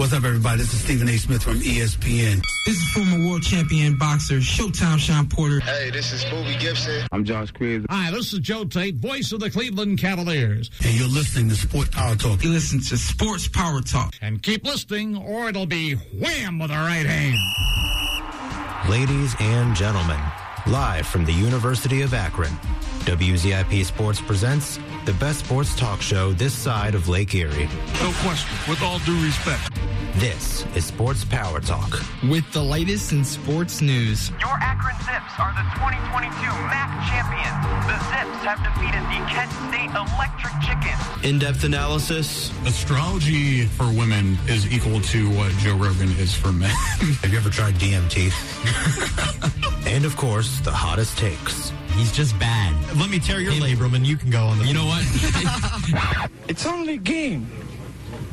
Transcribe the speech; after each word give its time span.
What's 0.00 0.14
up, 0.14 0.24
everybody? 0.24 0.56
This 0.56 0.72
is 0.72 0.80
Stephen 0.80 1.10
A. 1.10 1.18
Smith 1.18 1.42
from 1.42 1.60
ESPN. 1.60 2.42
This 2.64 2.80
is 2.80 2.88
former 2.92 3.28
world 3.28 3.42
champion 3.42 3.98
boxer 3.98 4.36
Showtime 4.36 4.98
Shawn 4.98 5.28
Porter. 5.28 5.60
Hey, 5.60 5.90
this 5.90 6.10
is 6.14 6.24
Bobby 6.24 6.56
Gibson. 6.58 7.06
I'm 7.12 7.22
Josh 7.22 7.52
Cribbs. 7.52 7.84
Hi, 7.90 8.10
this 8.10 8.32
is 8.32 8.38
Joe 8.38 8.64
Tate, 8.64 8.94
voice 8.94 9.30
of 9.32 9.40
the 9.40 9.50
Cleveland 9.50 9.98
Cavaliers. 9.98 10.70
And 10.82 10.94
you're 10.94 11.06
listening 11.06 11.50
to 11.50 11.54
Sports 11.54 11.90
Power 11.90 12.16
Talk. 12.16 12.42
You 12.42 12.48
listen 12.48 12.80
to 12.80 12.96
Sports 12.96 13.46
Power 13.48 13.82
Talk. 13.82 14.14
And 14.22 14.42
keep 14.42 14.64
listening, 14.64 15.18
or 15.18 15.50
it'll 15.50 15.66
be 15.66 15.96
wham 16.14 16.58
with 16.58 16.70
the 16.70 16.76
right 16.76 17.04
hand. 17.04 17.36
Ladies 18.88 19.34
and 19.38 19.76
gentlemen, 19.76 20.18
live 20.66 21.06
from 21.06 21.26
the 21.26 21.34
University 21.34 22.00
of 22.00 22.14
Akron, 22.14 22.56
WZIP 23.04 23.84
Sports 23.84 24.22
presents 24.22 24.78
the 25.04 25.12
best 25.14 25.40
sports 25.40 25.74
talk 25.76 26.00
show 26.00 26.32
this 26.32 26.54
side 26.54 26.94
of 26.94 27.08
Lake 27.08 27.34
Erie. 27.34 27.68
No 28.00 28.12
question. 28.22 28.56
With 28.68 28.82
all 28.82 28.98
due 29.00 29.22
respect. 29.24 29.79
This 30.16 30.66
is 30.74 30.84
Sports 30.84 31.24
Power 31.24 31.60
Talk. 31.60 32.02
With 32.28 32.50
the 32.52 32.62
latest 32.62 33.12
in 33.12 33.24
sports 33.24 33.80
news. 33.80 34.30
Your 34.40 34.58
Akron 34.60 34.96
Zips 34.96 35.38
are 35.38 35.54
the 35.54 35.62
2022 35.78 36.30
MAC 36.66 36.90
champions. 37.08 37.86
The 37.86 37.96
Zips 38.10 38.44
have 38.44 38.58
defeated 38.58 39.02
the 39.06 39.20
Kent 39.30 39.50
State 39.70 39.90
Electric 39.94 40.52
Chickens. 40.66 41.24
In-depth 41.24 41.64
analysis. 41.64 42.50
Astrology 42.66 43.66
for 43.66 43.84
women 43.84 44.36
is 44.48 44.70
equal 44.72 45.00
to 45.00 45.30
what 45.30 45.52
Joe 45.58 45.76
Rogan 45.76 46.10
is 46.18 46.34
for 46.34 46.52
men. 46.52 46.70
Have 47.22 47.30
you 47.32 47.38
ever 47.38 47.48
tried 47.48 47.74
DMT? 47.74 48.32
and 49.86 50.04
of 50.04 50.16
course, 50.16 50.58
the 50.60 50.72
hottest 50.72 51.16
takes. 51.18 51.72
He's 51.92 52.12
just 52.12 52.38
bad. 52.38 52.74
Let 52.98 53.10
me 53.10 53.20
tear 53.20 53.40
your 53.40 53.52
labrum 53.52 53.94
and 53.94 54.06
you 54.06 54.16
can 54.16 54.30
go 54.30 54.44
on 54.44 54.58
the. 54.58 54.64
You 54.66 54.74
know 54.74 54.86
what? 54.86 56.30
it's 56.48 56.66
only 56.66 56.94
a 56.94 56.98
game. 56.98 57.48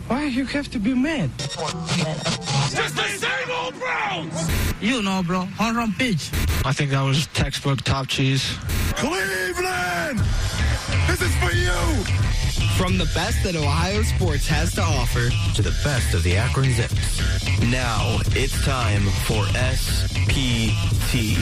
Why 0.07 0.23
you 0.25 0.45
have 0.45 0.69
to 0.71 0.79
be 0.79 0.93
mad? 0.93 1.29
Just 1.37 2.95
the 2.95 3.07
same 3.07 3.51
old 3.51 3.77
Browns! 3.77 4.81
You 4.81 5.01
know, 5.01 5.21
bro. 5.21 5.41
Home 5.41 5.75
run 5.75 5.93
pitch. 5.93 6.29
I 6.63 6.71
think 6.71 6.91
that 6.91 7.01
was 7.01 7.27
textbook 7.27 7.81
top 7.81 8.07
cheese. 8.07 8.57
Cleveland! 8.95 10.19
This 11.07 11.21
is 11.21 11.35
for 11.37 11.51
you! 11.53 11.73
From 12.77 12.97
the 12.97 13.09
best 13.13 13.43
that 13.43 13.55
Ohio 13.55 14.03
sports 14.03 14.47
has 14.47 14.73
to 14.75 14.81
offer 14.81 15.29
to 15.55 15.61
the 15.61 15.75
best 15.83 16.13
of 16.13 16.23
the 16.23 16.37
Akron 16.37 16.71
Zips. 16.71 17.19
Now 17.71 18.19
it's 18.35 18.63
time 18.63 19.01
for 19.25 19.43
SPT. 19.55 21.37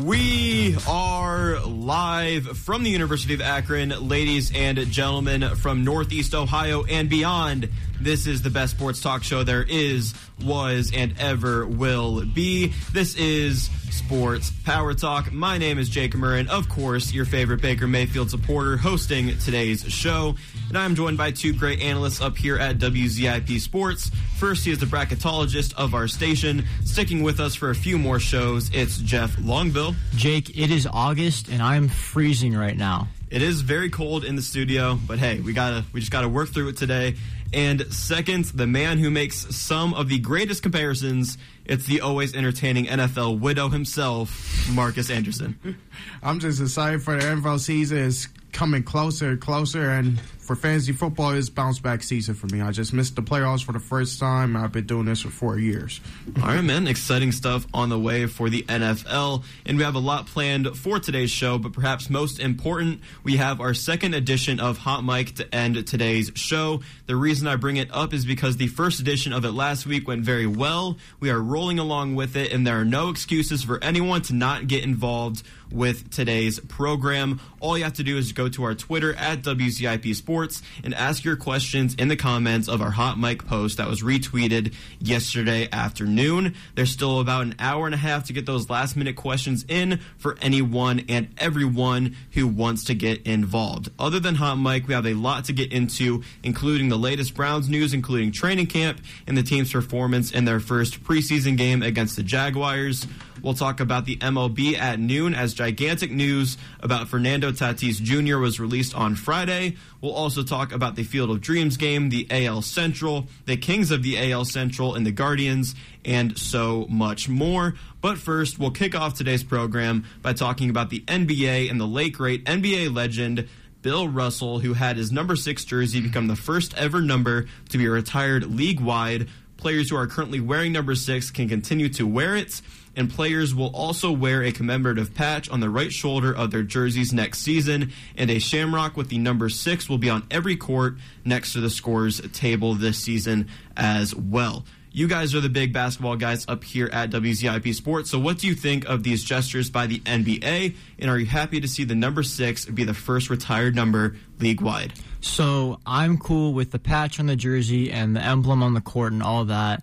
We 0.00 0.74
are 0.88 1.60
live 1.60 2.56
from 2.58 2.82
the 2.82 2.88
University 2.88 3.34
of 3.34 3.42
Akron, 3.42 3.90
ladies 4.08 4.50
and 4.54 4.78
gentlemen 4.90 5.54
from 5.56 5.84
Northeast 5.84 6.34
Ohio 6.34 6.84
and 6.84 7.10
beyond. 7.10 7.68
This 8.00 8.26
is 8.26 8.40
the 8.40 8.48
best 8.48 8.74
sports 8.74 9.02
talk 9.02 9.22
show 9.22 9.44
there 9.44 9.62
is, 9.62 10.14
was, 10.42 10.92
and 10.94 11.14
ever 11.18 11.66
will 11.66 12.24
be. 12.24 12.72
This 12.92 13.14
is 13.16 13.68
Sports 13.92 14.50
Power 14.64 14.94
Talk. 14.94 15.32
My 15.32 15.58
name 15.58 15.78
is 15.78 15.88
Jake 15.88 16.14
Murrin, 16.14 16.48
of 16.48 16.68
course, 16.68 17.12
your 17.12 17.24
favorite 17.24 17.60
Baker 17.60 17.86
Mayfield 17.86 18.30
supporter, 18.30 18.76
hosting 18.76 19.36
today's 19.38 19.84
show. 19.92 20.34
And 20.68 20.78
I'm 20.78 20.94
joined 20.94 21.18
by 21.18 21.30
two 21.30 21.52
great 21.52 21.80
analysts 21.80 22.20
up 22.20 22.36
here 22.36 22.56
at 22.56 22.78
WZIP 22.78 23.60
Sports. 23.60 24.10
First, 24.38 24.64
he 24.64 24.72
is 24.72 24.78
the 24.78 24.86
bracketologist 24.86 25.74
of 25.74 25.94
our 25.94 26.08
station. 26.08 26.64
Sticking 26.84 27.22
with 27.22 27.38
us 27.38 27.54
for 27.54 27.70
a 27.70 27.74
few 27.74 27.98
more 27.98 28.18
shows, 28.18 28.70
it's 28.74 28.98
Jeff 28.98 29.36
Longville. 29.36 29.94
Jake, 30.16 30.58
it 30.58 30.70
is 30.70 30.88
August, 30.90 31.48
and 31.48 31.62
I'm 31.62 31.88
freezing 31.88 32.56
right 32.56 32.76
now. 32.76 33.08
It 33.30 33.40
is 33.40 33.62
very 33.62 33.88
cold 33.88 34.24
in 34.24 34.36
the 34.36 34.42
studio, 34.42 34.98
but 35.06 35.18
hey, 35.18 35.40
we 35.40 35.54
gotta 35.54 35.84
we 35.94 36.00
just 36.00 36.12
gotta 36.12 36.28
work 36.28 36.50
through 36.50 36.68
it 36.68 36.76
today. 36.76 37.16
And 37.52 37.92
second, 37.92 38.46
the 38.46 38.66
man 38.66 38.98
who 38.98 39.10
makes 39.10 39.54
some 39.54 39.92
of 39.94 40.08
the 40.08 40.18
greatest 40.18 40.62
comparisons, 40.62 41.36
it's 41.66 41.86
the 41.86 42.00
always 42.00 42.34
entertaining 42.34 42.86
NFL 42.86 43.40
widow 43.40 43.68
himself, 43.68 44.68
Marcus 44.72 45.10
Anderson. 45.10 45.58
I'm 46.22 46.40
just 46.40 46.60
excited 46.60 47.02
for 47.02 47.16
the 47.16 47.24
NFL 47.24 47.60
season. 47.60 47.98
It's 47.98 48.26
coming 48.52 48.82
closer 48.82 49.30
and 49.30 49.40
closer, 49.40 49.90
and 49.90 50.18
for 50.54 50.60
fantasy 50.60 50.92
football, 50.92 51.30
it's 51.30 51.48
bounce 51.48 51.78
back 51.78 52.02
season 52.02 52.34
for 52.34 52.46
me. 52.48 52.60
I 52.60 52.72
just 52.72 52.92
missed 52.92 53.16
the 53.16 53.22
playoffs 53.22 53.64
for 53.64 53.72
the 53.72 53.80
first 53.80 54.20
time. 54.20 54.54
I've 54.54 54.70
been 54.70 54.84
doing 54.84 55.06
this 55.06 55.22
for 55.22 55.30
four 55.30 55.58
years. 55.58 55.98
All 56.42 56.48
right, 56.48 56.60
man. 56.62 56.86
Exciting 56.86 57.32
stuff 57.32 57.66
on 57.72 57.88
the 57.88 57.98
way 57.98 58.26
for 58.26 58.50
the 58.50 58.62
NFL. 58.64 59.44
And 59.64 59.78
we 59.78 59.84
have 59.84 59.94
a 59.94 59.98
lot 59.98 60.26
planned 60.26 60.76
for 60.76 60.98
today's 60.98 61.30
show, 61.30 61.56
but 61.56 61.72
perhaps 61.72 62.10
most 62.10 62.38
important, 62.38 63.00
we 63.24 63.38
have 63.38 63.62
our 63.62 63.72
second 63.72 64.12
edition 64.12 64.60
of 64.60 64.76
Hot 64.76 65.02
Mic 65.02 65.36
to 65.36 65.54
end 65.54 65.86
today's 65.86 66.30
show. 66.34 66.82
The 67.06 67.16
reason 67.16 67.48
I 67.48 67.56
bring 67.56 67.78
it 67.78 67.88
up 67.90 68.12
is 68.12 68.26
because 68.26 68.58
the 68.58 68.66
first 68.66 69.00
edition 69.00 69.32
of 69.32 69.46
it 69.46 69.52
last 69.52 69.86
week 69.86 70.06
went 70.06 70.22
very 70.22 70.46
well. 70.46 70.98
We 71.18 71.30
are 71.30 71.40
rolling 71.40 71.78
along 71.78 72.14
with 72.14 72.36
it, 72.36 72.52
and 72.52 72.66
there 72.66 72.78
are 72.78 72.84
no 72.84 73.08
excuses 73.08 73.62
for 73.64 73.82
anyone 73.82 74.20
to 74.22 74.34
not 74.34 74.66
get 74.66 74.84
involved 74.84 75.44
with 75.72 76.10
today's 76.10 76.60
program. 76.60 77.40
All 77.60 77.76
you 77.78 77.84
have 77.84 77.94
to 77.94 78.02
do 78.02 78.16
is 78.16 78.32
go 78.32 78.48
to 78.48 78.64
our 78.64 78.74
Twitter 78.74 79.14
at 79.14 79.42
WZIP 79.42 80.14
Sports 80.14 80.62
and 80.84 80.94
ask 80.94 81.24
your 81.24 81.36
questions 81.36 81.94
in 81.94 82.08
the 82.08 82.16
comments 82.16 82.68
of 82.68 82.82
our 82.82 82.90
Hot 82.90 83.18
Mic 83.18 83.46
post 83.46 83.78
that 83.78 83.88
was 83.88 84.02
retweeted 84.02 84.74
yesterday 84.98 85.68
afternoon. 85.72 86.54
There's 86.74 86.90
still 86.90 87.20
about 87.20 87.42
an 87.42 87.54
hour 87.58 87.86
and 87.86 87.94
a 87.94 87.98
half 87.98 88.24
to 88.24 88.32
get 88.32 88.46
those 88.46 88.68
last 88.68 88.96
minute 88.96 89.16
questions 89.16 89.64
in 89.68 90.00
for 90.18 90.36
anyone 90.42 91.04
and 91.08 91.28
everyone 91.38 92.16
who 92.32 92.46
wants 92.46 92.84
to 92.84 92.94
get 92.94 93.22
involved. 93.26 93.90
Other 93.98 94.20
than 94.20 94.34
Hot 94.36 94.56
Mic, 94.56 94.88
we 94.88 94.94
have 94.94 95.06
a 95.06 95.14
lot 95.14 95.44
to 95.46 95.52
get 95.52 95.72
into, 95.72 96.22
including 96.42 96.88
the 96.88 96.98
latest 96.98 97.34
Browns 97.34 97.68
news, 97.68 97.94
including 97.94 98.32
training 98.32 98.66
camp 98.66 99.00
and 99.26 99.36
the 99.36 99.42
team's 99.42 99.72
performance 99.72 100.30
in 100.30 100.44
their 100.44 100.60
first 100.60 101.02
preseason 101.04 101.56
game 101.56 101.82
against 101.82 102.16
the 102.16 102.22
Jaguars. 102.22 103.06
We'll 103.42 103.54
talk 103.54 103.80
about 103.80 104.04
the 104.04 104.16
MLB 104.16 104.78
at 104.78 105.00
noon 105.00 105.34
as 105.34 105.52
gigantic 105.52 106.12
news 106.12 106.56
about 106.80 107.08
Fernando 107.08 107.50
Tatis 107.50 108.00
Jr. 108.00 108.38
was 108.38 108.60
released 108.60 108.94
on 108.94 109.16
Friday. 109.16 109.76
We'll 110.00 110.14
also 110.14 110.44
talk 110.44 110.72
about 110.72 110.94
the 110.94 111.02
Field 111.02 111.30
of 111.30 111.40
Dreams 111.40 111.76
game, 111.76 112.08
the 112.08 112.26
AL 112.30 112.62
Central, 112.62 113.26
the 113.46 113.56
Kings 113.56 113.90
of 113.90 114.04
the 114.04 114.30
AL 114.30 114.44
Central, 114.44 114.94
and 114.94 115.04
the 115.04 115.10
Guardians, 115.10 115.74
and 116.04 116.38
so 116.38 116.86
much 116.88 117.28
more. 117.28 117.74
But 118.00 118.18
first, 118.18 118.60
we'll 118.60 118.70
kick 118.70 118.94
off 118.94 119.14
today's 119.14 119.42
program 119.42 120.04
by 120.22 120.34
talking 120.34 120.70
about 120.70 120.90
the 120.90 121.00
NBA 121.00 121.68
and 121.68 121.80
the 121.80 121.86
late 121.86 122.12
great 122.12 122.44
NBA 122.44 122.94
legend. 122.94 123.48
Bill 123.82 124.06
Russell, 124.06 124.60
who 124.60 124.74
had 124.74 124.96
his 124.96 125.10
number 125.10 125.34
six 125.34 125.64
jersey 125.64 126.00
become 126.00 126.28
the 126.28 126.36
first 126.36 126.72
ever 126.74 127.00
number 127.00 127.46
to 127.70 127.78
be 127.78 127.88
retired 127.88 128.46
league 128.46 128.80
wide. 128.80 129.28
Players 129.56 129.90
who 129.90 129.96
are 129.96 130.06
currently 130.06 130.38
wearing 130.38 130.72
number 130.72 130.94
six 130.94 131.32
can 131.32 131.48
continue 131.48 131.88
to 131.90 132.06
wear 132.06 132.36
it 132.36 132.60
and 132.96 133.10
players 133.10 133.54
will 133.54 133.74
also 133.74 134.12
wear 134.12 134.42
a 134.42 134.52
commemorative 134.52 135.14
patch 135.14 135.48
on 135.48 135.60
the 135.60 135.70
right 135.70 135.92
shoulder 135.92 136.34
of 136.34 136.50
their 136.50 136.62
jerseys 136.62 137.12
next 137.12 137.40
season, 137.40 137.92
and 138.16 138.30
a 138.30 138.38
shamrock 138.38 138.96
with 138.96 139.08
the 139.08 139.18
number 139.18 139.48
six 139.48 139.88
will 139.88 139.98
be 139.98 140.10
on 140.10 140.26
every 140.30 140.56
court 140.56 140.96
next 141.24 141.52
to 141.54 141.60
the 141.60 141.70
scores 141.70 142.20
table 142.32 142.74
this 142.74 142.98
season 142.98 143.48
as 143.76 144.14
well. 144.14 144.64
You 144.94 145.08
guys 145.08 145.34
are 145.34 145.40
the 145.40 145.48
big 145.48 145.72
basketball 145.72 146.16
guys 146.16 146.44
up 146.48 146.64
here 146.64 146.90
at 146.92 147.08
WZIP 147.08 147.74
Sports. 147.74 148.10
So, 148.10 148.18
what 148.18 148.36
do 148.36 148.46
you 148.46 148.54
think 148.54 148.84
of 148.84 149.02
these 149.02 149.24
gestures 149.24 149.70
by 149.70 149.86
the 149.86 150.00
NBA? 150.00 150.76
And 150.98 151.10
are 151.10 151.18
you 151.18 151.24
happy 151.24 151.60
to 151.60 151.68
see 151.68 151.84
the 151.84 151.94
number 151.94 152.22
six 152.22 152.66
be 152.66 152.84
the 152.84 152.92
first 152.92 153.30
retired 153.30 153.74
number 153.74 154.16
league 154.38 154.60
wide? 154.60 154.92
So, 155.22 155.80
I'm 155.86 156.18
cool 156.18 156.52
with 156.52 156.72
the 156.72 156.78
patch 156.78 157.18
on 157.18 157.24
the 157.24 157.36
jersey 157.36 157.90
and 157.90 158.14
the 158.14 158.20
emblem 158.20 158.62
on 158.62 158.74
the 158.74 158.82
court 158.82 159.14
and 159.14 159.22
all 159.22 159.46
that. 159.46 159.82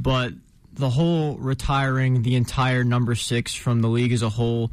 But 0.00 0.32
the 0.78 0.88
whole 0.88 1.36
retiring 1.38 2.22
the 2.22 2.36
entire 2.36 2.84
number 2.84 3.14
six 3.16 3.54
from 3.54 3.82
the 3.82 3.88
league 3.88 4.12
as 4.12 4.22
a 4.22 4.28
whole 4.28 4.70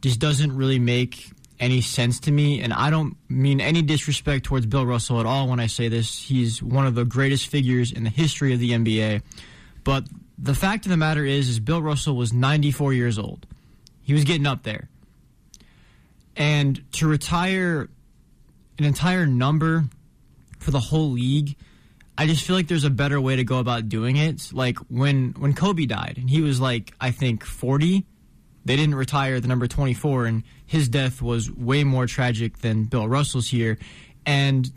just 0.00 0.20
doesn't 0.20 0.56
really 0.56 0.78
make 0.78 1.30
any 1.58 1.80
sense 1.80 2.20
to 2.20 2.30
me. 2.30 2.60
And 2.60 2.72
I 2.72 2.90
don't 2.90 3.16
mean 3.28 3.60
any 3.60 3.82
disrespect 3.82 4.44
towards 4.44 4.66
Bill 4.66 4.86
Russell 4.86 5.18
at 5.18 5.26
all 5.26 5.48
when 5.48 5.58
I 5.58 5.66
say 5.66 5.88
this. 5.88 6.16
He's 6.16 6.62
one 6.62 6.86
of 6.86 6.94
the 6.94 7.04
greatest 7.04 7.48
figures 7.48 7.90
in 7.90 8.04
the 8.04 8.10
history 8.10 8.54
of 8.54 8.60
the 8.60 8.70
NBA. 8.70 9.22
But 9.82 10.04
the 10.38 10.54
fact 10.54 10.86
of 10.86 10.90
the 10.90 10.96
matter 10.96 11.24
is, 11.24 11.48
is 11.48 11.58
Bill 11.58 11.82
Russell 11.82 12.14
was 12.14 12.32
94 12.32 12.92
years 12.92 13.18
old. 13.18 13.44
He 14.02 14.12
was 14.12 14.22
getting 14.22 14.46
up 14.46 14.62
there. 14.62 14.88
And 16.36 16.80
to 16.92 17.08
retire 17.08 17.88
an 18.78 18.84
entire 18.84 19.26
number 19.26 19.86
for 20.60 20.70
the 20.70 20.80
whole 20.80 21.10
league– 21.10 21.56
I 22.20 22.26
just 22.26 22.44
feel 22.44 22.56
like 22.56 22.66
there's 22.66 22.84
a 22.84 22.90
better 22.90 23.20
way 23.20 23.36
to 23.36 23.44
go 23.44 23.60
about 23.60 23.88
doing 23.88 24.16
it. 24.16 24.52
Like 24.52 24.78
when 24.88 25.36
when 25.38 25.54
Kobe 25.54 25.86
died 25.86 26.16
and 26.18 26.28
he 26.28 26.40
was 26.40 26.60
like 26.60 26.92
I 27.00 27.12
think 27.12 27.44
40, 27.44 28.04
they 28.64 28.74
didn't 28.74 28.96
retire 28.96 29.38
the 29.38 29.46
number 29.46 29.68
24 29.68 30.26
and 30.26 30.42
his 30.66 30.88
death 30.88 31.22
was 31.22 31.48
way 31.48 31.84
more 31.84 32.06
tragic 32.06 32.58
than 32.58 32.84
Bill 32.84 33.08
Russell's 33.08 33.48
here. 33.48 33.78
And 34.26 34.68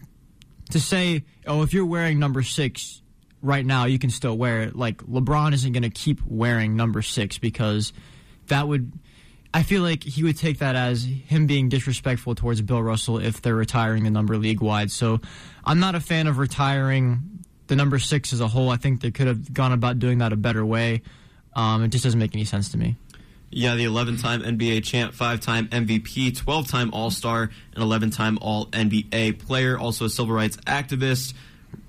to 0.70 0.80
say, 0.80 1.24
"Oh, 1.48 1.64
if 1.64 1.74
you're 1.74 1.86
wearing 1.86 2.20
number 2.20 2.44
6 2.44 3.02
right 3.42 3.66
now, 3.66 3.86
you 3.86 3.98
can 3.98 4.12
still 4.12 4.38
wear 4.38 4.62
it." 4.62 4.76
Like 4.76 4.98
LeBron 4.98 5.54
isn't 5.54 5.72
going 5.74 5.82
to 5.82 5.90
keep 5.90 6.22
wearing 6.28 6.76
number 6.76 7.02
6 7.02 7.40
because 7.40 7.92
that 8.48 8.68
would 8.68 8.94
I 9.54 9.64
feel 9.64 9.82
like 9.82 10.04
he 10.04 10.24
would 10.24 10.38
take 10.38 10.60
that 10.60 10.76
as 10.76 11.04
him 11.04 11.46
being 11.46 11.68
disrespectful 11.68 12.36
towards 12.36 12.62
Bill 12.62 12.82
Russell 12.82 13.18
if 13.20 13.42
they're 13.42 13.56
retiring 13.56 14.04
the 14.04 14.10
number 14.10 14.38
league 14.38 14.62
wide. 14.62 14.92
So 14.92 15.20
I'm 15.66 15.80
not 15.80 15.96
a 15.96 16.00
fan 16.00 16.28
of 16.28 16.38
retiring 16.38 17.42
the 17.72 17.78
number 17.78 18.00
six 18.00 18.34
as 18.34 18.42
a 18.42 18.50
whole, 18.50 18.70
I 18.70 18.76
think 18.76 19.00
they 19.00 19.12
could 19.12 19.28
have 19.28 19.54
gone 19.54 19.72
about 19.72 19.98
doing 19.98 20.18
that 20.18 20.34
a 20.34 20.36
better 20.36 20.66
way. 20.66 21.04
Um, 21.54 21.84
it 21.84 21.88
just 21.88 22.04
doesn't 22.04 22.20
make 22.20 22.36
any 22.36 22.44
sense 22.44 22.68
to 22.70 22.78
me. 22.78 22.98
Yeah, 23.50 23.76
the 23.76 23.86
11 23.86 24.18
time 24.18 24.42
NBA 24.42 24.84
champ, 24.84 25.14
5 25.14 25.40
time 25.40 25.70
MVP, 25.70 26.38
12 26.38 26.68
time 26.68 26.94
All 26.94 27.10
Star, 27.12 27.50
and 27.74 27.82
11 27.82 28.10
time 28.10 28.38
All 28.42 28.66
NBA 28.68 29.40
player, 29.40 29.80
also 29.80 30.04
a 30.04 30.10
civil 30.10 30.36
rights 30.36 30.58
activist. 30.68 31.34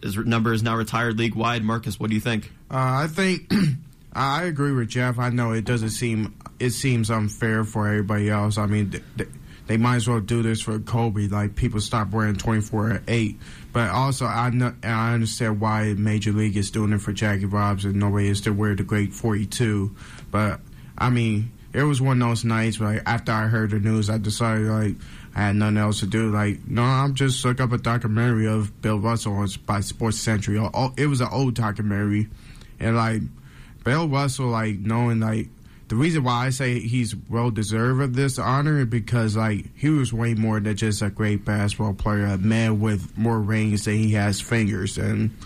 His 0.00 0.16
number 0.16 0.52
is 0.52 0.62
now 0.62 0.76
retired 0.76 1.18
league 1.18 1.34
wide. 1.34 1.64
Marcus, 1.64 1.98
what 1.98 2.10
do 2.10 2.14
you 2.14 2.20
think? 2.20 2.52
Uh, 2.70 2.76
I 2.76 3.06
think 3.08 3.52
I 4.14 4.44
agree 4.44 4.72
with 4.72 4.88
Jeff. 4.88 5.18
I 5.18 5.30
know 5.30 5.52
it 5.52 5.64
doesn't 5.64 5.90
seem 5.90 6.34
it 6.58 6.70
seems 6.70 7.10
unfair 7.10 7.64
for 7.64 7.88
everybody 7.88 8.30
else. 8.30 8.58
I 8.58 8.66
mean, 8.66 9.02
they, 9.16 9.26
they 9.66 9.76
might 9.76 9.96
as 9.96 10.08
well 10.08 10.20
do 10.20 10.42
this 10.42 10.60
for 10.60 10.78
Kobe. 10.78 11.28
Like 11.28 11.56
people 11.56 11.80
stop 11.80 12.10
wearing 12.10 12.36
twenty 12.36 12.60
four 12.60 12.90
at 12.90 13.02
eight. 13.08 13.38
But 13.72 13.90
also, 13.90 14.26
I 14.26 14.50
know, 14.50 14.74
I 14.82 15.14
understand 15.14 15.60
why 15.60 15.94
Major 15.94 16.32
League 16.32 16.56
is 16.58 16.70
doing 16.70 16.92
it 16.92 17.00
for 17.00 17.12
Jackie 17.12 17.44
and 17.44 17.94
nobody 17.94 18.28
is 18.28 18.42
to 18.42 18.50
wear 18.50 18.74
the 18.74 18.82
great 18.82 19.14
forty 19.14 19.46
two. 19.46 19.96
But 20.30 20.60
I 20.98 21.08
mean, 21.08 21.50
it 21.72 21.82
was 21.84 22.02
one 22.02 22.20
of 22.20 22.28
those 22.28 22.44
nights. 22.44 22.78
Where, 22.78 22.94
like 22.94 23.02
after 23.06 23.32
I 23.32 23.46
heard 23.46 23.70
the 23.70 23.78
news, 23.78 24.10
I 24.10 24.18
decided 24.18 24.66
like 24.66 24.96
I 25.34 25.40
had 25.46 25.56
nothing 25.56 25.78
else 25.78 26.00
to 26.00 26.06
do. 26.06 26.30
Like, 26.30 26.66
no, 26.68 26.82
I'm 26.82 27.14
just 27.14 27.42
look 27.46 27.60
up 27.60 27.72
a 27.72 27.78
documentary 27.78 28.46
of 28.46 28.82
Bill 28.82 28.98
Russell 28.98 29.46
by 29.64 29.80
Sports 29.80 30.20
Century. 30.20 30.58
Oh, 30.58 30.70
oh, 30.74 30.92
it 30.98 31.06
was 31.06 31.22
an 31.22 31.28
old 31.32 31.54
documentary, 31.54 32.28
and 32.78 32.94
like 32.96 33.22
Bill 33.84 34.08
Russell, 34.08 34.46
like 34.46 34.78
knowing 34.78 35.20
like 35.20 35.48
the 35.88 35.96
reason 35.96 36.24
why 36.24 36.46
I 36.46 36.50
say 36.50 36.80
he's 36.80 37.14
well 37.28 37.50
deserved 37.50 38.00
of 38.00 38.14
this 38.14 38.38
honor 38.38 38.80
is 38.80 38.86
because 38.86 39.36
like 39.36 39.66
he 39.76 39.90
was 39.90 40.12
way 40.12 40.34
more 40.34 40.58
than 40.60 40.76
just 40.76 41.02
a 41.02 41.10
great 41.10 41.44
basketball 41.44 41.94
player, 41.94 42.24
a 42.24 42.38
man 42.38 42.80
with 42.80 43.16
more 43.18 43.40
rings 43.40 43.84
than 43.84 43.94
he 43.94 44.12
has 44.12 44.40
fingers, 44.40 44.96
and 44.96 45.36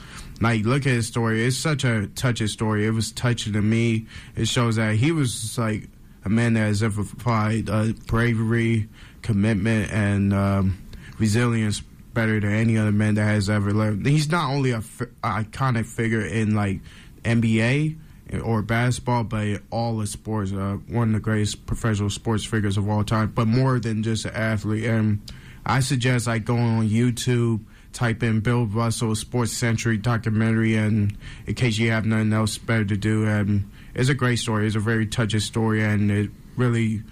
like 0.40 0.64
look 0.64 0.86
at 0.86 0.92
his 0.92 1.06
story. 1.06 1.44
It's 1.44 1.56
such 1.56 1.84
a 1.84 2.06
touching 2.08 2.48
story. 2.48 2.86
It 2.86 2.90
was 2.90 3.10
touching 3.12 3.54
to 3.54 3.62
me. 3.62 4.06
It 4.36 4.48
shows 4.48 4.76
that 4.76 4.94
he 4.96 5.12
was 5.12 5.58
like 5.58 5.88
a 6.24 6.28
man 6.28 6.54
that 6.54 6.60
has 6.60 6.82
exemplified 6.82 7.70
uh, 7.70 7.92
bravery, 8.06 8.88
commitment, 9.22 9.90
and 9.92 10.32
um, 10.32 10.78
resilience 11.18 11.80
better 12.14 12.40
than 12.40 12.52
any 12.52 12.78
other 12.78 12.92
man 12.92 13.14
that 13.14 13.24
has 13.24 13.50
ever 13.50 13.72
lived. 13.72 14.06
He's 14.06 14.30
not 14.30 14.50
only 14.50 14.70
a 14.70 14.78
f- 14.78 15.02
iconic 15.22 15.86
figure 15.86 16.24
in 16.24 16.54
like 16.54 16.80
NBA 17.24 17.96
or 18.42 18.62
basketball, 18.62 19.24
but 19.24 19.62
all 19.70 19.96
the 19.98 20.06
sports. 20.06 20.52
Uh, 20.52 20.78
one 20.88 21.08
of 21.08 21.14
the 21.14 21.20
greatest 21.20 21.66
professional 21.66 22.10
sports 22.10 22.44
figures 22.44 22.76
of 22.76 22.88
all 22.88 23.04
time, 23.04 23.32
but 23.34 23.46
more 23.46 23.78
than 23.78 24.02
just 24.02 24.24
an 24.24 24.34
athlete. 24.34 24.84
And 24.84 25.20
I 25.64 25.80
suggest 25.80 26.26
like 26.26 26.44
going 26.44 26.62
on 26.62 26.88
YouTube, 26.88 27.60
type 27.92 28.22
in 28.22 28.40
Bill 28.40 28.66
Russell 28.66 29.14
Sports 29.14 29.52
Century 29.52 29.96
documentary, 29.96 30.76
and 30.76 31.16
in 31.46 31.54
case 31.54 31.78
you 31.78 31.90
have 31.90 32.04
nothing 32.04 32.32
else 32.32 32.58
better 32.58 32.84
to 32.84 32.96
do, 32.96 33.26
and 33.26 33.70
it's 33.94 34.08
a 34.08 34.14
great 34.14 34.36
story. 34.36 34.66
It's 34.66 34.76
a 34.76 34.80
very 34.80 35.06
touching 35.06 35.40
story, 35.40 35.82
and 35.82 36.10
it 36.10 36.30
really, 36.56 37.02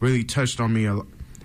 really 0.00 0.24
touched 0.24 0.60
on 0.60 0.72
me. 0.72 0.86
A, 0.86 0.98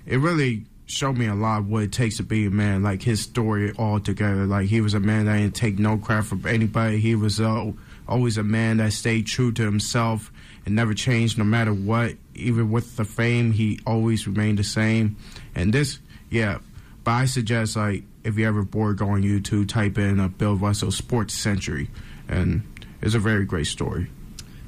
It 0.05 0.17
really 0.17 0.65
showed 0.85 1.17
me 1.17 1.27
a 1.27 1.35
lot 1.35 1.63
what 1.65 1.83
it 1.83 1.91
takes 1.91 2.17
to 2.17 2.23
be 2.23 2.47
a 2.47 2.49
man. 2.49 2.83
Like 2.83 3.01
his 3.01 3.21
story 3.21 3.73
altogether. 3.77 4.45
Like 4.45 4.67
he 4.67 4.81
was 4.81 4.93
a 4.93 4.99
man 4.99 5.25
that 5.25 5.37
didn't 5.37 5.55
take 5.55 5.79
no 5.79 5.97
crap 5.97 6.25
from 6.25 6.45
anybody. 6.45 6.99
He 6.99 7.15
was 7.15 7.39
uh, 7.39 7.71
always 8.09 8.37
a 8.37 8.43
man 8.43 8.77
that 8.77 8.91
stayed 8.91 9.27
true 9.27 9.51
to 9.53 9.63
himself 9.63 10.31
and 10.65 10.75
never 10.75 10.93
changed 10.93 11.37
no 11.37 11.43
matter 11.43 11.73
what. 11.73 12.15
Even 12.35 12.71
with 12.71 12.97
the 12.97 13.05
fame, 13.05 13.51
he 13.51 13.79
always 13.85 14.27
remained 14.27 14.57
the 14.57 14.63
same. 14.63 15.17
And 15.55 15.73
this, 15.73 15.99
yeah. 16.29 16.59
But 17.03 17.11
I 17.11 17.25
suggest 17.25 17.75
like 17.75 18.03
if 18.23 18.37
you 18.37 18.47
ever 18.47 18.63
bored, 18.63 18.97
go 18.97 19.09
on 19.09 19.23
YouTube, 19.23 19.69
type 19.69 19.97
in 19.97 20.19
a 20.19 20.27
Bill 20.27 20.55
Russell 20.55 20.91
Sports 20.91 21.33
Century, 21.33 21.89
and 22.27 22.63
it's 23.01 23.15
a 23.15 23.19
very 23.19 23.45
great 23.45 23.67
story. 23.67 24.09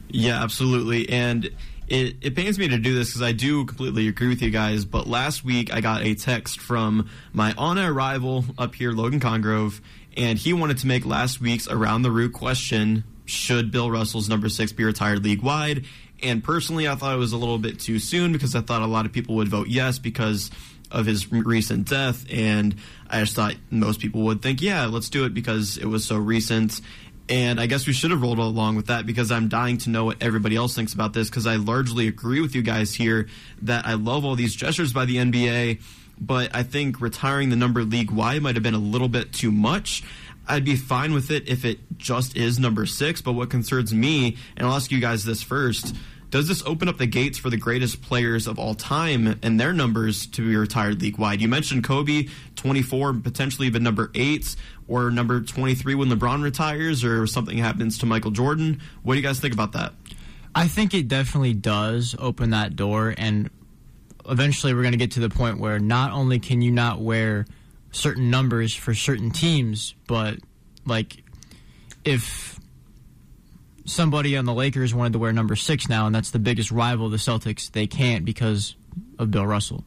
Yeah, 0.10 0.42
absolutely. 0.44 1.10
And 1.10 1.50
it, 1.88 2.16
it 2.22 2.36
pains 2.36 2.58
me 2.58 2.68
to 2.70 2.78
do 2.78 2.94
this 2.94 3.10
because 3.10 3.22
I 3.22 3.32
do 3.32 3.66
completely 3.66 4.08
agree 4.08 4.30
with 4.30 4.42
you 4.42 4.50
guys. 4.50 4.86
But 4.86 5.08
last 5.08 5.44
week 5.44 5.74
I 5.74 5.82
got 5.82 6.04
a 6.04 6.16
text 6.16 6.60
from 6.60 7.10
my 7.34 7.54
on 7.58 7.78
arrival 7.78 8.46
up 8.58 8.76
here, 8.76 8.92
Logan 8.92 9.20
Congrove, 9.20 9.82
and 10.18 10.38
he 10.38 10.54
wanted 10.54 10.80
to 10.80 10.88
make 10.88 11.06
last 11.06 11.42
week's 11.42 11.68
Around 11.68 12.02
the 12.02 12.12
Roo 12.12 12.30
question 12.30 13.04
should 13.26 13.72
Bill 13.72 13.90
Russell's 13.90 14.30
number 14.30 14.50
six 14.50 14.72
be 14.72 14.84
retired 14.84 15.24
league 15.24 15.42
wide? 15.42 15.86
And 16.24 16.44
personally, 16.44 16.88
I 16.88 16.96
thought 16.96 17.16
it 17.16 17.20
was 17.20 17.34
a 17.34 17.38
little 17.38 17.58
bit 17.58 17.80
too 17.80 18.00
soon 18.00 18.32
because 18.32 18.56
I 18.56 18.62
thought 18.62 18.82
a 18.82 18.88
lot 18.88 19.06
of 19.06 19.12
people 19.12 19.36
would 19.36 19.48
vote 19.48 19.68
yes 19.68 19.98
because 19.98 20.52
of 20.92 21.06
his 21.06 21.32
recent 21.32 21.88
death. 21.88 22.26
And 22.32 22.76
I 23.10 23.22
just 23.22 23.36
thought 23.36 23.56
most 23.70 24.00
people 24.00 24.22
would 24.24 24.42
think, 24.42 24.62
yeah, 24.62 24.86
let's 24.86 25.10
do 25.10 25.26
it 25.26 25.34
because 25.34 25.78
it 25.78 25.86
was 25.86 26.06
so 26.06 26.18
recent. 26.18 26.82
And 27.30 27.60
I 27.62 27.66
guess 27.66 27.88
we 27.88 27.94
should 27.94 28.12
have 28.12 28.22
rolled 28.22 28.40
along 28.40 28.76
with 28.76 28.88
that 28.88 29.06
because 29.06 29.32
I'm 29.32 29.48
dying 29.48 29.78
to 29.80 29.90
know 29.90 30.06
what 30.06 30.22
everybody 30.22 30.56
else 30.56 30.76
thinks 30.76 30.94
about 30.94 31.14
this 31.14 31.30
because 31.30 31.48
I 31.48 31.56
largely 31.56 32.08
agree 32.08 32.42
with 32.42 32.56
you 32.56 32.62
guys 32.62 32.94
here 32.94 33.30
that 33.62 33.86
I 33.86 33.94
love 33.94 34.26
all 34.26 34.36
these 34.36 34.54
gestures 34.54 34.92
by 34.92 35.06
the 35.06 35.16
NBA, 35.18 35.82
but 36.20 36.54
I 36.54 36.64
think 36.64 37.00
retiring 37.00 37.50
the 37.50 37.56
number 37.56 37.84
league 37.84 38.12
wide 38.12 38.42
might 38.42 38.56
have 38.56 38.64
been 38.64 38.74
a 38.74 38.80
little 38.80 39.08
bit 39.08 39.32
too 39.32 39.52
much. 39.52 40.04
I'd 40.48 40.66
be 40.66 40.76
fine 40.76 41.14
with 41.14 41.32
it 41.32 41.48
if 41.48 41.64
it 41.66 41.80
just 41.98 42.36
is 42.36 42.60
number 42.60 42.86
six, 42.86 43.22
but 43.22 43.34
what 43.34 43.50
concerns 43.50 43.94
me, 43.94 44.38
and 44.58 44.68
I'll 44.68 44.76
ask 44.76 44.92
you 44.92 45.00
guys 45.00 45.24
this 45.24 45.44
first 45.44 45.96
does 46.32 46.48
this 46.48 46.64
open 46.66 46.88
up 46.88 46.98
the 46.98 47.06
gates 47.06 47.38
for 47.38 47.50
the 47.50 47.58
greatest 47.58 48.02
players 48.02 48.48
of 48.48 48.58
all 48.58 48.74
time 48.74 49.38
and 49.44 49.60
their 49.60 49.74
numbers 49.74 50.26
to 50.28 50.48
be 50.48 50.56
retired 50.56 51.02
league 51.02 51.18
wide? 51.18 51.42
You 51.42 51.50
mentioned 51.50 51.84
Kobe, 51.84 52.30
24, 52.56 53.16
potentially 53.16 53.68
even 53.68 53.84
number 53.84 54.12
eight, 54.16 54.56
or 54.88 55.12
number 55.12 55.42
23 55.42 55.94
when 55.94 56.08
LeBron 56.08 56.42
retires, 56.42 57.04
or 57.04 57.28
something 57.28 57.58
happens 57.58 57.98
to 57.98 58.06
Michael 58.06 58.32
Jordan. 58.32 58.82
What 59.04 59.16
do 59.16 59.20
you 59.20 59.26
guys 59.26 59.42
think 59.42 59.54
about 59.54 59.74
that? 59.74 59.92
I 60.56 60.70
think 60.70 60.94
it 60.94 61.10
definitely 61.10 61.54
does 61.54 62.16
open 62.18 62.52
that 62.52 62.78
door, 62.78 63.14
and 63.18 63.50
eventually 64.30 64.74
we're 64.74 64.84
going 64.84 64.94
to 64.94 64.98
get 64.98 65.12
to 65.12 65.20
the 65.20 65.30
point 65.30 65.60
where 65.60 65.80
not 65.80 66.14
only 66.14 66.40
can 66.40 66.62
you 66.62 66.72
not 66.72 67.02
wear 67.02 67.46
certain 67.92 68.30
numbers 68.30 68.74
for 68.74 68.94
certain 68.94 69.32
teams, 69.32 69.94
but 70.08 70.40
like 70.86 71.24
if 72.04 72.60
somebody 73.86 74.38
on 74.38 74.46
the 74.46 74.54
Lakers 74.54 74.94
wanted 74.94 75.14
to 75.14 75.20
wear 75.20 75.34
number 75.34 75.56
six 75.56 75.90
now, 75.90 76.06
and 76.06 76.16
that's 76.16 76.32
the 76.32 76.40
biggest 76.40 76.72
rival 76.72 77.08
of 77.08 77.12
the 77.12 77.18
Celtics, 77.18 77.72
they 77.72 77.88
can't 77.88 78.26
because 78.26 78.76
of 79.20 79.32
Bill 79.32 79.46
Russell. 79.46 79.84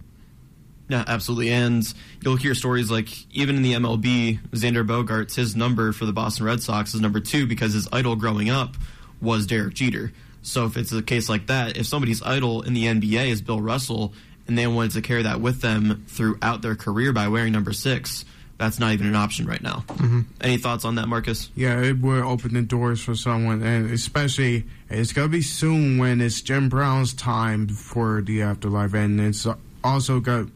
Yeah, 0.88 1.04
absolutely. 1.06 1.50
And 1.50 1.82
you'll 2.22 2.36
hear 2.36 2.54
stories 2.54 2.90
like 2.90 3.08
even 3.34 3.56
in 3.56 3.62
the 3.62 3.72
MLB, 3.72 4.40
Xander 4.50 4.86
Bogaerts, 4.86 5.34
his 5.34 5.56
number 5.56 5.92
for 5.92 6.04
the 6.04 6.12
Boston 6.12 6.44
Red 6.44 6.62
Sox 6.62 6.94
is 6.94 7.00
number 7.00 7.20
two 7.20 7.46
because 7.46 7.72
his 7.72 7.88
idol 7.90 8.16
growing 8.16 8.50
up 8.50 8.76
was 9.20 9.46
Derek 9.46 9.74
Jeter. 9.74 10.12
So 10.42 10.66
if 10.66 10.76
it's 10.76 10.92
a 10.92 11.02
case 11.02 11.30
like 11.30 11.46
that, 11.46 11.78
if 11.78 11.86
somebody's 11.86 12.22
idol 12.22 12.60
in 12.60 12.74
the 12.74 12.84
NBA 12.84 13.28
is 13.28 13.40
Bill 13.40 13.62
Russell 13.62 14.12
and 14.46 14.58
they 14.58 14.66
wanted 14.66 14.92
to 14.92 15.02
carry 15.02 15.22
that 15.22 15.40
with 15.40 15.60
them 15.60 16.04
throughout 16.08 16.62
their 16.62 16.74
career 16.74 17.12
by 17.12 17.28
wearing 17.28 17.52
number 17.52 17.72
six, 17.72 18.24
that's 18.58 18.78
not 18.78 18.92
even 18.92 19.06
an 19.06 19.16
option 19.16 19.46
right 19.46 19.62
now. 19.62 19.84
Mm-hmm. 19.88 20.20
Any 20.40 20.58
thoughts 20.58 20.84
on 20.84 20.94
that, 20.96 21.08
Marcus? 21.08 21.50
Yeah, 21.56 21.80
it 21.80 21.98
would 21.98 22.22
open 22.22 22.54
the 22.54 22.62
doors 22.62 23.02
for 23.02 23.14
someone, 23.14 23.62
and 23.62 23.90
especially 23.90 24.64
it's 24.88 25.12
gonna 25.12 25.28
be 25.28 25.42
soon 25.42 25.98
when 25.98 26.20
it's 26.20 26.40
Jim 26.40 26.68
Brown's 26.68 27.14
time 27.14 27.68
for 27.68 28.22
the 28.22 28.42
afterlife, 28.42 28.94
and 28.94 29.20
it's 29.20 29.46
also 29.82 30.20
got, 30.20 30.46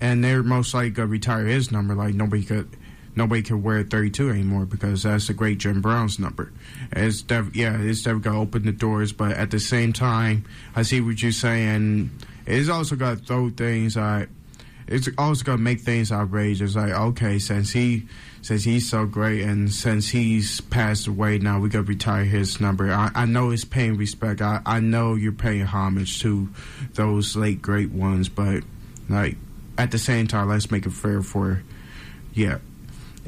and 0.00 0.24
they're 0.24 0.42
most 0.42 0.74
likely 0.74 0.90
gonna 0.90 1.08
retire 1.08 1.46
his 1.46 1.70
number. 1.70 1.94
Like 1.94 2.14
nobody 2.14 2.42
could, 2.42 2.68
nobody 3.14 3.42
could 3.42 3.62
wear 3.62 3.84
32 3.84 4.30
anymore 4.30 4.66
because 4.66 5.04
that's 5.04 5.28
the 5.28 5.34
great 5.34 5.58
Jim 5.58 5.80
Brown's 5.80 6.18
number. 6.18 6.52
It's 6.92 7.22
def- 7.22 7.54
yeah, 7.54 7.78
it's 7.80 8.02
definitely 8.02 8.22
gonna 8.24 8.40
open 8.40 8.64
the 8.64 8.72
doors, 8.72 9.12
but 9.12 9.32
at 9.32 9.52
the 9.52 9.60
same 9.60 9.92
time, 9.92 10.44
I 10.74 10.82
see 10.82 11.00
what 11.00 11.22
you're 11.22 11.32
saying. 11.32 12.10
It's 12.46 12.68
also 12.68 12.96
got 12.96 13.18
to 13.18 13.24
throw 13.24 13.50
things. 13.50 13.96
I 13.96 14.28
it's 14.88 15.08
also 15.18 15.44
gonna 15.44 15.58
make 15.58 15.80
things 15.80 16.12
outrageous. 16.12 16.76
Like, 16.76 16.92
okay, 16.92 17.38
since 17.38 17.70
he 17.70 18.06
since 18.42 18.62
he's 18.62 18.88
so 18.88 19.04
great 19.06 19.42
and 19.42 19.72
since 19.72 20.08
he's 20.08 20.60
passed 20.60 21.08
away, 21.08 21.38
now 21.38 21.58
we 21.58 21.68
gotta 21.68 21.84
retire 21.84 22.24
his 22.24 22.60
number. 22.60 22.90
I, 22.92 23.10
I 23.14 23.24
know 23.26 23.50
it's 23.50 23.64
paying 23.64 23.96
respect. 23.96 24.40
I, 24.40 24.60
I 24.64 24.80
know 24.80 25.14
you're 25.14 25.32
paying 25.32 25.64
homage 25.64 26.20
to 26.22 26.48
those 26.94 27.34
late 27.34 27.60
great 27.60 27.90
ones, 27.90 28.28
but 28.28 28.62
like 29.08 29.36
at 29.76 29.90
the 29.90 29.98
same 29.98 30.28
time, 30.28 30.48
let's 30.48 30.70
make 30.70 30.86
it 30.86 30.92
fair 30.92 31.22
for 31.22 31.62
yeah. 32.32 32.58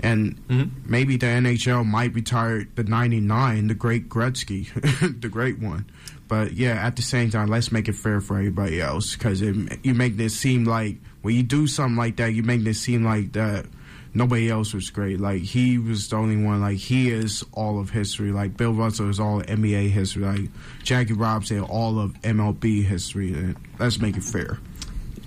And 0.00 0.36
mm-hmm. 0.46 0.90
maybe 0.90 1.16
the 1.16 1.26
NHL 1.26 1.84
might 1.84 2.14
retire 2.14 2.68
the 2.76 2.84
'99, 2.84 3.66
the 3.66 3.74
great 3.74 4.08
Gretzky, 4.08 5.20
the 5.20 5.28
great 5.28 5.58
one. 5.58 5.86
But 6.28 6.52
yeah, 6.52 6.74
at 6.86 6.96
the 6.96 7.02
same 7.02 7.30
time, 7.30 7.48
let's 7.48 7.72
make 7.72 7.88
it 7.88 7.94
fair 7.94 8.20
for 8.20 8.36
everybody 8.36 8.80
else 8.80 9.16
because 9.16 9.40
you 9.40 9.94
make 9.94 10.16
this 10.16 10.38
seem 10.38 10.64
like 10.64 10.98
when 11.22 11.34
you 11.34 11.42
do 11.42 11.66
something 11.66 11.96
like 11.96 12.16
that, 12.16 12.34
you 12.34 12.42
make 12.42 12.62
this 12.62 12.80
seem 12.80 13.04
like 13.04 13.32
that 13.32 13.66
nobody 14.14 14.50
else 14.50 14.74
was 14.74 14.90
great. 14.90 15.20
Like 15.20 15.42
he 15.42 15.78
was 15.78 16.08
the 16.08 16.16
only 16.16 16.36
one. 16.36 16.60
Like 16.60 16.78
he 16.78 17.10
is 17.10 17.44
all 17.52 17.80
of 17.80 17.90
history. 17.90 18.32
Like 18.32 18.56
Bill 18.56 18.72
Russell 18.72 19.08
is 19.08 19.20
all 19.20 19.40
of 19.40 19.46
NBA 19.46 19.90
history. 19.90 20.24
Like 20.24 20.50
Jackie 20.82 21.14
Robinson, 21.14 21.60
all 21.60 21.98
of 21.98 22.12
MLB 22.22 22.84
history. 22.84 23.32
And 23.32 23.56
let's 23.78 24.00
make 24.00 24.16
it 24.16 24.24
fair. 24.24 24.58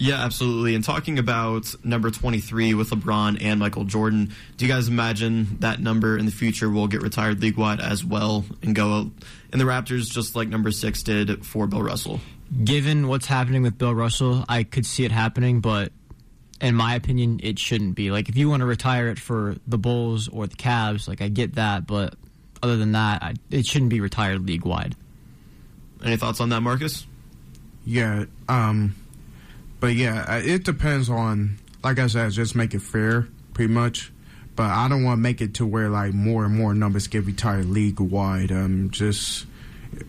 Yeah, 0.02 0.16
absolutely. 0.16 0.74
And 0.74 0.84
talking 0.84 1.20
about 1.20 1.76
number 1.86 2.10
23 2.10 2.74
with 2.74 2.90
LeBron 2.90 3.38
and 3.40 3.60
Michael 3.60 3.84
Jordan, 3.84 4.34
do 4.58 4.66
you 4.66 4.72
guys 4.72 4.88
imagine 4.88 5.58
that 5.60 5.80
number 5.80 6.18
in 6.18 6.26
the 6.26 6.32
future 6.32 6.72
will 6.72 6.88
get 6.88 7.04
retired 7.04 7.40
league 7.40 7.56
wide 7.56 7.80
as 7.80 8.04
well 8.04 8.44
and 8.64 8.74
go 8.74 9.12
in 9.54 9.60
the 9.60 9.64
Raptors 9.64 10.10
just 10.10 10.36
like 10.36 10.48
number 10.48 10.72
six 10.72 11.04
did 11.04 11.46
for 11.46 11.68
Bill 11.68 11.84
Russell? 11.84 12.20
Given 12.64 13.10
what's 13.10 13.28
happening 13.28 13.62
with 13.62 13.78
Bill 13.78 13.94
Russell, 13.94 14.44
I 14.50 14.64
could 14.64 14.88
see 14.88 15.06
it 15.06 15.12
happening, 15.12 15.62
but 15.62 15.92
in 16.60 16.74
my 16.74 16.96
opinion, 16.96 17.40
it 17.44 17.60
shouldn't 17.60 17.94
be. 17.94 18.10
Like, 18.10 18.28
if 18.28 18.36
you 18.36 18.50
want 18.50 18.62
to 18.62 18.66
retire 18.66 19.08
it 19.10 19.20
for 19.20 19.56
the 19.68 19.78
Bulls 19.78 20.28
or 20.28 20.48
the 20.48 20.56
Cavs, 20.56 21.08
like, 21.08 21.22
I 21.22 21.28
get 21.28 21.56
that, 21.56 21.86
but 21.86 22.16
other 22.64 22.76
than 22.76 22.94
that, 22.94 23.22
I, 23.22 23.34
it 23.52 23.68
shouldn't 23.68 23.92
be 23.92 24.02
retired 24.02 24.48
league 24.48 24.66
wide. 24.66 24.96
Any 26.04 26.18
thoughts 26.18 26.42
on 26.42 26.50
that, 26.50 26.62
Marcus? 26.62 27.06
Yeah, 27.86 28.26
um, 28.50 28.96
but 29.82 29.96
yeah, 29.96 30.38
it 30.38 30.64
depends 30.64 31.10
on, 31.10 31.58
like 31.84 32.00
I 32.00 32.08
said, 32.08 32.32
just 32.32 32.56
make 32.56 32.74
it 32.76 32.84
fair, 32.84 33.28
pretty 33.54 33.74
much. 33.74 34.14
But 34.56 34.70
I 34.70 34.88
don't 34.88 35.04
want 35.04 35.18
to 35.18 35.22
make 35.22 35.42
it 35.42 35.56
to 35.56 35.66
where 35.66 35.90
like 35.90 36.14
more 36.14 36.46
and 36.46 36.56
more 36.56 36.74
numbers 36.76 37.08
get 37.08 37.26
retired 37.26 37.66
league 37.66 38.00
wide. 38.00 38.52
Um, 38.52 38.92
just 38.92 39.48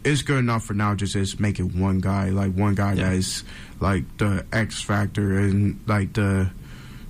it's 0.04 0.20
good 0.22 0.38
enough 0.38 0.64
for 0.64 0.74
now. 0.74 0.94
Just 0.94 1.14
just 1.14 1.40
make 1.40 1.58
it 1.58 1.74
one 1.74 2.00
guy, 2.00 2.28
like 2.28 2.52
one 2.52 2.74
guy 2.74 2.92
yeah. 2.92 3.04
that 3.04 3.14
is 3.14 3.44
like 3.80 4.04
the 4.18 4.44
X 4.52 4.82
factor 4.82 5.38
and 5.38 5.80
like 5.86 6.12
the 6.12 6.50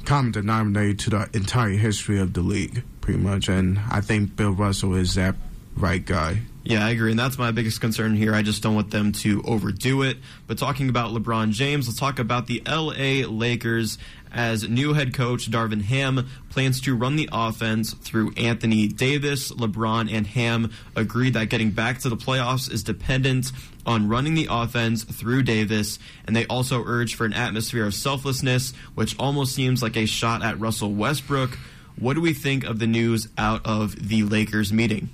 common 0.04 0.30
denominator 0.30 0.94
to 0.94 1.10
the 1.10 1.30
entire 1.34 1.70
history 1.70 2.20
of 2.20 2.32
the 2.32 2.42
league, 2.42 2.84
pretty 3.00 3.18
much. 3.18 3.48
And 3.48 3.80
I 3.90 4.02
think 4.02 4.36
Bill 4.36 4.52
Russell 4.52 4.94
is 4.94 5.16
that 5.16 5.34
right 5.76 6.04
guy. 6.04 6.42
Yeah, 6.64 6.86
I 6.86 6.90
agree. 6.90 7.10
And 7.10 7.18
that's 7.18 7.38
my 7.38 7.50
biggest 7.50 7.80
concern 7.80 8.14
here. 8.14 8.34
I 8.34 8.42
just 8.42 8.62
don't 8.62 8.76
want 8.76 8.90
them 8.90 9.10
to 9.12 9.42
overdo 9.42 10.02
it. 10.02 10.18
But 10.46 10.58
talking 10.58 10.88
about 10.88 11.12
LeBron 11.12 11.50
James, 11.50 11.88
let's 11.88 11.98
talk 11.98 12.20
about 12.20 12.46
the 12.46 12.62
LA 12.66 13.26
Lakers 13.28 13.98
as 14.32 14.66
new 14.68 14.94
head 14.94 15.12
coach 15.12 15.50
Darvin 15.50 15.82
Ham 15.82 16.28
plans 16.50 16.80
to 16.82 16.94
run 16.94 17.16
the 17.16 17.28
offense 17.32 17.94
through 17.94 18.32
Anthony 18.36 18.86
Davis. 18.86 19.50
LeBron 19.50 20.12
and 20.12 20.26
Ham 20.28 20.70
agreed 20.94 21.34
that 21.34 21.48
getting 21.48 21.72
back 21.72 21.98
to 22.00 22.08
the 22.08 22.16
playoffs 22.16 22.72
is 22.72 22.84
dependent 22.84 23.50
on 23.84 24.08
running 24.08 24.34
the 24.34 24.46
offense 24.48 25.02
through 25.02 25.42
Davis, 25.42 25.98
and 26.26 26.36
they 26.36 26.46
also 26.46 26.84
urged 26.86 27.16
for 27.16 27.24
an 27.24 27.32
atmosphere 27.32 27.84
of 27.84 27.94
selflessness, 27.94 28.72
which 28.94 29.18
almost 29.18 29.54
seems 29.54 29.82
like 29.82 29.96
a 29.96 30.06
shot 30.06 30.42
at 30.44 30.60
Russell 30.60 30.92
Westbrook. 30.92 31.58
What 31.98 32.14
do 32.14 32.20
we 32.20 32.32
think 32.32 32.64
of 32.64 32.78
the 32.78 32.86
news 32.86 33.28
out 33.36 33.66
of 33.66 34.08
the 34.08 34.22
Lakers 34.22 34.72
meeting? 34.72 35.10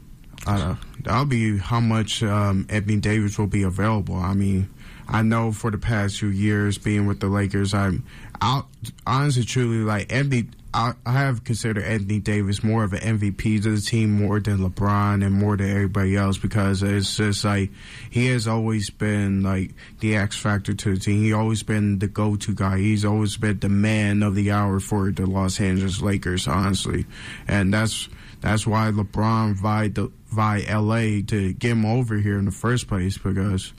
Uh, 0.49 0.77
that'll 1.03 1.27
be 1.27 1.59
how 1.59 1.79
much 1.79 2.23
um, 2.23 2.67
Anthony 2.71 2.97
Davis 2.97 3.39
will 3.39 3.47
be 3.47 3.65
available. 3.65 4.17
I 4.17 4.33
mean, 4.33 4.71
I 5.07 5.21
know 5.21 5.53
for 5.53 5.71
the 5.71 5.79
past 5.79 6.19
few 6.19 6.29
years 6.29 6.79
being 6.79 7.07
with 7.07 7.21
the 7.21 7.29
Lakers, 7.29 7.75
I'm 7.75 8.05
out, 8.41 8.67
honestly, 9.07 9.45
truly 9.45 9.85
like 9.85 10.11
Anthony. 10.13 10.49
I, 10.73 10.93
I 11.05 11.13
have 11.13 11.45
considered 11.45 11.83
Anthony 11.83 12.19
Davis 12.19 12.63
more 12.63 12.85
of 12.85 12.93
an 12.93 13.19
MVP 13.19 13.63
to 13.63 13.75
the 13.75 13.81
team 13.81 14.11
more 14.11 14.39
than 14.39 14.59
LeBron 14.59 15.25
and 15.25 15.35
more 15.35 15.57
than 15.57 15.71
everybody 15.71 16.15
else 16.15 16.37
because 16.37 16.83
it's 16.83 17.17
just 17.17 17.43
like 17.43 17.71
he 18.11 18.27
has 18.27 18.47
always 18.47 18.91
been 18.91 19.43
like 19.43 19.73
the 20.01 20.17
X 20.17 20.37
factor 20.39 20.75
to 20.75 20.95
the 20.95 21.01
team. 21.01 21.23
He 21.23 21.33
always 21.33 21.63
been 21.63 21.99
the 21.99 22.07
go 22.07 22.37
to 22.37 22.55
guy. 22.55 22.79
He's 22.79 23.05
always 23.05 23.39
been 23.39 23.61
the 23.61 23.71
man 23.71 24.23
of 24.23 24.35
the 24.35 24.51
hour 24.51 24.79
for 24.79 25.11
the 25.11 25.25
Los 25.25 25.59
Angeles 25.59 26.03
Lakers, 26.03 26.47
honestly, 26.47 27.07
and 27.47 27.73
that's 27.73 28.09
that's 28.41 28.67
why 28.67 28.91
LeBron 28.91 29.55
vied 29.55 29.95
the, 29.95 30.13
via 30.27 30.81
LA 30.81 31.23
to 31.27 31.53
get 31.55 31.73
him 31.73 31.85
over 31.85 32.17
here 32.17 32.39
in 32.39 32.45
the 32.45 32.51
first 32.51 32.89
place 32.89 33.19
because 33.19 33.73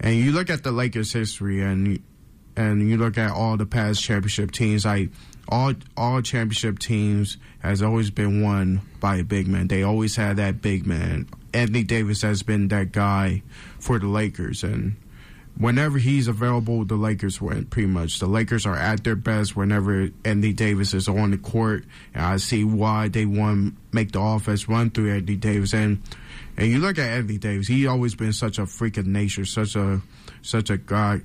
and 0.00 0.16
you 0.16 0.32
look 0.32 0.50
at 0.50 0.62
the 0.62 0.72
Lakers 0.72 1.12
history 1.12 1.62
and 1.62 2.02
and 2.56 2.88
you 2.88 2.96
look 2.96 3.18
at 3.18 3.30
all 3.30 3.56
the 3.56 3.66
past 3.66 4.02
championship 4.02 4.50
teams 4.50 4.84
like 4.84 5.10
all 5.48 5.72
all 5.96 6.22
championship 6.22 6.78
teams 6.78 7.36
has 7.60 7.82
always 7.82 8.10
been 8.10 8.42
won 8.42 8.80
by 9.00 9.16
a 9.16 9.24
big 9.24 9.46
man. 9.46 9.68
They 9.68 9.82
always 9.82 10.16
had 10.16 10.36
that 10.36 10.62
big 10.62 10.86
man. 10.86 11.28
Anthony 11.52 11.84
Davis 11.84 12.22
has 12.22 12.42
been 12.42 12.68
that 12.68 12.92
guy 12.92 13.42
for 13.78 13.98
the 13.98 14.08
Lakers 14.08 14.64
and 14.64 14.96
whenever 15.58 15.98
he's 15.98 16.28
available, 16.28 16.84
the 16.84 16.96
Lakers 16.96 17.40
win. 17.40 17.66
Pretty 17.66 17.86
much, 17.86 18.18
the 18.18 18.26
Lakers 18.26 18.66
are 18.66 18.76
at 18.76 19.04
their 19.04 19.16
best 19.16 19.56
whenever 19.56 20.08
Anthony 20.24 20.52
Davis 20.52 20.94
is 20.94 21.08
on 21.08 21.30
the 21.30 21.38
court, 21.38 21.84
and 22.12 22.24
I 22.24 22.36
see 22.38 22.64
why 22.64 23.08
they 23.08 23.26
want 23.26 23.74
make 23.92 24.12
the 24.12 24.20
offense 24.20 24.68
run 24.68 24.90
through 24.90 25.12
Anthony 25.12 25.36
Davis. 25.36 25.72
And 25.74 26.02
and 26.56 26.68
you 26.68 26.78
look 26.78 26.98
at 26.98 27.08
Anthony 27.08 27.38
Davis, 27.38 27.66
he's 27.66 27.86
always 27.86 28.14
been 28.14 28.32
such 28.32 28.58
a 28.58 28.66
freak 28.66 28.96
of 28.96 29.06
nature, 29.06 29.44
such 29.44 29.76
a 29.76 30.00
such 30.42 30.70
a 30.70 30.76
guy 30.76 31.20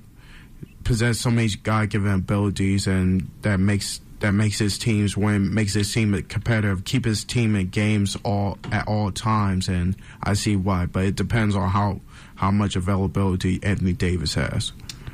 possess 0.84 1.20
so 1.20 1.30
many 1.30 1.50
God 1.64 1.90
given 1.90 2.12
abilities, 2.12 2.88
and 2.88 3.30
that 3.42 3.60
makes 3.60 4.02
that 4.20 4.34
makes 4.34 4.60
his 4.60 4.78
teams 4.78 5.16
win, 5.16 5.54
makes 5.54 5.74
his 5.74 5.94
team 5.94 6.22
competitive, 6.24 6.84
keep 6.84 7.06
his 7.06 7.24
team 7.24 7.56
in 7.56 7.70
games 7.70 8.18
all 8.24 8.58
at 8.72 8.88
all 8.88 9.12
times, 9.12 9.68
and 9.68 9.96
I 10.22 10.34
see 10.34 10.56
why. 10.56 10.86
But 10.86 11.06
it 11.06 11.16
depends 11.16 11.56
on 11.56 11.70
how 11.70 12.02
how 12.40 12.50
much 12.50 12.78
availability 12.78 13.60
Anthony 13.64 13.92
Davis 13.92 14.34
has. 14.34 14.72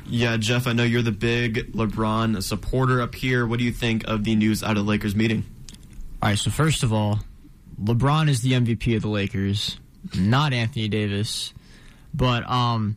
Yeah, 0.08 0.36
Jeff, 0.36 0.68
I 0.68 0.72
know 0.72 0.84
you're 0.84 1.02
the 1.02 1.10
big 1.10 1.72
LeBron 1.72 2.40
supporter 2.40 3.02
up 3.02 3.16
here. 3.16 3.44
What 3.44 3.58
do 3.58 3.64
you 3.64 3.72
think 3.72 4.06
of 4.06 4.22
the 4.22 4.36
news 4.36 4.62
out 4.62 4.70
of 4.70 4.76
the 4.76 4.82
Lakers 4.88 5.16
meeting? 5.16 5.44
All 6.22 6.28
right, 6.28 6.38
so 6.38 6.52
first 6.52 6.84
of 6.84 6.92
all, 6.92 7.18
LeBron 7.82 8.28
is 8.28 8.42
the 8.42 8.52
MVP 8.52 8.94
of 8.94 9.02
the 9.02 9.08
Lakers, 9.08 9.76
not 10.16 10.52
Anthony 10.52 10.86
Davis. 10.86 11.52
But 12.14 12.48
um, 12.48 12.96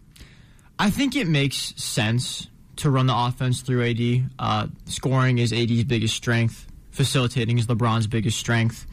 I 0.78 0.92
think 0.92 1.16
it 1.16 1.28
makes 1.28 1.74
sense 1.76 2.48
to 2.76 2.92
run 2.92 3.08
the 3.08 3.18
offense 3.18 3.62
through 3.62 3.90
AD. 3.90 4.30
Uh, 4.38 4.68
scoring 4.86 5.40
is 5.40 5.52
AD's 5.52 5.86
biggest 5.86 6.16
strength, 6.16 6.68
facilitating 6.92 7.58
is 7.58 7.66
LeBron's 7.66 8.06
biggest 8.06 8.38
strength. 8.38 8.86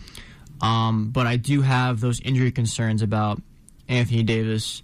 Um, 0.63 1.11
but 1.11 1.27
I 1.27 1.37
do 1.37 1.61
have 1.61 2.01
those 2.01 2.21
injury 2.21 2.53
concerns 2.53 3.03
about 3.03 3.43
Anthony 3.87 4.23
Davis. 4.23 4.81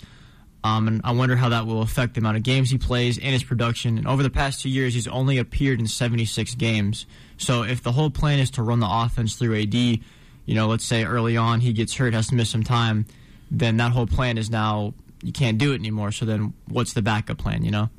Um, 0.64 0.86
and 0.86 1.00
I 1.02 1.12
wonder 1.12 1.34
how 1.34 1.48
that 1.48 1.66
will 1.66 1.82
affect 1.82 2.14
the 2.14 2.20
amount 2.20 2.36
of 2.36 2.44
games 2.44 2.70
he 2.70 2.78
plays 2.78 3.18
and 3.18 3.28
his 3.28 3.42
production. 3.42 3.98
And 3.98 4.06
over 4.06 4.22
the 4.22 4.30
past 4.30 4.62
two 4.62 4.68
years, 4.68 4.94
he's 4.94 5.08
only 5.08 5.38
appeared 5.38 5.80
in 5.80 5.86
76 5.86 6.54
games. 6.54 7.06
So 7.36 7.64
if 7.64 7.82
the 7.82 7.92
whole 7.92 8.10
plan 8.10 8.38
is 8.38 8.50
to 8.52 8.62
run 8.62 8.80
the 8.80 8.88
offense 8.88 9.34
through 9.34 9.60
AD, 9.60 9.74
you 9.74 10.00
know, 10.46 10.68
let's 10.68 10.84
say 10.84 11.04
early 11.04 11.36
on 11.36 11.60
he 11.60 11.72
gets 11.72 11.94
hurt, 11.94 12.14
has 12.14 12.28
to 12.28 12.36
miss 12.36 12.50
some 12.50 12.62
time, 12.62 13.06
then 13.50 13.76
that 13.78 13.92
whole 13.92 14.06
plan 14.06 14.38
is 14.38 14.50
now 14.50 14.94
you 15.22 15.32
can't 15.32 15.58
do 15.58 15.72
it 15.72 15.76
anymore. 15.76 16.12
So 16.12 16.24
then 16.24 16.52
what's 16.68 16.92
the 16.92 17.02
backup 17.02 17.38
plan, 17.38 17.64
you 17.64 17.70
know? 17.70 17.90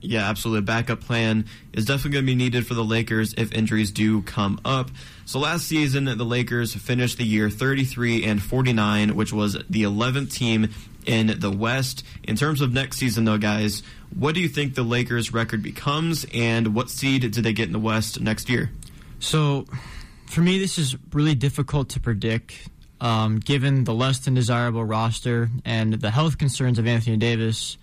Yeah, 0.00 0.28
absolutely. 0.28 0.62
Backup 0.62 1.00
plan 1.00 1.46
is 1.72 1.86
definitely 1.86 2.12
going 2.12 2.24
to 2.26 2.26
be 2.26 2.34
needed 2.36 2.66
for 2.66 2.74
the 2.74 2.84
Lakers 2.84 3.34
if 3.36 3.52
injuries 3.52 3.90
do 3.90 4.22
come 4.22 4.60
up. 4.64 4.90
So 5.24 5.38
last 5.38 5.66
season, 5.66 6.04
the 6.04 6.24
Lakers 6.24 6.74
finished 6.74 7.18
the 7.18 7.24
year 7.24 7.50
33 7.50 8.24
and 8.24 8.42
49, 8.42 9.16
which 9.16 9.32
was 9.32 9.54
the 9.68 9.82
11th 9.82 10.32
team 10.32 10.68
in 11.06 11.38
the 11.38 11.50
West. 11.50 12.04
In 12.24 12.36
terms 12.36 12.60
of 12.60 12.72
next 12.72 12.98
season, 12.98 13.24
though, 13.24 13.38
guys, 13.38 13.82
what 14.14 14.34
do 14.34 14.40
you 14.40 14.48
think 14.48 14.74
the 14.74 14.82
Lakers' 14.82 15.32
record 15.32 15.62
becomes, 15.62 16.26
and 16.32 16.74
what 16.74 16.90
seed 16.90 17.30
do 17.30 17.42
they 17.42 17.52
get 17.52 17.66
in 17.66 17.72
the 17.72 17.78
West 17.78 18.20
next 18.20 18.48
year? 18.48 18.70
So, 19.18 19.66
for 20.26 20.40
me, 20.40 20.58
this 20.58 20.78
is 20.78 20.96
really 21.12 21.34
difficult 21.34 21.90
to 21.90 22.00
predict. 22.00 22.68
Um, 22.98 23.40
given 23.40 23.84
the 23.84 23.92
less 23.92 24.20
than 24.20 24.32
desirable 24.32 24.82
roster 24.82 25.50
and 25.66 25.92
the 25.92 26.10
health 26.10 26.38
concerns 26.38 26.78
of 26.78 26.86
Anthony 26.86 27.18
Davis, 27.18 27.76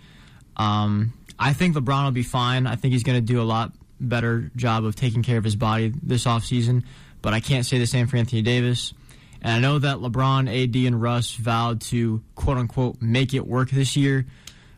um, 0.57 1.13
I 1.37 1.53
think 1.53 1.75
LeBron 1.75 2.05
will 2.05 2.11
be 2.11 2.23
fine. 2.23 2.65
I 2.65 2.75
think 2.75 2.93
he's 2.93 3.03
going 3.03 3.19
to 3.19 3.25
do 3.25 3.39
a 3.39 3.43
lot 3.43 3.73
better 3.99 4.51
job 4.55 4.85
of 4.85 4.95
taking 4.95 5.21
care 5.21 5.37
of 5.37 5.43
his 5.43 5.55
body 5.55 5.93
this 6.01 6.25
offseason, 6.25 6.83
but 7.21 7.33
I 7.33 7.39
can't 7.39 7.65
say 7.65 7.77
the 7.77 7.85
same 7.85 8.07
for 8.07 8.17
Anthony 8.17 8.41
Davis. 8.41 8.93
And 9.43 9.51
I 9.51 9.59
know 9.59 9.77
that 9.77 9.97
LeBron, 9.97 10.47
AD, 10.47 10.75
and 10.87 11.01
Russ 11.01 11.35
vowed 11.35 11.81
to 11.81 12.23
quote 12.35 12.57
unquote 12.57 13.01
make 13.01 13.33
it 13.33 13.45
work 13.45 13.69
this 13.69 13.95
year, 13.97 14.25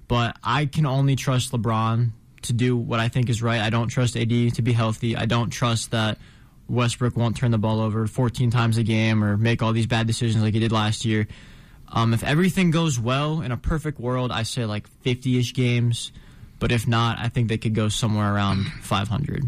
but 0.08 0.36
I 0.44 0.66
can 0.66 0.86
only 0.86 1.16
trust 1.16 1.52
LeBron 1.52 2.10
to 2.44 2.54
do 2.54 2.76
what 2.76 3.00
I 3.00 3.08
think 3.08 3.30
is 3.30 3.42
right. 3.42 3.62
I 3.62 3.70
don't 3.70 3.88
trust 3.88 4.18
AD 4.18 4.30
to 4.56 4.62
be 4.62 4.74
healthy. 4.74 5.16
I 5.16 5.26
don't 5.26 5.50
trust 5.50 5.92
that 5.92 6.18
Westbrook 6.68 7.16
won't 7.16 7.38
turn 7.38 7.52
the 7.52 7.58
ball 7.58 7.80
over 7.80 8.08
14 8.08 8.50
times 8.50 8.78
a 8.78 8.84
game 8.84 9.24
or 9.24 9.38
make 9.38 9.62
all 9.62 9.72
these 9.72 9.86
bad 9.86 10.08
decisions 10.08 10.44
like 10.44 10.54
he 10.54 10.60
did 10.60 10.72
last 10.72 11.06
year. 11.06 11.28
Um, 11.92 12.14
if 12.14 12.24
everything 12.24 12.72
goes 12.72 13.00
well 13.00 13.42
in 13.42 13.52
a 13.52 13.58
perfect 13.58 14.00
world, 14.00 14.32
I 14.32 14.44
say 14.44 14.66
like 14.66 14.88
50 15.02 15.40
ish 15.40 15.54
games. 15.54 16.12
But 16.58 16.72
if 16.72 16.88
not, 16.88 17.20
I 17.20 17.30
think 17.30 17.50
they 17.50 17.58
could 17.58 17.76
go 17.76 17.90
somewhere 17.90 18.34
around 18.34 18.66
500. 18.82 19.44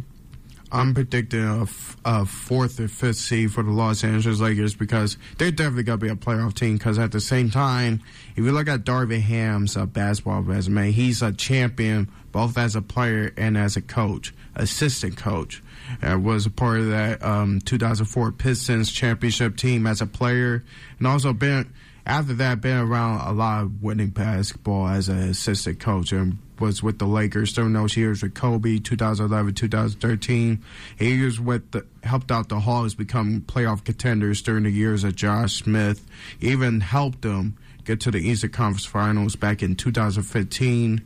I'm 0.71 0.93
predicting 0.93 1.43
a, 1.45 1.63
f- 1.63 1.97
a 2.03 2.25
fourth 2.25 2.79
or 2.79 2.87
fifth 2.87 3.17
seed 3.17 3.53
for 3.53 3.63
the 3.63 3.71
Los 3.71 4.03
Angeles 4.03 4.39
Lakers 4.39 4.75
because 4.75 5.17
they're 5.37 5.51
definitely 5.51 5.83
going 5.83 5.99
to 5.99 6.05
be 6.05 6.11
a 6.11 6.15
playoff 6.15 6.53
team. 6.53 6.77
Because 6.77 6.99
at 6.99 7.11
the 7.11 7.21
same 7.21 7.49
time, 7.49 8.01
if 8.35 8.43
you 8.43 8.51
look 8.51 8.67
at 8.67 8.83
Darvin 8.83 9.21
Ham's 9.21 9.77
uh, 9.77 9.85
basketball 9.85 10.41
resume, 10.41 10.91
he's 10.91 11.21
a 11.21 11.31
champion 11.31 12.09
both 12.31 12.57
as 12.57 12.75
a 12.75 12.81
player 12.81 13.33
and 13.37 13.57
as 13.57 13.77
a 13.77 13.81
coach, 13.81 14.33
assistant 14.55 15.17
coach. 15.17 15.63
And 16.01 16.25
was 16.25 16.45
a 16.45 16.51
part 16.51 16.81
of 16.81 16.89
that 16.89 17.23
um, 17.23 17.61
2004 17.61 18.33
Pistons 18.33 18.91
championship 18.91 19.55
team 19.55 19.87
as 19.87 20.01
a 20.01 20.05
player, 20.05 20.63
and 20.97 21.07
also 21.07 21.31
been 21.31 21.71
after 22.07 22.33
that, 22.35 22.61
been 22.61 22.77
around 22.77 23.27
a 23.27 23.33
lot 23.33 23.63
of 23.63 23.83
winning 23.83 24.11
basketball 24.11 24.87
as 24.87 25.09
an 25.09 25.17
assistant 25.17 25.81
coach 25.81 26.13
and 26.13 26.37
was 26.57 26.81
with 26.81 26.99
the 26.99 27.05
Lakers 27.05 27.51
during 27.51 27.73
those 27.73 27.97
years 27.97 28.23
with 28.23 28.33
Kobe, 28.33 28.79
2011, 28.79 29.53
2013. 29.53 30.63
He 30.97 31.21
was 31.21 31.37
with 31.39 31.69
the, 31.71 31.85
helped 32.03 32.31
out 32.31 32.47
the 32.47 32.61
Hawks 32.61 32.93
become 32.93 33.41
playoff 33.41 33.83
contenders 33.83 34.41
during 34.41 34.63
the 34.63 34.69
years 34.69 35.03
of 35.03 35.17
Josh 35.17 35.61
Smith. 35.61 36.03
Even 36.39 36.79
helped 36.79 37.23
them 37.23 37.57
get 37.83 37.99
to 38.01 38.11
the 38.11 38.19
Eastern 38.19 38.51
Conference 38.51 38.85
Finals 38.85 39.35
back 39.35 39.61
in 39.61 39.75
2015. 39.75 41.01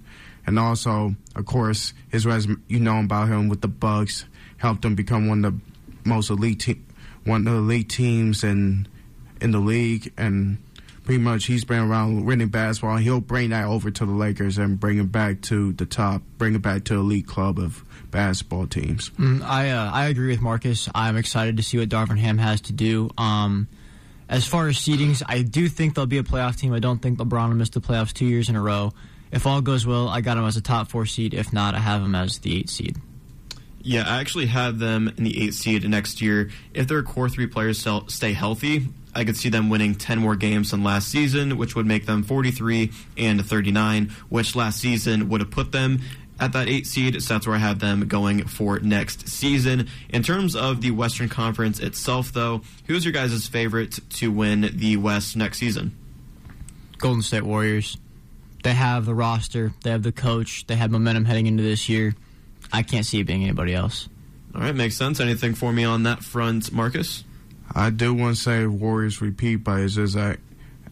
And 0.46 0.60
also, 0.60 1.16
of 1.36 1.46
course, 1.48 1.96
his 2.10 2.28
resume, 2.28 2.62
you 2.68 2.80
know 2.80 3.00
about 3.00 3.28
him 3.28 3.50
with 3.50 3.62
the 3.62 3.68
Bucks, 3.68 4.26
helped 4.58 4.84
them 4.84 4.94
become 4.94 5.28
one 5.28 5.44
of 5.44 5.54
the 5.54 6.10
most 6.10 6.30
elite 6.30 6.60
te- 6.60 6.82
one 7.24 7.48
of 7.48 7.54
the 7.54 7.60
elite 7.60 7.90
teams 7.90 8.44
in 8.44 8.88
in 9.40 9.52
the 9.52 9.60
league 9.60 10.12
and 10.18 10.58
pretty 11.04 11.22
much 11.22 11.46
he's 11.46 11.66
been 11.66 11.80
around 11.80 12.26
winning 12.26 12.50
basketball. 12.50 12.98
He'll 12.98 13.22
bring 13.22 13.50
that 13.50 13.66
over 13.66 13.92
to 13.92 14.06
the 14.06 14.12
Lakers 14.12 14.58
and 14.58 14.80
bring 14.80 15.00
it 15.00 15.12
back 15.12 15.42
to 15.44 15.74
the 15.74 15.86
top, 15.86 16.22
bring 16.38 16.56
it 16.56 16.62
back 16.62 16.84
to 16.86 16.94
the 16.96 17.00
elite 17.00 17.28
club 17.28 17.60
of 17.60 17.84
basketball 18.12 18.68
teams. 18.68 19.10
Mm, 19.12 19.42
I 19.42 19.70
uh, 19.72 19.92
I 19.92 20.08
agree 20.08 20.28
with 20.28 20.42
Marcus. 20.42 20.90
I'm 20.94 21.18
excited 21.18 21.58
to 21.58 21.64
see 21.64 21.78
what 21.78 21.90
Darvin 21.90 22.18
Ham 22.18 22.38
has 22.38 22.62
to 22.62 22.74
do. 22.74 23.10
Um, 23.18 23.68
as 24.30 24.46
far 24.46 24.68
as 24.68 24.78
seedings, 24.78 25.22
I 25.26 25.42
do 25.42 25.68
think 25.68 25.96
they'll 25.96 26.06
be 26.06 26.18
a 26.18 26.24
playoff 26.24 26.56
team. 26.56 26.74
I 26.74 26.80
don't 26.80 27.02
think 27.02 27.20
LeBron 27.20 27.50
will 27.50 27.56
miss 27.56 27.70
the 27.70 27.82
playoffs 27.82 28.14
two 28.14 28.26
years 28.26 28.48
in 28.48 28.56
a 28.56 28.62
row. 28.62 28.94
If 29.32 29.48
all 29.48 29.62
goes 29.62 29.86
well, 29.86 30.08
I 30.08 30.22
got 30.22 30.38
him 30.38 30.46
as 30.46 30.58
a 30.58 30.62
top 30.62 30.90
four 30.90 31.06
seed. 31.06 31.34
If 31.34 31.52
not, 31.52 31.74
I 31.74 31.80
have 31.80 32.02
him 32.02 32.16
as 32.16 32.40
the 32.40 32.58
eight 32.58 32.70
seed. 32.70 32.98
Yeah, 33.82 34.04
I 34.08 34.20
actually 34.20 34.46
have 34.46 34.78
them 34.78 35.12
in 35.18 35.24
the 35.24 35.44
eight 35.44 35.54
seed 35.54 35.88
next 35.90 36.22
year. 36.22 36.50
If 36.74 36.88
their 36.88 37.02
core 37.02 37.30
three 37.30 37.48
players 37.48 37.86
stay 38.08 38.34
healthy, 38.34 38.88
I 39.14 39.26
could 39.26 39.36
see 39.36 39.50
them 39.50 39.70
winning 39.70 39.96
10 39.96 40.20
more 40.20 40.36
games 40.36 40.72
than 40.72 40.84
last 40.84 41.10
season, 41.10 41.58
which 41.58 41.76
would 41.76 41.86
make 41.86 42.06
them 42.06 42.24
43 42.24 42.92
and 43.18 43.46
39, 43.46 44.12
which 44.30 44.56
last 44.56 44.80
season 44.80 45.30
would 45.30 45.42
have 45.42 45.52
put 45.52 45.72
them 45.72 46.00
at 46.40 46.54
that 46.54 46.68
eight 46.68 46.88
seed. 46.88 47.22
So 47.22 47.36
that's 47.36 47.46
where 47.46 47.56
I 47.56 47.60
have 47.60 47.80
them 47.80 48.08
going 48.08 48.48
for 48.48 48.80
next 48.80 49.28
season. 49.28 49.88
In 50.10 50.24
terms 50.24 50.56
of 50.56 50.82
the 50.82 50.92
Western 50.92 51.30
Conference 51.30 51.80
itself, 51.80 52.34
though, 52.34 52.62
who's 52.88 53.06
your 53.06 53.12
guys' 53.12 53.48
favorite 53.48 54.00
to 54.12 54.32
win 54.32 54.72
the 54.74 54.98
West 54.98 55.36
next 55.38 55.60
season? 55.60 55.96
Golden 56.98 57.22
State 57.22 57.44
Warriors. 57.44 57.98
They 58.64 58.74
have 58.74 59.06
the 59.06 59.16
roster, 59.16 59.74
they 59.84 59.90
have 59.90 60.04
the 60.04 60.12
coach, 60.12 60.68
they 60.68 60.76
have 60.76 60.92
momentum 60.92 61.26
heading 61.26 61.48
into 61.48 61.64
this 61.64 61.90
year. 61.90 62.14
I 62.72 62.84
can't 62.84 63.06
see 63.06 63.20
it 63.20 63.24
being 63.24 63.44
anybody 63.44 63.74
else. 63.74 64.08
All 64.54 64.62
right, 64.62 64.76
makes 64.76 64.96
sense. 64.96 65.20
Anything 65.20 65.56
for 65.56 65.72
me 65.72 65.84
on 65.84 66.04
that 66.04 66.24
front, 66.24 66.72
Marcus? 66.72 67.24
I 67.74 67.90
do 67.90 68.14
want 68.14 68.36
to 68.36 68.42
say 68.42 68.66
Warriors 68.66 69.22
repeat, 69.22 69.58
but 69.58 69.80
it's 69.80 69.96
just 69.96 70.16
that 70.16 70.40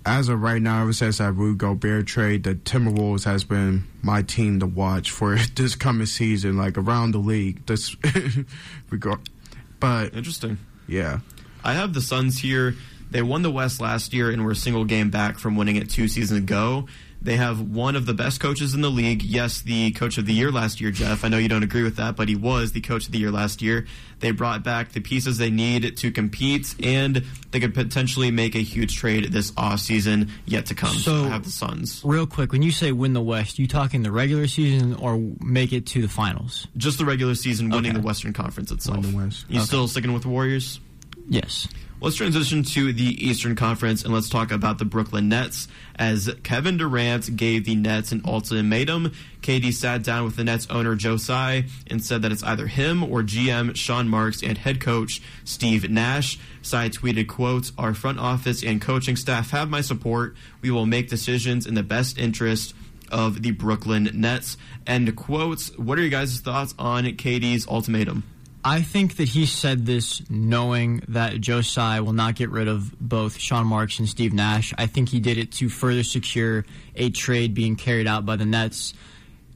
as 0.06 0.30
of 0.30 0.42
right 0.42 0.62
now, 0.62 0.82
ever 0.82 0.94
since 0.94 1.18
that 1.18 1.34
Rudy 1.34 1.58
Gobert 1.58 2.08
trade, 2.08 2.44
the 2.44 2.56
Timberwolves 2.56 3.26
has 3.26 3.44
been 3.44 3.86
my 4.02 4.22
team 4.22 4.60
to 4.60 4.66
watch 4.66 5.12
for 5.12 5.36
this 5.56 5.76
coming 5.76 6.08
season, 6.08 6.58
like 6.58 6.78
around 6.78 7.12
the 7.12 7.20
league. 7.20 7.66
This 7.66 7.96
regard, 8.90 9.20
but 9.80 10.14
interesting. 10.16 10.58
Yeah, 10.88 11.20
I 11.64 11.74
have 11.74 11.94
the 11.94 12.02
Suns 12.02 12.40
here. 12.40 12.76
They 13.12 13.22
won 13.22 13.42
the 13.42 13.52
West 13.52 13.82
last 13.82 14.14
year 14.14 14.30
and 14.30 14.46
were 14.46 14.52
a 14.52 14.56
single 14.56 14.86
game 14.86 15.10
back 15.10 15.40
from 15.40 15.56
winning 15.56 15.78
it 15.78 15.90
two 15.90 16.08
seasons 16.08 16.40
ago. 16.40 16.88
They 17.22 17.36
have 17.36 17.60
one 17.60 17.98
of 17.98 18.06
the 18.06 18.14
best 18.14 18.40
coaches 18.40 18.74
in 18.74 18.82
the 18.82 18.90
league. 18.90 19.22
Yes, 19.24 19.62
the 19.62 19.92
coach 19.92 20.18
of 20.18 20.26
the 20.26 20.34
year 20.34 20.52
last 20.52 20.80
year, 20.80 20.90
Jeff. 20.90 21.26
I 21.26 21.28
know 21.28 21.38
you 21.38 21.50
don't 21.50 21.64
agree 21.64 21.84
with 21.84 21.98
that, 21.98 22.16
but 22.16 22.30
he 22.30 22.36
was 22.36 22.72
the 22.72 22.80
coach 22.80 23.08
of 23.08 23.12
the 23.12 23.18
year 23.18 23.32
last 23.32 23.62
year. 23.62 23.88
They 24.20 24.32
brought 24.32 24.64
back 24.64 24.94
the 24.94 25.02
pieces 25.02 25.38
they 25.38 25.50
need 25.50 25.98
to 25.98 26.12
compete, 26.12 26.76
and 26.82 27.26
they 27.52 27.60
could 27.60 27.74
potentially 27.74 28.32
make 28.32 28.56
a 28.56 28.60
huge 28.60 28.96
trade 28.96 29.32
this 29.32 29.52
off 29.58 29.82
season 29.82 30.32
yet 30.46 30.68
to 30.68 30.76
come. 30.76 30.96
So, 30.96 31.26
I 31.26 31.30
have 31.30 31.44
the 31.44 31.52
Suns. 31.52 32.02
Real 32.06 32.26
quick, 32.26 32.54
when 32.54 32.62
you 32.62 32.72
say 32.72 32.94
win 32.94 33.14
the 33.14 33.22
West, 33.22 33.60
you 33.60 33.68
talking 33.68 34.02
the 34.02 34.12
regular 34.12 34.48
season 34.48 34.96
or 34.96 35.18
make 35.42 35.74
it 35.74 35.88
to 35.88 36.02
the 36.02 36.10
finals? 36.10 36.68
Just 36.78 37.00
the 37.00 37.06
regular 37.06 37.36
season, 37.36 37.70
winning 37.70 37.92
okay. 37.92 38.00
the 38.00 38.06
Western 38.06 38.32
Conference 38.32 38.72
itself. 38.72 39.00
Win 39.00 39.12
the 39.12 39.18
West. 39.18 39.46
You 39.50 39.58
okay. 39.58 39.66
still 39.66 39.88
sticking 39.90 40.14
with 40.14 40.24
the 40.24 40.30
Warriors? 40.30 40.80
Yes. 41.28 41.68
Let's 42.02 42.16
transition 42.16 42.64
to 42.64 42.94
the 42.94 43.28
Eastern 43.28 43.58
Conference 43.58 44.06
and 44.06 44.14
let's 44.14 44.30
talk 44.30 44.52
about 44.52 44.78
the 44.78 44.86
Brooklyn 44.86 45.28
Nets. 45.28 45.68
As 45.98 46.34
Kevin 46.44 46.78
Durant 46.78 47.36
gave 47.36 47.66
the 47.66 47.76
Nets 47.76 48.14
an 48.14 48.22
ultimatum, 48.24 49.12
KD 49.42 49.74
sat 49.74 50.02
down 50.02 50.24
with 50.24 50.38
the 50.38 50.46
Nets 50.46 50.66
owner 50.70 50.96
Joe 50.96 51.18
Tsai 51.18 51.66
and 51.88 52.02
said 52.02 52.22
that 52.22 52.32
it's 52.32 52.42
either 52.42 52.68
him 52.68 53.04
or 53.04 53.22
GM 53.22 53.76
Sean 53.76 54.08
Marks 54.08 54.42
and 54.42 54.58
head 54.58 54.80
coach 54.80 55.22
Steve 55.44 55.90
Nash. 55.90 56.40
Tsai 56.62 56.88
tweeted, 56.88 57.28
quote, 57.28 57.74
Our 57.78 57.94
front 57.94 58.18
office 58.18 58.64
and 58.64 58.82
coaching 58.82 59.18
staff 59.18 59.52
have 59.52 59.70
my 59.70 59.82
support. 59.82 60.38
We 60.62 60.72
will 60.72 60.86
make 60.86 61.10
decisions 61.10 61.68
in 61.68 61.74
the 61.74 61.84
best 61.84 62.18
interest 62.18 62.74
of 63.12 63.42
the 63.42 63.52
Brooklyn 63.52 64.10
Nets. 64.14 64.56
End 64.88 65.14
quotes. 65.18 65.78
What 65.78 65.98
are 65.98 66.02
your 66.02 66.12
guys' 66.12 66.40
thoughts 66.40 66.74
on 66.80 67.04
KD's 67.04 67.68
ultimatum? 67.68 68.24
I 68.64 68.82
think 68.82 69.16
that 69.18 69.30
he 69.30 69.46
said 69.46 69.86
this 69.86 70.22
knowing 70.30 71.02
that 71.08 71.40
Joe 71.40 71.62
Tsai 71.62 72.02
will 72.02 72.14
not 72.14 72.36
get 72.36 72.50
rid 72.50 72.68
of 72.68 72.94
both 73.00 73.38
Sean 73.38 73.66
Marks 73.68 74.00
and 74.00 74.10
Steve 74.10 74.34
Nash. 74.34 74.74
I 74.78 74.86
think 74.86 75.10
he 75.10 75.22
did 75.22 75.38
it 75.38 75.54
to 75.54 75.70
further 75.70 76.04
secure 76.04 76.66
a 76.96 77.10
trade 77.10 77.54
being 77.54 77.78
carried 77.78 78.06
out 78.06 78.26
by 78.26 78.36
the 78.36 78.46
Nets. 78.46 78.94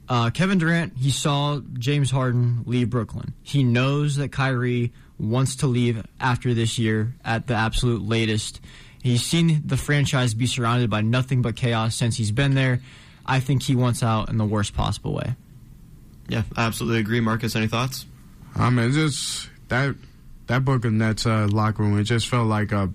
Uh, 0.08 0.30
Kevin 0.30 0.58
Durant, 0.58 0.96
he 0.96 1.10
saw 1.10 1.60
James 1.74 2.10
Harden 2.10 2.62
leave 2.66 2.88
Brooklyn. 2.88 3.34
He 3.42 3.62
knows 3.62 4.16
that 4.16 4.32
Kyrie 4.32 4.92
wants 5.18 5.56
to 5.56 5.66
leave 5.66 6.02
after 6.18 6.54
this 6.54 6.78
year 6.78 7.14
at 7.24 7.46
the 7.46 7.54
absolute 7.54 8.02
latest. 8.02 8.60
He's 9.02 9.24
seen 9.24 9.62
the 9.66 9.76
franchise 9.76 10.32
be 10.32 10.46
surrounded 10.46 10.88
by 10.88 11.02
nothing 11.02 11.42
but 11.42 11.56
chaos 11.56 11.94
since 11.94 12.16
he's 12.16 12.32
been 12.32 12.54
there. 12.54 12.80
I 13.26 13.40
think 13.40 13.62
he 13.62 13.76
wants 13.76 14.02
out 14.02 14.30
in 14.30 14.38
the 14.38 14.44
worst 14.46 14.74
possible 14.74 15.14
way. 15.14 15.34
Yeah, 16.28 16.42
I 16.56 16.64
absolutely 16.64 17.00
agree. 17.00 17.20
Marcus, 17.20 17.54
any 17.54 17.68
thoughts? 17.68 18.06
I 18.56 18.70
mean, 18.70 18.92
just 18.92 19.48
that 19.68 19.94
that 20.46 20.64
Brooklyn 20.64 20.98
Nets 20.98 21.26
uh, 21.26 21.48
locker 21.50 21.82
room. 21.82 21.98
It 21.98 22.04
just 22.04 22.28
felt 22.28 22.46
like 22.46 22.72
a 22.72 22.92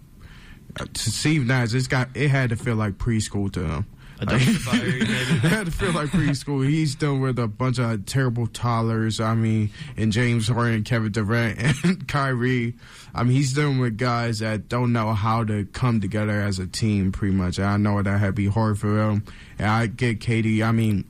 to 0.76 1.12
Steve 1.12 1.45
Nash. 1.45 1.74
It's 1.74 1.88
got 1.88 2.10
it 2.15 2.30
had 2.30 2.50
to 2.50 2.56
feel 2.56 2.76
like 2.76 2.93
preschool 2.93 3.52
to 3.54 3.63
him. 3.63 3.86
It 4.22 5.48
had 5.48 5.67
to 5.67 5.72
feel 5.72 5.93
like 5.93 6.10
preschool. 6.10 6.67
He's 6.67 6.95
dealing 6.95 7.22
with 7.22 7.39
a 7.39 7.48
bunch 7.48 7.80
of 7.80 8.06
terrible 8.06 8.48
toddlers. 8.48 9.22
I 9.22 9.34
mean, 9.34 9.69
and 9.95 10.12
James 10.12 10.50
Harden, 10.50 10.84
Kevin 10.84 11.13
Durant, 11.13 11.58
and 11.86 12.06
Kyrie. 12.06 12.76
I 13.15 13.24
mean, 13.24 13.32
he's 13.32 13.54
dealing 13.54 13.80
with 13.80 13.98
guys 13.98 14.39
that 14.39 14.67
don't 14.67 14.91
know 14.91 15.13
how 15.13 15.45
to 15.45 15.63
come 15.67 16.02
together 16.02 16.41
as 16.41 16.60
a 16.60 16.67
team. 16.67 17.13
Pretty 17.13 17.34
much, 17.34 17.60
and 17.60 17.67
I 17.67 17.78
know 17.78 18.02
that 18.02 18.19
had 18.19 18.28
to 18.28 18.34
be 18.34 18.48
hard 18.48 18.78
for 18.78 19.00
him. 19.00 19.24
And 19.58 19.67
I 19.69 19.88
get 19.88 20.19
KD. 20.19 20.65
I 20.65 20.74
mean, 20.74 21.06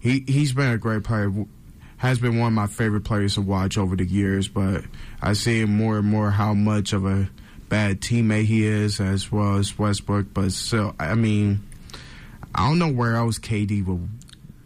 he 0.00 0.24
he's 0.26 0.54
been 0.54 0.70
a 0.70 0.78
great 0.78 1.04
player 1.04 1.30
has 1.98 2.18
been 2.18 2.38
one 2.38 2.48
of 2.48 2.54
my 2.54 2.66
favorite 2.66 3.04
players 3.04 3.34
to 3.34 3.42
watch 3.42 3.76
over 3.76 3.96
the 3.96 4.04
years, 4.04 4.48
but 4.48 4.84
I 5.20 5.34
see 5.34 5.64
more 5.64 5.98
and 5.98 6.06
more 6.06 6.30
how 6.30 6.54
much 6.54 6.92
of 6.92 7.04
a 7.04 7.28
bad 7.68 8.00
teammate 8.00 8.44
he 8.44 8.66
is, 8.66 9.00
as 9.00 9.30
well 9.30 9.56
as 9.56 9.78
Westbrook. 9.78 10.26
But 10.32 10.52
still, 10.52 10.94
I 10.98 11.14
mean, 11.14 11.60
I 12.54 12.68
don't 12.68 12.78
know 12.78 12.90
where 12.90 13.16
else 13.16 13.38
KD 13.38 13.84
would 13.86 14.08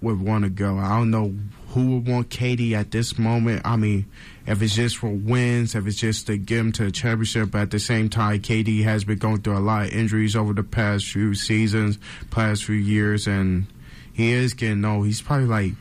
would 0.02 0.20
want 0.20 0.44
to 0.44 0.50
go. 0.50 0.78
I 0.78 0.98
don't 0.98 1.10
know 1.10 1.34
who 1.68 1.94
would 1.94 2.08
want 2.08 2.28
KD 2.28 2.72
at 2.72 2.90
this 2.90 3.18
moment. 3.18 3.62
I 3.64 3.76
mean, 3.76 4.06
if 4.46 4.60
it's 4.60 4.74
just 4.74 4.98
for 4.98 5.08
wins, 5.08 5.74
if 5.74 5.86
it's 5.86 5.96
just 5.96 6.26
to 6.26 6.36
get 6.36 6.58
him 6.58 6.72
to 6.72 6.86
a 6.86 6.90
championship, 6.90 7.52
but 7.52 7.62
at 7.62 7.70
the 7.70 7.78
same 7.78 8.10
time, 8.10 8.40
KD 8.40 8.82
has 8.82 9.04
been 9.04 9.18
going 9.18 9.40
through 9.40 9.56
a 9.56 9.60
lot 9.60 9.86
of 9.86 9.92
injuries 9.92 10.36
over 10.36 10.52
the 10.52 10.64
past 10.64 11.06
few 11.06 11.34
seasons, 11.34 11.98
past 12.30 12.64
few 12.64 12.74
years, 12.74 13.26
and 13.26 13.66
he 14.12 14.32
is 14.32 14.52
getting 14.54 14.84
old. 14.84 15.06
He's 15.06 15.22
probably 15.22 15.46
like 15.46 15.72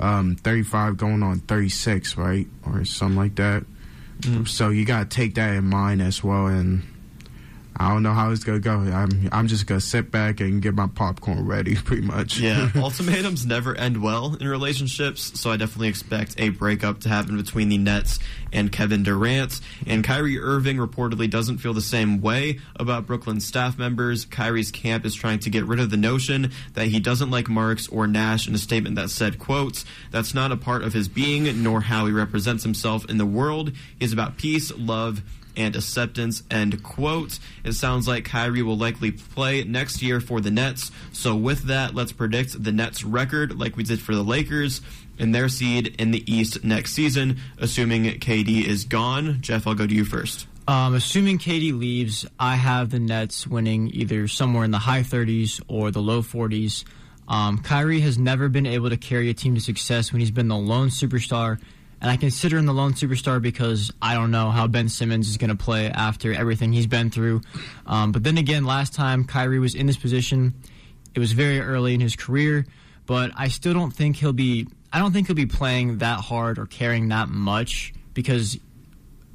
um, 0.00 0.34
35 0.36 0.96
going 0.96 1.22
on 1.22 1.40
36, 1.40 2.16
right? 2.16 2.48
Or 2.66 2.84
something 2.84 3.16
like 3.16 3.36
that. 3.36 3.64
Mm. 4.20 4.48
So 4.48 4.70
you 4.70 4.84
got 4.84 5.10
to 5.10 5.16
take 5.16 5.34
that 5.36 5.54
in 5.54 5.64
mind 5.64 6.02
as 6.02 6.24
well. 6.24 6.46
And 6.46 6.82
I 7.76 7.88
don't 7.88 8.02
know 8.02 8.12
how 8.12 8.30
it's 8.30 8.44
gonna 8.44 8.58
go. 8.58 8.72
I'm 8.72 9.28
I'm 9.32 9.46
just 9.46 9.66
gonna 9.66 9.80
sit 9.80 10.10
back 10.10 10.40
and 10.40 10.60
get 10.60 10.74
my 10.74 10.86
popcorn 10.86 11.46
ready, 11.46 11.74
pretty 11.84 12.02
much. 12.02 12.38
Yeah, 12.38 12.70
ultimatums 12.76 13.46
never 13.46 13.74
end 13.74 14.02
well 14.02 14.34
in 14.34 14.48
relationships, 14.48 15.40
so 15.40 15.50
I 15.50 15.56
definitely 15.56 15.88
expect 15.88 16.34
a 16.38 16.50
breakup 16.50 17.00
to 17.00 17.08
happen 17.08 17.36
between 17.36 17.68
the 17.68 17.78
Nets 17.78 18.18
and 18.52 18.70
Kevin 18.70 19.02
Durant. 19.02 19.60
And 19.86 20.04
Kyrie 20.04 20.38
Irving 20.38 20.76
reportedly 20.76 21.30
doesn't 21.30 21.58
feel 21.58 21.72
the 21.72 21.80
same 21.80 22.20
way 22.20 22.58
about 22.76 23.06
Brooklyn 23.06 23.40
staff 23.40 23.78
members. 23.78 24.24
Kyrie's 24.24 24.70
camp 24.70 25.06
is 25.06 25.14
trying 25.14 25.38
to 25.40 25.50
get 25.50 25.64
rid 25.64 25.80
of 25.80 25.90
the 25.90 25.96
notion 25.96 26.50
that 26.74 26.88
he 26.88 27.00
doesn't 27.00 27.30
like 27.30 27.48
Marks 27.48 27.88
or 27.88 28.06
Nash 28.06 28.48
in 28.48 28.54
a 28.54 28.58
statement 28.58 28.96
that 28.96 29.10
said, 29.10 29.38
"quotes 29.38 29.84
That's 30.10 30.34
not 30.34 30.52
a 30.52 30.56
part 30.56 30.82
of 30.82 30.92
his 30.92 31.08
being, 31.08 31.62
nor 31.62 31.82
how 31.82 32.06
he 32.06 32.12
represents 32.12 32.64
himself 32.64 33.08
in 33.08 33.16
the 33.18 33.26
world. 33.26 33.72
He's 33.98 34.12
about 34.12 34.36
peace, 34.36 34.72
love." 34.76 35.22
And 35.60 35.76
acceptance. 35.76 36.42
End 36.50 36.82
quote. 36.82 37.38
It 37.64 37.72
sounds 37.72 38.08
like 38.08 38.24
Kyrie 38.24 38.62
will 38.62 38.78
likely 38.78 39.10
play 39.10 39.62
next 39.62 40.00
year 40.00 40.18
for 40.18 40.40
the 40.40 40.50
Nets. 40.50 40.90
So 41.12 41.36
with 41.36 41.64
that, 41.64 41.94
let's 41.94 42.12
predict 42.12 42.64
the 42.64 42.72
Nets 42.72 43.04
record 43.04 43.60
like 43.60 43.76
we 43.76 43.82
did 43.82 44.00
for 44.00 44.14
the 44.14 44.22
Lakers 44.22 44.80
and 45.18 45.34
their 45.34 45.50
seed 45.50 45.94
in 45.98 46.12
the 46.12 46.24
East 46.32 46.64
next 46.64 46.94
season, 46.94 47.38
assuming 47.58 48.04
KD 48.04 48.64
is 48.64 48.84
gone. 48.84 49.42
Jeff, 49.42 49.66
I'll 49.66 49.74
go 49.74 49.86
to 49.86 49.94
you 49.94 50.06
first. 50.06 50.46
Um, 50.66 50.94
assuming 50.94 51.38
KD 51.38 51.78
leaves, 51.78 52.26
I 52.38 52.56
have 52.56 52.88
the 52.88 52.98
Nets 52.98 53.46
winning 53.46 53.90
either 53.92 54.28
somewhere 54.28 54.64
in 54.64 54.70
the 54.70 54.78
high 54.78 55.02
30s 55.02 55.60
or 55.68 55.90
the 55.90 56.00
low 56.00 56.22
40s. 56.22 56.84
Um, 57.28 57.58
Kyrie 57.58 58.00
has 58.00 58.18
never 58.18 58.48
been 58.48 58.66
able 58.66 58.88
to 58.88 58.96
carry 58.96 59.28
a 59.28 59.34
team 59.34 59.54
to 59.56 59.60
success 59.60 60.10
when 60.10 60.20
he's 60.20 60.30
been 60.30 60.48
the 60.48 60.56
lone 60.56 60.88
superstar, 60.88 61.60
and 62.00 62.10
I 62.10 62.16
consider 62.16 62.58
him 62.58 62.66
the 62.66 62.72
lone 62.72 62.94
superstar 62.94 63.40
because 63.42 63.92
I 64.00 64.14
don't 64.14 64.30
know 64.30 64.50
how 64.50 64.66
Ben 64.66 64.88
Simmons 64.88 65.28
is 65.28 65.36
going 65.36 65.50
to 65.50 65.56
play 65.56 65.88
after 65.88 66.32
everything 66.32 66.72
he's 66.72 66.86
been 66.86 67.10
through. 67.10 67.42
Um, 67.86 68.12
but 68.12 68.24
then 68.24 68.38
again, 68.38 68.64
last 68.64 68.94
time 68.94 69.24
Kyrie 69.24 69.58
was 69.58 69.74
in 69.74 69.86
this 69.86 69.96
position, 69.96 70.54
it 71.14 71.18
was 71.18 71.32
very 71.32 71.60
early 71.60 71.94
in 71.94 72.00
his 72.00 72.16
career, 72.16 72.66
but 73.06 73.32
I 73.36 73.48
still 73.48 73.74
don't 73.74 73.90
think 73.90 74.16
he'll 74.16 74.32
be. 74.32 74.66
I 74.92 74.98
don't 74.98 75.12
think 75.12 75.28
he'll 75.28 75.36
be 75.36 75.46
playing 75.46 75.98
that 75.98 76.20
hard 76.20 76.58
or 76.58 76.66
caring 76.66 77.08
that 77.08 77.28
much 77.28 77.92
because 78.12 78.58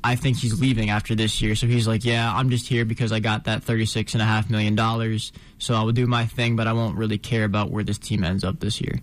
I 0.04 0.16
think 0.16 0.38
he's 0.38 0.60
leaving 0.60 0.90
after 0.90 1.16
this 1.16 1.42
year. 1.42 1.56
So 1.56 1.66
he's 1.66 1.88
like, 1.88 2.04
yeah, 2.04 2.32
I'm 2.32 2.50
just 2.50 2.68
here 2.68 2.86
because 2.86 3.12
I 3.12 3.20
got 3.20 3.46
that 3.46 3.64
$36.5 3.64 4.50
million. 4.50 5.20
So 5.58 5.74
I 5.74 5.82
will 5.82 5.94
do 5.94 6.06
my 6.06 6.26
thing, 6.26 6.56
but 6.56 6.68
I 6.68 6.74
won't 6.74 6.98
really 6.98 7.18
care 7.18 7.44
about 7.44 7.72
where 7.72 7.84
this 7.84 7.98
team 7.98 8.24
ends 8.24 8.44
up 8.44 8.60
this 8.60 8.82
year. 8.82 9.00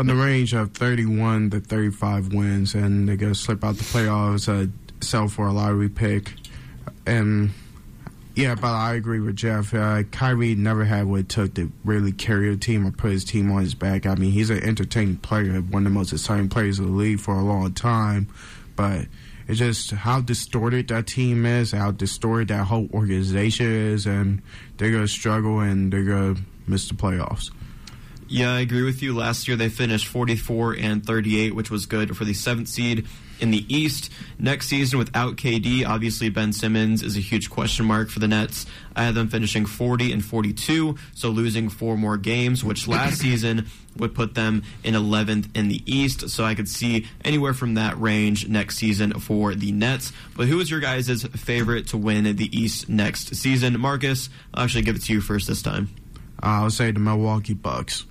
From 0.00 0.06
the 0.06 0.14
range 0.14 0.54
of 0.54 0.72
31 0.72 1.50
to 1.50 1.60
35 1.60 2.32
wins, 2.32 2.74
and 2.74 3.06
they're 3.06 3.16
going 3.16 3.34
to 3.34 3.38
slip 3.38 3.62
out 3.62 3.76
the 3.76 3.84
playoffs, 3.84 4.48
uh, 4.48 4.70
sell 5.02 5.28
for 5.28 5.46
a 5.46 5.52
lottery 5.52 5.90
pick. 5.90 6.32
And 7.04 7.50
yeah, 8.34 8.54
but 8.54 8.68
I 8.68 8.94
agree 8.94 9.20
with 9.20 9.36
Jeff. 9.36 9.74
Uh, 9.74 10.04
Kyrie 10.04 10.54
never 10.54 10.86
had 10.86 11.04
what 11.04 11.20
it 11.20 11.28
took 11.28 11.52
to 11.56 11.70
really 11.84 12.12
carry 12.12 12.50
a 12.50 12.56
team 12.56 12.86
or 12.86 12.92
put 12.92 13.10
his 13.10 13.26
team 13.26 13.52
on 13.52 13.60
his 13.60 13.74
back. 13.74 14.06
I 14.06 14.14
mean, 14.14 14.30
he's 14.30 14.48
an 14.48 14.64
entertaining 14.64 15.18
player, 15.18 15.60
one 15.60 15.86
of 15.86 15.92
the 15.92 15.98
most 15.98 16.14
exciting 16.14 16.48
players 16.48 16.78
in 16.78 16.86
the 16.86 16.92
league 16.92 17.20
for 17.20 17.34
a 17.34 17.42
long 17.42 17.74
time. 17.74 18.28
But 18.76 19.04
it's 19.48 19.58
just 19.58 19.90
how 19.90 20.22
distorted 20.22 20.88
that 20.88 21.08
team 21.08 21.44
is, 21.44 21.72
how 21.72 21.90
distorted 21.90 22.48
that 22.48 22.64
whole 22.64 22.88
organization 22.94 23.70
is, 23.70 24.06
and 24.06 24.40
they're 24.78 24.92
going 24.92 25.04
to 25.04 25.12
struggle 25.12 25.60
and 25.60 25.92
they're 25.92 26.04
going 26.04 26.36
to 26.36 26.42
miss 26.66 26.88
the 26.88 26.94
playoffs. 26.94 27.50
Yeah, 28.32 28.52
I 28.52 28.60
agree 28.60 28.84
with 28.84 29.02
you. 29.02 29.12
Last 29.12 29.48
year 29.48 29.56
they 29.56 29.68
finished 29.68 30.06
44 30.06 30.74
and 30.74 31.04
38, 31.04 31.52
which 31.52 31.68
was 31.68 31.86
good 31.86 32.16
for 32.16 32.24
the 32.24 32.32
seventh 32.32 32.68
seed 32.68 33.08
in 33.40 33.50
the 33.50 33.64
East. 33.66 34.08
Next 34.38 34.68
season, 34.68 35.00
without 35.00 35.34
KD, 35.34 35.84
obviously 35.84 36.28
Ben 36.28 36.52
Simmons 36.52 37.02
is 37.02 37.16
a 37.16 37.20
huge 37.20 37.50
question 37.50 37.86
mark 37.86 38.08
for 38.08 38.20
the 38.20 38.28
Nets. 38.28 38.66
I 38.94 39.02
had 39.02 39.16
them 39.16 39.26
finishing 39.26 39.66
40 39.66 40.12
and 40.12 40.24
42, 40.24 40.94
so 41.12 41.30
losing 41.30 41.68
four 41.68 41.96
more 41.96 42.16
games, 42.16 42.62
which 42.62 42.86
last 42.86 43.18
season 43.20 43.66
would 43.96 44.14
put 44.14 44.36
them 44.36 44.62
in 44.84 44.94
11th 44.94 45.48
in 45.56 45.66
the 45.66 45.82
East. 45.84 46.30
So 46.30 46.44
I 46.44 46.54
could 46.54 46.68
see 46.68 47.08
anywhere 47.24 47.52
from 47.52 47.74
that 47.74 48.00
range 48.00 48.46
next 48.46 48.76
season 48.76 49.12
for 49.18 49.56
the 49.56 49.72
Nets. 49.72 50.12
But 50.36 50.46
who 50.46 50.60
is 50.60 50.70
your 50.70 50.78
guys' 50.78 51.24
favorite 51.24 51.88
to 51.88 51.96
win 51.96 52.36
the 52.36 52.56
East 52.56 52.88
next 52.88 53.34
season? 53.34 53.80
Marcus, 53.80 54.28
I'll 54.54 54.62
actually 54.62 54.82
give 54.82 54.94
it 54.94 55.02
to 55.02 55.12
you 55.12 55.20
first 55.20 55.48
this 55.48 55.62
time. 55.62 55.88
Uh, 56.40 56.62
I'll 56.62 56.70
say 56.70 56.92
the 56.92 57.00
Milwaukee 57.00 57.54
Bucks. 57.54 58.04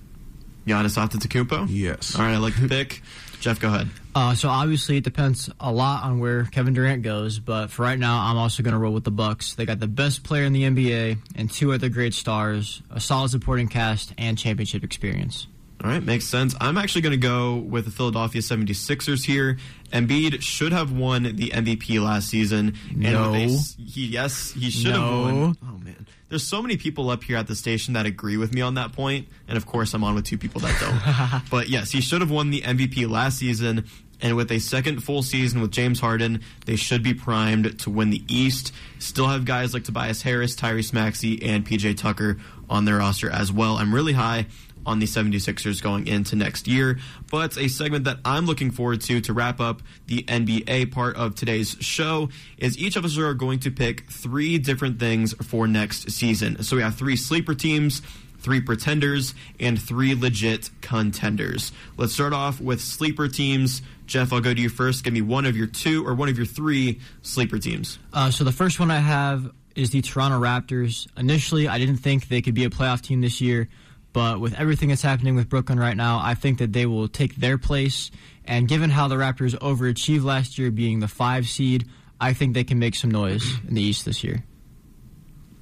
Giannis 0.66 0.98
Antetokounmpo? 0.98 1.68
Yes. 1.70 2.16
All 2.16 2.22
right, 2.22 2.34
I 2.34 2.38
like 2.38 2.60
the 2.60 2.68
pick. 2.68 3.02
Jeff, 3.40 3.60
go 3.60 3.70
ahead. 3.70 3.88
Uh, 4.14 4.36
so 4.36 4.50
obviously 4.50 4.98
it 4.98 5.04
depends 5.04 5.50
a 5.60 5.72
lot 5.72 6.04
on 6.04 6.20
where 6.20 6.44
Kevin 6.46 6.74
Durant 6.74 7.04
goes, 7.04 7.40
but 7.40 7.72
for 7.72 7.84
right 7.84 7.98
now, 7.98 8.20
I'm 8.20 8.38
also 8.38 8.64
going 8.64 8.74
to 8.74 8.80
roll 8.80 8.94
with 8.94 9.06
the 9.06 9.12
Bucks. 9.12 9.56
They 9.56 9.66
got 9.66 9.80
the 9.80 9.88
best 9.88 10.24
player 10.24 10.44
in 10.44 10.52
the 10.52 10.64
NBA 10.64 11.18
and 11.36 11.50
two 11.50 11.72
other 11.72 11.88
great 11.90 12.14
stars, 12.14 12.82
a 12.92 13.00
solid 13.00 13.30
supporting 13.32 13.68
cast, 13.68 14.14
and 14.18 14.38
championship 14.38 14.84
experience. 14.84 15.48
All 15.82 15.90
right, 15.90 16.04
makes 16.04 16.26
sense. 16.26 16.54
I'm 16.60 16.78
actually 16.78 17.02
going 17.02 17.12
to 17.12 17.18
go 17.18 17.56
with 17.56 17.86
the 17.86 17.92
Philadelphia 17.92 18.42
76ers 18.42 19.24
here. 19.24 19.58
Embiid 19.94 20.42
should 20.42 20.74
have 20.74 20.92
won 20.92 21.24
the 21.24 21.52
MVP 21.52 22.04
last 22.04 22.28
season. 22.28 22.76
No. 22.94 23.32
They, 23.32 23.48
he, 23.48 24.08
yes, 24.08 24.52
he 24.52 24.70
should 24.70 24.92
no. 24.92 25.24
have 25.26 25.36
won. 25.36 25.58
Oh, 25.64 25.78
man. 25.78 26.08
There's 26.30 26.44
so 26.44 26.62
many 26.62 26.78
people 26.78 27.10
up 27.10 27.24
here 27.24 27.38
at 27.38 27.48
the 27.48 27.56
station 27.56 27.96
that 27.96 28.06
agree 28.06 28.38
with 28.38 28.54
me 28.54 28.62
on 28.62 28.76
that 28.76 28.94
point, 28.94 29.28
and 29.48 29.58
of 29.58 29.66
course, 29.66 29.94
I'm 29.94 30.04
on 30.04 30.16
with 30.16 30.26
two 30.26 30.38
people 30.38 30.62
that 30.62 30.80
don't. 30.80 31.50
but 31.52 31.70
yes, 31.70 31.92
he 31.92 32.02
should 32.02 32.22
have 32.22 32.30
won 32.30 32.52
the 32.52 32.62
MVP 32.62 33.10
last 33.10 33.40
season, 33.40 33.86
and 34.22 34.36
with 34.36 34.52
a 34.52 34.60
second 34.60 35.04
full 35.04 35.24
season 35.24 35.60
with 35.60 35.72
James 35.72 36.00
Harden, 36.00 36.42
they 36.66 36.76
should 36.76 37.02
be 37.02 37.14
primed 37.14 37.80
to 37.80 37.90
win 37.90 38.12
the 38.12 38.22
East. 38.28 38.74
Still 39.00 39.28
have 39.28 39.46
guys 39.46 39.74
like 39.74 39.86
Tobias 39.86 40.22
Harris, 40.22 40.56
Tyrese 40.56 40.94
Maxey, 40.94 41.42
and 41.44 41.66
PJ 41.66 41.98
Tucker 41.98 42.38
on 42.70 42.86
their 42.86 42.98
roster 42.98 43.30
as 43.30 43.52
well. 43.52 43.78
I'm 43.78 43.94
really 43.94 44.14
high 44.14 44.46
on 44.86 45.00
the 45.00 45.06
76ers 45.06 45.82
going 45.82 46.08
into 46.08 46.36
next 46.36 46.68
year. 46.68 47.00
But 47.30 47.58
a 47.58 47.68
segment 47.68 48.06
that 48.06 48.18
I'm 48.26 48.46
looking 48.46 48.72
forward 48.72 49.02
to 49.02 49.22
to 49.22 49.34
wrap 49.34 49.60
up 49.60 49.82
the 50.08 50.24
NBA 50.24 50.92
part 50.92 51.16
of 51.16 51.36
today's 51.36 51.76
show 51.80 52.30
is 52.58 52.78
each 52.78 52.96
of 52.96 53.06
us 53.06 53.18
are 53.18 53.34
going 53.34 53.60
to 53.60 53.72
pick 53.72 54.10
three 54.10 54.58
different 54.58 55.00
things 55.00 55.34
for 55.46 55.68
next 55.68 56.12
season. 56.12 56.64
So 56.64 56.76
we 56.76 56.82
have 56.82 56.96
three 56.96 57.16
sleeper 57.16 57.54
teams. 57.54 58.02
Three 58.42 58.62
pretenders 58.62 59.36
and 59.60 59.80
three 59.80 60.16
legit 60.16 60.70
contenders. 60.80 61.74
Let's 61.98 62.14
start 62.14 62.32
off 62.32 62.62
with 62.62 62.80
sleeper 62.80 63.28
teams. 63.28 63.82
Jeff, 64.06 64.32
I'll 64.32 64.40
go 64.40 64.54
to 64.54 64.62
you 64.62 64.70
first. 64.70 65.04
Give 65.04 65.14
me 65.14 65.22
one 65.22 65.46
of 65.46 65.58
your 65.58 65.68
two 65.68 66.08
or 66.08 66.16
one 66.16 66.30
of 66.30 66.38
your 66.38 66.46
three 66.46 67.02
sleeper 67.22 67.60
teams. 67.60 68.00
Uh, 68.14 68.32
so 68.32 68.46
the 68.46 68.54
first 68.54 68.80
one 68.80 68.92
I 68.92 69.00
have 69.00 69.52
is 69.76 69.92
the 69.92 70.02
Toronto 70.02 70.40
Raptors. 70.40 71.08
Initially, 71.18 71.68
I 71.68 71.78
didn't 71.78 71.98
think 71.98 72.28
they 72.28 72.42
could 72.42 72.54
be 72.54 72.66
a 72.66 72.70
playoff 72.70 73.02
team 73.02 73.22
this 73.22 73.42
year. 73.42 73.70
But 74.12 74.40
with 74.40 74.54
everything 74.56 74.90
that's 74.90 75.02
happening 75.02 75.36
with 75.36 75.50
Brooklyn 75.50 75.80
right 75.80 75.96
now, 75.96 76.20
I 76.20 76.34
think 76.34 76.60
that 76.60 76.74
they 76.74 76.86
will 76.86 77.08
take 77.08 77.36
their 77.36 77.58
place. 77.58 78.10
And 78.46 78.68
given 78.68 78.90
how 78.90 79.08
the 79.08 79.16
Raptors 79.16 79.56
overachieved 79.60 80.24
last 80.24 80.58
year, 80.58 80.72
being 80.72 81.00
the 81.00 81.08
five 81.08 81.48
seed, 81.48 81.86
I 82.20 82.34
think 82.34 82.54
they 82.54 82.64
can 82.64 82.80
make 82.80 82.96
some 82.96 83.12
noise 83.12 83.48
in 83.68 83.76
the 83.76 83.82
East 83.82 84.06
this 84.06 84.24
year. 84.24 84.44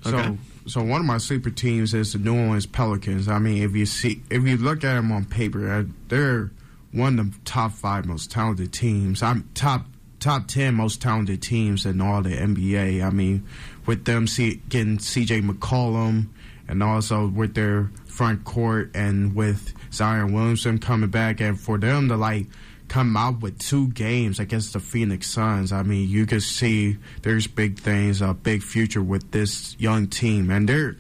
Okay. 0.06 0.24
So, 0.24 0.38
so 0.68 0.84
one 0.84 1.02
of 1.02 1.08
my 1.08 1.18
sleeper 1.18 1.50
teams 1.50 1.94
is 1.94 2.14
the 2.14 2.20
New 2.20 2.36
Orleans 2.36 2.66
Pelicans. 2.66 3.28
I 3.28 3.40
mean, 3.40 3.64
if 3.64 3.76
you 3.76 3.86
see, 3.86 4.22
if 4.30 4.44
you 4.44 4.58
look 4.58 4.84
at 4.84 4.96
them 4.96 5.12
on 5.12 5.26
paper, 5.26 5.72
uh, 5.72 5.84
they're 6.08 6.52
one 6.92 7.20
of 7.20 7.34
the 7.34 7.40
top 7.46 7.74
five 7.74 8.06
most 8.06 8.32
talented 8.32 8.72
teams. 8.72 9.22
I'm 9.22 9.50
top 9.54 9.86
top 10.20 10.48
ten 10.48 10.76
most 10.76 11.02
talented 11.02 11.42
teams 11.42 11.86
in 11.86 12.02
all 12.02 12.22
the 12.22 12.30
NBA. 12.30 13.04
I 13.04 13.10
mean, 13.10 13.46
with 13.86 14.06
them 14.06 14.28
see, 14.28 14.62
getting 14.70 15.00
C.J. 15.00 15.42
McCollum 15.42 16.28
and 16.68 16.84
also 16.84 17.28
with 17.28 17.54
their 17.54 17.92
front 18.06 18.44
court 18.44 18.92
and 18.94 19.36
with 19.36 19.74
Zion 19.92 20.34
Williamson 20.34 20.80
coming 20.80 21.10
back, 21.10 21.40
and 21.40 21.60
for 21.60 21.78
them 21.78 22.10
to 22.10 22.18
like 22.18 22.48
come 22.88 23.18
out 23.18 23.42
with 23.42 23.60
two 23.60 23.90
games 23.90 24.40
against 24.40 24.74
the 24.74 24.80
Phoenix 24.80 25.30
Suns, 25.30 25.72
I 25.72 25.84
mean, 25.84 26.10
you 26.10 26.26
can 26.26 26.42
see 26.42 26.98
there's 27.22 27.48
big 27.48 27.80
things, 27.80 28.22
a 28.22 28.34
big 28.34 28.64
future 28.64 29.02
with 29.02 29.32
this 29.32 29.76
young 29.80 30.08
team, 30.08 30.50
and 30.50 30.68
they're 30.68 30.96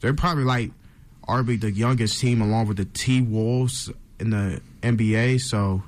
they're 0.00 0.14
probably 0.14 0.44
like 0.44 0.70
arguably 1.26 1.60
the 1.60 1.70
youngest 1.70 2.20
team 2.20 2.40
along 2.40 2.68
with 2.68 2.76
the 2.76 2.84
T 2.84 3.20
Wolves 3.20 3.90
in 4.18 4.30
the 4.30 4.60
NBA. 4.82 5.40
So 5.40 5.82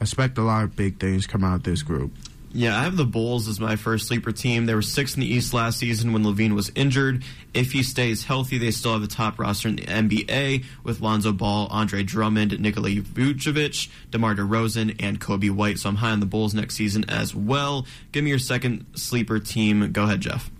expect 0.00 0.38
a 0.38 0.42
lot 0.42 0.64
of 0.64 0.76
big 0.76 0.98
things 0.98 1.26
come 1.26 1.44
out 1.44 1.56
of 1.56 1.62
this 1.62 1.82
group. 1.82 2.12
Yeah, 2.54 2.78
I 2.78 2.82
have 2.82 2.98
the 2.98 3.06
Bulls 3.06 3.48
as 3.48 3.58
my 3.58 3.76
first 3.76 4.08
sleeper 4.08 4.30
team. 4.30 4.66
They 4.66 4.74
were 4.74 4.82
sixth 4.82 5.16
in 5.16 5.22
the 5.22 5.26
East 5.26 5.54
last 5.54 5.78
season 5.78 6.12
when 6.12 6.22
LaVine 6.22 6.54
was 6.54 6.70
injured. 6.74 7.24
If 7.54 7.72
he 7.72 7.82
stays 7.82 8.24
healthy, 8.24 8.58
they 8.58 8.70
still 8.70 8.92
have 8.92 9.02
a 9.02 9.06
top 9.06 9.38
roster 9.38 9.68
in 9.68 9.76
the 9.76 9.84
NBA 9.84 10.64
with 10.84 11.00
Lonzo 11.00 11.32
Ball, 11.32 11.66
Andre 11.70 12.02
Drummond, 12.02 12.60
Nikola 12.60 12.90
Vucevic, 12.90 13.88
DeMar 14.10 14.34
DeRozan, 14.34 15.02
and 15.02 15.18
Coby 15.18 15.50
White. 15.50 15.78
So 15.78 15.88
I'm 15.88 15.96
high 15.96 16.10
on 16.10 16.20
the 16.20 16.26
Bulls 16.26 16.52
next 16.52 16.74
season 16.74 17.08
as 17.08 17.34
well. 17.34 17.86
Give 18.12 18.22
me 18.22 18.28
your 18.28 18.38
second 18.38 18.84
sleeper 18.96 19.38
team. 19.38 19.90
Go 19.90 20.04
ahead, 20.04 20.20
Jeff. 20.20 20.50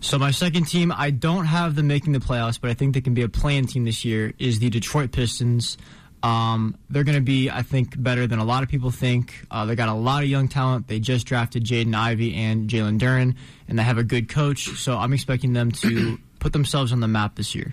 So 0.00 0.20
my 0.20 0.30
second 0.30 0.66
team, 0.66 0.92
I 0.96 1.10
don't 1.10 1.46
have 1.46 1.74
them 1.74 1.88
making 1.88 2.12
the 2.12 2.20
playoffs, 2.20 2.60
but 2.60 2.70
I 2.70 2.74
think 2.74 2.94
they 2.94 3.00
can 3.00 3.14
be 3.14 3.22
a 3.22 3.28
play-in 3.28 3.66
team 3.66 3.84
this 3.84 4.04
year. 4.04 4.32
Is 4.38 4.60
the 4.60 4.70
Detroit 4.70 5.10
Pistons. 5.10 5.76
Um, 6.22 6.76
they're 6.90 7.04
going 7.04 7.16
to 7.18 7.22
be, 7.22 7.50
I 7.50 7.62
think, 7.62 8.00
better 8.02 8.26
than 8.26 8.38
a 8.38 8.44
lot 8.44 8.62
of 8.62 8.68
people 8.68 8.90
think. 8.90 9.34
Uh, 9.50 9.64
they 9.66 9.76
got 9.76 9.88
a 9.88 9.94
lot 9.94 10.22
of 10.22 10.28
young 10.28 10.48
talent. 10.48 10.88
They 10.88 10.98
just 10.98 11.26
drafted 11.26 11.64
Jaden 11.64 11.94
Ivey 11.94 12.34
and 12.34 12.68
Jalen 12.68 12.98
Duren, 12.98 13.36
and 13.68 13.78
they 13.78 13.82
have 13.82 13.98
a 13.98 14.04
good 14.04 14.28
coach. 14.28 14.70
So 14.78 14.96
I'm 14.96 15.12
expecting 15.12 15.52
them 15.52 15.70
to 15.72 16.18
put 16.40 16.52
themselves 16.52 16.92
on 16.92 17.00
the 17.00 17.08
map 17.08 17.36
this 17.36 17.54
year. 17.54 17.72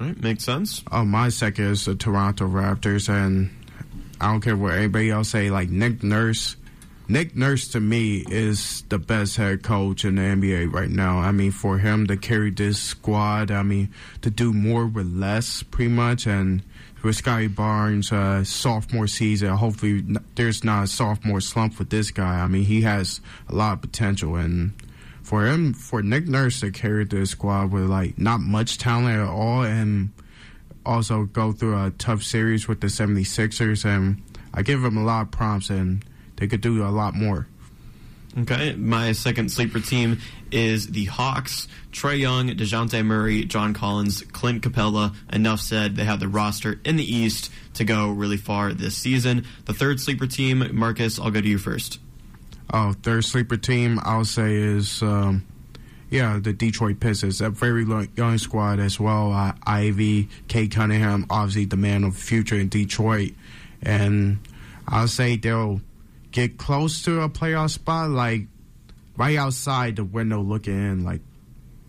All 0.00 0.06
right, 0.06 0.22
makes 0.22 0.44
sense. 0.44 0.82
Oh, 0.90 1.04
my 1.04 1.28
second 1.30 1.64
is 1.66 1.84
the 1.84 1.94
Toronto 1.94 2.46
Raptors, 2.46 3.08
and 3.08 3.50
I 4.20 4.30
don't 4.30 4.40
care 4.40 4.56
what 4.56 4.74
anybody 4.74 5.10
else 5.10 5.30
say. 5.30 5.50
Like 5.50 5.68
Nick 5.68 6.02
Nurse, 6.02 6.56
Nick 7.08 7.34
Nurse 7.34 7.68
to 7.68 7.80
me 7.80 8.24
is 8.28 8.82
the 8.88 8.98
best 8.98 9.36
head 9.36 9.62
coach 9.62 10.04
in 10.04 10.14
the 10.14 10.22
NBA 10.22 10.72
right 10.72 10.88
now. 10.88 11.18
I 11.18 11.32
mean, 11.32 11.50
for 11.50 11.78
him 11.78 12.06
to 12.06 12.16
carry 12.16 12.50
this 12.50 12.78
squad, 12.78 13.50
I 13.50 13.62
mean, 13.62 13.92
to 14.22 14.30
do 14.30 14.52
more 14.52 14.86
with 14.86 15.12
less, 15.12 15.62
pretty 15.62 15.90
much, 15.90 16.26
and 16.26 16.62
with 17.02 17.16
Scottie 17.16 17.48
Barnes' 17.48 18.12
uh, 18.12 18.44
sophomore 18.44 19.06
season. 19.06 19.50
Hopefully, 19.50 20.04
there's 20.34 20.64
not 20.64 20.84
a 20.84 20.86
sophomore 20.86 21.40
slump 21.40 21.78
with 21.78 21.90
this 21.90 22.10
guy. 22.10 22.40
I 22.40 22.46
mean, 22.46 22.64
he 22.64 22.82
has 22.82 23.20
a 23.48 23.54
lot 23.54 23.74
of 23.74 23.80
potential, 23.80 24.36
and 24.36 24.72
for 25.22 25.46
him, 25.46 25.72
for 25.72 26.02
Nick 26.02 26.26
Nurse 26.26 26.60
to 26.60 26.70
carry 26.70 27.04
the 27.04 27.26
squad 27.26 27.70
with 27.70 27.84
like 27.84 28.18
not 28.18 28.40
much 28.40 28.78
talent 28.78 29.20
at 29.20 29.28
all, 29.28 29.62
and 29.62 30.10
also 30.84 31.24
go 31.24 31.52
through 31.52 31.84
a 31.84 31.90
tough 31.92 32.22
series 32.22 32.68
with 32.68 32.80
the 32.80 32.88
76ers, 32.88 33.84
and 33.84 34.22
I 34.52 34.62
give 34.62 34.84
him 34.84 34.96
a 34.96 35.04
lot 35.04 35.22
of 35.22 35.30
prompts, 35.30 35.70
and 35.70 36.04
they 36.36 36.46
could 36.46 36.60
do 36.60 36.84
a 36.84 36.88
lot 36.88 37.14
more. 37.14 37.46
Okay, 38.38 38.74
my 38.74 39.12
second 39.12 39.50
sleeper 39.50 39.80
team 39.80 40.20
is 40.52 40.88
the 40.88 41.06
Hawks. 41.06 41.68
Trae 41.92 42.18
Young, 42.18 42.48
DeJounte 42.48 43.04
Murray, 43.04 43.44
John 43.44 43.74
Collins, 43.74 44.22
Clint 44.32 44.62
Capela. 44.62 45.14
Enough 45.32 45.60
said. 45.60 45.96
They 45.96 46.04
have 46.04 46.20
the 46.20 46.28
roster 46.28 46.80
in 46.84 46.96
the 46.96 47.04
East 47.04 47.50
to 47.74 47.84
go 47.84 48.10
really 48.10 48.36
far 48.36 48.72
this 48.72 48.96
season. 48.96 49.46
The 49.64 49.74
third 49.74 50.00
sleeper 50.00 50.26
team, 50.26 50.64
Marcus, 50.72 51.18
I'll 51.18 51.30
go 51.30 51.40
to 51.40 51.48
you 51.48 51.58
first. 51.58 51.98
Oh, 52.72 52.92
third 53.02 53.24
sleeper 53.24 53.56
team, 53.56 53.98
I'll 54.02 54.24
say 54.24 54.54
is, 54.54 55.02
um, 55.02 55.44
yeah, 56.08 56.38
the 56.40 56.52
Detroit 56.52 57.00
Pistons. 57.00 57.40
A 57.40 57.50
very 57.50 57.84
young 58.16 58.38
squad 58.38 58.78
as 58.78 59.00
well. 59.00 59.32
Uh, 59.32 59.52
Ivey, 59.64 60.28
Cade 60.46 60.72
Cunningham, 60.72 61.26
obviously 61.30 61.64
the 61.64 61.76
man 61.76 62.04
of 62.04 62.14
the 62.14 62.20
future 62.20 62.56
in 62.56 62.68
Detroit. 62.68 63.32
And 63.82 64.38
I'll 64.86 65.08
say 65.08 65.36
they'll 65.36 65.80
get 66.30 66.58
close 66.58 67.02
to 67.02 67.22
a 67.22 67.28
playoff 67.28 67.70
spot, 67.70 68.10
like 68.10 68.46
right 69.20 69.36
outside 69.36 69.96
the 69.96 70.04
window 70.04 70.40
looking 70.40 70.72
in, 70.72 71.04
like 71.04 71.20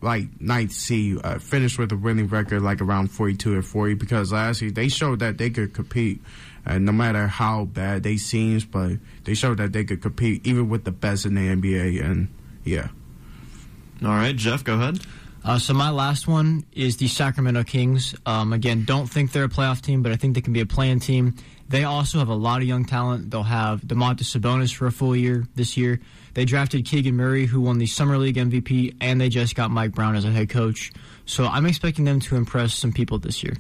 like 0.02 0.42
ninth 0.42 0.74
seed, 0.74 1.20
uh, 1.24 1.40
finished 1.40 1.80
with 1.80 1.92
a 1.94 1.96
winning 1.96 2.28
record 2.28 2.62
like 2.62 2.82
around 2.82 3.10
42 3.10 3.58
or 3.58 3.62
40 3.62 3.94
because 3.94 4.34
last 4.34 4.62
year 4.62 4.70
they 4.70 4.90
showed 4.90 5.20
that 5.20 5.38
they 5.38 5.50
could 5.50 5.74
compete. 5.74 6.22
And 6.66 6.86
no 6.86 6.92
matter 6.92 7.28
how 7.28 7.66
bad 7.66 8.04
they 8.04 8.18
seems, 8.18 8.66
but 8.66 8.98
they 9.24 9.34
showed 9.34 9.60
that 9.60 9.72
they 9.72 9.86
could 9.86 10.02
compete 10.02 10.46
even 10.46 10.68
with 10.68 10.84
the 10.84 10.92
best 10.92 11.26
in 11.26 11.36
the 11.36 11.42
NBA. 11.42 12.04
And 12.04 12.28
yeah. 12.66 12.90
All 14.04 14.10
right, 14.10 14.36
Jeff, 14.36 14.66
go 14.66 14.74
ahead. 14.74 15.00
Uh, 15.46 15.58
so 15.58 15.74
my 15.74 15.90
last 15.90 16.28
one 16.28 16.66
is 16.74 16.98
the 16.98 17.08
Sacramento 17.08 17.64
Kings. 17.64 18.14
Um, 18.26 18.52
again, 18.52 18.84
don't 18.84 19.08
think 19.08 19.32
they're 19.32 19.46
a 19.46 19.50
playoff 19.50 19.82
team, 19.82 20.04
but 20.04 20.12
I 20.12 20.18
think 20.18 20.36
they 20.36 20.42
can 20.42 20.54
be 20.54 20.60
a 20.60 20.66
play-in 20.66 21.00
team. 21.00 21.36
They 21.72 21.86
also 21.86 22.20
have 22.20 22.28
a 22.28 22.36
lot 22.36 22.62
of 22.62 22.68
young 22.68 22.84
talent. 22.84 23.32
They'll 23.32 23.44
have 23.44 23.82
Domantas 23.82 24.38
Sabonis 24.38 24.76
for 24.76 24.88
a 24.88 24.92
full 24.92 25.16
year 25.16 25.48
this 25.56 25.78
year. 25.78 26.02
They 26.34 26.44
drafted 26.44 26.86
Keegan 26.86 27.16
Murray, 27.16 27.46
who 27.46 27.62
won 27.62 27.78
the 27.78 27.86
Summer 27.86 28.18
League 28.18 28.36
MVP, 28.36 28.98
and 29.00 29.22
they 29.22 29.30
just 29.30 29.56
got 29.56 29.72
Mike 29.72 29.94
Brown 29.94 30.18
as 30.18 30.26
a 30.26 30.32
head 30.32 30.50
coach. 30.50 30.92
So 31.26 31.46
I'm 31.46 31.66
expecting 31.66 32.04
them 32.04 32.20
to 32.22 32.36
impress 32.36 32.74
some 32.74 32.92
people 32.92 33.20
this 33.20 33.42
year. 33.42 33.56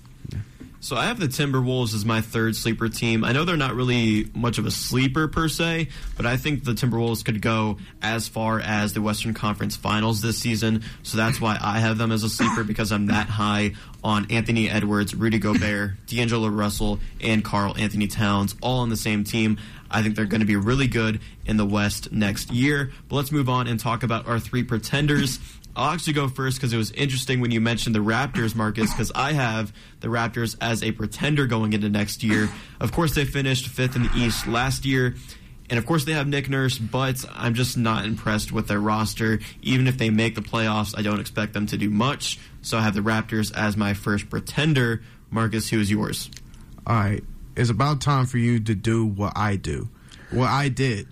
So 0.83 0.95
I 0.95 1.05
have 1.05 1.19
the 1.19 1.27
Timberwolves 1.27 1.93
as 1.93 2.05
my 2.05 2.21
third 2.21 2.55
sleeper 2.55 2.89
team. 2.89 3.23
I 3.23 3.33
know 3.33 3.45
they're 3.45 3.55
not 3.55 3.75
really 3.75 4.27
much 4.33 4.57
of 4.57 4.65
a 4.65 4.71
sleeper 4.71 5.27
per 5.27 5.47
se, 5.47 5.89
but 6.17 6.25
I 6.25 6.37
think 6.37 6.63
the 6.63 6.71
Timberwolves 6.71 7.23
could 7.23 7.39
go 7.39 7.77
as 8.01 8.27
far 8.27 8.59
as 8.59 8.93
the 8.93 9.01
Western 9.01 9.35
Conference 9.35 9.75
Finals 9.75 10.23
this 10.23 10.39
season. 10.39 10.83
So 11.03 11.17
that's 11.17 11.39
why 11.39 11.55
I 11.61 11.79
have 11.79 11.99
them 11.99 12.11
as 12.11 12.23
a 12.23 12.29
sleeper 12.29 12.63
because 12.63 12.91
I'm 12.91 13.05
that 13.05 13.29
high 13.29 13.73
on 14.03 14.31
Anthony 14.31 14.71
Edwards, 14.71 15.13
Rudy 15.13 15.37
Gobert, 15.37 15.91
D'Angelo 16.07 16.47
Russell, 16.47 16.99
and 17.21 17.45
Karl 17.45 17.77
Anthony 17.77 18.07
Towns 18.07 18.55
all 18.59 18.79
on 18.79 18.89
the 18.89 18.97
same 18.97 19.23
team. 19.23 19.59
I 19.91 20.01
think 20.01 20.15
they're 20.15 20.25
going 20.25 20.41
to 20.41 20.47
be 20.47 20.55
really 20.55 20.87
good 20.87 21.21
in 21.45 21.57
the 21.57 21.65
West 21.65 22.11
next 22.11 22.49
year. 22.51 22.91
But 23.07 23.17
let's 23.17 23.31
move 23.31 23.49
on 23.49 23.67
and 23.67 23.79
talk 23.79 24.01
about 24.01 24.27
our 24.27 24.39
three 24.39 24.63
pretenders. 24.63 25.37
I'll 25.75 25.93
actually 25.93 26.13
go 26.13 26.27
first 26.27 26.57
because 26.57 26.73
it 26.73 26.77
was 26.77 26.91
interesting 26.91 27.39
when 27.39 27.51
you 27.51 27.61
mentioned 27.61 27.95
the 27.95 27.99
Raptors, 27.99 28.55
Marcus, 28.55 28.91
because 28.91 29.11
I 29.15 29.33
have 29.33 29.73
the 30.01 30.09
Raptors 30.09 30.57
as 30.59 30.83
a 30.83 30.91
pretender 30.91 31.47
going 31.47 31.73
into 31.73 31.89
next 31.89 32.23
year. 32.23 32.49
Of 32.79 32.91
course, 32.91 33.15
they 33.15 33.25
finished 33.25 33.67
fifth 33.67 33.95
in 33.95 34.03
the 34.03 34.11
East 34.15 34.47
last 34.47 34.85
year. 34.85 35.15
And 35.69 35.77
of 35.77 35.85
course, 35.85 36.03
they 36.03 36.11
have 36.11 36.27
Nick 36.27 36.49
Nurse, 36.49 36.77
but 36.77 37.23
I'm 37.33 37.53
just 37.53 37.77
not 37.77 38.03
impressed 38.03 38.51
with 38.51 38.67
their 38.67 38.79
roster. 38.79 39.39
Even 39.61 39.87
if 39.87 39.97
they 39.97 40.09
make 40.09 40.35
the 40.35 40.41
playoffs, 40.41 40.97
I 40.97 41.01
don't 41.01 41.21
expect 41.21 41.53
them 41.53 41.65
to 41.67 41.77
do 41.77 41.89
much. 41.89 42.37
So 42.61 42.77
I 42.77 42.81
have 42.81 42.93
the 42.93 43.01
Raptors 43.01 43.55
as 43.55 43.77
my 43.77 43.93
first 43.93 44.29
pretender. 44.29 45.01
Marcus, 45.29 45.69
who 45.69 45.79
is 45.79 45.89
yours? 45.89 46.29
All 46.85 46.95
right. 46.95 47.23
It's 47.55 47.69
about 47.69 48.01
time 48.01 48.25
for 48.25 48.37
you 48.37 48.59
to 48.59 48.75
do 48.75 49.05
what 49.05 49.33
I 49.37 49.55
do. 49.55 49.87
What 50.31 50.49
I 50.49 50.67
did 50.67 51.07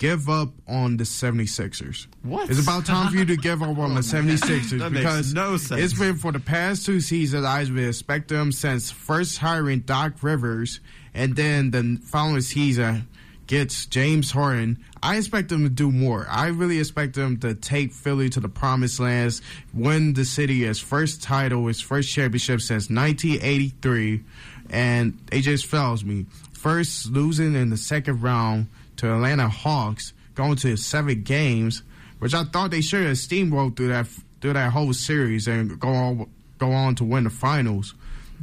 give 0.00 0.30
up 0.30 0.48
on 0.66 0.96
the 0.96 1.04
76ers. 1.04 2.06
What? 2.22 2.48
It's 2.48 2.60
about 2.60 2.86
time 2.86 3.12
for 3.12 3.18
you 3.18 3.26
to 3.26 3.36
give 3.36 3.62
up 3.62 3.76
on 3.76 3.94
the 3.94 4.00
76ers 4.00 4.78
that 4.78 4.92
because 4.92 5.34
no 5.34 5.58
sense. 5.58 5.82
it's 5.82 5.92
been 5.92 6.16
for 6.16 6.32
the 6.32 6.40
past 6.40 6.86
two 6.86 7.00
seasons 7.00 7.44
I've 7.44 7.72
been 7.72 7.90
expecting 7.90 8.38
them 8.38 8.50
since 8.50 8.90
first 8.90 9.36
hiring 9.38 9.80
Doc 9.80 10.14
Rivers 10.22 10.80
and 11.12 11.36
then 11.36 11.70
the 11.70 12.00
following 12.02 12.40
season 12.40 13.08
gets 13.46 13.84
James 13.84 14.30
Harden. 14.30 14.82
I 15.02 15.18
expect 15.18 15.50
them 15.50 15.64
to 15.64 15.68
do 15.68 15.92
more. 15.92 16.26
I 16.30 16.46
really 16.46 16.78
expect 16.78 17.14
them 17.14 17.36
to 17.40 17.54
take 17.54 17.92
Philly 17.92 18.30
to 18.30 18.40
the 18.40 18.48
promised 18.48 19.00
lands, 19.00 19.42
win 19.74 20.14
the 20.14 20.24
city 20.24 20.64
its 20.64 20.78
first 20.78 21.22
title, 21.22 21.68
its 21.68 21.80
first 21.80 22.08
championship 22.08 22.62
since 22.62 22.88
1983, 22.88 24.24
and 24.70 25.18
they 25.26 25.42
just 25.42 25.66
fails 25.66 26.04
me. 26.04 26.24
First 26.52 27.10
losing 27.10 27.54
in 27.54 27.68
the 27.68 27.76
second 27.76 28.22
round 28.22 28.68
to 29.00 29.14
Atlanta 29.14 29.48
Hawks, 29.48 30.12
going 30.34 30.56
to 30.56 30.76
seven 30.76 31.22
games, 31.22 31.82
which 32.18 32.34
I 32.34 32.44
thought 32.44 32.70
they 32.70 32.82
should 32.82 33.06
have 33.06 33.16
steamrolled 33.16 33.76
through 33.76 33.88
that 33.88 34.06
through 34.40 34.54
that 34.54 34.72
whole 34.72 34.92
series 34.92 35.48
and 35.48 35.78
go 35.80 35.88
on 35.88 36.30
go 36.58 36.72
on 36.72 36.94
to 36.96 37.04
win 37.04 37.24
the 37.24 37.30
finals. 37.30 37.94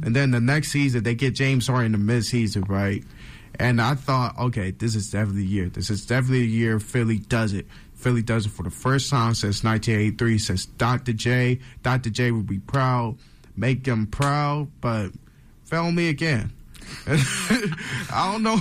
And 0.02 0.14
then 0.14 0.32
the 0.32 0.40
next 0.40 0.72
season 0.72 1.04
they 1.04 1.14
get 1.14 1.34
James 1.34 1.68
Harden 1.68 1.94
in 1.94 2.06
the 2.06 2.12
midseason, 2.12 2.68
right? 2.68 3.04
And 3.58 3.80
I 3.80 3.94
thought, 3.94 4.38
okay, 4.38 4.72
this 4.72 4.94
is 4.94 5.10
definitely 5.10 5.42
the 5.42 5.48
year. 5.48 5.68
This 5.68 5.90
is 5.90 6.06
definitely 6.06 6.40
the 6.40 6.52
year 6.52 6.80
Philly 6.80 7.18
does 7.18 7.52
it. 7.52 7.66
Philly 7.94 8.22
does 8.22 8.46
it 8.46 8.50
for 8.50 8.62
the 8.64 8.70
first 8.70 9.10
time 9.10 9.34
since 9.34 9.62
1983. 9.62 10.38
Since 10.38 10.66
Dr. 10.66 11.12
J, 11.12 11.60
Dr. 11.82 12.10
J 12.10 12.32
would 12.32 12.46
be 12.46 12.58
proud, 12.58 13.16
make 13.56 13.86
him 13.86 14.06
proud, 14.06 14.68
but 14.80 15.10
fail 15.64 15.90
me 15.90 16.08
again. 16.08 16.52
I 17.06 18.30
don't 18.32 18.42
know. 18.42 18.58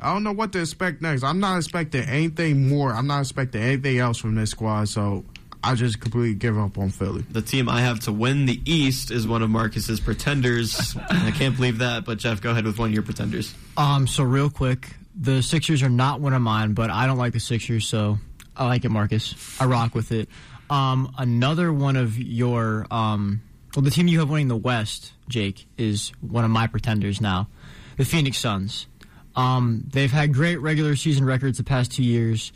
I 0.00 0.12
don't 0.12 0.24
know 0.24 0.32
what 0.32 0.52
to 0.52 0.60
expect 0.60 1.02
next. 1.02 1.22
I'm 1.22 1.40
not 1.40 1.56
expecting 1.56 2.02
anything 2.02 2.68
more. 2.68 2.92
I'm 2.92 3.06
not 3.06 3.20
expecting 3.20 3.62
anything 3.62 3.98
else 3.98 4.18
from 4.18 4.34
this 4.34 4.50
squad. 4.50 4.88
So 4.88 5.24
I 5.62 5.74
just 5.74 6.00
completely 6.00 6.34
give 6.34 6.58
up 6.58 6.78
on 6.78 6.90
Philly. 6.90 7.24
The 7.30 7.42
team 7.42 7.68
I 7.68 7.80
have 7.80 8.00
to 8.00 8.12
win 8.12 8.46
the 8.46 8.60
East 8.64 9.10
is 9.10 9.26
one 9.26 9.42
of 9.42 9.50
Marcus's 9.50 10.00
pretenders. 10.00 10.96
I 11.10 11.32
can't 11.32 11.56
believe 11.56 11.78
that. 11.78 12.04
But 12.04 12.18
Jeff, 12.18 12.40
go 12.40 12.50
ahead 12.50 12.64
with 12.64 12.78
one 12.78 12.88
of 12.90 12.94
your 12.94 13.02
pretenders. 13.02 13.54
Um. 13.76 14.06
So 14.06 14.22
real 14.22 14.50
quick, 14.50 14.88
the 15.14 15.42
Sixers 15.42 15.82
are 15.82 15.88
not 15.88 16.20
one 16.20 16.34
of 16.34 16.42
mine, 16.42 16.74
but 16.74 16.90
I 16.90 17.06
don't 17.06 17.18
like 17.18 17.32
the 17.32 17.40
Sixers, 17.40 17.86
so 17.86 18.18
I 18.56 18.66
like 18.66 18.84
it, 18.84 18.90
Marcus. 18.90 19.34
I 19.60 19.66
rock 19.66 19.94
with 19.94 20.12
it. 20.12 20.28
Um. 20.70 21.12
Another 21.18 21.72
one 21.72 21.96
of 21.96 22.18
your 22.18 22.86
um. 22.90 23.42
Well, 23.74 23.82
the 23.82 23.90
team 23.90 24.08
you 24.08 24.20
have 24.20 24.30
winning 24.30 24.48
the 24.48 24.56
West, 24.56 25.12
Jake, 25.28 25.66
is 25.76 26.10
one 26.20 26.44
of 26.44 26.50
my 26.50 26.66
pretenders 26.66 27.20
now 27.20 27.48
the 27.96 28.04
Phoenix 28.04 28.38
Suns. 28.38 28.86
Um, 29.34 29.84
they've 29.92 30.10
had 30.10 30.32
great 30.32 30.56
regular 30.56 30.96
season 30.96 31.24
records 31.24 31.58
the 31.58 31.64
past 31.64 31.92
two 31.92 32.02
years, 32.02 32.52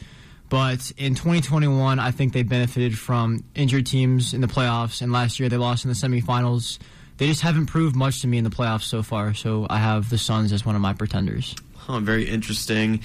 but 0.48 0.92
in 0.96 1.14
2021, 1.14 1.98
I 1.98 2.11
think 2.11 2.33
they 2.33 2.42
benefited 2.42 2.98
from 2.98 3.44
injured 3.55 3.87
teams 3.87 4.35
in 4.35 4.40
the 4.40 4.46
playoffs, 4.46 5.03
and 5.03 5.12
last 5.12 5.38
year 5.38 5.48
they 5.48 5.57
lost 5.59 5.85
in 5.85 5.90
the 5.90 5.94
semifinals. 5.94 6.79
They 7.18 7.26
just 7.26 7.42
haven't 7.42 7.66
proved 7.66 7.94
much 7.94 8.22
to 8.22 8.26
me 8.26 8.38
in 8.38 8.44
the 8.44 8.50
playoffs 8.50 8.85
so 8.85 9.03
far, 9.03 9.35
so 9.35 9.66
I 9.68 9.79
have 9.79 10.09
the 10.09 10.16
Suns 10.16 10.53
as 10.53 10.64
one 10.64 10.74
of 10.74 10.81
my 10.81 10.94
pretenders. 10.94 11.55
Huh, 11.76 12.00
very 12.00 12.24
interesting. 12.24 13.00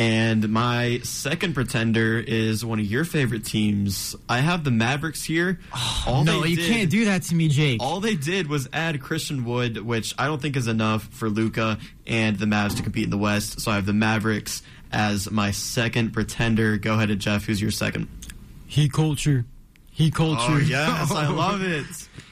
And 0.00 0.48
my 0.48 1.00
second 1.02 1.52
pretender 1.52 2.18
is 2.18 2.64
one 2.64 2.80
of 2.80 2.86
your 2.86 3.04
favorite 3.04 3.44
teams. 3.44 4.16
I 4.30 4.38
have 4.38 4.64
the 4.64 4.70
Mavericks 4.70 5.22
here. 5.22 5.60
Oh, 5.74 6.04
All 6.06 6.24
no, 6.24 6.42
you 6.42 6.56
did, 6.56 6.72
can't 6.72 6.90
do 6.90 7.04
that 7.04 7.20
to 7.24 7.34
me, 7.34 7.48
Jake. 7.48 7.82
All 7.82 8.00
they 8.00 8.14
did 8.16 8.46
was 8.46 8.66
add 8.72 8.98
Christian 9.02 9.44
Wood, 9.44 9.76
which 9.76 10.14
I 10.16 10.24
don't 10.26 10.40
think 10.40 10.56
is 10.56 10.68
enough 10.68 11.04
for 11.08 11.28
Luka 11.28 11.78
and 12.06 12.38
the 12.38 12.46
Mavs 12.46 12.78
to 12.78 12.82
compete 12.82 13.04
in 13.04 13.10
the 13.10 13.18
West. 13.18 13.60
So 13.60 13.70
I 13.70 13.74
have 13.74 13.84
the 13.84 13.92
Mavericks 13.92 14.62
as 14.90 15.30
my 15.30 15.50
second 15.50 16.14
pretender. 16.14 16.78
Go 16.78 16.94
ahead, 16.94 17.16
Jeff. 17.18 17.44
Who's 17.44 17.60
your 17.60 17.70
second? 17.70 18.08
Heat 18.68 18.94
culture. 18.94 19.44
Heat 19.90 20.14
culture. 20.14 20.52
Oh, 20.52 20.56
yes, 20.56 21.12
I 21.12 21.28
love 21.28 21.60
it. 21.66 21.84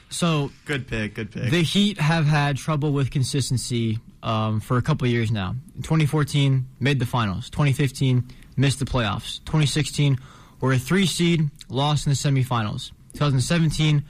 So 0.09 0.49
good 0.65 0.87
pick. 0.87 1.13
Good 1.13 1.29
pick. 1.29 1.51
The 1.51 1.61
Heat 1.61 1.99
have 1.99 2.25
had 2.25 2.57
trouble 2.57 2.93
with 2.93 3.11
consistency 3.11 3.99
um, 4.23 4.59
for 4.59 4.77
a 4.77 4.81
couple 4.81 5.07
years 5.07 5.31
now. 5.31 5.55
In 5.75 5.81
2014, 5.81 6.67
made 6.79 6.99
the 6.99 7.05
finals. 7.05 7.49
2015, 7.49 8.23
missed 8.57 8.79
the 8.79 8.85
playoffs. 8.85 9.39
2016, 9.45 10.17
were 10.61 10.73
a 10.73 10.79
three 10.79 11.05
seed, 11.05 11.49
lost 11.69 12.05
in 12.05 12.11
the 12.11 12.15
semifinals. 12.15 12.91
2017, 13.13 14.03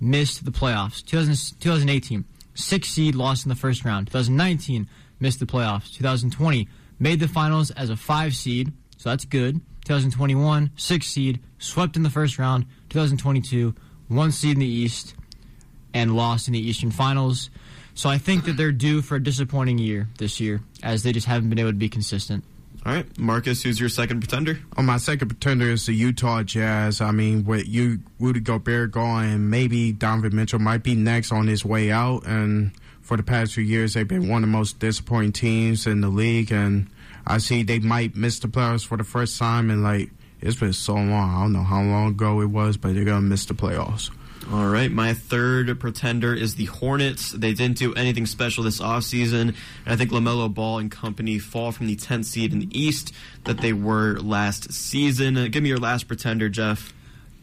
missed 0.00 0.44
the 0.44 0.50
playoffs. 0.50 1.04
2018, 1.04 2.24
six 2.54 2.88
seed, 2.88 3.14
lost 3.14 3.44
in 3.44 3.48
the 3.48 3.54
first 3.54 3.84
round. 3.84 4.06
2019, 4.08 4.88
missed 5.20 5.40
the 5.40 5.46
playoffs. 5.46 5.92
2020, 5.94 6.68
made 6.98 7.20
the 7.20 7.28
finals 7.28 7.70
as 7.72 7.90
a 7.90 7.96
five 7.96 8.34
seed, 8.34 8.72
so 8.96 9.10
that's 9.10 9.24
good. 9.24 9.60
2021, 9.84 10.70
six 10.76 11.06
seed, 11.06 11.40
swept 11.58 11.96
in 11.96 12.02
the 12.02 12.10
first 12.10 12.38
round. 12.38 12.66
2022, 12.90 13.74
one 14.08 14.32
seed 14.32 14.54
in 14.54 14.60
the 14.60 14.66
East, 14.66 15.14
and 15.94 16.16
lost 16.16 16.48
in 16.48 16.52
the 16.52 16.60
Eastern 16.60 16.90
Finals. 16.90 17.50
So 17.96 18.10
I 18.10 18.18
think 18.18 18.44
that 18.44 18.58
they're 18.58 18.72
due 18.72 19.00
for 19.00 19.16
a 19.16 19.22
disappointing 19.22 19.78
year 19.78 20.06
this 20.18 20.38
year, 20.38 20.60
as 20.82 21.02
they 21.02 21.12
just 21.12 21.26
haven't 21.26 21.48
been 21.48 21.58
able 21.58 21.70
to 21.70 21.76
be 21.76 21.88
consistent. 21.88 22.44
All 22.84 22.92
right, 22.92 23.18
Marcus, 23.18 23.62
who's 23.62 23.80
your 23.80 23.88
second 23.88 24.20
pretender? 24.20 24.60
Oh, 24.76 24.82
my 24.82 24.98
second 24.98 25.28
pretender 25.28 25.70
is 25.70 25.86
the 25.86 25.94
Utah 25.94 26.42
Jazz. 26.42 27.00
I 27.00 27.10
mean, 27.10 27.44
with 27.46 27.66
you, 27.66 28.00
Rudy 28.20 28.40
Gobert 28.40 28.92
going, 28.92 29.48
maybe 29.48 29.92
Donovan 29.92 30.36
Mitchell 30.36 30.58
might 30.58 30.82
be 30.82 30.94
next 30.94 31.32
on 31.32 31.46
his 31.46 31.64
way 31.64 31.90
out. 31.90 32.26
And 32.26 32.70
for 33.00 33.16
the 33.16 33.22
past 33.22 33.54
few 33.54 33.64
years, 33.64 33.94
they've 33.94 34.06
been 34.06 34.28
one 34.28 34.44
of 34.44 34.48
the 34.48 34.52
most 34.52 34.78
disappointing 34.78 35.32
teams 35.32 35.86
in 35.86 36.02
the 36.02 36.08
league. 36.10 36.52
And 36.52 36.88
I 37.26 37.38
see 37.38 37.62
they 37.62 37.78
might 37.78 38.14
miss 38.14 38.38
the 38.38 38.48
playoffs 38.48 38.86
for 38.86 38.98
the 38.98 39.04
first 39.04 39.38
time 39.38 39.70
in 39.70 39.82
like 39.82 40.10
it's 40.40 40.60
been 40.60 40.74
so 40.74 40.94
long. 40.94 41.34
I 41.34 41.40
don't 41.40 41.54
know 41.54 41.62
how 41.64 41.82
long 41.82 42.10
ago 42.10 42.40
it 42.42 42.50
was, 42.50 42.76
but 42.76 42.94
they're 42.94 43.04
gonna 43.04 43.22
miss 43.22 43.46
the 43.46 43.54
playoffs. 43.54 44.10
All 44.52 44.68
right, 44.68 44.92
my 44.92 45.12
third 45.12 45.80
pretender 45.80 46.32
is 46.32 46.54
the 46.54 46.66
Hornets. 46.66 47.32
They 47.32 47.52
didn't 47.52 47.78
do 47.78 47.92
anything 47.94 48.26
special 48.26 48.62
this 48.62 48.80
offseason, 48.80 49.40
and 49.40 49.54
I 49.84 49.96
think 49.96 50.12
LaMelo 50.12 50.52
Ball 50.54 50.78
and 50.78 50.88
company 50.88 51.40
fall 51.40 51.72
from 51.72 51.88
the 51.88 51.96
10th 51.96 52.26
seed 52.26 52.52
in 52.52 52.60
the 52.60 52.68
East 52.70 53.12
that 53.42 53.58
they 53.58 53.72
were 53.72 54.18
last 54.20 54.72
season. 54.72 55.36
Uh, 55.36 55.48
give 55.48 55.64
me 55.64 55.68
your 55.68 55.78
last 55.78 56.06
pretender, 56.06 56.48
Jeff. 56.48 56.92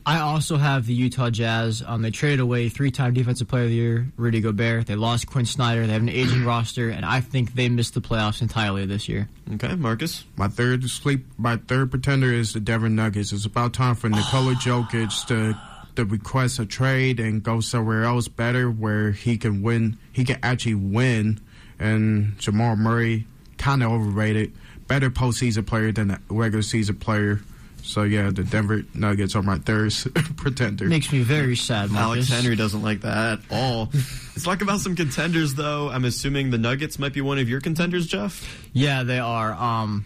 I 0.05 0.19
also 0.19 0.55
have 0.55 0.85
the 0.85 0.93
Utah 0.93 1.29
Jazz. 1.29 1.83
Um, 1.85 2.01
they 2.01 2.11
traded 2.11 2.39
away 2.39 2.69
three-time 2.69 3.13
Defensive 3.13 3.49
Player 3.49 3.63
of 3.63 3.69
the 3.69 3.75
Year 3.75 4.07
Rudy 4.15 4.39
Gobert. 4.39 4.85
They 4.85 4.95
lost 4.95 5.27
Quin 5.27 5.45
Snyder. 5.45 5.85
They 5.85 5.93
have 5.93 6.01
an 6.01 6.09
aging 6.09 6.45
roster, 6.45 6.89
and 6.89 7.05
I 7.05 7.19
think 7.19 7.53
they 7.53 7.67
missed 7.67 7.95
the 7.95 8.01
playoffs 8.01 8.41
entirely 8.41 8.85
this 8.85 9.09
year. 9.09 9.27
Okay, 9.55 9.75
Marcus. 9.75 10.23
My 10.37 10.47
third 10.47 10.89
sleep. 10.89 11.25
My 11.37 11.57
third 11.57 11.89
pretender 11.89 12.31
is 12.31 12.53
the 12.53 12.59
Denver 12.61 12.89
Nuggets. 12.89 13.33
It's 13.33 13.45
about 13.45 13.73
time 13.73 13.95
for 13.95 14.07
Nikola 14.09 14.55
Jokic 14.55 15.25
to 15.27 15.57
to 15.95 16.05
request 16.05 16.59
a 16.59 16.65
trade 16.65 17.19
and 17.19 17.43
go 17.43 17.59
somewhere 17.59 18.03
else 18.03 18.27
better, 18.27 18.69
where 18.69 19.11
he 19.11 19.37
can 19.37 19.61
win. 19.61 19.97
He 20.11 20.23
can 20.25 20.39
actually 20.43 20.75
win. 20.75 21.39
And 21.79 22.37
Jamal 22.39 22.75
Murray, 22.75 23.25
kind 23.57 23.83
of 23.83 23.91
overrated. 23.91 24.53
Better 24.87 25.09
postseason 25.09 25.65
player 25.65 25.91
than 25.91 26.11
a 26.11 26.19
regular 26.29 26.61
season 26.61 26.97
player. 26.97 27.41
So 27.83 28.03
yeah, 28.03 28.29
the 28.31 28.43
Denver 28.43 28.83
Nuggets 28.93 29.35
are 29.35 29.43
my 29.43 29.57
third 29.57 29.93
pretender. 30.37 30.85
Makes 30.85 31.11
me 31.11 31.21
very 31.21 31.55
sad. 31.55 31.91
Alex 31.91 31.91
Marcus. 31.91 32.29
Henry 32.29 32.55
doesn't 32.55 32.81
like 32.81 33.01
that 33.01 33.39
at 33.39 33.45
all. 33.51 33.89
Let's 33.93 34.43
talk 34.43 34.61
about 34.61 34.79
some 34.79 34.95
contenders, 34.95 35.53
though. 35.55 35.89
I'm 35.89 36.05
assuming 36.05 36.49
the 36.49 36.57
Nuggets 36.57 36.97
might 36.97 37.13
be 37.13 37.21
one 37.21 37.39
of 37.39 37.49
your 37.49 37.59
contenders, 37.59 38.07
Jeff. 38.07 38.67
Yeah, 38.71 39.03
they 39.03 39.19
are. 39.19 39.53
Um, 39.53 40.05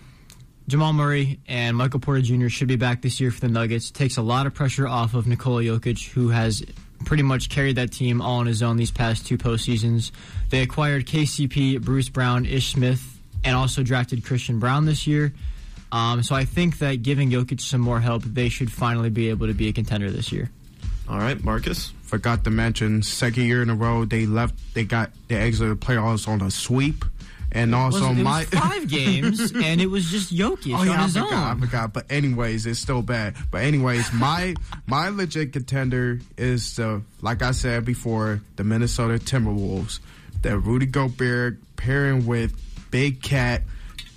Jamal 0.67 0.91
Murray 0.91 1.39
and 1.47 1.77
Michael 1.77 2.01
Porter 2.01 2.21
Jr. 2.21 2.49
should 2.49 2.67
be 2.67 2.75
back 2.75 3.01
this 3.01 3.21
year 3.21 3.31
for 3.31 3.39
the 3.39 3.47
Nuggets. 3.47 3.89
Takes 3.89 4.17
a 4.17 4.21
lot 4.21 4.47
of 4.47 4.53
pressure 4.53 4.85
off 4.85 5.13
of 5.13 5.25
Nikola 5.25 5.63
Jokic, 5.63 6.09
who 6.09 6.29
has 6.29 6.65
pretty 7.05 7.23
much 7.23 7.49
carried 7.49 7.77
that 7.77 7.91
team 7.93 8.21
all 8.21 8.39
on 8.39 8.47
his 8.47 8.61
own 8.61 8.75
these 8.75 8.91
past 8.91 9.25
two 9.25 9.37
postseasons. 9.37 10.11
They 10.49 10.61
acquired 10.61 11.05
KCP, 11.05 11.81
Bruce 11.81 12.09
Brown, 12.09 12.45
Ish 12.45 12.73
Smith, 12.73 13.17
and 13.45 13.55
also 13.55 13.81
drafted 13.81 14.25
Christian 14.25 14.59
Braun 14.59 14.85
this 14.85 15.07
year. 15.07 15.33
Um, 15.91 16.21
so 16.21 16.35
I 16.35 16.43
think 16.43 16.79
that 16.79 17.01
giving 17.01 17.29
Jokic 17.29 17.61
some 17.61 17.79
more 17.79 18.01
help, 18.01 18.23
they 18.23 18.49
should 18.49 18.69
finally 18.69 19.09
be 19.09 19.29
able 19.29 19.47
to 19.47 19.53
be 19.53 19.69
a 19.69 19.73
contender 19.73 20.11
this 20.11 20.33
year. 20.33 20.51
All 21.07 21.17
right, 21.17 21.41
Marcus. 21.41 21.93
Forgot 22.03 22.43
to 22.43 22.49
mention, 22.49 23.03
second 23.03 23.43
year 23.43 23.61
in 23.61 23.69
a 23.69 23.75
row 23.75 24.03
they 24.03 24.25
left. 24.25 24.55
They 24.73 24.83
got 24.83 25.11
they 25.29 25.35
exited 25.35 25.79
the 25.79 25.85
playoffs 25.85 26.27
on 26.27 26.41
a 26.41 26.51
sweep, 26.51 27.05
and 27.57 27.73
also 27.75 28.05
it 28.05 28.09
was, 28.09 28.19
it 28.19 28.23
my 28.23 28.39
was 28.39 28.49
five 28.49 28.87
games, 28.89 29.51
and 29.51 29.81
it 29.81 29.87
was 29.87 30.09
just 30.09 30.33
Jokic 30.33 30.77
Oh 30.77 30.83
yeah, 30.83 30.91
on 30.91 30.99
I 30.99 31.03
his 31.03 31.13
forgot, 31.13 31.33
I 31.33 31.51
own. 31.51 31.59
forgot. 31.61 31.93
But 31.93 32.11
anyways, 32.11 32.65
it's 32.65 32.79
still 32.79 33.01
bad. 33.01 33.35
But 33.51 33.63
anyways, 33.63 34.13
my 34.13 34.55
my 34.87 35.09
legit 35.09 35.53
contender 35.53 36.19
is 36.37 36.75
the 36.75 37.01
like 37.21 37.41
I 37.41 37.51
said 37.51 37.85
before, 37.85 38.41
the 38.55 38.63
Minnesota 38.63 39.15
Timberwolves. 39.15 39.99
That 40.43 40.57
Rudy 40.59 40.85
Gobert 40.85 41.57
pairing 41.77 42.27
with 42.27 42.53
Big 42.91 43.21
Cat, 43.23 43.63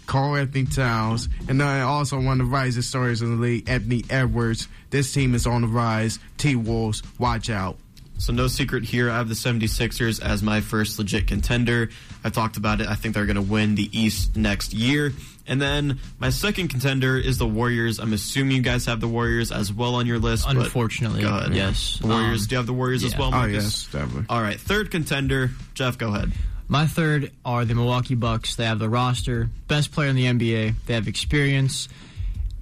Karl-Anthony 0.07 0.67
Towns, 0.67 1.29
and 1.49 1.59
then 1.61 1.83
also 1.83 2.21
one 2.21 2.41
of 2.41 2.47
the 2.49 2.53
rising 2.53 2.83
stars 2.83 3.23
in 3.23 3.37
the 3.37 3.43
league, 3.43 3.69
Anthony 3.71 4.05
Edwards. 4.11 4.69
This 4.91 5.13
team 5.13 5.35
is 5.35 5.47
on 5.47 5.63
the 5.63 5.69
rise. 5.69 6.19
T 6.37 6.57
Wolves, 6.57 7.03
watch 7.19 7.49
out. 7.49 7.79
So 8.19 8.35
no 8.35 8.49
secret 8.49 8.85
here. 8.85 9.11
I 9.11 9.17
have 9.17 9.29
the 9.29 9.35
76ers 9.35 10.21
as 10.23 10.43
my 10.43 10.61
first 10.61 10.99
legit 10.99 11.27
contender. 11.27 11.89
I've 12.25 12.33
talked 12.33 12.57
about 12.57 12.81
it. 12.81 12.89
I 12.89 12.95
think 12.95 13.15
they're 13.15 13.27
going 13.27 13.37
to 13.37 13.43
win 13.43 13.75
the 13.75 13.89
East 13.99 14.37
next 14.37 14.73
year. 14.75 15.13
And 15.47 15.61
then 15.61 15.99
my 16.21 16.31
second 16.31 16.69
contender 16.69 17.17
is 17.17 17.39
the 17.39 17.47
Warriors. 17.47 17.99
I'm 17.99 18.13
assuming 18.13 18.57
you 18.57 18.63
guys 18.63 18.85
have 18.87 19.01
the 19.01 19.09
Warriors 19.09 19.51
as 19.51 19.73
well 19.73 19.97
on 19.97 20.07
your 20.07 20.19
list. 20.19 20.45
Unfortunately, 20.49 21.23
go 21.23 21.37
ahead. 21.37 21.55
yes. 21.55 21.99
The 22.01 22.07
Warriors. 22.07 22.43
Um, 22.43 22.47
Do 22.49 22.55
you 22.55 22.57
have 22.59 22.67
the 22.67 22.73
Warriors 22.73 23.03
as 23.05 23.13
yeah. 23.13 23.19
well, 23.19 23.29
Oh 23.29 23.33
Marcus? 23.33 23.55
yes, 23.65 23.89
definitely. 23.91 24.27
All 24.29 24.41
right. 24.43 24.61
Third 24.61 24.91
contender, 24.91 25.51
Jeff. 25.75 25.99
Go 25.99 26.15
ahead. 26.15 26.31
My 26.69 26.87
third 26.87 27.33
are 27.45 27.65
the 27.65 27.75
Milwaukee 27.75 28.15
Bucks. 28.15 28.55
They 28.55 28.65
have 28.65 28.79
the 28.79 28.89
roster, 28.89 29.49
best 29.67 29.91
player 29.91 30.09
in 30.09 30.15
the 30.15 30.27
NBA. 30.27 30.75
They 30.87 30.95
have 30.95 31.09
experience, 31.09 31.89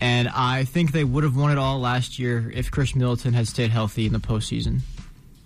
and 0.00 0.28
I 0.28 0.64
think 0.64 0.92
they 0.92 1.04
would 1.04 1.24
have 1.24 1.36
won 1.36 1.50
it 1.50 1.58
all 1.58 1.78
last 1.80 2.18
year 2.18 2.50
if 2.54 2.70
Khris 2.70 2.94
Middleton 2.94 3.34
had 3.34 3.46
stayed 3.48 3.70
healthy 3.70 4.06
in 4.06 4.14
the 4.14 4.18
postseason. 4.18 4.80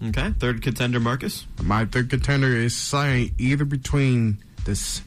Okay. 0.09 0.33
Third 0.39 0.63
contender, 0.63 0.99
Marcus. 0.99 1.47
My 1.63 1.85
third 1.85 2.11
contender 2.11 2.49
is 2.49 2.77
saying 2.77 3.35
either 3.39 3.65
between 3.65 4.39
this, 4.65 5.03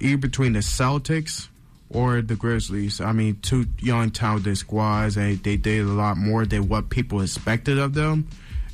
either 0.00 0.16
between 0.16 0.52
the 0.52 0.60
Celtics 0.60 1.48
or 1.90 2.22
the 2.22 2.36
Grizzlies. 2.36 3.00
I 3.00 3.12
mean, 3.12 3.38
two 3.42 3.66
young 3.80 4.10
talented 4.10 4.56
squads, 4.58 5.16
and 5.16 5.42
they 5.42 5.56
did 5.56 5.80
a 5.80 5.88
lot 5.88 6.16
more 6.16 6.46
than 6.46 6.68
what 6.68 6.88
people 6.88 7.20
expected 7.20 7.78
of 7.78 7.94
them. 7.94 8.28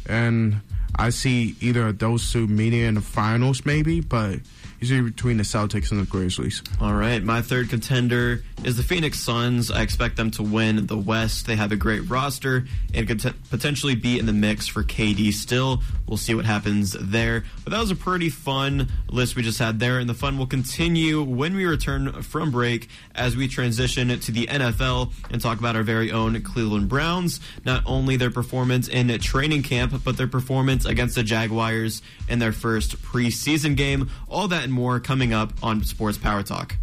And 0.07 0.61
I 0.97 1.11
see 1.11 1.57
either 1.61 1.89
of 1.89 1.99
those 1.99 2.31
two 2.31 2.47
meeting 2.47 2.81
in 2.81 2.95
the 2.95 3.01
finals, 3.01 3.65
maybe, 3.65 4.01
but 4.01 4.41
between 4.91 5.37
the 5.37 5.43
Celtics 5.43 5.91
and 5.91 6.01
the 6.01 6.07
Grizzlies. 6.07 6.63
All 6.81 6.95
right, 6.95 7.23
my 7.23 7.43
third 7.43 7.69
contender 7.71 8.43
is 8.65 8.77
the 8.77 8.83
Phoenix 8.83 9.21
Suns. 9.21 9.71
I 9.71 9.83
expect 9.83 10.17
them 10.17 10.31
to 10.33 10.43
win 10.43 10.87
the 10.87 10.97
West. 10.97 11.47
They 11.47 11.57
have 11.57 11.73
a 11.73 11.77
great 11.77 12.09
roster 12.11 12.67
and 12.93 13.07
could 13.07 13.21
t- 13.21 13.33
potentially 13.51 13.95
be 13.95 14.19
in 14.19 14.27
the 14.27 14.33
mix 14.33 14.67
for 14.67 14.83
KD 14.83 15.33
still. 15.33 15.83
We'll 16.07 16.17
see 16.17 16.35
what 16.35 16.45
happens 16.45 16.97
there. 17.01 17.45
But 17.65 17.73
that 17.73 17.81
was 17.81 17.91
a 17.91 17.97
pretty 17.97 18.31
fun 18.31 18.89
list 19.09 19.37
we 19.37 19.43
just 19.43 19.59
had 19.59 19.81
there, 19.81 19.99
and 19.99 20.09
the 20.09 20.15
fun 20.15 20.39
will 20.39 20.47
continue 20.47 21.23
when 21.23 21.55
we 21.55 21.65
return 21.65 22.23
from 22.23 22.51
break 22.51 22.89
as 23.15 23.37
we 23.37 23.49
transition 23.49 24.09
to 24.19 24.33
the 24.33 24.47
NFL 24.47 25.13
and 25.31 25.41
talk 25.41 25.59
about 25.59 25.77
our 25.77 25.83
very 25.83 26.11
own 26.13 26.41
Cleveland 26.43 26.89
Browns. 26.89 27.41
Not 27.65 27.83
only 27.87 28.17
their 28.17 28.31
performance 28.31 28.89
in 28.89 29.09
training 29.19 29.63
camp, 29.63 30.03
but 30.05 30.17
their 30.17 30.27
performance 30.27 30.85
against 30.85 31.15
the 31.15 31.23
Jaguars 31.23 32.03
in 32.29 32.39
their 32.39 32.53
first 32.53 33.01
preseason 33.03 33.77
game. 33.77 34.11
All 34.29 34.49
that 34.49 34.65
and 34.65 34.73
more 34.75 35.01
coming 35.01 35.33
up 35.33 35.53
on 35.63 35.83
Sports 35.85 36.19
Power 36.19 36.43
Talk. 36.43 36.77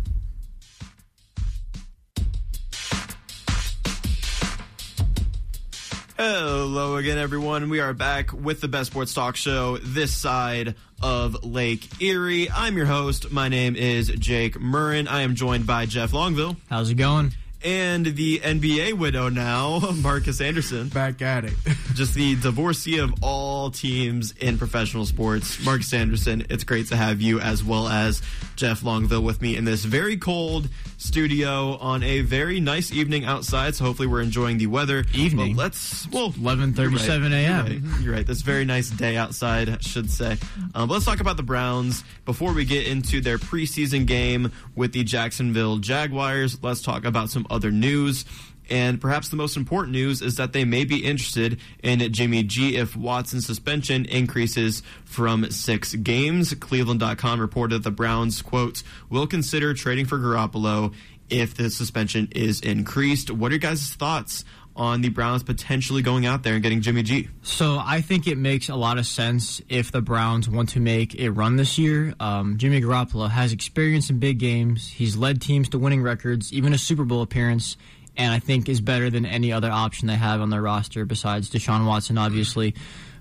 Hello 6.17 6.97
again, 6.97 7.17
everyone. 7.17 7.69
We 7.69 7.79
are 7.79 7.95
back 7.95 8.31
with 8.31 8.61
the 8.61 8.67
best 8.67 8.91
sports 8.91 9.11
talk 9.11 9.35
show 9.35 9.77
this 9.77 10.13
side 10.13 10.75
of 11.01 11.43
Lake 11.43 11.99
Erie. 11.99 12.47
I'm 12.51 12.77
your 12.77 12.85
host. 12.85 13.31
My 13.31 13.49
name 13.49 13.75
is 13.75 14.07
Jake 14.07 14.55
Murrin. 14.55 15.07
I 15.07 15.21
am 15.21 15.33
joined 15.33 15.65
by 15.65 15.87
Jeff 15.87 16.11
Longville. 16.11 16.57
How's 16.69 16.91
it 16.91 16.95
going? 16.95 17.33
And 17.63 18.05
the 18.05 18.39
NBA 18.39 18.93
widow 18.93 19.29
now, 19.29 19.91
Marcus 20.01 20.41
Anderson. 20.41 20.89
Back 20.89 21.21
at 21.21 21.45
it. 21.45 21.53
Just 21.93 22.15
the 22.15 22.35
divorcee 22.35 22.97
of 22.97 23.13
all 23.21 23.69
teams 23.69 24.33
in 24.39 24.57
professional 24.57 25.05
sports, 25.05 25.63
Marcus 25.63 25.93
Anderson. 25.93 26.45
It's 26.49 26.63
great 26.63 26.87
to 26.87 26.95
have 26.95 27.21
you 27.21 27.39
as 27.39 27.63
well 27.63 27.87
as 27.87 28.21
Jeff 28.55 28.81
Longville 28.81 29.23
with 29.23 29.41
me 29.41 29.55
in 29.57 29.65
this 29.65 29.83
very 29.85 30.17
cold 30.17 30.69
studio 30.97 31.77
on 31.77 32.03
a 32.03 32.21
very 32.21 32.59
nice 32.59 32.91
evening 32.91 33.25
outside. 33.25 33.75
So 33.75 33.85
hopefully 33.85 34.07
we're 34.07 34.21
enjoying 34.21 34.57
the 34.57 34.67
weather. 34.67 35.03
Evening. 35.13 35.55
Well, 35.55 35.65
let's 35.65 36.07
well 36.11 36.31
11:37 36.31 36.77
you're 36.77 37.33
a.m. 37.33 37.67
You're 37.67 37.91
right. 37.91 38.01
You're 38.01 38.13
right. 38.13 38.27
This 38.27 38.41
very 38.41 38.65
nice 38.65 38.89
day 38.89 39.17
outside, 39.17 39.69
I 39.69 39.77
should 39.79 40.09
say. 40.09 40.37
Um, 40.73 40.87
but 40.87 40.93
let's 40.95 41.05
talk 41.05 41.19
about 41.19 41.37
the 41.37 41.43
Browns 41.43 42.03
before 42.25 42.53
we 42.53 42.65
get 42.65 42.87
into 42.87 43.21
their 43.21 43.37
preseason 43.37 44.05
game 44.05 44.51
with 44.75 44.93
the 44.93 45.03
Jacksonville 45.03 45.77
Jaguars. 45.77 46.61
Let's 46.63 46.81
talk 46.81 47.05
about 47.05 47.29
some 47.29 47.45
other 47.51 47.71
news. 47.71 48.25
And 48.69 49.01
perhaps 49.01 49.27
the 49.27 49.35
most 49.35 49.57
important 49.57 49.91
news 49.91 50.21
is 50.21 50.37
that 50.37 50.53
they 50.53 50.63
may 50.63 50.85
be 50.85 51.03
interested 51.03 51.59
in 51.83 51.99
Jimmy 52.13 52.43
G 52.43 52.77
if 52.77 52.95
Watson's 52.95 53.45
suspension 53.45 54.05
increases 54.05 54.81
from 55.03 55.51
six 55.51 55.93
games. 55.95 56.53
Cleveland.com 56.53 57.41
reported 57.41 57.83
the 57.83 57.91
Browns, 57.91 58.41
quote, 58.41 58.81
will 59.09 59.27
consider 59.27 59.73
trading 59.73 60.05
for 60.05 60.17
Garoppolo 60.17 60.93
if 61.29 61.53
the 61.55 61.69
suspension 61.69 62.29
is 62.31 62.61
increased. 62.61 63.29
What 63.29 63.51
are 63.51 63.55
your 63.55 63.59
guys' 63.59 63.93
thoughts 63.93 64.45
on 64.75 65.01
the 65.01 65.09
Browns 65.09 65.43
potentially 65.43 66.01
going 66.01 66.25
out 66.25 66.43
there 66.43 66.53
and 66.53 66.63
getting 66.63 66.81
Jimmy 66.81 67.03
G? 67.03 67.29
So 67.41 67.79
I 67.83 68.01
think 68.01 68.27
it 68.27 68.37
makes 68.37 68.69
a 68.69 68.75
lot 68.75 68.97
of 68.97 69.05
sense 69.05 69.61
if 69.69 69.91
the 69.91 70.01
Browns 70.01 70.49
want 70.49 70.69
to 70.69 70.79
make 70.79 71.19
a 71.19 71.29
run 71.29 71.55
this 71.55 71.77
year. 71.77 72.13
Um, 72.19 72.57
Jimmy 72.57 72.81
Garoppolo 72.81 73.29
has 73.29 73.51
experience 73.51 74.09
in 74.09 74.19
big 74.19 74.39
games. 74.39 74.89
He's 74.89 75.15
led 75.15 75.41
teams 75.41 75.69
to 75.69 75.79
winning 75.79 76.01
records, 76.01 76.53
even 76.53 76.73
a 76.73 76.77
Super 76.77 77.03
Bowl 77.03 77.21
appearance, 77.21 77.77
and 78.17 78.31
I 78.31 78.39
think 78.39 78.69
is 78.69 78.81
better 78.81 79.09
than 79.09 79.25
any 79.25 79.51
other 79.51 79.69
option 79.69 80.07
they 80.07 80.15
have 80.15 80.41
on 80.41 80.49
their 80.49 80.61
roster 80.61 81.05
besides 81.05 81.49
Deshaun 81.49 81.85
Watson, 81.85 82.17
obviously. 82.17 82.75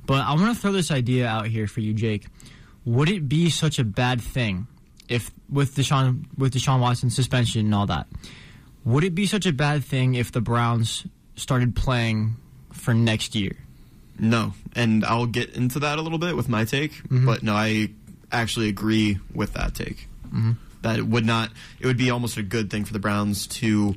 But 0.06 0.24
I 0.24 0.34
want 0.34 0.54
to 0.54 0.60
throw 0.60 0.72
this 0.72 0.90
idea 0.90 1.26
out 1.26 1.46
here 1.46 1.66
for 1.66 1.80
you, 1.80 1.94
Jake. 1.94 2.26
Would 2.84 3.08
it 3.08 3.28
be 3.28 3.50
such 3.50 3.78
a 3.78 3.84
bad 3.84 4.20
thing 4.20 4.66
if 5.08 5.30
with 5.48 5.74
Deshaun 5.74 6.24
with 6.38 6.54
Deshaun 6.54 6.80
Watson's 6.80 7.14
suspension 7.14 7.66
and 7.66 7.74
all 7.74 7.86
that? 7.86 8.06
Would 8.84 9.04
it 9.04 9.14
be 9.14 9.26
such 9.26 9.46
a 9.46 9.52
bad 9.52 9.84
thing 9.84 10.14
if 10.14 10.32
the 10.32 10.40
Browns 10.40 11.06
started 11.40 11.74
playing 11.74 12.36
for 12.72 12.94
next 12.94 13.34
year? 13.34 13.56
No, 14.18 14.52
and 14.76 15.04
I'll 15.04 15.26
get 15.26 15.54
into 15.56 15.78
that 15.80 15.98
a 15.98 16.02
little 16.02 16.18
bit 16.18 16.36
with 16.36 16.48
my 16.48 16.64
take, 16.64 16.92
Mm-hmm. 17.04 17.26
but 17.26 17.42
no, 17.42 17.54
I 17.54 17.90
actually 18.30 18.68
agree 18.68 19.18
with 19.34 19.54
that 19.54 19.74
take. 19.74 20.08
Mhm. 20.32 20.56
That 20.82 20.98
it 20.98 21.06
would 21.06 21.24
not, 21.26 21.50
it 21.80 21.86
would 21.86 21.96
be 21.96 22.10
almost 22.10 22.36
a 22.36 22.42
good 22.42 22.70
thing 22.70 22.84
for 22.84 22.92
the 22.92 22.98
Browns 22.98 23.46
to 23.48 23.96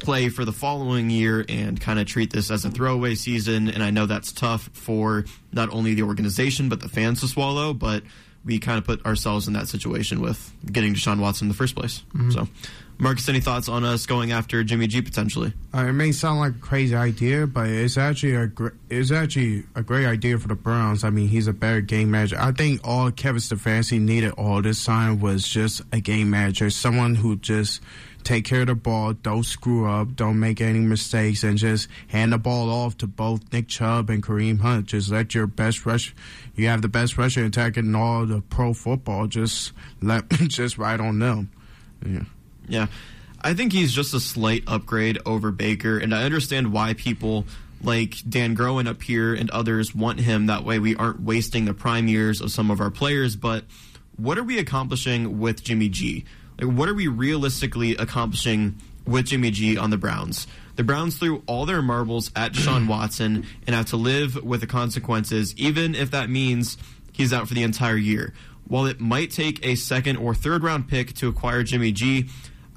play 0.00 0.28
for 0.30 0.44
the 0.46 0.52
following 0.52 1.10
year 1.10 1.44
and 1.48 1.78
kind 1.80 1.98
of 1.98 2.06
treat 2.06 2.32
this 2.32 2.50
as 2.50 2.64
a 2.64 2.70
throwaway 2.70 3.14
season. 3.14 3.68
And 3.68 3.82
I 3.82 3.90
know 3.90 4.06
that's 4.06 4.32
tough 4.32 4.70
for 4.72 5.24
not 5.52 5.68
only 5.70 5.94
the 5.94 6.02
organization 6.04 6.68
but 6.70 6.80
the 6.80 6.88
fans 6.88 7.20
to 7.20 7.28
swallow. 7.28 7.74
But 7.74 8.02
we 8.44 8.58
kind 8.58 8.78
of 8.78 8.84
put 8.84 9.04
ourselves 9.04 9.46
in 9.46 9.52
that 9.52 9.68
situation 9.68 10.20
with 10.20 10.52
getting 10.72 10.94
Deshaun 10.94 11.20
Watson 11.20 11.44
in 11.46 11.48
the 11.50 11.54
first 11.54 11.74
place. 11.74 12.02
Mm-hmm. 12.14 12.30
So, 12.30 12.48
Marcus, 13.00 13.28
any 13.30 13.40
thoughts 13.40 13.68
on 13.68 13.84
us 13.84 14.04
going 14.04 14.30
after 14.30 14.62
Jimmy 14.62 14.86
G 14.86 15.00
potentially? 15.00 15.54
Uh, 15.74 15.86
it 15.86 15.92
may 15.92 16.12
sound 16.12 16.40
like 16.40 16.56
a 16.56 16.58
crazy 16.58 16.94
idea, 16.94 17.46
but 17.46 17.66
it's 17.66 17.96
actually 17.96 18.34
a 18.34 18.46
gr- 18.46 18.74
it's 18.90 19.10
actually 19.10 19.64
a 19.74 19.82
great 19.82 20.06
idea 20.06 20.38
for 20.38 20.48
the 20.48 20.54
Browns. 20.54 21.02
I 21.02 21.10
mean, 21.10 21.28
he's 21.28 21.46
a 21.46 21.52
better 21.54 21.80
game 21.80 22.10
manager. 22.10 22.36
I 22.38 22.52
think 22.52 22.80
all 22.84 23.10
Kevin 23.10 23.40
Stefanski 23.40 24.00
needed 24.00 24.32
all 24.32 24.60
this 24.60 24.84
time 24.84 25.18
was 25.18 25.48
just 25.48 25.80
a 25.92 26.00
game 26.00 26.28
manager, 26.28 26.68
someone 26.68 27.14
who 27.14 27.36
just 27.36 27.80
take 28.22 28.44
care 28.44 28.60
of 28.60 28.66
the 28.66 28.74
ball, 28.74 29.14
don't 29.14 29.44
screw 29.44 29.88
up, 29.88 30.14
don't 30.14 30.38
make 30.38 30.60
any 30.60 30.80
mistakes, 30.80 31.42
and 31.42 31.56
just 31.56 31.88
hand 32.08 32.32
the 32.32 32.38
ball 32.38 32.68
off 32.68 32.98
to 32.98 33.06
both 33.06 33.50
Nick 33.52 33.68
Chubb 33.68 34.10
and 34.10 34.22
Kareem 34.22 34.60
Hunt. 34.60 34.86
Just 34.86 35.10
let 35.10 35.34
your 35.34 35.46
best 35.46 35.86
rush, 35.86 36.14
you 36.54 36.68
have 36.68 36.82
the 36.82 36.88
best 36.88 37.16
rusher 37.16 37.44
attack 37.44 37.76
in 37.76 37.94
all 37.94 38.26
the 38.26 38.42
pro 38.42 38.74
football. 38.74 39.26
Just 39.26 39.72
let, 40.02 40.28
just 40.30 40.76
right 40.76 41.00
on 41.00 41.18
them. 41.18 41.50
Yeah. 42.06 42.24
Yeah. 42.70 42.86
I 43.42 43.54
think 43.54 43.72
he's 43.72 43.92
just 43.92 44.12
a 44.14 44.20
slight 44.20 44.64
upgrade 44.66 45.18
over 45.24 45.50
Baker, 45.50 45.98
and 45.98 46.14
I 46.14 46.24
understand 46.24 46.72
why 46.72 46.94
people 46.94 47.46
like 47.82 48.16
Dan 48.28 48.54
Groen 48.54 48.86
up 48.86 49.02
here 49.02 49.34
and 49.34 49.50
others 49.50 49.94
want 49.94 50.20
him. 50.20 50.46
That 50.46 50.64
way, 50.64 50.78
we 50.78 50.94
aren't 50.96 51.20
wasting 51.20 51.64
the 51.64 51.74
prime 51.74 52.08
years 52.08 52.40
of 52.40 52.50
some 52.50 52.70
of 52.70 52.80
our 52.80 52.90
players. 52.90 53.36
But 53.36 53.64
what 54.16 54.38
are 54.38 54.42
we 54.42 54.58
accomplishing 54.58 55.40
with 55.40 55.64
Jimmy 55.64 55.88
G? 55.88 56.24
Like, 56.60 56.76
what 56.76 56.88
are 56.88 56.94
we 56.94 57.08
realistically 57.08 57.96
accomplishing 57.96 58.78
with 59.06 59.26
Jimmy 59.26 59.50
G 59.50 59.78
on 59.78 59.90
the 59.90 59.96
Browns? 59.96 60.46
The 60.76 60.84
Browns 60.84 61.16
threw 61.16 61.42
all 61.46 61.66
their 61.66 61.82
marbles 61.82 62.30
at 62.36 62.52
Deshaun 62.52 62.86
Watson 62.88 63.46
and 63.66 63.74
have 63.74 63.86
to 63.86 63.96
live 63.96 64.42
with 64.44 64.60
the 64.60 64.66
consequences, 64.66 65.54
even 65.56 65.94
if 65.94 66.10
that 66.10 66.28
means 66.28 66.76
he's 67.12 67.32
out 67.32 67.48
for 67.48 67.54
the 67.54 67.62
entire 67.62 67.96
year. 67.96 68.34
While 68.68 68.86
it 68.86 69.00
might 69.00 69.30
take 69.32 69.64
a 69.66 69.74
second 69.74 70.16
or 70.16 70.34
third 70.34 70.62
round 70.62 70.88
pick 70.88 71.14
to 71.14 71.28
acquire 71.28 71.62
Jimmy 71.64 71.90
G, 71.90 72.28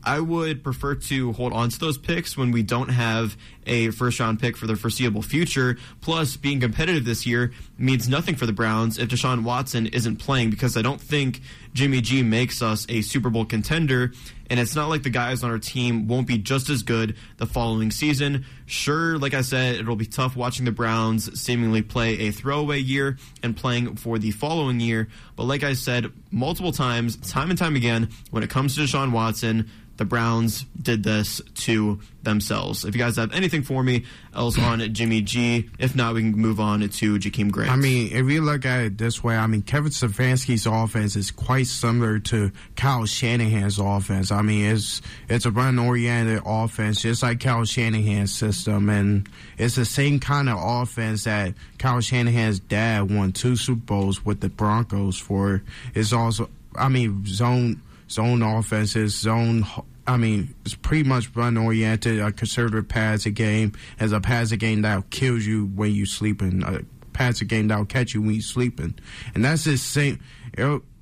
I 0.05 0.19
would 0.19 0.63
prefer 0.63 0.95
to 0.95 1.31
hold 1.33 1.53
on 1.53 1.69
to 1.69 1.79
those 1.79 1.97
picks 1.97 2.35
when 2.37 2.51
we 2.51 2.63
don't 2.63 2.89
have 2.89 3.37
a 3.65 3.91
first 3.91 4.19
round 4.19 4.39
pick 4.39 4.57
for 4.57 4.67
the 4.67 4.75
foreseeable 4.75 5.21
future. 5.21 5.77
Plus, 6.01 6.35
being 6.37 6.59
competitive 6.59 7.05
this 7.05 7.25
year 7.25 7.51
means 7.77 8.07
nothing 8.07 8.35
for 8.35 8.45
the 8.45 8.53
Browns 8.53 8.97
if 8.97 9.09
Deshaun 9.09 9.43
Watson 9.43 9.87
isn't 9.87 10.17
playing 10.17 10.49
because 10.49 10.77
I 10.77 10.81
don't 10.81 11.01
think 11.01 11.41
Jimmy 11.73 12.01
G 12.01 12.23
makes 12.23 12.61
us 12.61 12.85
a 12.89 13.01
Super 13.01 13.29
Bowl 13.29 13.45
contender. 13.45 14.11
And 14.49 14.59
it's 14.59 14.75
not 14.75 14.89
like 14.89 15.03
the 15.03 15.09
guys 15.09 15.43
on 15.43 15.49
our 15.49 15.57
team 15.57 16.07
won't 16.07 16.27
be 16.27 16.37
just 16.37 16.69
as 16.69 16.83
good 16.83 17.15
the 17.37 17.45
following 17.45 17.89
season. 17.89 18.45
Sure, 18.65 19.17
like 19.17 19.33
I 19.33 19.41
said, 19.41 19.75
it'll 19.75 19.95
be 19.95 20.05
tough 20.05 20.35
watching 20.35 20.65
the 20.65 20.71
Browns 20.71 21.41
seemingly 21.41 21.81
play 21.81 22.19
a 22.19 22.31
throwaway 22.31 22.79
year 22.79 23.17
and 23.41 23.57
playing 23.57 23.95
for 23.95 24.19
the 24.19 24.31
following 24.31 24.79
year. 24.79 25.07
But 25.35 25.45
like 25.45 25.63
I 25.63 25.73
said 25.73 26.11
multiple 26.29 26.71
times, 26.71 27.17
time 27.17 27.49
and 27.49 27.57
time 27.57 27.75
again, 27.75 28.09
when 28.29 28.43
it 28.43 28.49
comes 28.49 28.75
to 28.75 28.81
Deshaun 28.81 29.11
Watson, 29.11 29.69
the 29.97 30.05
Browns 30.05 30.65
did 30.81 31.03
this 31.03 31.41
to 31.55 31.99
themselves. 32.23 32.85
If 32.85 32.95
you 32.95 32.99
guys 32.99 33.17
have 33.17 33.33
anything 33.33 33.63
for 33.63 33.83
me 33.83 34.05
else 34.33 34.57
on 34.57 34.79
Jimmy 34.93 35.21
G, 35.21 35.69
if 35.79 35.95
not, 35.95 36.13
we 36.13 36.21
can 36.21 36.31
move 36.31 36.59
on 36.59 36.81
to 36.81 37.19
Jakeem 37.19 37.51
Grant. 37.51 37.71
I 37.71 37.75
mean, 37.75 38.11
if 38.11 38.25
you 38.27 38.41
look 38.41 38.65
at 38.65 38.81
it 38.81 38.97
this 38.97 39.23
way, 39.23 39.35
I 39.35 39.47
mean, 39.47 39.61
Kevin 39.61 39.91
Stefanski's 39.91 40.65
offense 40.65 41.15
is 41.15 41.31
quite 41.31 41.67
similar 41.67 42.19
to 42.19 42.51
Kyle 42.75 43.05
Shanahan's 43.05 43.79
offense. 43.79 44.31
I 44.31 44.41
mean, 44.41 44.71
it's 44.71 45.01
it's 45.29 45.45
a 45.45 45.51
run-oriented 45.51 46.41
offense, 46.45 47.01
just 47.01 47.23
like 47.23 47.39
Kyle 47.39 47.65
Shanahan's 47.65 48.33
system, 48.33 48.89
and 48.89 49.27
it's 49.57 49.75
the 49.75 49.85
same 49.85 50.19
kind 50.19 50.49
of 50.49 50.57
offense 50.59 51.25
that 51.25 51.53
Kyle 51.77 52.01
Shanahan's 52.01 52.59
dad 52.59 53.11
won 53.11 53.31
two 53.31 53.55
Super 53.55 53.81
Bowls 53.81 54.25
with 54.25 54.39
the 54.39 54.49
Broncos 54.49 55.17
for. 55.17 55.61
It's 55.93 56.13
also, 56.13 56.49
I 56.75 56.89
mean, 56.89 57.25
zone 57.25 57.81
zone 58.09 58.41
offenses, 58.41 59.15
zone. 59.15 59.65
I 60.05 60.17
mean, 60.17 60.53
it's 60.65 60.75
pretty 60.75 61.07
much 61.07 61.35
run 61.35 61.57
oriented, 61.57 62.19
a 62.19 62.31
conservative 62.31 62.87
passing 62.87 63.33
game, 63.33 63.73
as 63.99 64.11
a 64.11 64.19
passing 64.19 64.59
game 64.59 64.81
that 64.81 65.09
kills 65.09 65.45
you 65.45 65.65
when 65.67 65.91
you 65.93 66.05
sleeping, 66.05 66.87
pass 67.13 67.41
a 67.41 67.45
game 67.45 67.69
that'll 67.69 67.85
catch 67.85 68.13
you 68.13 68.21
when 68.21 68.35
you 68.35 68.41
sleeping, 68.41 68.95
and 69.33 69.45
that's 69.45 69.63
the 69.63 69.77
same. 69.77 70.19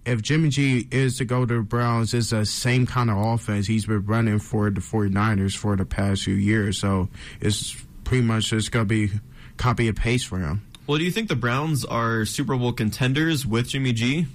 If 0.04 0.24
Jimmy 0.24 0.50
G 0.50 0.88
is 0.90 1.18
to 1.18 1.26
go 1.26 1.46
to 1.46 1.58
the 1.58 1.62
Browns, 1.62 2.16
it's 2.16 2.32
the 2.32 2.44
same 2.44 2.88
kind 2.88 3.12
of 3.12 3.18
offense 3.18 3.68
he's 3.68 3.86
been 3.86 4.04
running 4.06 4.40
for 4.40 4.72
the 4.72 4.82
49ers 4.82 5.56
for 5.56 5.76
the 5.76 5.86
past 5.86 6.24
few 6.24 6.34
years. 6.34 6.80
So 6.80 7.08
it's 7.40 7.76
pretty 8.04 8.24
much 8.24 8.50
just 8.50 8.72
going 8.72 8.88
to 8.88 8.90
be 8.90 9.12
copy 9.58 9.88
and 9.88 9.96
paste 9.96 10.26
for 10.26 10.40
him. 10.40 10.64
Well, 10.88 10.98
do 10.98 11.04
you 11.04 11.12
think 11.12 11.30
the 11.30 11.36
Browns 11.36 11.86
are 11.86 12.26
Super 12.26 12.58
Bowl 12.58 12.74
contenders 12.74 13.46
with 13.46 13.70
Jimmy 13.70 13.94
G? 13.94 14.26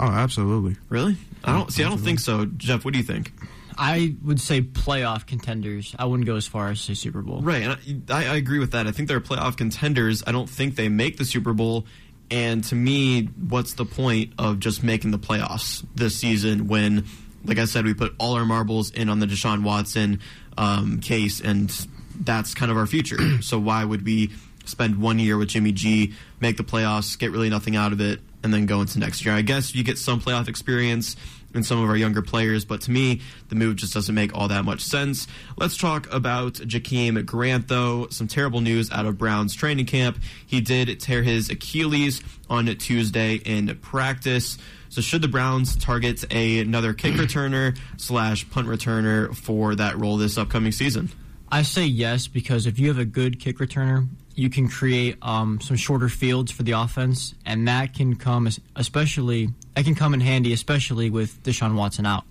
Oh, 0.00 0.06
absolutely. 0.06 0.76
Really? 0.88 1.16
I 1.44 1.52
don't 1.52 1.72
see. 1.72 1.84
I 1.84 1.88
don't 1.88 1.98
think 1.98 2.18
so. 2.18 2.46
Jeff, 2.46 2.84
what 2.84 2.92
do 2.92 2.98
you 2.98 3.04
think? 3.04 3.32
I 3.76 4.14
would 4.22 4.40
say 4.40 4.60
playoff 4.60 5.26
contenders. 5.26 5.94
I 5.98 6.04
wouldn't 6.04 6.26
go 6.26 6.36
as 6.36 6.46
far 6.46 6.70
as 6.70 6.80
say 6.80 6.94
Super 6.94 7.22
Bowl. 7.22 7.40
Right, 7.40 7.62
and 7.62 8.10
I, 8.10 8.26
I 8.26 8.36
agree 8.36 8.58
with 8.58 8.72
that. 8.72 8.86
I 8.86 8.92
think 8.92 9.08
they're 9.08 9.20
playoff 9.20 9.56
contenders. 9.56 10.22
I 10.26 10.32
don't 10.32 10.48
think 10.48 10.76
they 10.76 10.88
make 10.88 11.16
the 11.16 11.24
Super 11.24 11.52
Bowl. 11.52 11.86
And 12.30 12.64
to 12.64 12.74
me, 12.74 13.24
what's 13.24 13.74
the 13.74 13.84
point 13.84 14.32
of 14.38 14.58
just 14.58 14.82
making 14.82 15.10
the 15.10 15.18
playoffs 15.18 15.84
this 15.94 16.16
season 16.16 16.68
when, 16.68 17.04
like 17.44 17.58
I 17.58 17.66
said, 17.66 17.84
we 17.84 17.94
put 17.94 18.14
all 18.18 18.34
our 18.34 18.44
marbles 18.44 18.90
in 18.90 19.08
on 19.08 19.20
the 19.20 19.26
Deshaun 19.26 19.62
Watson 19.62 20.20
um, 20.56 21.00
case, 21.00 21.40
and 21.40 21.70
that's 22.18 22.54
kind 22.54 22.70
of 22.70 22.76
our 22.76 22.86
future. 22.86 23.18
so 23.42 23.58
why 23.58 23.84
would 23.84 24.04
we 24.04 24.30
spend 24.64 25.00
one 25.00 25.18
year 25.18 25.36
with 25.36 25.48
Jimmy 25.48 25.72
G, 25.72 26.14
make 26.40 26.56
the 26.56 26.64
playoffs, 26.64 27.18
get 27.18 27.30
really 27.30 27.50
nothing 27.50 27.76
out 27.76 27.92
of 27.92 28.00
it, 28.00 28.20
and 28.42 28.52
then 28.52 28.66
go 28.66 28.80
into 28.80 28.98
next 28.98 29.24
year? 29.24 29.34
I 29.34 29.42
guess 29.42 29.74
you 29.74 29.84
get 29.84 29.98
some 29.98 30.20
playoff 30.20 30.48
experience 30.48 31.16
in 31.54 31.62
some 31.62 31.82
of 31.82 31.88
our 31.88 31.96
younger 31.96 32.22
players, 32.22 32.64
but 32.64 32.80
to 32.82 32.90
me, 32.90 33.20
the 33.48 33.54
move 33.54 33.76
just 33.76 33.94
doesn't 33.94 34.14
make 34.14 34.34
all 34.34 34.48
that 34.48 34.64
much 34.64 34.80
sense. 34.80 35.26
Let's 35.56 35.76
talk 35.76 36.12
about 36.12 36.54
Jakeem 36.54 37.24
Grant, 37.24 37.68
though. 37.68 38.08
Some 38.10 38.28
terrible 38.28 38.60
news 38.60 38.90
out 38.90 39.06
of 39.06 39.18
Brown's 39.18 39.54
training 39.54 39.86
camp. 39.86 40.18
He 40.46 40.60
did 40.60 41.00
tear 41.00 41.22
his 41.22 41.50
Achilles 41.50 42.22
on 42.50 42.66
Tuesday 42.66 43.36
in 43.36 43.74
practice. 43.80 44.58
So 44.88 45.00
should 45.00 45.22
the 45.22 45.28
Browns 45.28 45.76
target 45.76 46.24
a, 46.32 46.60
another 46.60 46.92
kick 46.92 47.14
returner 47.14 47.76
slash 47.96 48.48
punt 48.50 48.68
returner 48.68 49.34
for 49.34 49.74
that 49.74 49.98
role 49.98 50.16
this 50.16 50.38
upcoming 50.38 50.72
season? 50.72 51.10
I 51.50 51.62
say 51.62 51.84
yes 51.84 52.26
because 52.26 52.66
if 52.66 52.78
you 52.78 52.88
have 52.88 52.98
a 52.98 53.04
good 53.04 53.38
kick 53.38 53.58
returner, 53.58 54.08
you 54.34 54.50
can 54.50 54.68
create 54.68 55.16
um, 55.22 55.60
some 55.60 55.76
shorter 55.76 56.08
fields 56.08 56.50
for 56.50 56.64
the 56.64 56.72
offense, 56.72 57.34
and 57.46 57.68
that 57.68 57.94
can 57.94 58.16
come 58.16 58.48
especially 58.74 59.50
that 59.74 59.84
can 59.84 59.94
come 59.94 60.14
in 60.14 60.20
handy, 60.20 60.52
especially 60.52 61.10
with 61.10 61.42
Deshaun 61.42 61.74
Watson 61.74 62.06
out. 62.06 62.24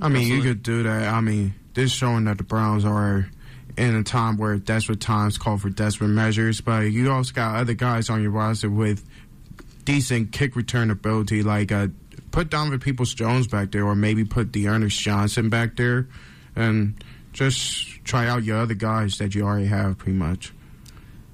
I 0.00 0.08
mean, 0.08 0.22
Absolutely. 0.22 0.36
you 0.36 0.54
could 0.54 0.62
do 0.62 0.82
that. 0.84 1.08
I 1.12 1.20
mean, 1.20 1.54
this 1.74 1.92
showing 1.92 2.24
that 2.24 2.38
the 2.38 2.44
Browns 2.44 2.84
are 2.84 3.28
in 3.76 3.94
a 3.94 4.02
time 4.02 4.36
where 4.36 4.56
desperate 4.56 5.00
times 5.00 5.38
call 5.38 5.56
for 5.56 5.70
desperate 5.70 6.08
measures, 6.08 6.60
but 6.60 6.80
you 6.90 7.10
also 7.10 7.32
got 7.32 7.56
other 7.56 7.74
guys 7.74 8.10
on 8.10 8.22
your 8.22 8.32
roster 8.32 8.68
with 8.68 9.04
decent 9.84 10.32
kick 10.32 10.56
return 10.56 10.90
ability, 10.90 11.42
like 11.42 11.72
uh, 11.72 11.88
put 12.30 12.50
Donovan 12.50 12.80
Peoples-Jones 12.80 13.46
back 13.46 13.70
there, 13.72 13.84
or 13.84 13.94
maybe 13.94 14.24
put 14.24 14.52
D'Ernest 14.52 14.98
Johnson 14.98 15.48
back 15.48 15.76
there, 15.76 16.08
and 16.56 16.94
just 17.32 18.04
try 18.04 18.26
out 18.26 18.42
your 18.42 18.58
other 18.58 18.74
guys 18.74 19.18
that 19.18 19.34
you 19.34 19.42
already 19.42 19.66
have, 19.66 19.98
pretty 19.98 20.18
much. 20.18 20.52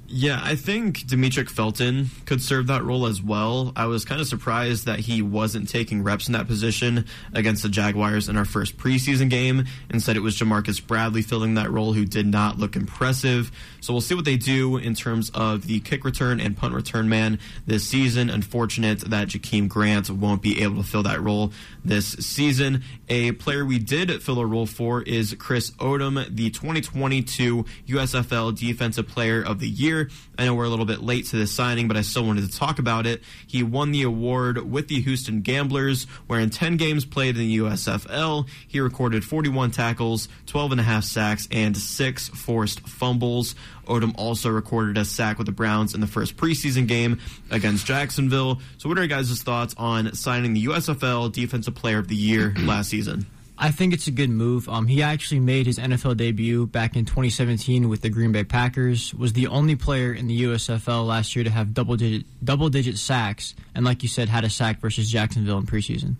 Yeah, 0.06 0.38
I 0.42 0.54
think 0.54 0.98
Demetric 0.98 1.48
Felton 1.48 2.10
could 2.26 2.42
serve 2.42 2.66
that 2.66 2.84
role 2.84 3.06
as 3.06 3.22
well. 3.22 3.72
I 3.74 3.86
was 3.86 4.04
kind 4.04 4.20
of 4.20 4.26
surprised 4.26 4.84
that 4.84 4.98
he 5.00 5.22
wasn't 5.22 5.68
taking 5.68 6.02
reps 6.02 6.26
in 6.26 6.34
that 6.34 6.46
position 6.46 7.06
against 7.32 7.62
the 7.62 7.70
Jaguars 7.70 8.28
in 8.28 8.36
our 8.36 8.44
first 8.44 8.76
preseason 8.76 9.30
game. 9.30 9.64
Instead, 9.88 10.16
it 10.16 10.20
was 10.20 10.38
Jamarcus 10.38 10.86
Bradley 10.86 11.22
filling 11.22 11.54
that 11.54 11.70
role, 11.70 11.94
who 11.94 12.04
did 12.04 12.26
not 12.26 12.58
look 12.58 12.76
impressive. 12.76 13.50
So 13.80 13.94
we'll 13.94 14.02
see 14.02 14.14
what 14.14 14.26
they 14.26 14.36
do 14.36 14.76
in 14.76 14.94
terms 14.94 15.30
of 15.30 15.66
the 15.66 15.80
kick 15.80 16.04
return 16.04 16.38
and 16.38 16.54
punt 16.54 16.74
return 16.74 17.08
man 17.08 17.38
this 17.66 17.86
season. 17.88 18.28
Unfortunate 18.28 19.00
that 19.00 19.28
Jakeem 19.28 19.68
Grant 19.68 20.10
won't 20.10 20.42
be 20.42 20.62
able 20.62 20.82
to 20.82 20.88
fill 20.88 21.02
that 21.04 21.22
role 21.22 21.50
this 21.82 22.08
season. 22.08 22.82
A 23.08 23.32
player 23.32 23.64
we 23.64 23.78
did 23.78 24.22
fill 24.22 24.38
a 24.38 24.46
role 24.46 24.66
for 24.66 25.02
is 25.02 25.34
Chris 25.38 25.70
Odom, 25.72 26.34
the 26.34 26.50
2022 26.50 27.64
USFL 27.88 28.58
Defensive 28.58 29.08
Player 29.08 29.42
of 29.42 29.60
the 29.60 29.68
Year. 29.68 29.93
I 30.38 30.44
know 30.44 30.54
we're 30.54 30.64
a 30.64 30.68
little 30.68 30.84
bit 30.84 31.02
late 31.02 31.26
to 31.26 31.36
this 31.36 31.52
signing, 31.52 31.88
but 31.88 31.96
I 31.96 32.02
still 32.02 32.24
wanted 32.26 32.50
to 32.50 32.56
talk 32.56 32.78
about 32.78 33.06
it. 33.06 33.22
He 33.46 33.62
won 33.62 33.92
the 33.92 34.02
award 34.02 34.70
with 34.70 34.88
the 34.88 35.00
Houston 35.00 35.40
Gamblers, 35.40 36.04
where 36.26 36.40
in 36.40 36.50
10 36.50 36.76
games 36.76 37.04
played 37.04 37.36
in 37.36 37.42
the 37.42 37.58
USFL, 37.58 38.48
he 38.66 38.80
recorded 38.80 39.24
41 39.24 39.70
tackles, 39.70 40.28
12 40.46 40.72
and 40.72 40.80
a 40.80 40.84
half 40.84 41.04
sacks, 41.04 41.48
and 41.50 41.76
six 41.76 42.28
forced 42.28 42.80
fumbles. 42.80 43.54
Odom 43.86 44.14
also 44.16 44.50
recorded 44.50 44.96
a 44.96 45.04
sack 45.04 45.38
with 45.38 45.46
the 45.46 45.52
Browns 45.52 45.94
in 45.94 46.00
the 46.00 46.06
first 46.06 46.36
preseason 46.36 46.86
game 46.88 47.20
against 47.50 47.86
Jacksonville. 47.86 48.60
So, 48.78 48.88
what 48.88 48.98
are 48.98 49.02
your 49.02 49.08
guys' 49.08 49.42
thoughts 49.42 49.74
on 49.76 50.14
signing 50.14 50.54
the 50.54 50.64
USFL 50.66 51.32
Defensive 51.32 51.74
Player 51.74 51.98
of 51.98 52.08
the 52.08 52.16
Year 52.16 52.54
last 52.60 52.88
season? 52.90 53.26
I 53.56 53.70
think 53.70 53.94
it's 53.94 54.08
a 54.08 54.10
good 54.10 54.30
move. 54.30 54.68
Um, 54.68 54.88
he 54.88 55.02
actually 55.02 55.40
made 55.40 55.66
his 55.66 55.78
NFL 55.78 56.16
debut 56.16 56.66
back 56.66 56.96
in 56.96 57.04
2017 57.04 57.88
with 57.88 58.00
the 58.00 58.10
Green 58.10 58.32
Bay 58.32 58.42
Packers. 58.42 59.14
Was 59.14 59.32
the 59.32 59.46
only 59.46 59.76
player 59.76 60.12
in 60.12 60.26
the 60.26 60.42
USFL 60.44 61.06
last 61.06 61.36
year 61.36 61.44
to 61.44 61.50
have 61.50 61.72
double 61.72 61.96
digit 61.96 62.26
double 62.42 62.68
digit 62.68 62.98
sacks, 62.98 63.54
and 63.74 63.84
like 63.84 64.02
you 64.02 64.08
said, 64.08 64.28
had 64.28 64.44
a 64.44 64.50
sack 64.50 64.80
versus 64.80 65.10
Jacksonville 65.10 65.58
in 65.58 65.66
preseason. 65.66 66.16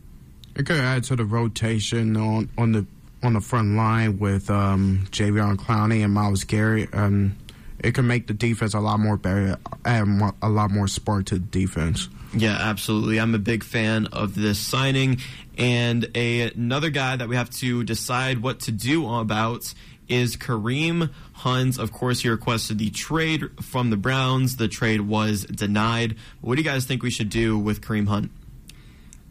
It 0.55 0.67
could 0.67 0.77
add 0.77 1.03
to 1.05 1.17
the 1.17 1.25
rotation 1.25 2.17
on 2.17 2.49
on 2.57 2.73
the 2.73 2.87
on 3.25 3.33
the 3.33 3.41
front 3.41 3.75
line 3.75 4.19
with 4.19 4.49
um, 4.51 5.07
Jadeveon 5.11 5.57
Clowney 5.57 6.05
and 6.05 6.13
Myles 6.13 6.45
Garrett, 6.45 6.91
and 6.93 7.37
it 7.81 7.95
could 7.95 8.05
make 8.05 8.29
the 8.29 8.35
defense 8.35 8.75
a 8.75 8.81
lot 8.81 9.01
more 9.01 9.17
better, 9.17 9.59
more, 10.07 10.35
a 10.41 10.49
lot 10.49 10.71
more 10.71 10.87
spark 10.87 11.27
to 11.27 11.35
the 11.35 11.41
defense. 11.41 12.09
Yeah, 12.37 12.57
absolutely. 12.59 13.21
I'm 13.21 13.35
a 13.35 13.39
big 13.39 13.63
fan 13.63 14.07
of 14.07 14.35
this 14.35 14.59
signing. 14.59 15.21
And 15.57 16.11
a, 16.15 16.51
another 16.53 16.91
guy 16.91 17.17
that 17.17 17.29
we 17.29 17.37
have 17.37 17.51
to 17.51 17.85
decide 17.85 18.43
what 18.43 18.61
to 18.61 18.73
do 18.73 19.13
about 19.13 19.73
is 20.09 20.37
Kareem 20.37 21.11
Hunt. 21.33 21.79
Of 21.79 21.93
course, 21.93 22.21
he 22.21 22.29
requested 22.29 22.79
the 22.79 22.91
trade 22.91 23.43
from 23.63 23.91
the 23.91 23.97
Browns. 23.97 24.57
The 24.57 24.69
trade 24.69 25.03
was 25.03 25.45
denied. 25.45 26.17
What 26.41 26.57
do 26.57 26.63
you 26.63 26.69
guys 26.69 26.85
think 26.85 27.03
we 27.03 27.11
should 27.11 27.31
do 27.31 27.59
with 27.59 27.81
Kareem 27.81 28.09
Hunt? 28.09 28.31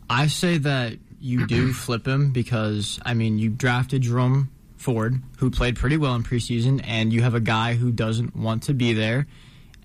I 0.09 0.27
say 0.27 0.57
that 0.59 0.97
you 1.19 1.47
do 1.47 1.73
flip 1.73 2.07
him 2.07 2.31
because, 2.31 2.99
I 3.05 3.13
mean, 3.13 3.37
you 3.37 3.49
drafted 3.49 4.03
Jerome 4.03 4.49
Ford, 4.77 5.21
who 5.37 5.49
played 5.49 5.75
pretty 5.75 5.97
well 5.97 6.15
in 6.15 6.23
preseason, 6.23 6.81
and 6.83 7.13
you 7.13 7.21
have 7.21 7.35
a 7.35 7.39
guy 7.39 7.75
who 7.75 7.91
doesn't 7.91 8.35
want 8.35 8.63
to 8.63 8.73
be 8.73 8.93
there. 8.93 9.27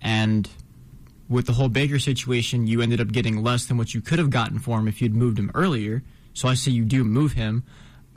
And 0.01 0.49
with 1.29 1.47
the 1.47 1.53
whole 1.53 1.69
Baker 1.69 1.99
situation, 1.99 2.67
you 2.67 2.81
ended 2.81 3.01
up 3.01 3.13
getting 3.13 3.43
less 3.43 3.67
than 3.67 3.77
what 3.77 3.95
you 3.95 4.01
could 4.01 4.19
have 4.19 4.31
gotten 4.31 4.59
for 4.59 4.79
him 4.79 4.89
if 4.89 5.03
you'd 5.03 5.15
moved 5.15 5.39
him 5.39 5.51
earlier. 5.55 6.03
So 6.33 6.49
I 6.49 6.55
say 6.55 6.71
you 6.71 6.85
do 6.85 7.05
move 7.05 7.33
him. 7.33 7.65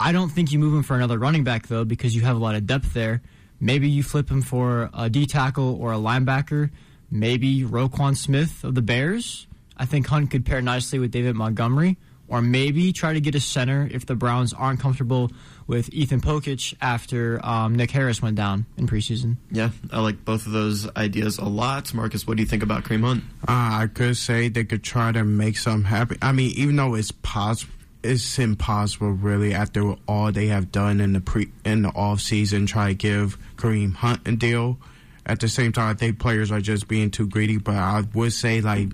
I 0.00 0.12
don't 0.12 0.30
think 0.30 0.52
you 0.52 0.58
move 0.58 0.74
him 0.74 0.82
for 0.82 0.96
another 0.96 1.18
running 1.18 1.44
back 1.44 1.66
though 1.66 1.84
because 1.84 2.14
you 2.14 2.22
have 2.22 2.36
a 2.36 2.38
lot 2.38 2.54
of 2.54 2.66
depth 2.66 2.94
there. 2.94 3.22
Maybe 3.60 3.88
you 3.88 4.02
flip 4.02 4.30
him 4.30 4.42
for 4.42 4.90
a 4.94 5.08
D 5.08 5.26
tackle 5.26 5.80
or 5.80 5.92
a 5.92 5.96
linebacker. 5.96 6.70
Maybe 7.10 7.62
Roquan 7.62 8.16
Smith 8.16 8.64
of 8.64 8.74
the 8.74 8.82
Bears. 8.82 9.46
I 9.76 9.86
think 9.86 10.06
Hunt 10.06 10.30
could 10.30 10.44
pair 10.44 10.62
nicely 10.62 10.98
with 10.98 11.10
David 11.10 11.36
Montgomery. 11.36 11.98
Or 12.28 12.40
maybe 12.40 12.92
try 12.92 13.12
to 13.12 13.20
get 13.20 13.34
a 13.34 13.40
center 13.40 13.88
if 13.92 14.06
the 14.06 14.14
Browns 14.14 14.54
aren't 14.54 14.80
comfortable 14.80 15.30
with 15.72 15.88
Ethan 15.94 16.20
Pocic 16.20 16.74
after 16.82 17.40
um, 17.42 17.74
Nick 17.76 17.90
Harris 17.90 18.20
went 18.20 18.36
down 18.36 18.66
in 18.76 18.86
preseason. 18.86 19.38
Yeah, 19.50 19.70
I 19.90 20.00
like 20.00 20.22
both 20.22 20.44
of 20.44 20.52
those 20.52 20.86
ideas 20.94 21.38
a 21.38 21.46
lot. 21.46 21.94
Marcus, 21.94 22.26
what 22.26 22.36
do 22.36 22.42
you 22.42 22.46
think 22.46 22.62
about 22.62 22.84
Kareem 22.84 23.00
Hunt? 23.00 23.24
Uh, 23.48 23.80
I 23.80 23.86
could 23.86 24.18
say 24.18 24.50
they 24.50 24.64
could 24.64 24.84
try 24.84 25.12
to 25.12 25.24
make 25.24 25.56
some 25.56 25.84
happen. 25.84 26.18
I 26.20 26.32
mean, 26.32 26.52
even 26.56 26.76
though 26.76 26.94
it's 26.94 27.10
possible, 27.10 27.72
it's 28.02 28.38
impossible 28.38 29.12
really 29.12 29.54
after 29.54 29.94
all 30.06 30.30
they 30.30 30.48
have 30.48 30.70
done 30.70 31.00
in 31.00 31.14
the 31.14 31.22
pre 31.22 31.50
in 31.64 31.80
the 31.80 31.88
off 31.88 32.20
season. 32.20 32.66
Try 32.66 32.88
to 32.88 32.94
give 32.94 33.38
Kareem 33.56 33.94
Hunt 33.94 34.28
a 34.28 34.32
deal. 34.32 34.78
At 35.24 35.40
the 35.40 35.48
same 35.48 35.72
time, 35.72 35.88
I 35.88 35.94
think 35.94 36.18
players 36.18 36.52
are 36.52 36.60
just 36.60 36.86
being 36.86 37.10
too 37.10 37.26
greedy. 37.26 37.56
But 37.56 37.76
I 37.76 38.04
would 38.12 38.34
say 38.34 38.60
like 38.60 38.88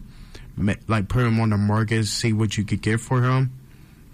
like 0.87 1.09
put 1.09 1.25
him 1.25 1.41
on 1.41 1.51
the 1.51 1.57
market, 1.57 2.05
see 2.05 2.33
what 2.33 2.57
you 2.57 2.65
could 2.65 2.83
get 2.83 3.01
for 3.01 3.21
him. 3.21 3.58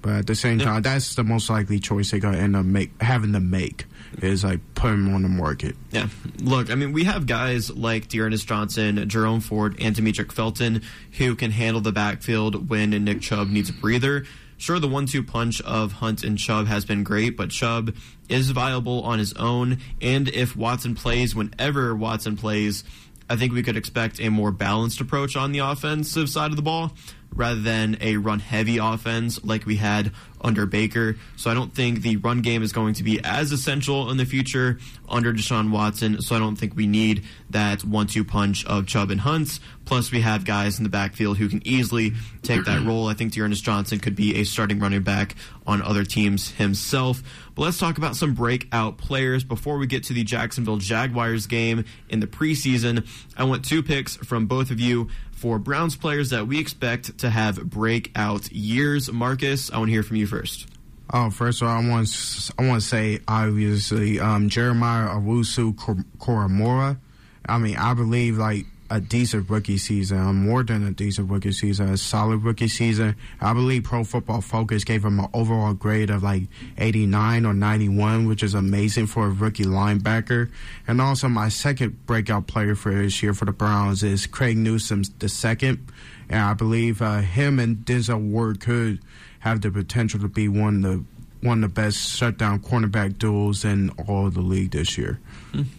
But 0.04 0.12
at 0.16 0.26
the 0.26 0.34
same 0.34 0.58
time, 0.58 0.82
that's 0.82 1.14
the 1.14 1.24
most 1.24 1.48
likely 1.48 1.78
choice 1.80 2.10
they're 2.10 2.20
gonna 2.20 2.36
end 2.36 2.54
up 2.54 2.66
make 2.66 3.00
having 3.00 3.32
to 3.32 3.40
make 3.40 3.86
is 4.20 4.44
like 4.44 4.60
put 4.74 4.92
him 4.92 5.14
on 5.14 5.22
the 5.22 5.30
market. 5.30 5.76
Yeah, 5.92 6.08
look, 6.40 6.70
I 6.70 6.74
mean, 6.74 6.92
we 6.92 7.04
have 7.04 7.24
guys 7.24 7.70
like 7.70 8.08
D'Ernest 8.08 8.46
Johnson, 8.46 9.08
Jerome 9.08 9.40
Ford, 9.40 9.76
and 9.80 9.96
Demetric 9.96 10.30
Felton 10.30 10.82
who 11.12 11.34
can 11.34 11.52
handle 11.52 11.80
the 11.80 11.90
backfield 11.90 12.68
when 12.68 12.90
Nick 12.90 13.22
Chubb 13.22 13.48
needs 13.48 13.70
a 13.70 13.72
breather. 13.72 14.26
Sure, 14.58 14.78
the 14.78 14.88
one-two 14.88 15.22
punch 15.22 15.62
of 15.62 15.92
Hunt 15.92 16.22
and 16.22 16.36
Chubb 16.36 16.66
has 16.66 16.84
been 16.84 17.02
great, 17.02 17.34
but 17.38 17.48
Chubb 17.48 17.96
is 18.28 18.50
viable 18.50 19.02
on 19.04 19.18
his 19.18 19.32
own. 19.32 19.78
And 20.02 20.28
if 20.28 20.54
Watson 20.54 20.94
plays, 20.94 21.34
whenever 21.34 21.94
Watson 21.94 22.36
plays, 22.36 22.84
I 23.30 23.36
think 23.36 23.54
we 23.54 23.62
could 23.62 23.76
expect 23.78 24.20
a 24.20 24.28
more 24.28 24.52
balanced 24.52 25.00
approach 25.00 25.34
on 25.34 25.52
the 25.52 25.60
offensive 25.60 26.28
side 26.28 26.50
of 26.50 26.56
the 26.56 26.62
ball 26.62 26.92
rather 27.34 27.60
than 27.60 27.96
a 28.00 28.16
run 28.16 28.38
heavy 28.38 28.78
offense 28.78 29.42
like 29.44 29.66
we 29.66 29.76
had 29.76 30.12
under 30.40 30.66
Baker. 30.66 31.16
So 31.36 31.50
I 31.50 31.54
don't 31.54 31.74
think 31.74 32.02
the 32.02 32.18
run 32.18 32.42
game 32.42 32.62
is 32.62 32.72
going 32.72 32.94
to 32.94 33.02
be 33.02 33.18
as 33.24 33.50
essential 33.50 34.10
in 34.10 34.18
the 34.18 34.26
future 34.26 34.78
under 35.08 35.32
Deshaun 35.32 35.70
Watson. 35.70 36.20
So 36.20 36.36
I 36.36 36.38
don't 36.38 36.56
think 36.56 36.76
we 36.76 36.86
need 36.86 37.24
that 37.50 37.82
one 37.82 38.06
two 38.06 38.24
punch 38.24 38.64
of 38.66 38.86
Chubb 38.86 39.10
and 39.10 39.22
Hunts. 39.22 39.58
Plus, 39.86 40.10
we 40.10 40.20
have 40.20 40.44
guys 40.44 40.78
in 40.78 40.84
the 40.84 40.90
backfield 40.90 41.38
who 41.38 41.48
can 41.48 41.66
easily 41.66 42.12
take 42.42 42.64
that 42.64 42.82
role. 42.86 43.08
I 43.08 43.14
think 43.14 43.32
D'Ernest 43.32 43.64
Johnson 43.64 43.98
could 43.98 44.16
be 44.16 44.36
a 44.36 44.44
starting 44.44 44.78
running 44.78 45.02
back 45.02 45.34
on 45.66 45.82
other 45.82 46.04
teams 46.04 46.50
himself. 46.52 47.22
But 47.54 47.62
let's 47.62 47.78
talk 47.78 47.98
about 47.98 48.16
some 48.16 48.34
breakout 48.34 48.98
players 48.98 49.44
before 49.44 49.78
we 49.78 49.86
get 49.86 50.04
to 50.04 50.12
the 50.12 50.24
Jacksonville 50.24 50.78
Jaguars 50.78 51.46
game 51.46 51.84
in 52.08 52.20
the 52.20 52.26
preseason. 52.26 53.06
I 53.36 53.44
want 53.44 53.64
two 53.64 53.82
picks 53.82 54.16
from 54.16 54.46
both 54.46 54.70
of 54.70 54.80
you 54.80 55.08
for 55.34 55.58
Browns 55.58 55.96
players 55.96 56.30
that 56.30 56.46
we 56.46 56.58
expect 56.58 57.18
to 57.18 57.30
have 57.30 57.62
breakout 57.68 58.50
years. 58.52 59.10
Marcus, 59.10 59.70
I 59.70 59.78
want 59.78 59.88
to 59.88 59.92
hear 59.92 60.02
from 60.02 60.16
you 60.16 60.26
first. 60.26 60.66
Oh, 61.12 61.30
first 61.30 61.60
of 61.62 61.68
all, 61.68 61.76
I 61.76 61.88
want 61.88 62.52
I 62.58 62.66
want 62.66 62.80
to 62.80 62.86
say 62.86 63.20
obviously 63.28 64.20
um, 64.20 64.48
Jeremiah 64.48 65.08
Owusu 65.08 65.74
Koramoah. 66.18 66.98
I 67.46 67.58
mean, 67.58 67.76
I 67.76 67.94
believe 67.94 68.38
like 68.38 68.66
a 68.94 69.00
decent 69.00 69.50
rookie 69.50 69.76
season, 69.76 70.18
um, 70.18 70.46
more 70.46 70.62
than 70.62 70.86
a 70.86 70.92
decent 70.92 71.28
rookie 71.28 71.50
season, 71.50 71.88
a 71.88 71.96
solid 71.96 72.44
rookie 72.44 72.68
season. 72.68 73.16
I 73.40 73.52
believe 73.52 73.82
Pro 73.82 74.04
Football 74.04 74.40
Focus 74.40 74.84
gave 74.84 75.04
him 75.04 75.18
an 75.18 75.26
overall 75.34 75.74
grade 75.74 76.10
of 76.10 76.22
like 76.22 76.44
89 76.78 77.44
or 77.44 77.54
91, 77.54 78.28
which 78.28 78.44
is 78.44 78.54
amazing 78.54 79.08
for 79.08 79.26
a 79.26 79.30
rookie 79.30 79.64
linebacker. 79.64 80.48
And 80.86 81.00
also, 81.00 81.28
my 81.28 81.48
second 81.48 82.06
breakout 82.06 82.46
player 82.46 82.76
for 82.76 82.94
this 82.94 83.20
year 83.20 83.34
for 83.34 83.46
the 83.46 83.52
Browns 83.52 84.04
is 84.04 84.28
Craig 84.28 84.56
Newsome 84.56 85.02
the 85.18 85.28
second, 85.28 85.88
and 86.28 86.40
I 86.40 86.54
believe 86.54 87.02
uh, 87.02 87.18
him 87.18 87.58
and 87.58 87.78
Denzel 87.78 88.20
Ward 88.20 88.60
could 88.60 89.00
have 89.40 89.60
the 89.60 89.72
potential 89.72 90.20
to 90.20 90.28
be 90.28 90.46
one 90.46 90.76
of 90.76 90.82
the 90.82 91.04
one 91.44 91.64
of 91.64 91.74
the 91.74 91.80
best 91.82 92.16
shutdown 92.16 92.60
cornerback 92.60 93.18
duels 93.18 93.64
in 93.64 93.90
all 94.06 94.28
of 94.28 94.34
the 94.34 94.40
league 94.40 94.70
this 94.70 94.96
year. 94.96 95.20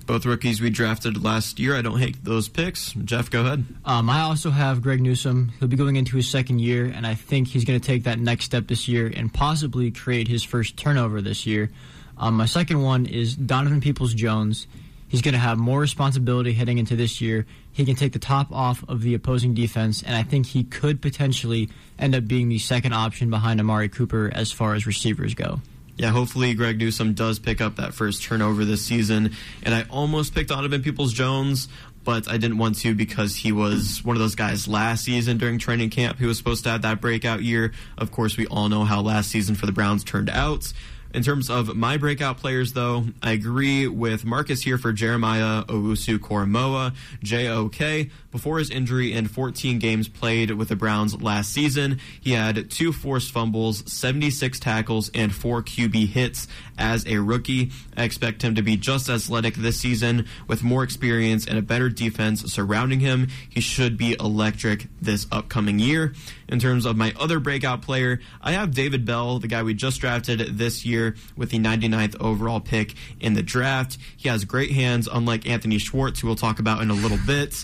Both 0.05 0.26
rookies 0.26 0.61
we 0.61 0.69
drafted 0.69 1.23
last 1.23 1.59
year. 1.59 1.76
I 1.76 1.82
don't 1.82 1.99
hate 1.99 2.23
those 2.23 2.47
picks. 2.47 2.93
Jeff, 2.93 3.30
go 3.30 3.41
ahead. 3.41 3.65
Um, 3.86 4.09
I 4.09 4.21
also 4.21 4.49
have 4.49 4.82
Greg 4.82 5.01
Newsome. 5.01 5.51
He'll 5.59 5.67
be 5.67 5.76
going 5.76 5.95
into 5.95 6.15
his 6.17 6.30
second 6.30 6.59
year, 6.59 6.86
and 6.86 7.05
I 7.05 7.15
think 7.15 7.47
he's 7.47 7.65
going 7.65 7.80
to 7.80 7.86
take 7.86 8.03
that 8.03 8.19
next 8.19 8.45
step 8.45 8.67
this 8.67 8.88
year 8.88 9.11
and 9.15 9.34
possibly 9.34 9.91
create 9.91 10.28
his 10.28 10.43
first 10.43 10.78
turnover 10.78 11.21
this 11.21 11.45
year. 11.45 11.71
Um, 12.17 12.36
my 12.36 12.45
second 12.45 12.82
one 12.82 13.05
is 13.05 13.36
Donovan 13.36 13.82
Peoples-Jones. 13.82 14.67
He's 15.07 15.21
going 15.21 15.34
to 15.34 15.39
have 15.39 15.57
more 15.57 15.80
responsibility 15.80 16.53
heading 16.53 16.78
into 16.78 16.95
this 16.95 17.21
year. 17.21 17.45
He 17.71 17.86
can 17.86 17.95
take 17.95 18.13
the 18.13 18.19
top 18.19 18.51
off 18.51 18.84
of 18.88 19.01
the 19.01 19.13
opposing 19.13 19.53
defense, 19.53 20.01
and 20.01 20.15
I 20.15 20.23
think 20.23 20.45
he 20.45 20.63
could 20.63 21.01
potentially 21.01 21.69
end 21.99 22.15
up 22.15 22.28
being 22.28 22.49
the 22.49 22.57
second 22.57 22.93
option 22.93 23.30
behind 23.30 23.59
Amari 23.59 23.89
Cooper 23.89 24.32
as 24.34 24.51
far 24.51 24.73
as 24.76 24.88
receivers 24.88 25.34
go. 25.34 25.61
Yeah, 25.98 26.10
hopefully 26.10 26.54
Greg 26.56 26.78
Newsome 26.78 27.14
does 27.14 27.39
pick 27.39 27.62
up 27.62 27.78
that 27.78 27.93
first 27.93 28.22
turnover 28.24 28.66
this 28.66 28.86
season. 28.86 29.32
And 29.64 29.74
I 29.74 29.86
almost 29.89 30.36
picked 30.36 30.50
Donovan 30.50 30.84
Peoples-Jones, 30.84 31.70
but 32.04 32.28
I 32.30 32.38
didn't 32.38 32.58
want 32.58 32.78
to 32.80 32.93
because 32.93 33.36
he 33.36 33.54
was 33.54 34.04
one 34.04 34.16
of 34.16 34.22
those 34.22 34.36
guys 34.36 34.68
last 34.68 35.06
season 35.06 35.38
during 35.38 35.58
training 35.58 35.91
camp 35.91 36.18
who 36.18 36.28
was 36.28 36.38
supposed 36.38 36.66
to 36.66 36.70
have 36.72 36.82
that 36.82 37.00
breakout 37.00 37.43
year. 37.43 37.72
Of 37.98 38.12
course, 38.12 38.36
we 38.36 38.46
all 38.48 38.68
know 38.68 38.84
how 38.84 39.02
last 39.02 39.32
season 39.32 39.56
for 39.56 39.66
the 39.66 39.72
Browns 39.72 40.04
turned 40.04 40.30
out. 40.30 40.72
In 41.16 41.24
terms 41.24 41.49
of 41.49 41.78
my 41.78 41.95
breakout 41.95 42.39
players, 42.39 42.74
though, 42.74 43.05
I 43.24 43.32
agree 43.32 43.88
with 43.88 44.26
Marcus 44.26 44.63
here 44.63 44.78
for 44.78 44.91
Jeremiah 44.91 45.63
Owusu-Koramoah, 45.63 46.93
JOK. 47.24 48.09
Before 48.34 48.59
his 48.59 48.70
injury 48.70 49.13
in 49.13 49.30
14 49.30 49.80
games 49.80 50.09
played 50.09 50.51
with 50.51 50.68
the 50.68 50.76
Browns 50.76 51.22
last 51.22 51.53
season, 51.53 52.01
he 52.20 52.34
had 52.34 52.70
two 52.70 52.91
forced 52.91 53.32
fumbles, 53.32 53.89
76 53.89 54.59
tackles, 54.59 55.09
and 55.13 55.34
four 55.34 55.63
QB 55.63 56.07
hits 56.09 56.49
as 56.78 57.07
a 57.07 57.20
rookie. 57.20 57.72
I 57.95 58.03
expect 58.03 58.41
him 58.41 58.55
to 58.55 58.61
be 58.61 58.76
just 58.76 59.07
as 59.07 59.24
athletic 59.24 59.55
this 59.55 59.80
season 59.80 60.28
with 60.49 60.63
more 60.63 60.84
experience 60.84 61.47
and 61.47 61.57
a 61.57 61.61
better 61.61 61.88
defense 61.88 62.41
surrounding 62.51 62.99
him. 62.99 63.30
He 63.49 63.61
should 63.61 63.97
be 63.97 64.18
electric 64.20 64.88
this 65.01 65.28
upcoming 65.32 65.80
year. 65.80 66.13
In 66.49 66.59
terms 66.59 66.86
of 66.86 66.97
my 66.97 67.13
other 67.18 67.39
breakout 67.39 67.82
player, 67.82 68.20
I 68.41 68.51
have 68.51 68.74
David 68.74 69.05
Bell, 69.05 69.39
the 69.39 69.47
guy 69.47 69.63
we 69.63 69.74
just 69.74 70.01
drafted 70.01 70.57
this 70.57 70.86
year 70.86 71.05
with 71.36 71.51
the 71.51 71.60
99th 71.60 72.16
overall 72.20 72.60
pick 72.60 72.95
in 73.20 73.34
the 73.34 73.43
draft. 73.43 73.97
He 74.18 74.30
has 74.30 74.45
great 74.45 74.72
hands, 74.72 75.08
unlike 75.12 75.47
Anthony 75.47 75.78
Schwartz, 75.78 76.20
who 76.20 76.28
we'll 76.28 76.36
talk 76.36 76.60
about 76.60 76.82
in 76.82 76.89
a 76.89 76.93
little 76.93 77.20
bit. 77.26 77.64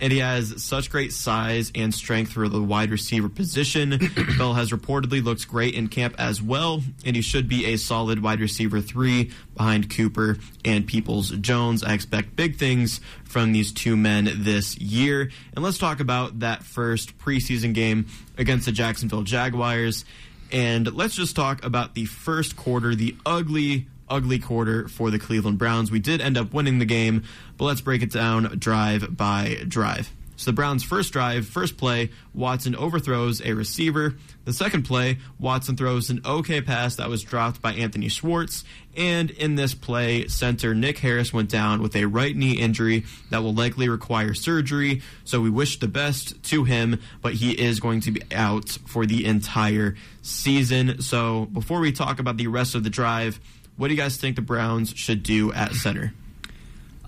And 0.00 0.12
he 0.12 0.20
has 0.20 0.62
such 0.62 0.90
great 0.90 1.12
size 1.12 1.70
and 1.74 1.94
strength 1.94 2.32
for 2.32 2.48
the 2.48 2.62
wide 2.62 2.90
receiver 2.90 3.28
position. 3.28 3.98
Bell 4.38 4.54
has 4.54 4.70
reportedly 4.70 5.22
looked 5.22 5.48
great 5.48 5.74
in 5.74 5.88
camp 5.88 6.14
as 6.18 6.40
well, 6.40 6.82
and 7.04 7.16
he 7.16 7.22
should 7.22 7.48
be 7.48 7.66
a 7.66 7.76
solid 7.76 8.22
wide 8.22 8.40
receiver 8.40 8.80
three 8.80 9.30
behind 9.56 9.90
Cooper 9.90 10.38
and 10.64 10.86
Peoples-Jones. 10.86 11.82
I 11.82 11.94
expect 11.94 12.36
big 12.36 12.56
things 12.56 13.00
from 13.24 13.52
these 13.52 13.72
two 13.72 13.96
men 13.96 14.30
this 14.36 14.78
year. 14.78 15.30
And 15.54 15.64
let's 15.64 15.78
talk 15.78 16.00
about 16.00 16.40
that 16.40 16.62
first 16.62 17.18
preseason 17.18 17.74
game 17.74 18.06
against 18.38 18.66
the 18.66 18.72
Jacksonville 18.72 19.22
Jaguars. 19.22 20.04
And 20.50 20.92
let's 20.94 21.14
just 21.14 21.36
talk 21.36 21.64
about 21.64 21.94
the 21.94 22.06
first 22.06 22.56
quarter, 22.56 22.94
the 22.94 23.16
ugly, 23.26 23.86
ugly 24.08 24.38
quarter 24.38 24.88
for 24.88 25.10
the 25.10 25.18
Cleveland 25.18 25.58
Browns. 25.58 25.90
We 25.90 25.98
did 25.98 26.20
end 26.20 26.38
up 26.38 26.52
winning 26.52 26.78
the 26.78 26.84
game, 26.84 27.24
but 27.56 27.66
let's 27.66 27.80
break 27.80 28.02
it 28.02 28.10
down 28.10 28.58
drive 28.58 29.16
by 29.16 29.62
drive. 29.68 30.10
So 30.38 30.52
the 30.52 30.54
Browns' 30.54 30.84
first 30.84 31.12
drive, 31.12 31.48
first 31.48 31.76
play, 31.76 32.10
Watson 32.32 32.76
overthrows 32.76 33.42
a 33.42 33.54
receiver. 33.54 34.14
The 34.44 34.52
second 34.52 34.84
play, 34.84 35.18
Watson 35.40 35.76
throws 35.76 36.10
an 36.10 36.20
okay 36.24 36.60
pass 36.60 36.94
that 36.94 37.08
was 37.08 37.24
dropped 37.24 37.60
by 37.60 37.72
Anthony 37.74 38.08
Schwartz. 38.08 38.62
And 38.96 39.30
in 39.32 39.56
this 39.56 39.74
play, 39.74 40.28
center 40.28 40.76
Nick 40.76 40.98
Harris 40.98 41.32
went 41.32 41.50
down 41.50 41.82
with 41.82 41.96
a 41.96 42.04
right 42.04 42.36
knee 42.36 42.52
injury 42.52 43.04
that 43.30 43.42
will 43.42 43.52
likely 43.52 43.88
require 43.88 44.32
surgery. 44.32 45.02
So 45.24 45.40
we 45.40 45.50
wish 45.50 45.80
the 45.80 45.88
best 45.88 46.40
to 46.44 46.62
him, 46.62 47.00
but 47.20 47.34
he 47.34 47.50
is 47.50 47.80
going 47.80 48.02
to 48.02 48.12
be 48.12 48.22
out 48.32 48.68
for 48.86 49.06
the 49.06 49.26
entire 49.26 49.96
season. 50.22 51.02
So 51.02 51.46
before 51.46 51.80
we 51.80 51.90
talk 51.90 52.20
about 52.20 52.36
the 52.36 52.46
rest 52.46 52.76
of 52.76 52.84
the 52.84 52.90
drive, 52.90 53.40
what 53.76 53.88
do 53.88 53.94
you 53.94 54.00
guys 54.00 54.16
think 54.16 54.36
the 54.36 54.42
Browns 54.42 54.90
should 54.94 55.24
do 55.24 55.52
at 55.52 55.72
center? 55.74 56.14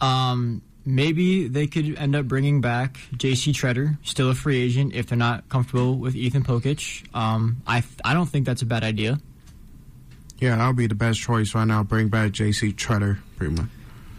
Um, 0.01 0.62
maybe 0.95 1.49
they 1.49 1.66
could 1.66 1.97
end 1.97 2.14
up 2.14 2.26
bringing 2.26 2.61
back 2.61 2.99
J.C. 3.16 3.53
Tretter, 3.53 3.99
still 4.03 4.30
a 4.30 4.34
free 4.34 4.61
agent, 4.61 4.95
if 4.95 5.07
they're 5.07 5.18
not 5.18 5.49
comfortable 5.49 5.97
with 5.97 6.14
Ethan 6.14 6.43
Pocic. 6.45 7.05
Um, 7.14 7.62
I 7.66 7.82
I 8.05 8.14
don't 8.14 8.26
think 8.26 8.47
that's 8.47 8.62
a 8.62 8.66
bad 8.66 8.84
idea. 8.84 9.18
Yeah, 10.38 10.57
that'll 10.57 10.72
be 10.72 10.86
the 10.86 10.95
best 10.95 11.20
choice 11.20 11.55
right 11.55 11.66
now. 11.66 11.82
Bring 11.82 12.09
back 12.09 12.32
J.C. 12.32 12.72
Tretter, 12.72 13.18
pretty 13.36 13.55
much. 13.55 13.68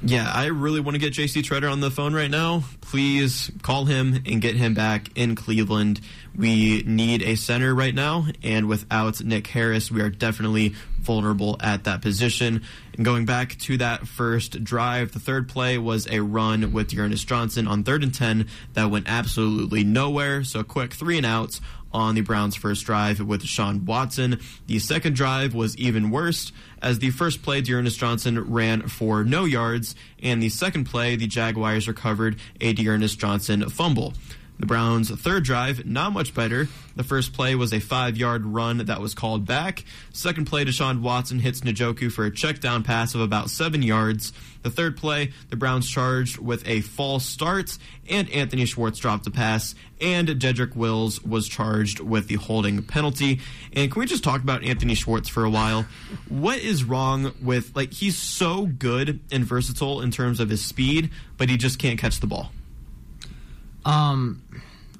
Yeah, 0.04 0.32
I 0.34 0.48
really 0.48 0.80
want 0.80 0.96
to 0.96 1.00
get 1.00 1.14
JC 1.14 1.44
Tretter 1.44 1.72
on 1.72 1.80
the 1.80 1.92
phone 1.92 2.14
right 2.14 2.30
now. 2.30 2.64
Please 2.82 3.52
call 3.62 3.86
him 3.86 4.24
and 4.26 4.42
get 4.42 4.56
him 4.56 4.74
back 4.74 5.10
in 5.16 5.36
Cleveland. 5.36 6.02
We 6.36 6.84
need 6.84 7.24
a 7.24 7.36
center 7.36 7.76
right 7.76 7.94
now, 7.94 8.28
and 8.42 8.68
without 8.68 9.22
Nick 9.24 9.48
Harris, 9.48 9.92
we 9.92 10.02
are 10.02 10.10
definitely 10.10 10.76
vulnerable 11.00 11.58
at 11.60 11.84
that 11.84 12.02
position. 12.02 12.64
And 12.96 13.04
going 13.04 13.26
back 13.26 13.58
to 13.60 13.78
that 13.78 14.08
first 14.08 14.64
drive, 14.64 15.12
the 15.12 15.20
third 15.20 15.50
play 15.50 15.78
was 15.78 16.08
a 16.08 16.22
run 16.22 16.72
with 16.72 16.98
Ernest 16.98 17.28
Johnson 17.28 17.68
on 17.68 17.84
third 17.84 18.04
and 18.04 18.14
10 18.14 18.48
that 18.74 18.90
went 18.90 19.10
absolutely 19.10 19.84
nowhere. 19.84 20.44
So, 20.44 20.62
a 20.62 20.64
quick 20.64 20.94
three 20.94 21.18
and 21.18 21.26
outs 21.26 21.60
on 21.94 22.16
the 22.16 22.22
Browns' 22.22 22.56
first 22.56 22.86
drive 22.86 23.20
with 23.20 23.44
Sean 23.44 23.86
Watson. 23.86 24.40
The 24.68 24.80
second 24.80 25.16
drive 25.16 25.54
was 25.54 25.76
even 25.78 26.12
worse, 26.12 26.54
as 26.82 27.00
the 27.00 27.12
first 27.12 27.44
play, 27.44 27.62
D'Ernest 27.62 28.00
Johnson 28.00 28.52
ran 28.52 28.88
for 28.88 29.24
no 29.24 29.46
yards, 29.46 29.96
and 30.22 30.42
the 30.42 30.50
second 30.50 30.86
play, 30.86 31.16
the 31.16 31.28
Jaguars 31.28 31.88
recovered 31.88 32.38
a 32.60 32.74
D'Ernest 32.74 33.20
Johnson 33.20 33.70
fumble. 33.70 34.14
The 34.62 34.68
Browns' 34.68 35.10
third 35.10 35.44
drive, 35.44 35.88
not 35.88 36.14
much 36.14 36.36
better. 36.36 36.68
The 36.96 37.04
first 37.04 37.34
play 37.34 37.56
was 37.56 37.74
a 37.74 37.80
five 37.80 38.16
yard 38.16 38.46
run 38.46 38.78
that 38.78 39.02
was 39.02 39.16
called 39.16 39.44
back. 39.44 39.84
Second 40.14 40.46
play, 40.46 40.64
Deshaun 40.64 41.02
Watson 41.02 41.40
hits 41.40 41.62
Njoku 41.62 42.12
for 42.12 42.26
a 42.26 42.32
check 42.32 42.60
down 42.60 42.84
pass 42.84 43.16
of 43.16 43.22
about 43.22 43.50
seven 43.50 43.82
yards. 43.82 44.34
The 44.62 44.70
third 44.70 44.98
play, 44.98 45.32
the 45.50 45.56
Browns 45.56 45.90
charged 45.90 46.38
with 46.38 46.68
a 46.68 46.82
false 46.82 47.26
start, 47.26 47.76
and 48.08 48.30
Anthony 48.30 48.66
Schwartz 48.66 49.00
dropped 49.00 49.26
a 49.26 49.32
pass, 49.32 49.74
and 50.00 50.28
Jedrick 50.28 50.76
Wills 50.76 51.24
was 51.24 51.48
charged 51.48 52.00
with 52.00 52.28
the 52.28 52.36
holding 52.36 52.84
penalty. 52.84 53.40
And 53.74 53.92
can 53.92 54.00
we 54.00 54.06
just 54.06 54.24
talk 54.24 54.44
about 54.44 54.64
Anthony 54.64 54.94
Schwartz 54.94 55.28
for 55.28 55.44
a 55.44 55.50
while? 55.50 55.88
What 56.30 56.60
is 56.60 56.84
wrong 56.84 57.34
with, 57.42 57.76
like, 57.76 57.94
he's 57.94 58.16
so 58.16 58.68
good 58.68 59.22
and 59.32 59.44
versatile 59.44 60.02
in 60.02 60.12
terms 60.12 60.40
of 60.40 60.50
his 60.50 60.64
speed, 60.64 61.10
but 61.38 61.50
he 61.50 61.58
just 61.58 61.80
can't 61.80 62.00
catch 62.00 62.20
the 62.20 62.28
ball? 62.28 62.52
Um, 63.84 64.44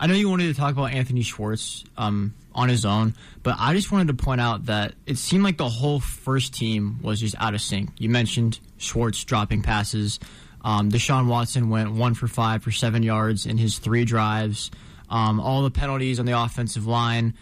I 0.02 0.08
know 0.08 0.16
you 0.16 0.30
wanted 0.30 0.48
to 0.48 0.60
talk 0.60 0.72
about 0.72 0.94
Anthony 0.94 1.22
Schwartz 1.22 1.84
um, 1.96 2.34
on 2.56 2.70
his 2.70 2.86
own, 2.86 3.14
but 3.44 3.56
I 3.60 3.76
just 3.76 3.92
wanted 3.92 4.08
to 4.08 4.16
point 4.16 4.42
out 4.42 4.66
that 4.66 4.96
it 5.06 5.20
seemed 5.20 5.44
like 5.44 5.58
the 5.58 5.70
whole 5.70 6.00
first 6.00 6.56
team 6.56 6.98
was 7.04 7.20
just 7.20 7.36
out 7.38 7.54
of 7.54 7.62
sync. 7.62 7.92
You 8.00 8.10
mentioned 8.10 8.60
Schwartz 8.80 9.24
dropping 9.24 9.62
passes. 9.62 10.20
Um, 10.64 10.90
Deshaun 10.90 11.28
Watson 11.28 11.70
went 11.70 11.92
one 11.92 12.16
for 12.16 12.28
five 12.28 12.64
for 12.64 12.72
seven 12.72 13.04
yards 13.04 13.46
in 13.46 13.60
his 13.60 13.78
three 13.78 14.04
drives. 14.04 14.72
Um, 15.08 15.40
all 15.40 15.62
the 15.62 15.70
penalties 15.70 16.20
on 16.20 16.26
the 16.26 16.42
offensive 16.42 16.88
line, 16.88 17.36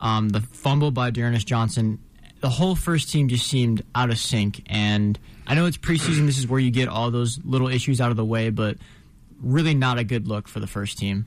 um, 0.00 0.28
the 0.28 0.40
fumble 0.40 0.90
by 0.90 1.10
D'Ernest 1.10 1.46
Johnson, 1.46 2.00
the 2.40 2.50
whole 2.50 2.74
first 2.74 3.12
team 3.12 3.28
just 3.28 3.46
seemed 3.46 3.84
out 3.94 4.10
of 4.10 4.18
sync. 4.18 4.64
And 4.66 5.16
I 5.46 5.54
know 5.54 5.66
it's 5.66 5.76
preseason. 5.76 6.26
This 6.26 6.38
is 6.38 6.48
where 6.48 6.58
you 6.58 6.72
get 6.72 6.88
all 6.88 7.12
those 7.12 7.38
little 7.44 7.68
issues 7.68 8.00
out 8.00 8.10
of 8.10 8.16
the 8.16 8.24
way, 8.24 8.50
but 8.50 8.76
really 9.40 9.74
not 9.74 9.98
a 9.98 10.04
good 10.04 10.26
look 10.26 10.48
for 10.48 10.58
the 10.58 10.66
first 10.66 10.98
team. 10.98 11.26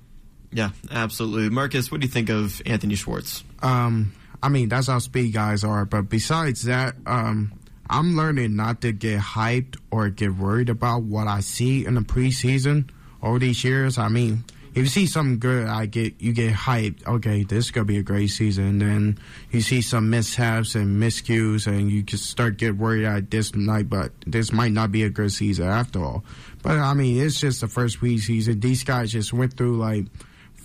Yeah, 0.56 0.70
absolutely. 0.90 1.50
Marcus, 1.50 1.92
what 1.92 2.00
do 2.00 2.08
you 2.08 2.12
think 2.12 2.30
of 2.30 2.62
Anthony 2.66 2.96
Schwartz? 2.96 3.44
Um, 3.62 4.14
I 4.42 4.48
mean, 4.48 4.70
that's 4.70 4.88
how 4.88 5.00
speed 5.00 5.34
guys 5.34 5.66
are. 5.66 5.84
But 5.84 6.04
besides 6.04 6.64
that, 6.64 6.96
um, 7.06 7.52
I'm 7.90 8.16
learning 8.16 8.56
not 8.56 8.80
to 8.82 8.94
get 8.94 9.20
hyped 9.20 9.76
or 9.92 10.08
get 10.08 10.34
worried 10.34 10.70
about 10.70 11.04
what 11.04 11.28
I 11.28 11.42
see 11.42 11.86
in 11.86 11.96
the 11.96 12.02
preseason 12.02 12.90
over 13.22 13.38
these 13.38 13.66
years. 13.66 13.98
I 13.98 14.08
mean, 14.08 14.46
if 14.70 14.78
you 14.78 14.86
see 14.86 15.08
something 15.08 15.40
good, 15.40 15.68
I 15.68 15.88
get 15.88 16.22
you 16.22 16.32
get 16.32 16.54
hyped. 16.54 17.06
Okay, 17.06 17.44
this 17.44 17.66
is 17.66 17.72
gonna 17.72 17.84
be 17.84 17.98
a 17.98 18.04
great 18.04 18.28
season. 18.28 18.64
And 18.66 18.82
then 18.82 19.20
you 19.52 19.60
see 19.60 19.82
some 19.82 20.10
mishaps 20.10 20.76
and 20.76 21.04
miscues, 21.04 21.68
and 21.68 21.92
you 21.92 22.02
just 22.02 22.30
start 22.30 22.56
get 22.56 22.78
worried 22.78 23.04
that 23.04 23.30
this 23.30 23.54
night. 23.54 23.90
but 23.90 24.14
this 24.26 24.54
might 24.54 24.72
not 24.72 24.94
be 24.94 25.04
a 25.04 25.10
good 25.10 25.34
season 25.34 25.68
after 25.68 26.02
all. 26.02 26.24
But 26.64 26.78
I 26.78 26.94
mean, 26.94 27.22
it's 27.22 27.42
just 27.42 27.60
the 27.60 27.68
first 27.68 28.00
preseason. 28.00 28.62
These 28.62 28.86
guys 28.86 29.12
just 29.12 29.34
went 29.34 29.58
through 29.58 29.80
like 29.80 30.06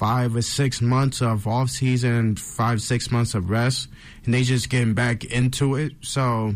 five 0.01 0.35
or 0.35 0.41
six 0.41 0.81
months 0.81 1.21
of 1.21 1.47
off 1.47 1.69
season, 1.69 2.35
five 2.35 2.81
six 2.81 3.11
months 3.11 3.35
of 3.35 3.51
rest, 3.51 3.87
and 4.25 4.33
they 4.33 4.43
just 4.43 4.71
getting 4.71 4.95
back 4.95 5.25
into 5.25 5.75
it. 5.75 5.93
So 6.01 6.55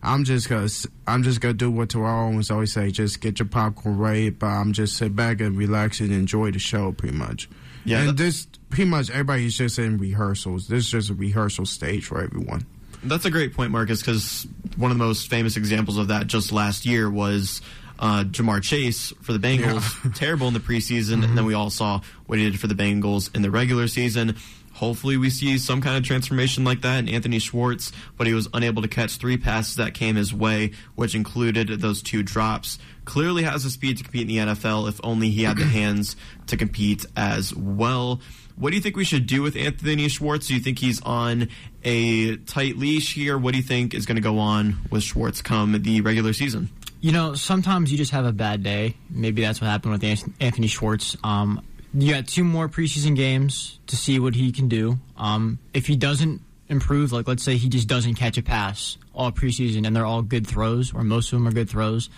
I'm 0.00 0.22
just 0.22 0.48
gonna 0.48 0.68
I'm 1.04 1.24
just 1.24 1.40
gonna 1.40 1.54
do 1.54 1.72
what 1.72 1.90
Terrell 1.90 2.26
always 2.26 2.52
always 2.52 2.72
say: 2.72 2.92
just 2.92 3.20
get 3.20 3.40
your 3.40 3.48
popcorn 3.48 3.98
ready. 3.98 4.30
But 4.30 4.46
I'm 4.46 4.72
just 4.72 4.96
sit 4.96 5.16
back 5.16 5.40
and 5.40 5.58
relax 5.58 5.98
and 5.98 6.12
enjoy 6.12 6.52
the 6.52 6.60
show, 6.60 6.92
pretty 6.92 7.16
much. 7.16 7.50
Yeah, 7.84 8.08
and 8.08 8.16
this 8.16 8.46
pretty 8.70 8.88
much 8.88 9.10
everybody's 9.10 9.58
just 9.58 9.76
in 9.80 9.98
rehearsals. 9.98 10.68
This 10.68 10.84
is 10.84 10.90
just 10.92 11.10
a 11.10 11.14
rehearsal 11.14 11.66
stage 11.66 12.06
for 12.06 12.22
everyone. 12.22 12.64
That's 13.02 13.24
a 13.24 13.30
great 13.30 13.54
point, 13.54 13.72
Marcus, 13.72 14.00
because 14.00 14.46
one 14.76 14.92
of 14.92 14.98
the 14.98 15.04
most 15.04 15.28
famous 15.28 15.56
examples 15.56 15.98
of 15.98 16.08
that 16.08 16.28
just 16.28 16.52
last 16.52 16.86
year 16.86 17.10
was 17.10 17.60
uh, 18.04 18.22
Ja'Marr 18.24 18.62
Chase 18.62 19.14
for 19.22 19.32
the 19.32 19.38
Bengals. 19.38 20.04
Yeah. 20.04 20.10
terrible 20.14 20.46
in 20.46 20.52
the 20.52 20.60
preseason, 20.60 21.14
mm-hmm. 21.14 21.24
and 21.24 21.38
then 21.38 21.46
we 21.46 21.54
all 21.54 21.70
saw 21.70 22.02
what 22.26 22.38
he 22.38 22.50
did 22.50 22.60
for 22.60 22.66
the 22.66 22.74
Bengals 22.74 23.34
in 23.34 23.40
the 23.40 23.50
regular 23.50 23.88
season. 23.88 24.36
Hopefully, 24.74 25.16
we 25.16 25.30
see 25.30 25.56
some 25.56 25.80
kind 25.80 25.96
of 25.96 26.02
transformation 26.02 26.64
like 26.64 26.82
that 26.82 26.98
in 26.98 27.08
Anthony 27.08 27.38
Schwartz, 27.38 27.92
but 28.18 28.26
he 28.26 28.34
was 28.34 28.46
unable 28.52 28.82
to 28.82 28.88
catch 28.88 29.16
three 29.16 29.38
passes 29.38 29.76
that 29.76 29.94
came 29.94 30.16
his 30.16 30.34
way, 30.34 30.72
which 30.96 31.14
included 31.14 31.68
those 31.80 32.02
two 32.02 32.22
drops. 32.22 32.78
Clearly 33.06 33.44
has 33.44 33.64
the 33.64 33.70
speed 33.70 33.96
to 33.96 34.02
compete 34.02 34.22
in 34.22 34.28
the 34.28 34.52
NFL 34.52 34.86
if 34.88 35.00
only 35.02 35.30
he 35.30 35.44
had 35.44 35.56
the 35.56 35.64
hands 35.80 36.14
to 36.48 36.58
compete 36.58 37.06
as 37.16 37.54
well. 37.54 38.20
What 38.56 38.70
do 38.70 38.76
you 38.76 38.82
think 38.82 38.96
we 38.96 39.04
should 39.04 39.26
do 39.26 39.40
with 39.40 39.56
Anthony 39.56 40.08
Schwartz? 40.08 40.48
Do 40.48 40.54
you 40.54 40.60
think 40.60 40.78
he's 40.78 41.00
on 41.02 41.48
a 41.82 42.36
tight 42.36 42.76
leash 42.76 43.14
here? 43.14 43.38
What 43.38 43.52
do 43.52 43.58
you 43.58 43.64
think 43.64 43.94
is 43.94 44.04
going 44.04 44.16
to 44.16 44.22
go 44.22 44.38
on 44.38 44.76
with 44.90 45.02
Schwartz 45.02 45.40
come 45.40 45.80
the 45.80 46.02
regular 46.02 46.34
season? 46.34 46.68
You 47.04 47.12
know, 47.12 47.34
sometimes 47.34 47.92
you 47.92 47.98
just 47.98 48.12
have 48.12 48.24
a 48.24 48.32
bad 48.32 48.62
day. 48.62 48.96
Maybe 49.10 49.42
that's 49.42 49.60
what 49.60 49.66
happened 49.66 49.92
with 49.92 50.24
Anthony 50.40 50.68
Schwartz. 50.68 51.18
Um, 51.22 51.62
you 51.92 52.14
got 52.14 52.26
two 52.26 52.44
more 52.44 52.66
preseason 52.66 53.14
games 53.14 53.78
to 53.88 53.96
see 53.96 54.18
what 54.18 54.34
he 54.34 54.52
can 54.52 54.68
do. 54.68 54.96
Um, 55.18 55.58
if 55.74 55.86
he 55.86 55.96
doesn't 55.96 56.40
improve, 56.70 57.12
like 57.12 57.28
let's 57.28 57.42
say 57.42 57.58
he 57.58 57.68
just 57.68 57.88
doesn't 57.88 58.14
catch 58.14 58.38
a 58.38 58.42
pass 58.42 58.96
all 59.12 59.30
preseason 59.32 59.86
and 59.86 59.94
they're 59.94 60.06
all 60.06 60.22
good 60.22 60.46
throws, 60.46 60.94
or 60.94 61.04
most 61.04 61.30
of 61.30 61.38
them 61.38 61.46
are 61.46 61.52
good 61.52 61.68
throws, 61.68 62.08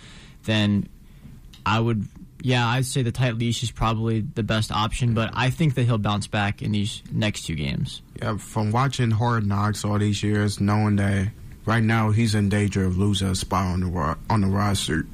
then 0.45 0.87
I 1.65 1.81
would, 1.81 2.07
yeah, 2.41 2.65
I'd 2.65 2.85
say 2.85 3.01
the 3.01 3.11
tight 3.11 3.35
leash 3.35 3.63
is 3.63 3.71
probably 3.71 4.21
the 4.21 4.43
best 4.43 4.71
option. 4.71 5.13
But 5.13 5.31
I 5.33 5.49
think 5.49 5.75
that 5.75 5.83
he'll 5.83 5.97
bounce 5.97 6.27
back 6.27 6.61
in 6.61 6.71
these 6.71 7.03
next 7.11 7.45
two 7.45 7.55
games. 7.55 8.01
Yeah, 8.21 8.37
from 8.37 8.71
watching 8.71 9.11
Hard 9.11 9.45
Knocks 9.45 9.83
all 9.83 9.99
these 9.99 10.23
years, 10.23 10.61
knowing 10.61 10.95
that 10.95 11.27
right 11.67 11.83
now 11.83 12.09
he's 12.09 12.33
in 12.33 12.49
danger 12.49 12.85
of 12.85 12.97
losing 12.97 13.27
a 13.27 13.35
spot 13.35 13.65
on 13.65 13.81
the 13.81 14.17
on 14.29 14.41
the 14.41 14.47
roster. 14.47 15.05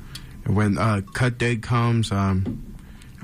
And 0.46 0.56
when 0.56 0.78
uh, 0.78 1.02
cut 1.14 1.38
day 1.38 1.58
comes, 1.58 2.12
um, 2.12 2.76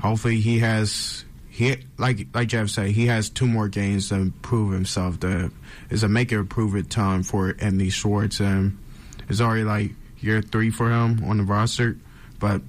hopefully 0.02 0.42
he 0.42 0.60
has 0.60 1.24
he 1.48 1.78
like 1.98 2.28
like 2.34 2.50
Jeff 2.50 2.70
said 2.70 2.90
he 2.90 3.06
has 3.08 3.30
two 3.30 3.48
more 3.48 3.70
games 3.70 4.10
to 4.10 4.34
prove 4.42 4.74
himself. 4.74 5.20
To 5.22 5.52
is 5.90 6.04
a 6.04 6.10
make 6.10 6.32
it 6.34 6.50
prove 6.50 6.76
it 6.76 6.90
time 6.90 7.24
for 7.24 7.50
Anthony 7.60 7.90
Schwartz, 7.90 8.42
and 8.42 8.78
it's 9.30 9.40
already 9.40 9.64
like 9.64 9.92
year 10.20 10.42
three 10.42 10.72
for 10.72 10.90
him 10.90 11.24
on 11.24 11.38
the 11.38 11.44
roster. 11.44 11.98
But 12.40 12.62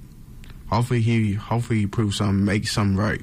hopefully 0.69 1.01
he 1.01 1.33
hopefully 1.33 1.79
he 1.79 1.87
proves 1.87 2.17
something, 2.17 2.45
make 2.45 2.67
something 2.67 2.97
right. 2.97 3.21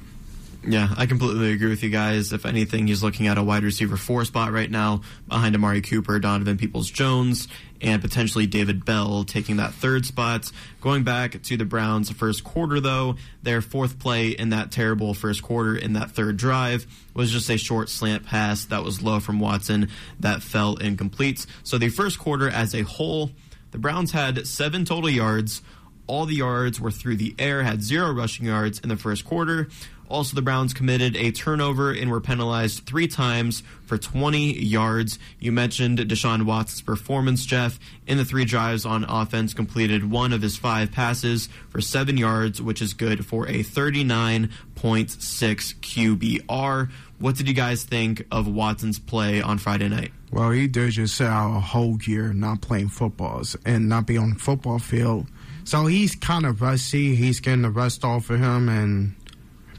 Yeah, 0.69 0.93
I 0.95 1.07
completely 1.07 1.51
agree 1.51 1.69
with 1.69 1.81
you 1.81 1.89
guys. 1.89 2.31
If 2.31 2.45
anything, 2.45 2.85
he's 2.85 3.01
looking 3.01 3.25
at 3.25 3.39
a 3.39 3.43
wide 3.43 3.63
receiver 3.63 3.97
four 3.97 4.23
spot 4.23 4.51
right 4.51 4.69
now 4.69 5.01
behind 5.27 5.55
Amari 5.55 5.81
Cooper, 5.81 6.19
Donovan 6.19 6.57
Peoples-Jones, 6.57 7.47
and 7.81 7.99
potentially 8.03 8.45
David 8.45 8.85
Bell 8.85 9.23
taking 9.23 9.55
that 9.57 9.73
third 9.73 10.05
spot. 10.05 10.51
Going 10.79 11.03
back 11.03 11.41
to 11.41 11.57
the 11.57 11.65
Browns' 11.65 12.11
first 12.11 12.43
quarter, 12.43 12.79
though, 12.79 13.15
their 13.41 13.63
fourth 13.63 13.97
play 13.97 14.27
in 14.27 14.49
that 14.49 14.69
terrible 14.69 15.15
first 15.15 15.41
quarter 15.41 15.75
in 15.75 15.93
that 15.93 16.11
third 16.11 16.37
drive 16.37 16.85
was 17.15 17.31
just 17.31 17.49
a 17.49 17.57
short 17.57 17.89
slant 17.89 18.27
pass 18.27 18.65
that 18.65 18.83
was 18.83 19.01
low 19.01 19.19
from 19.19 19.39
Watson 19.39 19.89
that 20.19 20.43
fell 20.43 20.75
incomplete. 20.75 21.47
So 21.63 21.79
the 21.79 21.89
first 21.89 22.19
quarter 22.19 22.47
as 22.47 22.75
a 22.75 22.83
whole, 22.83 23.31
the 23.71 23.79
Browns 23.79 24.11
had 24.11 24.45
seven 24.45 24.85
total 24.85 25.09
yards. 25.09 25.63
All 26.05 26.27
the 26.27 26.35
yards 26.35 26.79
were 26.79 26.91
through 26.91 27.17
the 27.17 27.33
air, 27.39 27.63
had 27.63 27.81
zero 27.81 28.11
rushing 28.11 28.45
yards 28.45 28.79
in 28.79 28.89
the 28.89 28.97
first 28.97 29.25
quarter. 29.25 29.69
Also, 30.09 30.35
the 30.35 30.41
Browns 30.41 30.73
committed 30.73 31.15
a 31.15 31.31
turnover 31.31 31.91
and 31.91 32.09
were 32.09 32.19
penalized 32.19 32.85
three 32.85 33.07
times 33.07 33.61
for 33.85 33.97
20 33.97 34.59
yards. 34.59 35.19
You 35.39 35.51
mentioned 35.51 35.99
Deshaun 35.99 36.43
Watson's 36.43 36.81
performance, 36.81 37.45
Jeff. 37.45 37.79
In 38.07 38.17
the 38.17 38.25
three 38.25 38.43
drives 38.43 38.85
on 38.85 39.03
offense, 39.03 39.53
completed 39.53 40.09
one 40.09 40.33
of 40.33 40.41
his 40.41 40.57
five 40.57 40.91
passes 40.91 41.47
for 41.69 41.79
seven 41.79 42.17
yards, 42.17 42.59
which 42.59 42.81
is 42.81 42.93
good 42.93 43.25
for 43.25 43.47
a 43.47 43.63
39.6 43.63 44.49
QBR. 44.75 46.89
What 47.19 47.35
did 47.35 47.47
you 47.47 47.53
guys 47.53 47.83
think 47.83 48.25
of 48.31 48.47
Watson's 48.47 48.97
play 48.97 49.41
on 49.41 49.59
Friday 49.59 49.89
night? 49.89 50.11
Well, 50.31 50.51
he 50.51 50.67
did 50.67 50.91
just 50.91 51.15
sit 51.15 51.27
out 51.27 51.55
a 51.55 51.59
whole 51.59 51.97
year 52.03 52.33
not 52.33 52.61
playing 52.61 52.89
footballs 52.89 53.55
and 53.65 53.89
not 53.89 54.07
be 54.07 54.17
on 54.17 54.31
the 54.31 54.39
football 54.39 54.79
field. 54.79 55.27
So 55.65 55.85
he's 55.85 56.15
kind 56.15 56.45
of 56.45 56.61
rusty. 56.61 57.15
He's 57.15 57.39
getting 57.39 57.61
the 57.61 57.69
rust 57.69 58.03
off 58.03 58.29
of 58.29 58.39
him, 58.39 58.69
and 58.69 59.15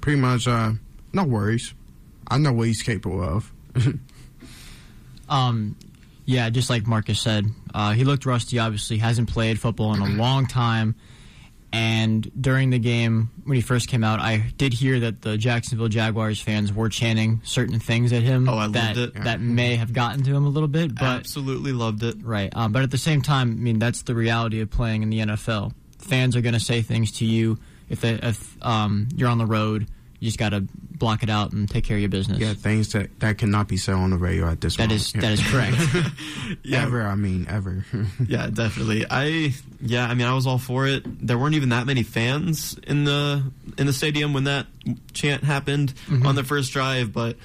pretty 0.00 0.20
much, 0.20 0.46
uh, 0.46 0.72
no 1.12 1.24
worries. 1.24 1.74
I 2.28 2.38
know 2.38 2.52
what 2.52 2.68
he's 2.68 2.82
capable 2.82 3.22
of. 3.22 3.52
um, 5.28 5.76
yeah, 6.24 6.48
just 6.50 6.70
like 6.70 6.86
Marcus 6.86 7.20
said, 7.20 7.46
uh, 7.74 7.92
he 7.92 8.04
looked 8.04 8.24
rusty. 8.24 8.58
Obviously, 8.58 8.98
hasn't 8.98 9.28
played 9.28 9.60
football 9.60 9.94
in 9.94 10.00
a 10.00 10.06
long 10.22 10.46
time. 10.46 10.94
And 11.72 12.28
during 12.40 12.70
the 12.70 12.80
game, 12.80 13.30
when 13.44 13.54
he 13.54 13.62
first 13.62 13.88
came 13.88 14.02
out, 14.02 14.18
I 14.18 14.52
did 14.56 14.72
hear 14.72 15.00
that 15.00 15.22
the 15.22 15.36
Jacksonville 15.36 15.88
Jaguars 15.88 16.40
fans 16.40 16.72
were 16.72 16.88
chanting 16.88 17.42
certain 17.44 17.78
things 17.78 18.12
at 18.12 18.22
him. 18.22 18.48
Oh, 18.48 18.58
I 18.58 18.66
that, 18.68 18.96
loved 18.96 19.16
it. 19.16 19.24
That 19.24 19.40
may 19.40 19.76
have 19.76 19.92
gotten 19.92 20.24
to 20.24 20.34
him 20.34 20.46
a 20.46 20.48
little 20.48 20.68
bit, 20.68 20.96
but 20.96 21.04
absolutely 21.04 21.72
loved 21.72 22.02
it. 22.02 22.16
Right, 22.22 22.50
um, 22.56 22.72
but 22.72 22.82
at 22.82 22.90
the 22.90 22.98
same 22.98 23.22
time, 23.22 23.52
I 23.52 23.54
mean, 23.54 23.78
that's 23.78 24.02
the 24.02 24.16
reality 24.16 24.60
of 24.60 24.70
playing 24.70 25.04
in 25.04 25.10
the 25.10 25.20
NFL. 25.20 25.72
Fans 25.98 26.34
are 26.34 26.40
going 26.40 26.54
to 26.54 26.60
say 26.60 26.82
things 26.82 27.12
to 27.18 27.24
you 27.24 27.56
if 27.90 28.00
they, 28.00 28.14
if 28.14 28.56
um, 28.64 29.08
you're 29.14 29.28
on 29.28 29.38
the 29.38 29.46
road. 29.46 29.86
You 30.22 30.26
just 30.28 30.38
got 30.38 30.50
to 30.50 30.60
block 30.90 31.22
it 31.22 31.30
out 31.30 31.52
and 31.52 31.66
take 31.66 31.84
care 31.84 31.96
of 31.96 32.00
your 32.02 32.10
business. 32.10 32.38
Yeah, 32.38 32.52
things 32.52 32.92
that, 32.92 33.18
that 33.20 33.38
cannot 33.38 33.68
be 33.68 33.78
said 33.78 33.94
on 33.94 34.10
the 34.10 34.18
radio 34.18 34.50
at 34.50 34.60
this 34.60 34.76
That 34.76 34.88
moment. 34.90 35.00
is 35.00 35.12
that 35.14 35.32
is 35.32 35.42
correct. 35.50 35.76
Yeah. 36.62 36.82
Ever, 36.82 37.02
I 37.04 37.14
mean, 37.14 37.46
ever. 37.48 37.86
yeah, 38.28 38.48
definitely. 38.48 39.06
I 39.10 39.54
yeah, 39.80 40.06
I 40.06 40.12
mean, 40.12 40.26
I 40.26 40.34
was 40.34 40.46
all 40.46 40.58
for 40.58 40.86
it. 40.86 41.04
There 41.26 41.38
weren't 41.38 41.54
even 41.54 41.70
that 41.70 41.86
many 41.86 42.02
fans 42.02 42.76
in 42.86 43.04
the 43.04 43.50
in 43.78 43.86
the 43.86 43.94
stadium 43.94 44.34
when 44.34 44.44
that 44.44 44.66
chant 45.14 45.42
happened 45.42 45.94
Mhm. 46.08 46.26
on 46.26 46.34
the 46.34 46.44
first 46.44 46.70
drive, 46.74 47.14
but 47.14 47.38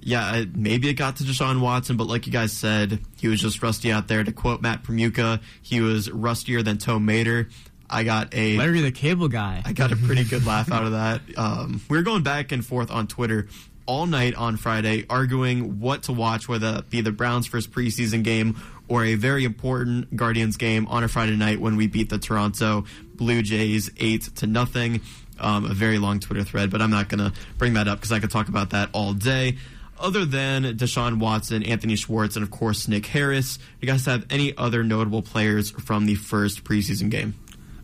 yeah, 0.00 0.24
I- 0.24 0.46
maybe 0.54 0.88
it 0.88 0.94
got 0.94 1.16
to 1.16 1.24
Deshaun 1.24 1.60
Watson, 1.60 1.96
but 1.96 2.06
like 2.06 2.26
you 2.28 2.32
guys 2.32 2.52
said, 2.52 3.00
he 3.18 3.26
was 3.26 3.40
just 3.40 3.60
rusty 3.64 3.90
out 3.90 4.06
there. 4.06 4.22
To 4.22 4.30
quote 4.30 4.62
Matt 4.62 4.84
Permuka, 4.84 5.40
he 5.60 5.80
was 5.80 6.08
rustier 6.08 6.62
than 6.62 6.78
Tow 6.78 7.00
Mater. 7.00 7.48
I 7.92 8.04
got 8.04 8.34
a 8.34 8.56
Larry 8.56 8.80
the 8.80 8.90
Cable 8.90 9.28
Guy. 9.28 9.62
I 9.64 9.72
got 9.74 9.92
a 9.92 9.96
pretty 9.96 10.24
good 10.24 10.46
laugh 10.46 10.72
out 10.72 10.84
of 10.84 10.92
that. 10.92 11.20
Um, 11.36 11.80
we 11.90 11.98
were 11.98 12.02
going 12.02 12.22
back 12.22 12.50
and 12.50 12.64
forth 12.64 12.90
on 12.90 13.06
Twitter 13.06 13.48
all 13.86 14.06
night 14.06 14.34
on 14.34 14.56
Friday, 14.56 15.04
arguing 15.10 15.78
what 15.80 16.04
to 16.04 16.12
watch, 16.12 16.48
whether 16.48 16.76
it 16.78 16.90
be 16.90 17.02
the 17.02 17.12
Browns' 17.12 17.46
first 17.46 17.70
preseason 17.70 18.22
game 18.22 18.56
or 18.88 19.04
a 19.04 19.14
very 19.14 19.44
important 19.44 20.14
Guardians 20.16 20.56
game 20.56 20.86
on 20.86 21.04
a 21.04 21.08
Friday 21.08 21.36
night 21.36 21.60
when 21.60 21.76
we 21.76 21.86
beat 21.86 22.08
the 22.08 22.18
Toronto 22.18 22.84
Blue 23.14 23.42
Jays 23.42 23.90
eight 23.98 24.22
to 24.36 24.46
nothing. 24.46 25.00
Um, 25.38 25.64
a 25.64 25.74
very 25.74 25.98
long 25.98 26.20
Twitter 26.20 26.44
thread, 26.44 26.70
but 26.70 26.80
I'm 26.80 26.90
not 26.90 27.08
going 27.08 27.18
to 27.18 27.36
bring 27.58 27.74
that 27.74 27.88
up 27.88 27.98
because 27.98 28.12
I 28.12 28.20
could 28.20 28.30
talk 28.30 28.48
about 28.48 28.70
that 28.70 28.90
all 28.92 29.12
day. 29.12 29.56
Other 29.98 30.24
than 30.24 30.64
Deshaun 30.76 31.18
Watson, 31.18 31.62
Anthony 31.62 31.96
Schwartz, 31.96 32.36
and 32.36 32.42
of 32.42 32.50
course 32.50 32.86
Nick 32.86 33.06
Harris, 33.06 33.56
do 33.56 33.62
you 33.80 33.88
guys 33.88 34.06
have 34.06 34.26
any 34.30 34.56
other 34.56 34.84
notable 34.84 35.22
players 35.22 35.70
from 35.70 36.06
the 36.06 36.14
first 36.14 36.64
preseason 36.64 37.10
game? 37.10 37.34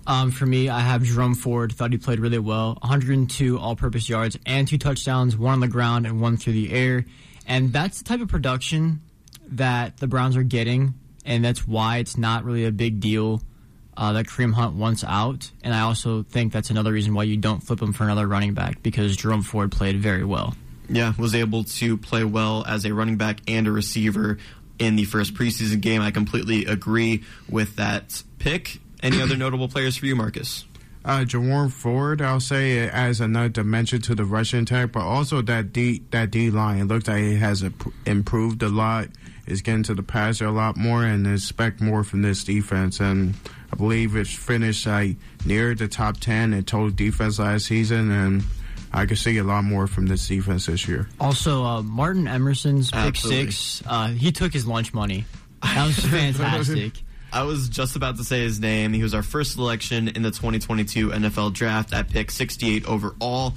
Um, 0.08 0.30
for 0.30 0.46
me, 0.46 0.70
I 0.70 0.80
have 0.80 1.02
Jerome 1.02 1.34
Ford. 1.34 1.70
Thought 1.70 1.92
he 1.92 1.98
played 1.98 2.18
really 2.18 2.38
well. 2.38 2.78
102 2.80 3.58
all-purpose 3.58 4.08
yards 4.08 4.38
and 4.46 4.66
two 4.66 4.78
touchdowns, 4.78 5.36
one 5.36 5.52
on 5.52 5.60
the 5.60 5.68
ground 5.68 6.06
and 6.06 6.20
one 6.20 6.38
through 6.38 6.54
the 6.54 6.72
air. 6.72 7.04
And 7.46 7.74
that's 7.74 7.98
the 7.98 8.04
type 8.04 8.22
of 8.22 8.28
production 8.28 9.02
that 9.50 9.98
the 9.98 10.06
Browns 10.06 10.36
are 10.36 10.42
getting, 10.42 10.94
and 11.24 11.44
that's 11.44 11.66
why 11.66 11.98
it's 11.98 12.16
not 12.16 12.44
really 12.44 12.64
a 12.64 12.72
big 12.72 13.00
deal 13.00 13.42
uh, 13.96 14.12
that 14.14 14.26
Kareem 14.26 14.54
Hunt 14.54 14.76
wants 14.76 15.04
out. 15.04 15.50
And 15.62 15.74
I 15.74 15.80
also 15.80 16.22
think 16.22 16.52
that's 16.52 16.70
another 16.70 16.92
reason 16.92 17.14
why 17.14 17.24
you 17.24 17.36
don't 17.36 17.60
flip 17.60 17.82
him 17.82 17.92
for 17.92 18.04
another 18.04 18.26
running 18.26 18.54
back 18.54 18.82
because 18.82 19.16
Jerome 19.16 19.42
Ford 19.42 19.72
played 19.72 19.98
very 20.00 20.24
well. 20.24 20.54
Yeah, 20.88 21.12
was 21.18 21.34
able 21.34 21.64
to 21.64 21.98
play 21.98 22.24
well 22.24 22.64
as 22.66 22.86
a 22.86 22.94
running 22.94 23.16
back 23.16 23.40
and 23.46 23.66
a 23.66 23.70
receiver 23.70 24.38
in 24.78 24.96
the 24.96 25.04
first 25.04 25.34
preseason 25.34 25.82
game. 25.82 26.00
I 26.00 26.12
completely 26.12 26.64
agree 26.64 27.24
with 27.50 27.76
that 27.76 28.22
pick. 28.38 28.80
Any 29.02 29.20
other 29.22 29.36
notable 29.36 29.68
players 29.68 29.96
for 29.96 30.06
you, 30.06 30.16
Marcus? 30.16 30.64
Uh, 31.04 31.20
Jawan 31.20 31.72
Ford, 31.72 32.20
I'll 32.20 32.40
say 32.40 32.78
it 32.78 32.92
adds 32.92 33.20
another 33.20 33.48
dimension 33.48 34.00
to 34.02 34.14
the 34.14 34.24
rushing 34.24 34.62
attack, 34.62 34.92
but 34.92 35.02
also 35.02 35.40
that 35.42 35.72
D 35.72 36.02
that 36.10 36.30
D 36.30 36.50
line. 36.50 36.80
It 36.80 36.84
looks 36.84 37.08
like 37.08 37.22
it 37.22 37.36
has 37.36 37.62
imp- 37.62 37.94
improved 38.04 38.62
a 38.62 38.68
lot. 38.68 39.08
It's 39.46 39.62
getting 39.62 39.84
to 39.84 39.94
the 39.94 40.02
passer 40.02 40.44
a 40.46 40.50
lot 40.50 40.76
more, 40.76 41.04
and 41.04 41.26
expect 41.26 41.80
more 41.80 42.04
from 42.04 42.20
this 42.22 42.44
defense. 42.44 43.00
And 43.00 43.34
I 43.72 43.76
believe 43.76 44.16
it's 44.16 44.34
finished 44.34 44.86
like 44.86 45.16
near 45.46 45.74
the 45.74 45.88
top 45.88 46.18
ten 46.18 46.52
in 46.52 46.64
total 46.64 46.90
defense 46.90 47.38
last 47.38 47.66
season, 47.66 48.10
and 48.10 48.42
I 48.92 49.06
can 49.06 49.16
see 49.16 49.38
a 49.38 49.44
lot 49.44 49.64
more 49.64 49.86
from 49.86 50.08
this 50.08 50.26
defense 50.26 50.66
this 50.66 50.86
year. 50.88 51.08
Also, 51.20 51.64
uh, 51.64 51.82
Martin 51.82 52.26
Emerson's 52.26 52.90
pick 52.90 53.00
Absolutely. 53.00 53.52
six, 53.52 53.82
uh, 53.86 54.08
he 54.08 54.32
took 54.32 54.52
his 54.52 54.66
lunch 54.66 54.92
money. 54.92 55.24
That 55.62 55.86
was 55.86 55.98
fantastic. 56.04 57.02
I 57.32 57.42
was 57.42 57.68
just 57.68 57.94
about 57.94 58.16
to 58.16 58.24
say 58.24 58.40
his 58.40 58.58
name. 58.58 58.92
He 58.92 59.02
was 59.02 59.14
our 59.14 59.22
first 59.22 59.52
selection 59.52 60.08
in 60.08 60.22
the 60.22 60.30
2022 60.30 61.10
NFL 61.10 61.52
draft 61.52 61.92
at 61.92 62.08
pick 62.08 62.30
68 62.30 62.86
overall. 62.86 63.54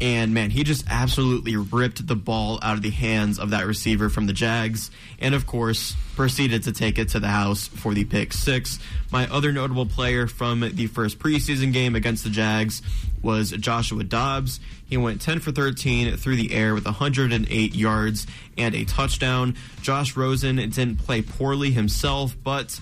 And 0.00 0.34
man, 0.34 0.50
he 0.50 0.64
just 0.64 0.84
absolutely 0.90 1.56
ripped 1.56 2.04
the 2.04 2.16
ball 2.16 2.58
out 2.60 2.74
of 2.74 2.82
the 2.82 2.90
hands 2.90 3.38
of 3.38 3.50
that 3.50 3.66
receiver 3.66 4.08
from 4.08 4.26
the 4.26 4.32
Jags. 4.32 4.90
And 5.20 5.32
of 5.32 5.46
course, 5.46 5.94
proceeded 6.16 6.64
to 6.64 6.72
take 6.72 6.98
it 6.98 7.10
to 7.10 7.20
the 7.20 7.28
house 7.28 7.68
for 7.68 7.94
the 7.94 8.04
pick 8.04 8.32
six. 8.32 8.80
My 9.12 9.28
other 9.30 9.52
notable 9.52 9.86
player 9.86 10.26
from 10.26 10.68
the 10.74 10.88
first 10.88 11.20
preseason 11.20 11.72
game 11.72 11.94
against 11.94 12.24
the 12.24 12.30
Jags 12.30 12.82
was 13.22 13.52
Joshua 13.52 14.02
Dobbs. 14.02 14.58
He 14.84 14.96
went 14.96 15.20
10 15.20 15.38
for 15.38 15.52
13 15.52 16.16
through 16.16 16.36
the 16.36 16.52
air 16.52 16.74
with 16.74 16.84
108 16.84 17.74
yards 17.74 18.26
and 18.58 18.74
a 18.74 18.84
touchdown. 18.84 19.54
Josh 19.82 20.16
Rosen 20.16 20.56
didn't 20.56 20.96
play 20.96 21.22
poorly 21.22 21.70
himself, 21.70 22.36
but 22.42 22.80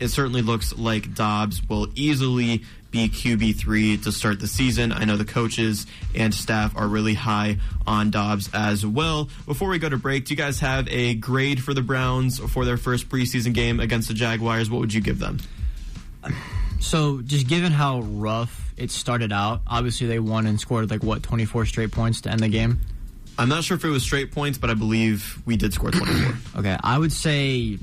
it 0.00 0.08
certainly 0.08 0.42
looks 0.42 0.76
like 0.76 1.14
Dobbs 1.14 1.60
will 1.68 1.88
easily 1.94 2.64
be 2.90 3.08
QB3 3.08 4.02
to 4.02 4.12
start 4.12 4.40
the 4.40 4.48
season. 4.48 4.92
I 4.92 5.04
know 5.04 5.16
the 5.16 5.24
coaches 5.24 5.86
and 6.14 6.34
staff 6.34 6.76
are 6.76 6.88
really 6.88 7.14
high 7.14 7.58
on 7.86 8.10
Dobbs 8.10 8.50
as 8.52 8.84
well. 8.84 9.28
Before 9.46 9.68
we 9.68 9.78
go 9.78 9.88
to 9.88 9.96
break, 9.98 10.24
do 10.24 10.32
you 10.34 10.36
guys 10.36 10.58
have 10.60 10.88
a 10.88 11.14
grade 11.14 11.62
for 11.62 11.72
the 11.74 11.82
Browns 11.82 12.38
for 12.38 12.64
their 12.64 12.76
first 12.76 13.08
preseason 13.08 13.52
game 13.52 13.78
against 13.78 14.08
the 14.08 14.14
Jaguars? 14.14 14.70
What 14.70 14.80
would 14.80 14.92
you 14.92 15.00
give 15.00 15.18
them? 15.18 15.38
So, 16.80 17.20
just 17.20 17.46
given 17.46 17.72
how 17.72 18.00
rough 18.00 18.72
it 18.76 18.90
started 18.90 19.32
out, 19.32 19.60
obviously 19.66 20.06
they 20.06 20.18
won 20.18 20.46
and 20.46 20.58
scored 20.58 20.90
like 20.90 21.02
what 21.02 21.22
24 21.22 21.66
straight 21.66 21.92
points 21.92 22.22
to 22.22 22.30
end 22.30 22.40
the 22.40 22.48
game. 22.48 22.80
I'm 23.38 23.48
not 23.48 23.64
sure 23.64 23.76
if 23.76 23.84
it 23.84 23.88
was 23.88 24.02
straight 24.02 24.32
points, 24.32 24.58
but 24.58 24.70
I 24.70 24.74
believe 24.74 25.40
we 25.46 25.56
did 25.56 25.72
score 25.72 25.90
24. 25.90 26.60
Okay, 26.60 26.76
I 26.82 26.98
would 26.98 27.12
say 27.12 27.78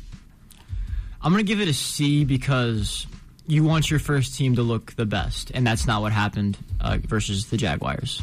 I'm 1.22 1.32
going 1.32 1.46
to 1.46 1.48
give 1.48 1.62
it 1.62 1.68
a 1.68 1.74
C 1.74 2.26
because 2.26 3.08
you 3.48 3.64
want 3.64 3.90
your 3.90 4.00
first 4.00 4.36
team 4.36 4.56
to 4.56 4.62
look 4.62 4.94
the 4.96 5.06
best, 5.06 5.52
and 5.54 5.66
that's 5.66 5.88
not 5.88 6.02
what 6.02 6.12
happened 6.12 6.58
uh, 6.80 6.98
versus 7.02 7.48
the 7.48 7.58
Jaguars. 7.58 8.22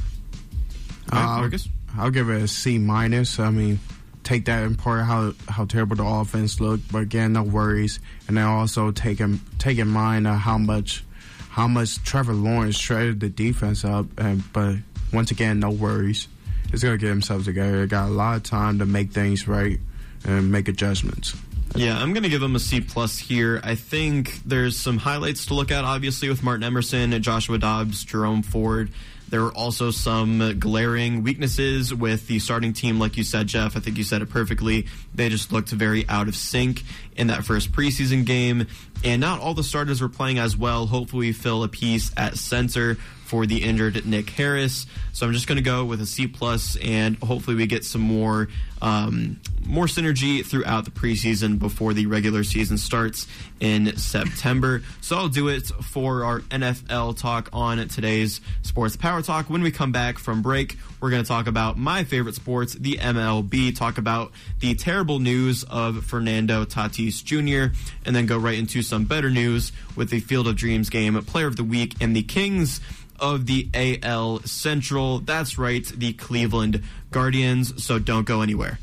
Uh, 1.10 1.38
Marcus? 1.38 1.68
I'll 1.96 2.10
give 2.10 2.28
it 2.30 2.42
a 2.42 2.48
C 2.48 2.78
minus. 2.78 3.38
I 3.38 3.50
mean, 3.50 3.78
take 4.22 4.46
that 4.46 4.64
in 4.64 4.74
part 4.74 5.04
how 5.04 5.32
how 5.48 5.64
terrible 5.64 5.96
the 5.96 6.04
offense 6.04 6.60
looked, 6.60 6.90
but 6.90 7.02
again, 7.02 7.32
no 7.32 7.42
worries. 7.42 8.00
And 8.26 8.36
then 8.36 8.44
also 8.44 8.90
take 8.90 9.20
in 9.20 9.40
take 9.58 9.78
in 9.78 9.88
mind 9.88 10.26
uh, 10.26 10.34
how 10.34 10.58
much 10.58 11.04
how 11.50 11.68
much 11.68 12.02
Trevor 12.02 12.32
Lawrence 12.32 12.76
shredded 12.76 13.20
the 13.20 13.28
defense 13.28 13.84
up. 13.84 14.06
And 14.18 14.42
but 14.52 14.76
once 15.12 15.30
again, 15.30 15.60
no 15.60 15.70
worries. 15.70 16.26
It's 16.72 16.82
gonna 16.82 16.98
get 16.98 17.08
themselves 17.08 17.44
together. 17.44 17.80
They 17.80 17.86
got 17.86 18.08
a 18.08 18.12
lot 18.12 18.36
of 18.36 18.42
time 18.42 18.80
to 18.80 18.86
make 18.86 19.12
things 19.12 19.46
right 19.46 19.78
and 20.24 20.50
make 20.50 20.68
adjustments. 20.68 21.36
Yeah, 21.76 21.98
I'm 21.98 22.12
going 22.12 22.22
to 22.22 22.28
give 22.28 22.42
him 22.42 22.54
a 22.54 22.60
C 22.60 22.80
plus 22.80 23.18
here. 23.18 23.60
I 23.64 23.74
think 23.74 24.40
there's 24.44 24.76
some 24.76 24.98
highlights 24.98 25.46
to 25.46 25.54
look 25.54 25.72
at, 25.72 25.84
obviously, 25.84 26.28
with 26.28 26.42
Martin 26.42 26.62
Emerson, 26.62 27.20
Joshua 27.20 27.58
Dobbs, 27.58 28.04
Jerome 28.04 28.42
Ford. 28.42 28.90
There 29.28 29.42
were 29.42 29.52
also 29.52 29.90
some 29.90 30.60
glaring 30.60 31.24
weaknesses 31.24 31.92
with 31.92 32.28
the 32.28 32.38
starting 32.38 32.72
team, 32.72 33.00
like 33.00 33.16
you 33.16 33.24
said, 33.24 33.48
Jeff. 33.48 33.76
I 33.76 33.80
think 33.80 33.98
you 33.98 34.04
said 34.04 34.22
it 34.22 34.30
perfectly. 34.30 34.86
They 35.12 35.28
just 35.28 35.50
looked 35.50 35.70
very 35.70 36.08
out 36.08 36.28
of 36.28 36.36
sync 36.36 36.82
in 37.16 37.26
that 37.28 37.44
first 37.44 37.72
preseason 37.72 38.24
game, 38.24 38.68
and 39.02 39.20
not 39.20 39.40
all 39.40 39.54
the 39.54 39.64
starters 39.64 40.00
were 40.00 40.08
playing 40.08 40.38
as 40.38 40.56
well. 40.56 40.86
Hopefully, 40.86 41.28
we 41.28 41.32
fill 41.32 41.64
a 41.64 41.68
piece 41.68 42.10
at 42.16 42.36
center 42.36 42.96
for 43.24 43.46
the 43.46 43.62
injured 43.62 44.06
Nick 44.06 44.30
Harris. 44.30 44.86
So 45.12 45.26
I'm 45.26 45.32
just 45.32 45.46
going 45.46 45.56
to 45.56 45.62
go 45.62 45.84
with 45.84 46.00
a 46.00 46.06
C 46.06 46.26
plus, 46.26 46.76
and 46.76 47.16
hopefully 47.16 47.56
we 47.56 47.66
get 47.66 47.84
some 47.84 48.02
more 48.02 48.48
um, 48.82 49.40
more 49.66 49.86
synergy 49.86 50.44
throughout 50.44 50.84
the 50.84 50.90
preseason 50.90 51.58
before 51.58 51.94
the 51.94 52.06
regular 52.06 52.44
season 52.44 52.76
starts 52.76 53.26
in 53.60 53.96
September. 53.96 54.82
So 55.00 55.16
I'll 55.16 55.28
do 55.28 55.48
it 55.48 55.66
for 55.66 56.24
our 56.24 56.40
NFL 56.40 57.18
talk 57.18 57.48
on 57.52 57.88
today's 57.88 58.40
Sports 58.62 58.96
Power 58.96 59.22
Talk. 59.22 59.48
When 59.48 59.62
we 59.62 59.70
come 59.70 59.90
back 59.90 60.18
from 60.18 60.42
break, 60.42 60.76
we're 61.04 61.10
going 61.10 61.22
to 61.22 61.28
talk 61.28 61.46
about 61.46 61.76
my 61.76 62.02
favorite 62.02 62.34
sports, 62.34 62.72
the 62.72 62.96
MLB, 62.96 63.76
talk 63.76 63.98
about 63.98 64.32
the 64.60 64.74
terrible 64.74 65.18
news 65.18 65.62
of 65.64 66.02
Fernando 66.02 66.64
Tatis 66.64 67.22
Jr., 67.22 67.76
and 68.06 68.16
then 68.16 68.24
go 68.24 68.38
right 68.38 68.58
into 68.58 68.80
some 68.80 69.04
better 69.04 69.28
news 69.28 69.70
with 69.96 70.08
the 70.08 70.20
Field 70.20 70.48
of 70.48 70.56
Dreams 70.56 70.88
game, 70.88 71.22
Player 71.24 71.46
of 71.46 71.56
the 71.56 71.62
Week, 71.62 71.94
and 72.00 72.16
the 72.16 72.22
Kings 72.22 72.80
of 73.20 73.44
the 73.44 73.68
AL 73.74 74.44
Central. 74.44 75.18
That's 75.18 75.58
right, 75.58 75.84
the 75.84 76.14
Cleveland 76.14 76.82
Guardians. 77.10 77.84
So 77.84 77.98
don't 77.98 78.24
go 78.24 78.40
anywhere. 78.40 78.78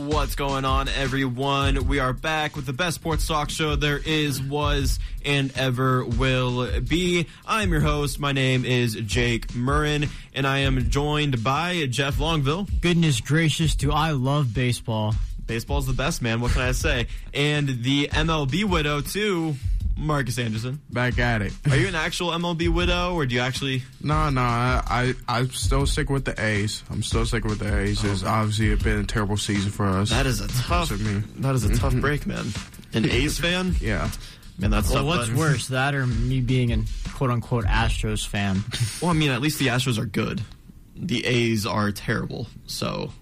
What's 0.00 0.34
going 0.34 0.64
on, 0.64 0.88
everyone? 0.88 1.86
We 1.86 1.98
are 1.98 2.14
back 2.14 2.56
with 2.56 2.64
the 2.64 2.72
best 2.72 2.94
sports 2.94 3.26
talk 3.26 3.50
show 3.50 3.76
there 3.76 3.98
is, 3.98 4.40
was, 4.42 4.98
and 5.26 5.52
ever 5.58 6.06
will 6.06 6.80
be. 6.80 7.26
I'm 7.46 7.70
your 7.70 7.82
host. 7.82 8.18
My 8.18 8.32
name 8.32 8.64
is 8.64 8.94
Jake 8.94 9.48
Murrin, 9.48 10.08
and 10.34 10.46
I 10.46 10.60
am 10.60 10.88
joined 10.88 11.44
by 11.44 11.84
Jeff 11.90 12.16
Longville. 12.16 12.80
Goodness 12.80 13.20
gracious, 13.20 13.74
do 13.74 13.92
I 13.92 14.12
love 14.12 14.54
baseball. 14.54 15.14
Baseball's 15.46 15.86
the 15.86 15.92
best, 15.92 16.22
man. 16.22 16.40
What 16.40 16.52
can 16.52 16.62
I 16.62 16.72
say? 16.72 17.06
And 17.34 17.68
the 17.82 18.08
MLB 18.08 18.64
widow, 18.64 19.02
too, 19.02 19.54
Marcus 19.96 20.38
Anderson. 20.38 20.80
Back 20.90 21.18
at 21.18 21.42
it. 21.42 21.52
Are 21.70 21.76
you 21.76 21.88
an 21.88 21.94
actual 21.94 22.30
MLB 22.30 22.68
widow, 22.68 23.14
or 23.14 23.26
do 23.26 23.34
you 23.34 23.40
actually? 23.40 23.82
No, 24.02 24.30
no. 24.30 24.40
I, 24.40 24.82
I 24.88 25.14
I 25.40 25.46
still 25.48 25.86
stick 25.86 26.08
with 26.08 26.24
the 26.24 26.40
A's. 26.42 26.82
I'm 26.90 27.02
still 27.02 27.26
sticking 27.26 27.50
with 27.50 27.58
the 27.58 27.76
A's. 27.78 28.02
It's 28.02 28.24
obviously 28.24 28.70
it's 28.70 28.82
been 28.82 28.98
a 29.00 29.04
terrible 29.04 29.36
season 29.36 29.70
for 29.70 29.86
us. 29.86 30.08
That 30.10 30.24
is 30.26 30.40
a 30.40 30.48
tough. 30.48 30.88
That 30.88 31.54
is 31.54 31.64
a 31.64 31.74
tough 31.76 31.94
break, 31.96 32.26
man. 32.26 32.46
An 32.94 33.04
A's 33.10 33.38
fan? 33.38 33.76
Yeah. 33.80 34.10
Man, 34.58 34.70
that's 34.70 34.90
well. 34.90 35.06
What's 35.06 35.28
but- 35.28 35.38
worse, 35.38 35.68
that 35.68 35.94
or 35.94 36.06
me 36.06 36.40
being 36.40 36.72
an 36.72 36.86
quote 37.14 37.30
unquote 37.30 37.64
Astros 37.66 38.26
fan? 38.26 38.62
Well, 39.02 39.10
I 39.10 39.14
mean, 39.14 39.30
at 39.30 39.40
least 39.42 39.58
the 39.58 39.66
Astros 39.68 39.98
are 39.98 40.06
good. 40.06 40.40
The 40.96 41.24
A's 41.26 41.66
are 41.66 41.92
terrible. 41.92 42.46
So, 42.66 43.12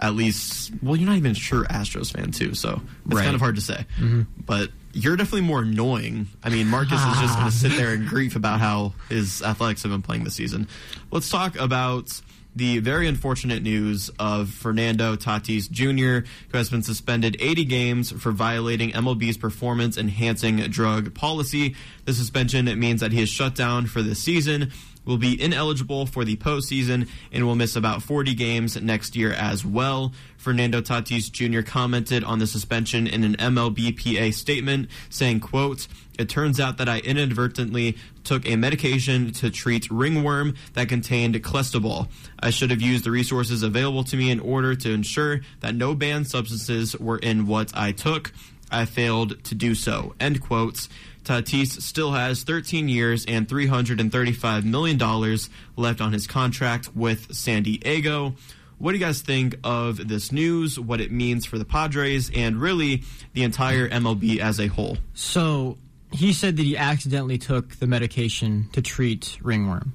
at 0.00 0.14
least, 0.14 0.72
well, 0.82 0.96
you're 0.96 1.08
not 1.08 1.16
even 1.16 1.34
sure 1.34 1.64
Astros 1.64 2.12
fan 2.12 2.30
too. 2.30 2.54
So 2.54 2.80
it's 3.06 3.14
Right. 3.14 3.24
kind 3.24 3.34
of 3.34 3.40
hard 3.40 3.56
to 3.56 3.60
say. 3.62 3.84
Mhm. 3.98 4.26
But 4.44 4.70
you're 4.96 5.16
definitely 5.16 5.42
more 5.42 5.60
annoying. 5.60 6.26
I 6.42 6.48
mean, 6.48 6.68
Marcus 6.68 6.98
is 6.98 7.18
just 7.20 7.38
going 7.38 7.50
to 7.50 7.56
sit 7.56 7.72
there 7.72 7.92
and 7.92 8.08
grief 8.08 8.34
about 8.34 8.60
how 8.60 8.94
his 9.10 9.42
athletics 9.42 9.82
have 9.82 9.92
been 9.92 10.00
playing 10.00 10.24
this 10.24 10.34
season. 10.34 10.68
Let's 11.10 11.28
talk 11.28 11.56
about 11.56 12.20
the 12.54 12.78
very 12.78 13.06
unfortunate 13.06 13.62
news 13.62 14.10
of 14.18 14.48
Fernando 14.48 15.14
Tatis 15.14 15.70
Jr., 15.70 16.26
who 16.48 16.56
has 16.56 16.70
been 16.70 16.82
suspended 16.82 17.36
80 17.38 17.66
games 17.66 18.10
for 18.10 18.32
violating 18.32 18.92
MLB's 18.92 19.36
performance 19.36 19.98
enhancing 19.98 20.56
drug 20.70 21.12
policy. 21.12 21.76
The 22.06 22.14
suspension 22.14 22.64
means 22.80 23.02
that 23.02 23.12
he 23.12 23.20
is 23.20 23.28
shut 23.28 23.54
down 23.54 23.86
for 23.86 24.00
the 24.00 24.14
season 24.14 24.72
will 25.06 25.16
be 25.16 25.40
ineligible 25.40 26.04
for 26.04 26.24
the 26.24 26.36
postseason 26.36 27.08
and 27.32 27.46
will 27.46 27.54
miss 27.54 27.76
about 27.76 28.02
40 28.02 28.34
games 28.34 28.80
next 28.80 29.16
year 29.16 29.32
as 29.32 29.64
well. 29.64 30.12
Fernando 30.36 30.80
Tatis 30.80 31.30
Jr. 31.30 31.62
commented 31.62 32.22
on 32.22 32.38
the 32.38 32.46
suspension 32.46 33.06
in 33.06 33.24
an 33.24 33.36
MLBPA 33.36 34.34
statement 34.34 34.90
saying, 35.08 35.40
quote, 35.40 35.88
it 36.18 36.28
turns 36.28 36.60
out 36.60 36.78
that 36.78 36.88
I 36.88 36.98
inadvertently 37.00 37.96
took 38.24 38.46
a 38.48 38.56
medication 38.56 39.32
to 39.32 39.50
treat 39.50 39.90
ringworm 39.90 40.54
that 40.72 40.88
contained 40.88 41.34
clostebol. 41.42 42.08
I 42.40 42.50
should 42.50 42.70
have 42.70 42.80
used 42.80 43.04
the 43.04 43.10
resources 43.10 43.62
available 43.62 44.04
to 44.04 44.16
me 44.16 44.30
in 44.30 44.40
order 44.40 44.74
to 44.74 44.92
ensure 44.92 45.40
that 45.60 45.74
no 45.74 45.94
banned 45.94 46.26
substances 46.26 46.96
were 46.98 47.18
in 47.18 47.46
what 47.46 47.76
I 47.76 47.92
took. 47.92 48.32
I 48.70 48.84
failed 48.84 49.42
to 49.44 49.54
do 49.54 49.74
so. 49.74 50.14
End 50.18 50.40
quotes. 50.40 50.88
Tatis 51.26 51.82
still 51.82 52.12
has 52.12 52.44
13 52.44 52.88
years 52.88 53.24
and 53.26 53.48
$335 53.48 54.64
million 54.64 55.38
left 55.76 56.00
on 56.00 56.12
his 56.12 56.26
contract 56.28 56.94
with 56.94 57.34
San 57.34 57.64
Diego. 57.64 58.36
What 58.78 58.92
do 58.92 58.98
you 58.98 59.04
guys 59.04 59.22
think 59.22 59.56
of 59.64 60.06
this 60.08 60.30
news, 60.30 60.78
what 60.78 61.00
it 61.00 61.10
means 61.10 61.44
for 61.44 61.58
the 61.58 61.64
Padres, 61.64 62.30
and 62.32 62.60
really 62.60 63.02
the 63.32 63.42
entire 63.42 63.88
MLB 63.88 64.38
as 64.38 64.60
a 64.60 64.68
whole? 64.68 64.98
So 65.14 65.78
he 66.12 66.32
said 66.32 66.56
that 66.58 66.62
he 66.62 66.76
accidentally 66.76 67.38
took 67.38 67.76
the 67.76 67.86
medication 67.86 68.68
to 68.72 68.80
treat 68.80 69.38
ringworm. 69.42 69.94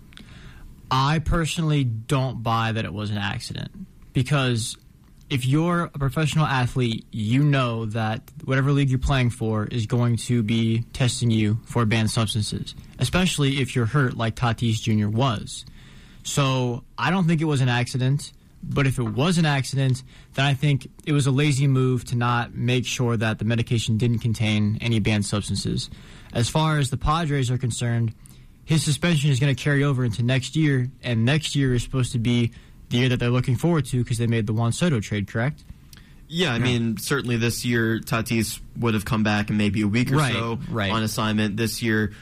I 0.89 1.19
personally 1.19 1.85
don't 1.85 2.43
buy 2.43 2.73
that 2.73 2.83
it 2.83 2.93
was 2.93 3.09
an 3.09 3.17
accident 3.17 3.71
because 4.11 4.75
if 5.31 5.45
you're 5.45 5.85
a 5.85 5.97
professional 5.97 6.45
athlete, 6.45 7.05
you 7.09 7.41
know 7.41 7.85
that 7.85 8.21
whatever 8.43 8.73
league 8.73 8.89
you're 8.89 8.99
playing 8.99 9.29
for 9.29 9.65
is 9.65 9.85
going 9.85 10.17
to 10.17 10.43
be 10.43 10.81
testing 10.91 11.31
you 11.31 11.57
for 11.63 11.85
banned 11.85 12.11
substances, 12.11 12.75
especially 12.99 13.61
if 13.61 13.73
you're 13.73 13.85
hurt 13.85 14.17
like 14.17 14.35
Tatis 14.35 14.81
Jr. 14.81 15.07
was. 15.07 15.63
So 16.23 16.83
I 16.97 17.11
don't 17.11 17.27
think 17.27 17.39
it 17.39 17.45
was 17.45 17.61
an 17.61 17.69
accident. 17.69 18.33
But 18.63 18.85
if 18.85 18.99
it 18.99 19.03
was 19.03 19.39
an 19.39 19.45
accident, 19.45 20.03
then 20.35 20.45
I 20.45 20.53
think 20.53 20.87
it 21.05 21.13
was 21.13 21.25
a 21.25 21.31
lazy 21.31 21.65
move 21.65 22.05
to 22.05 22.15
not 22.15 22.53
make 22.53 22.85
sure 22.85 23.17
that 23.17 23.39
the 23.39 23.45
medication 23.45 23.97
didn't 23.97 24.19
contain 24.19 24.77
any 24.81 24.99
banned 24.99 25.25
substances. 25.25 25.89
As 26.31 26.47
far 26.47 26.77
as 26.77 26.91
the 26.91 26.97
Padres 26.97 27.49
are 27.49 27.57
concerned, 27.57 28.13
his 28.63 28.83
suspension 28.83 29.31
is 29.31 29.39
going 29.39 29.55
to 29.55 29.59
carry 29.59 29.83
over 29.83 30.05
into 30.05 30.21
next 30.21 30.55
year, 30.55 30.91
and 31.01 31.25
next 31.25 31.55
year 31.55 31.73
is 31.73 31.81
supposed 31.81 32.11
to 32.11 32.19
be 32.19 32.51
the 32.91 32.97
year 32.97 33.09
that 33.09 33.17
they're 33.19 33.29
looking 33.29 33.55
forward 33.55 33.85
to 33.85 34.03
because 34.03 34.17
they 34.17 34.27
made 34.27 34.45
the 34.47 34.53
Juan 34.53 34.71
Soto 34.71 34.99
trade, 34.99 35.27
correct? 35.27 35.63
Yeah, 36.27 36.53
I 36.53 36.59
mean, 36.59 36.95
certainly 36.95 37.35
this 37.35 37.65
year 37.65 37.99
Tatis 37.99 38.61
would 38.77 38.93
have 38.93 39.03
come 39.03 39.21
back 39.21 39.49
in 39.49 39.57
maybe 39.57 39.81
a 39.81 39.87
week 39.87 40.13
or 40.13 40.15
Right, 40.15 40.33
so 40.33 40.59
right. 40.69 40.89
on 40.89 41.03
assignment. 41.03 41.57
This 41.57 41.81
year, 41.81 42.13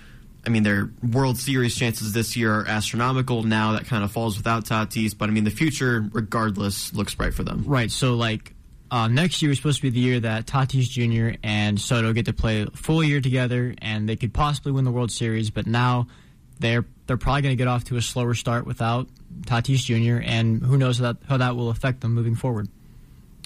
I 0.48 0.50
mean, 0.50 0.64
their 0.64 0.90
World 1.04 1.38
Series 1.38 1.76
chances 1.76 2.12
this 2.12 2.36
year 2.36 2.52
are 2.52 2.68
astronomical. 2.68 3.44
Now 3.44 3.74
that 3.74 3.86
kind 3.86 4.04
of 4.04 4.12
falls 4.12 4.36
without 4.38 4.66
Tatis, 4.66 5.16
but 5.16 5.30
I 5.30 5.32
mean, 5.32 5.44
the 5.44 5.52
future, 5.52 6.10
regardless, 6.12 6.92
looks 6.92 7.14
bright 7.14 7.36
for 7.36 7.44
them. 7.44 7.66
Right. 7.68 7.92
So, 7.92 8.16
like, 8.16 8.56
uh, 8.90 9.08
next 9.08 9.44
year 9.44 9.52
is 9.52 9.58
supposed 9.58 9.78
to 9.78 9.84
be 9.84 9.90
the 9.92 10.00
year 10.00 10.20
that 10.22 10.48
Tatis 10.48 10.90
Jr. 10.90 11.38
and 11.44 11.80
Soto 11.80 12.12
get 12.12 12.26
to 12.26 12.34
play 12.34 12.64
a 12.64 12.72
full 12.72 13.04
year 13.04 13.22
together, 13.22 13.76
and 13.80 14.10
they 14.10 14.16
could 14.16 14.34
possibly 14.34 14.72
win 14.72 14.86
the 14.86 14.92
World 14.92 15.12
Series. 15.12 15.52
But 15.52 15.68
now 15.68 16.08
they're 16.58 16.86
they're 17.06 17.18
probably 17.18 17.44
going 17.44 17.54
to 17.54 17.58
get 17.58 17.68
off 17.68 17.84
to 17.86 17.98
a 17.98 18.02
slower 18.02 18.34
start 18.34 18.66
without 18.66 19.08
Tatis 19.42 19.84
Jr. 19.86 20.22
And 20.24 20.64
who 20.64 20.78
knows 20.78 21.00
how 21.00 21.14
that 21.14 21.18
how 21.28 21.38
that 21.38 21.56
will 21.56 21.70
affect 21.70 22.02
them 22.02 22.14
moving 22.14 22.36
forward. 22.36 22.68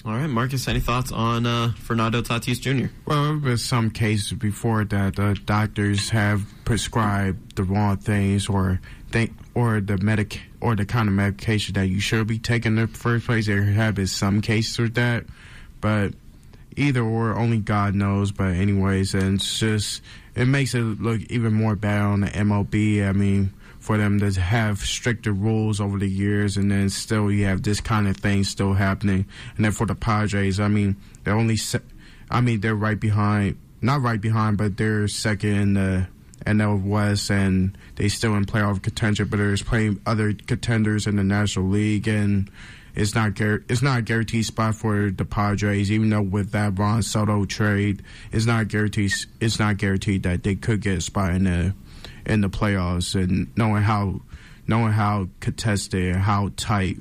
All 0.06 0.12
right, 0.12 0.26
Marcus, 0.26 0.68
any 0.68 0.80
thoughts 0.80 1.10
on 1.12 1.46
uh, 1.46 1.72
Fernando 1.78 2.20
Tatis 2.20 2.60
Jr.? 2.60 2.92
Well, 3.06 3.38
there's 3.38 3.64
some 3.64 3.90
cases 3.90 4.34
before 4.34 4.84
that 4.84 5.16
the 5.16 5.38
doctors 5.46 6.10
have 6.10 6.44
prescribed 6.66 7.56
the 7.56 7.62
wrong 7.62 7.96
things 7.96 8.46
or 8.46 8.82
think 9.10 9.32
or 9.54 9.80
the 9.80 9.96
medic 9.96 10.42
or 10.60 10.76
the 10.76 10.84
kind 10.84 11.08
of 11.08 11.14
medication 11.14 11.72
that 11.74 11.86
you 11.86 12.00
should 12.00 12.26
be 12.26 12.38
taking 12.38 12.76
in 12.76 12.82
the 12.82 12.86
first 12.86 13.24
place. 13.24 13.46
There 13.46 13.62
have 13.62 13.94
been 13.94 14.06
some 14.06 14.42
cases 14.42 14.78
with 14.78 14.94
that, 14.96 15.24
but 15.80 16.12
either 16.76 17.02
or, 17.02 17.34
only 17.38 17.58
God 17.58 17.94
knows. 17.94 18.30
But 18.30 18.56
anyways, 18.56 19.14
and 19.14 19.36
it's 19.36 19.58
just 19.58 20.02
it 20.34 20.46
makes 20.46 20.74
it 20.74 20.82
look 20.82 21.22
even 21.30 21.54
more 21.54 21.76
bad 21.76 22.02
on 22.02 22.20
the 22.20 22.26
MLB. 22.26 23.08
I 23.08 23.12
mean, 23.12 23.54
for 23.84 23.98
them 23.98 24.18
to 24.18 24.40
have 24.40 24.78
stricter 24.78 25.30
rules 25.30 25.78
over 25.78 25.98
the 25.98 26.08
years, 26.08 26.56
and 26.56 26.70
then 26.70 26.88
still 26.88 27.30
you 27.30 27.44
have 27.44 27.62
this 27.62 27.82
kind 27.82 28.08
of 28.08 28.16
thing 28.16 28.42
still 28.42 28.72
happening. 28.72 29.26
And 29.56 29.64
then 29.66 29.72
for 29.72 29.86
the 29.86 29.94
Padres, 29.94 30.58
I 30.58 30.68
mean, 30.68 30.96
they're 31.22 31.34
only, 31.34 31.58
se- 31.58 31.82
I 32.30 32.40
mean, 32.40 32.60
they're 32.60 32.74
right 32.74 32.98
behind, 32.98 33.58
not 33.82 34.00
right 34.00 34.18
behind, 34.18 34.56
but 34.56 34.78
they're 34.78 35.06
second 35.06 35.50
in 35.50 35.74
the 35.74 36.08
NL 36.46 36.82
West, 36.82 37.30
and 37.30 37.76
they 37.96 38.08
still 38.08 38.34
in 38.36 38.46
playoff 38.46 38.80
contention. 38.80 39.28
But 39.28 39.36
there's 39.36 39.62
playing 39.62 40.00
other 40.06 40.32
contenders 40.32 41.06
in 41.06 41.16
the 41.16 41.22
National 41.22 41.68
League, 41.68 42.08
and 42.08 42.50
it's 42.94 43.14
not 43.14 43.38
it's 43.38 43.82
not 43.82 43.98
a 43.98 44.02
guaranteed 44.02 44.46
spot 44.46 44.76
for 44.76 45.10
the 45.10 45.26
Padres. 45.26 45.92
Even 45.92 46.08
though 46.08 46.22
with 46.22 46.52
that 46.52 46.72
Juan 46.72 47.02
Soto 47.02 47.44
trade, 47.44 48.02
it's 48.32 48.46
not 48.46 48.68
guaranteed. 48.68 49.12
It's 49.42 49.58
not 49.58 49.76
guaranteed 49.76 50.22
that 50.22 50.42
they 50.42 50.54
could 50.54 50.80
get 50.80 50.96
a 50.96 51.00
spot 51.02 51.34
in 51.34 51.44
the 51.44 51.74
in 52.26 52.40
the 52.40 52.50
playoffs. 52.50 53.14
And 53.14 53.48
knowing 53.56 53.82
how 53.82 54.20
knowing 54.66 54.92
how 54.92 55.28
contested 55.40 56.14
and 56.14 56.22
how 56.22 56.50
tight 56.56 56.98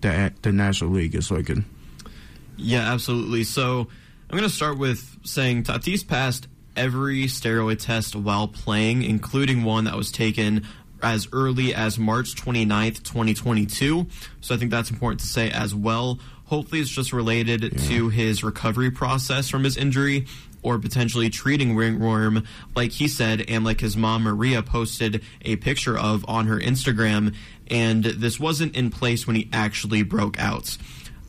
the 0.00 0.32
the 0.42 0.52
National 0.52 0.90
League 0.90 1.14
is 1.14 1.30
looking. 1.30 1.64
Yeah, 2.56 2.92
absolutely. 2.92 3.44
So 3.44 3.88
I'm 4.30 4.36
going 4.36 4.48
to 4.48 4.54
start 4.54 4.78
with 4.78 5.16
saying 5.24 5.64
Tatis 5.64 6.06
passed 6.06 6.48
every 6.76 7.24
steroid 7.24 7.78
test 7.78 8.14
while 8.14 8.48
playing, 8.48 9.02
including 9.02 9.64
one 9.64 9.84
that 9.84 9.96
was 9.96 10.10
taken 10.10 10.66
as 11.02 11.28
early 11.32 11.74
as 11.74 11.98
March 11.98 12.34
29th, 12.34 13.02
2022. 13.04 14.06
So 14.40 14.54
I 14.54 14.58
think 14.58 14.70
that's 14.70 14.90
important 14.90 15.20
to 15.20 15.26
say 15.26 15.50
as 15.50 15.74
well. 15.74 16.18
Hopefully, 16.46 16.80
it's 16.80 16.90
just 16.90 17.12
related 17.12 17.62
yeah. 17.62 17.88
to 17.88 18.08
his 18.08 18.42
recovery 18.42 18.90
process 18.90 19.48
from 19.48 19.64
his 19.64 19.76
injury 19.76 20.26
or 20.68 20.78
potentially 20.78 21.30
treating 21.30 21.74
ringworm, 21.74 22.44
like 22.76 22.92
he 22.92 23.08
said, 23.08 23.42
and 23.48 23.64
like 23.64 23.80
his 23.80 23.96
mom 23.96 24.22
Maria 24.22 24.62
posted 24.62 25.22
a 25.40 25.56
picture 25.56 25.98
of 25.98 26.26
on 26.28 26.46
her 26.46 26.58
Instagram. 26.58 27.34
And 27.70 28.04
this 28.04 28.38
wasn't 28.38 28.76
in 28.76 28.90
place 28.90 29.26
when 29.26 29.34
he 29.34 29.48
actually 29.50 30.02
broke 30.02 30.38
out. 30.38 30.76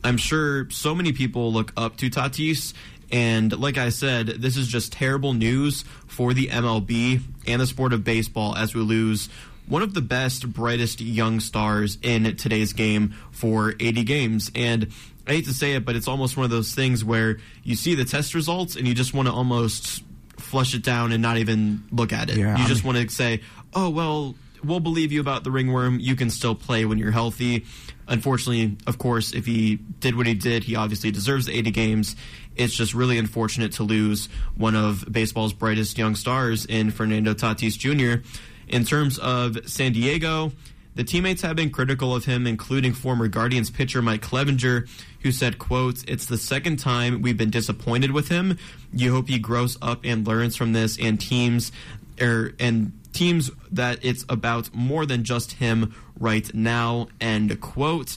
I'm 0.04 0.18
sure 0.18 0.68
so 0.68 0.94
many 0.94 1.12
people 1.12 1.54
look 1.54 1.72
up 1.74 1.96
to 1.98 2.10
Tatis. 2.10 2.74
And 3.10 3.58
like 3.58 3.78
I 3.78 3.88
said, 3.88 4.26
this 4.26 4.58
is 4.58 4.68
just 4.68 4.92
terrible 4.92 5.32
news 5.32 5.84
for 6.06 6.34
the 6.34 6.48
MLB 6.48 7.22
and 7.46 7.62
the 7.62 7.66
sport 7.66 7.94
of 7.94 8.04
baseball 8.04 8.54
as 8.54 8.74
we 8.74 8.82
lose 8.82 9.30
one 9.66 9.80
of 9.82 9.94
the 9.94 10.02
best, 10.02 10.52
brightest 10.52 11.00
young 11.00 11.40
stars 11.40 11.96
in 12.02 12.36
today's 12.36 12.74
game 12.74 13.14
for 13.30 13.74
80 13.80 14.04
games. 14.04 14.50
And 14.54 14.92
I 15.26 15.32
hate 15.32 15.44
to 15.46 15.54
say 15.54 15.74
it, 15.74 15.84
but 15.84 15.96
it's 15.96 16.08
almost 16.08 16.36
one 16.36 16.44
of 16.44 16.50
those 16.50 16.74
things 16.74 17.04
where 17.04 17.38
you 17.62 17.76
see 17.76 17.94
the 17.94 18.04
test 18.04 18.34
results 18.34 18.76
and 18.76 18.86
you 18.86 18.94
just 18.94 19.14
want 19.14 19.28
to 19.28 19.32
almost 19.32 20.02
flush 20.38 20.74
it 20.74 20.82
down 20.82 21.12
and 21.12 21.22
not 21.22 21.36
even 21.36 21.84
look 21.92 22.12
at 22.12 22.30
it. 22.30 22.36
Yeah, 22.36 22.56
you 22.56 22.64
I 22.64 22.66
just 22.66 22.84
mean, 22.84 22.94
want 22.94 23.08
to 23.08 23.14
say, 23.14 23.42
oh, 23.74 23.90
well, 23.90 24.34
we'll 24.64 24.80
believe 24.80 25.12
you 25.12 25.20
about 25.20 25.44
the 25.44 25.50
ringworm. 25.50 26.00
You 26.00 26.16
can 26.16 26.30
still 26.30 26.54
play 26.54 26.84
when 26.84 26.98
you're 26.98 27.12
healthy. 27.12 27.64
Unfortunately, 28.08 28.76
of 28.86 28.98
course, 28.98 29.32
if 29.32 29.46
he 29.46 29.76
did 29.76 30.16
what 30.16 30.26
he 30.26 30.34
did, 30.34 30.64
he 30.64 30.74
obviously 30.74 31.10
deserves 31.10 31.46
the 31.46 31.56
80 31.56 31.70
games. 31.70 32.16
It's 32.56 32.74
just 32.74 32.92
really 32.92 33.18
unfortunate 33.18 33.72
to 33.72 33.84
lose 33.84 34.28
one 34.56 34.74
of 34.74 35.04
baseball's 35.10 35.52
brightest 35.52 35.96
young 35.96 36.16
stars 36.16 36.66
in 36.66 36.90
Fernando 36.90 37.34
Tatis 37.34 37.78
Jr. 37.78 38.26
In 38.68 38.84
terms 38.84 39.18
of 39.18 39.58
San 39.68 39.92
Diego, 39.92 40.52
the 40.94 41.04
teammates 41.04 41.42
have 41.42 41.56
been 41.56 41.70
critical 41.70 42.14
of 42.14 42.24
him, 42.24 42.46
including 42.46 42.92
former 42.92 43.28
Guardians 43.28 43.70
pitcher 43.70 44.02
Mike 44.02 44.22
Clevinger, 44.22 44.88
who 45.22 45.32
said, 45.32 45.58
quote, 45.58 46.04
It's 46.08 46.26
the 46.26 46.38
second 46.38 46.78
time 46.78 47.22
we've 47.22 47.36
been 47.36 47.50
disappointed 47.50 48.12
with 48.12 48.28
him. 48.28 48.58
You 48.92 49.12
hope 49.12 49.28
he 49.28 49.38
grows 49.38 49.76
up 49.80 50.00
and 50.04 50.26
learns 50.26 50.56
from 50.56 50.72
this 50.72 50.98
and 50.98 51.20
teams 51.20 51.72
er, 52.20 52.54
and 52.58 52.92
teams 53.12 53.50
that 53.72 53.98
it's 54.02 54.24
about 54.28 54.74
more 54.74 55.06
than 55.06 55.24
just 55.24 55.52
him 55.52 55.94
right 56.18 56.52
now, 56.54 57.08
end 57.20 57.60
quote. 57.60 58.16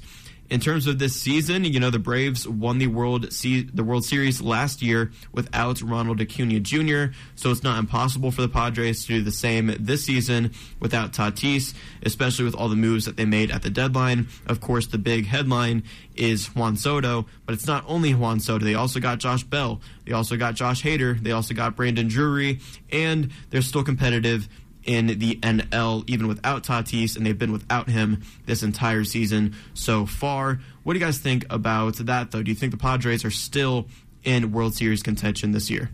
In 0.53 0.59
terms 0.59 0.85
of 0.85 0.99
this 0.99 1.19
season, 1.19 1.63
you 1.63 1.79
know 1.79 1.89
the 1.89 1.97
Braves 1.97 2.47
won 2.47 2.77
the 2.77 2.85
World 2.85 3.23
the 3.31 3.83
World 3.83 4.05
Series 4.05 4.39
last 4.39 4.83
year 4.83 5.11
without 5.31 5.81
Ronald 5.81 6.21
Acuna 6.21 6.59
Jr., 6.59 7.05
so 7.33 7.49
it's 7.49 7.63
not 7.63 7.79
impossible 7.79 8.29
for 8.29 8.43
the 8.43 8.47
Padres 8.47 9.01
to 9.01 9.13
do 9.13 9.23
the 9.23 9.31
same 9.31 9.75
this 9.79 10.05
season 10.05 10.51
without 10.79 11.11
Tatis, 11.11 11.73
especially 12.03 12.45
with 12.45 12.53
all 12.53 12.69
the 12.69 12.75
moves 12.75 13.05
that 13.05 13.17
they 13.17 13.25
made 13.25 13.49
at 13.49 13.63
the 13.63 13.71
deadline. 13.71 14.27
Of 14.45 14.61
course, 14.61 14.85
the 14.85 14.99
big 14.99 15.25
headline 15.25 15.85
is 16.15 16.55
Juan 16.55 16.77
Soto, 16.77 17.25
but 17.47 17.53
it's 17.53 17.65
not 17.65 17.83
only 17.87 18.13
Juan 18.13 18.39
Soto. 18.39 18.63
They 18.63 18.75
also 18.75 18.99
got 18.99 19.17
Josh 19.17 19.41
Bell. 19.41 19.81
They 20.05 20.11
also 20.11 20.37
got 20.37 20.53
Josh 20.53 20.83
Hader. 20.83 21.19
They 21.19 21.31
also 21.31 21.55
got 21.55 21.75
Brandon 21.75 22.07
Drury, 22.07 22.59
and 22.91 23.31
they're 23.49 23.63
still 23.63 23.83
competitive 23.83 24.47
in 24.85 25.07
the 25.07 25.35
NL, 25.37 26.03
even 26.07 26.27
without 26.27 26.63
Tatis, 26.63 27.15
and 27.15 27.25
they've 27.25 27.37
been 27.37 27.51
without 27.51 27.89
him 27.89 28.23
this 28.45 28.63
entire 28.63 29.03
season 29.03 29.55
so 29.73 30.05
far. 30.05 30.59
What 30.83 30.93
do 30.93 30.99
you 30.99 31.05
guys 31.05 31.17
think 31.17 31.45
about 31.49 31.95
that, 31.97 32.31
though? 32.31 32.43
Do 32.43 32.51
you 32.51 32.55
think 32.55 32.71
the 32.71 32.77
Padres 32.77 33.23
are 33.23 33.31
still 33.31 33.87
in 34.23 34.51
World 34.51 34.75
Series 34.75 35.03
contention 35.03 35.51
this 35.51 35.69
year? 35.69 35.89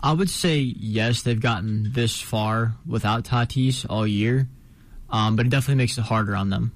I 0.00 0.12
would 0.12 0.30
say 0.30 0.58
yes, 0.58 1.22
they've 1.22 1.40
gotten 1.40 1.92
this 1.92 2.20
far 2.20 2.74
without 2.86 3.24
Tatis 3.24 3.86
all 3.88 4.06
year, 4.06 4.48
um, 5.10 5.36
but 5.36 5.46
it 5.46 5.48
definitely 5.48 5.82
makes 5.82 5.98
it 5.98 6.02
harder 6.02 6.36
on 6.36 6.50
them. 6.50 6.72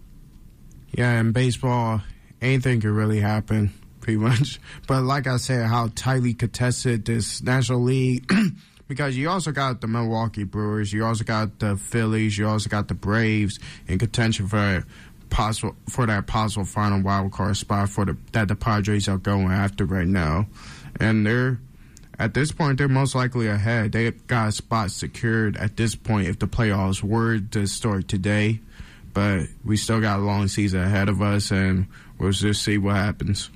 Yeah, 0.96 1.20
in 1.20 1.32
baseball, 1.32 2.02
anything 2.40 2.80
could 2.80 2.90
really 2.90 3.20
happen, 3.20 3.72
pretty 4.00 4.18
much. 4.18 4.60
But 4.88 5.02
like 5.02 5.26
I 5.28 5.36
said, 5.36 5.66
how 5.66 5.90
tightly 5.94 6.34
contested 6.34 7.04
this 7.04 7.42
National 7.42 7.82
League 7.82 8.28
because 8.90 9.16
you 9.16 9.30
also 9.30 9.52
got 9.52 9.80
the 9.80 9.86
Milwaukee 9.86 10.42
Brewers, 10.42 10.92
you 10.92 11.06
also 11.06 11.22
got 11.22 11.60
the 11.60 11.76
Phillies, 11.76 12.36
you 12.36 12.48
also 12.48 12.68
got 12.68 12.88
the 12.88 12.94
Braves 12.94 13.60
in 13.86 14.00
contention 14.00 14.48
for 14.48 14.84
possible 15.30 15.76
for 15.88 16.06
that 16.06 16.26
possible 16.26 16.64
final 16.64 17.00
wild 17.00 17.30
card 17.30 17.56
spot 17.56 17.88
for 17.88 18.04
the 18.04 18.16
that 18.32 18.48
the 18.48 18.56
Padres 18.56 19.06
are 19.08 19.16
going 19.16 19.52
after 19.52 19.84
right 19.84 20.08
now, 20.08 20.48
and 20.98 21.24
they're 21.24 21.60
at 22.18 22.34
this 22.34 22.50
point 22.50 22.78
they're 22.78 22.88
most 22.88 23.14
likely 23.14 23.46
ahead. 23.46 23.92
They 23.92 24.10
got 24.10 24.48
a 24.48 24.52
spot 24.52 24.90
secured 24.90 25.56
at 25.56 25.76
this 25.76 25.94
point 25.94 26.26
if 26.26 26.40
the 26.40 26.48
playoffs 26.48 27.00
were 27.00 27.38
to 27.38 27.68
start 27.68 28.08
today, 28.08 28.58
but 29.14 29.46
we 29.64 29.76
still 29.76 30.00
got 30.00 30.18
a 30.18 30.22
long 30.22 30.48
season 30.48 30.80
ahead 30.80 31.08
of 31.08 31.22
us, 31.22 31.52
and 31.52 31.86
we'll 32.18 32.32
just 32.32 32.64
see 32.64 32.76
what 32.76 32.96
happens. 32.96 33.50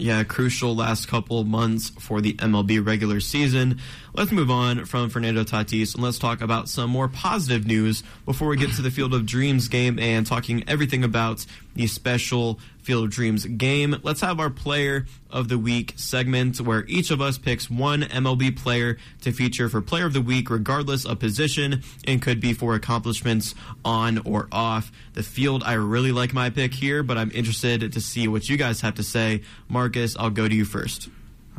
Yeah, 0.00 0.24
crucial 0.24 0.74
last 0.74 1.08
couple 1.08 1.44
months 1.44 1.90
for 1.90 2.22
the 2.22 2.32
MLB 2.32 2.84
regular 2.84 3.20
season. 3.20 3.80
Let's 4.14 4.32
move 4.32 4.50
on 4.50 4.86
from 4.86 5.10
Fernando 5.10 5.44
Tatis 5.44 5.94
and 5.94 6.02
let's 6.02 6.18
talk 6.18 6.40
about 6.40 6.70
some 6.70 6.88
more 6.88 7.06
positive 7.06 7.66
news 7.66 8.02
before 8.24 8.48
we 8.48 8.56
get 8.56 8.72
to 8.76 8.82
the 8.82 8.90
Field 8.90 9.12
of 9.12 9.26
Dreams 9.26 9.68
game 9.68 9.98
and 9.98 10.26
talking 10.26 10.64
everything 10.66 11.04
about 11.04 11.44
the 11.74 11.86
special 11.86 12.58
Field 12.90 13.04
of 13.04 13.10
Dreams 13.10 13.46
game. 13.46 13.94
Let's 14.02 14.20
have 14.20 14.40
our 14.40 14.50
player 14.50 15.06
of 15.30 15.48
the 15.48 15.56
week 15.56 15.92
segment 15.94 16.60
where 16.60 16.84
each 16.88 17.12
of 17.12 17.20
us 17.20 17.38
picks 17.38 17.70
one 17.70 18.02
MLB 18.02 18.56
player 18.56 18.96
to 19.20 19.30
feature 19.30 19.68
for 19.68 19.80
player 19.80 20.06
of 20.06 20.12
the 20.12 20.20
week, 20.20 20.50
regardless 20.50 21.04
of 21.04 21.20
position, 21.20 21.84
and 22.04 22.20
could 22.20 22.40
be 22.40 22.52
for 22.52 22.74
accomplishments 22.74 23.54
on 23.84 24.18
or 24.24 24.48
off 24.50 24.90
the 25.12 25.22
field. 25.22 25.62
I 25.62 25.74
really 25.74 26.10
like 26.10 26.34
my 26.34 26.50
pick 26.50 26.74
here, 26.74 27.04
but 27.04 27.16
I'm 27.16 27.30
interested 27.30 27.92
to 27.92 28.00
see 28.00 28.26
what 28.26 28.48
you 28.48 28.56
guys 28.56 28.80
have 28.80 28.96
to 28.96 29.04
say. 29.04 29.42
Marcus, 29.68 30.16
I'll 30.18 30.30
go 30.30 30.48
to 30.48 30.54
you 30.56 30.64
first. 30.64 31.08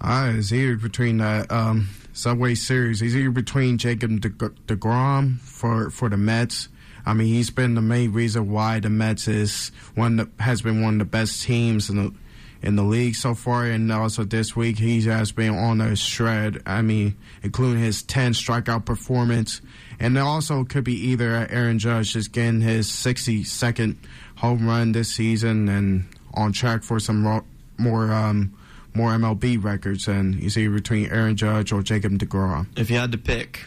I 0.01 0.31
is 0.31 0.49
here 0.49 0.75
between 0.75 1.19
that 1.19 1.49
um, 1.49 1.87
Subway 2.11 2.55
Series. 2.55 2.99
He's 2.99 3.15
either 3.15 3.31
between 3.31 3.77
Jacob 3.77 4.19
DeGrom 4.19 5.39
for 5.39 5.91
for 5.91 6.09
the 6.09 6.17
Mets. 6.17 6.67
I 7.05 7.13
mean, 7.13 7.27
he's 7.27 7.49
been 7.49 7.75
the 7.75 7.81
main 7.81 8.13
reason 8.13 8.51
why 8.51 8.79
the 8.79 8.89
Mets 8.89 9.27
is 9.27 9.71
one 9.95 10.31
has 10.39 10.61
been 10.61 10.81
one 10.81 10.95
of 10.95 10.99
the 10.99 11.05
best 11.05 11.43
teams 11.43 11.89
in 11.89 11.97
the 11.97 12.13
in 12.61 12.75
the 12.75 12.83
league 12.83 13.15
so 13.15 13.33
far, 13.33 13.65
and 13.65 13.91
also 13.91 14.23
this 14.23 14.55
week 14.55 14.77
he 14.77 15.01
has 15.03 15.31
been 15.31 15.55
on 15.55 15.81
a 15.81 15.95
shred. 15.95 16.61
I 16.65 16.81
mean, 16.81 17.17
including 17.41 17.81
his 17.81 18.03
ten 18.03 18.33
strikeout 18.33 18.85
performance, 18.85 19.61
and 19.99 20.15
it 20.15 20.19
also 20.19 20.63
could 20.63 20.83
be 20.83 20.95
either 21.09 21.47
Aaron 21.49 21.79
Judge 21.79 22.13
just 22.13 22.31
getting 22.31 22.61
his 22.61 22.89
sixty 22.89 23.43
second 23.43 23.97
home 24.35 24.67
run 24.67 24.91
this 24.91 25.09
season 25.11 25.69
and 25.69 26.05
on 26.33 26.51
track 26.51 26.83
for 26.83 26.99
some 26.99 27.43
more 27.77 28.13
um, 28.13 28.53
more 28.93 29.11
MLB 29.11 29.63
records, 29.63 30.07
and 30.07 30.35
you 30.35 30.49
see 30.49 30.67
between 30.67 31.09
Aaron 31.09 31.35
Judge 31.35 31.71
or 31.71 31.81
Jacob 31.81 32.13
DeGrom. 32.13 32.67
If 32.77 32.89
you 32.89 32.97
had 32.97 33.11
to 33.13 33.17
pick, 33.17 33.65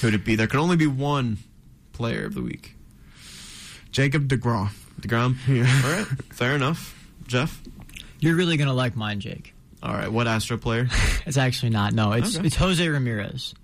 who 0.00 0.08
would 0.08 0.14
it 0.14 0.24
be? 0.24 0.36
There 0.36 0.46
could 0.46 0.60
only 0.60 0.76
be 0.76 0.86
one 0.86 1.38
player 1.98 2.24
of 2.24 2.34
the 2.34 2.42
week. 2.42 2.74
Jacob 3.90 4.28
DeGrom. 4.28 4.70
DeGrom? 5.00 5.36
Yeah. 5.48 5.82
All 5.84 5.90
right. 5.90 6.06
Fair 6.32 6.54
enough. 6.54 6.94
Jeff? 7.26 7.60
You're 8.20 8.36
really 8.36 8.56
going 8.56 8.68
to 8.68 8.74
like 8.74 8.96
mine, 8.96 9.20
Jake. 9.20 9.52
All 9.82 9.92
right. 9.92 10.10
What 10.10 10.26
Astro 10.26 10.56
player? 10.56 10.88
it's 11.26 11.36
actually 11.36 11.70
not. 11.70 11.92
No, 11.92 12.12
it's 12.12 12.36
okay. 12.38 12.46
it's 12.46 12.56
Jose 12.56 12.88
Ramirez. 12.88 13.54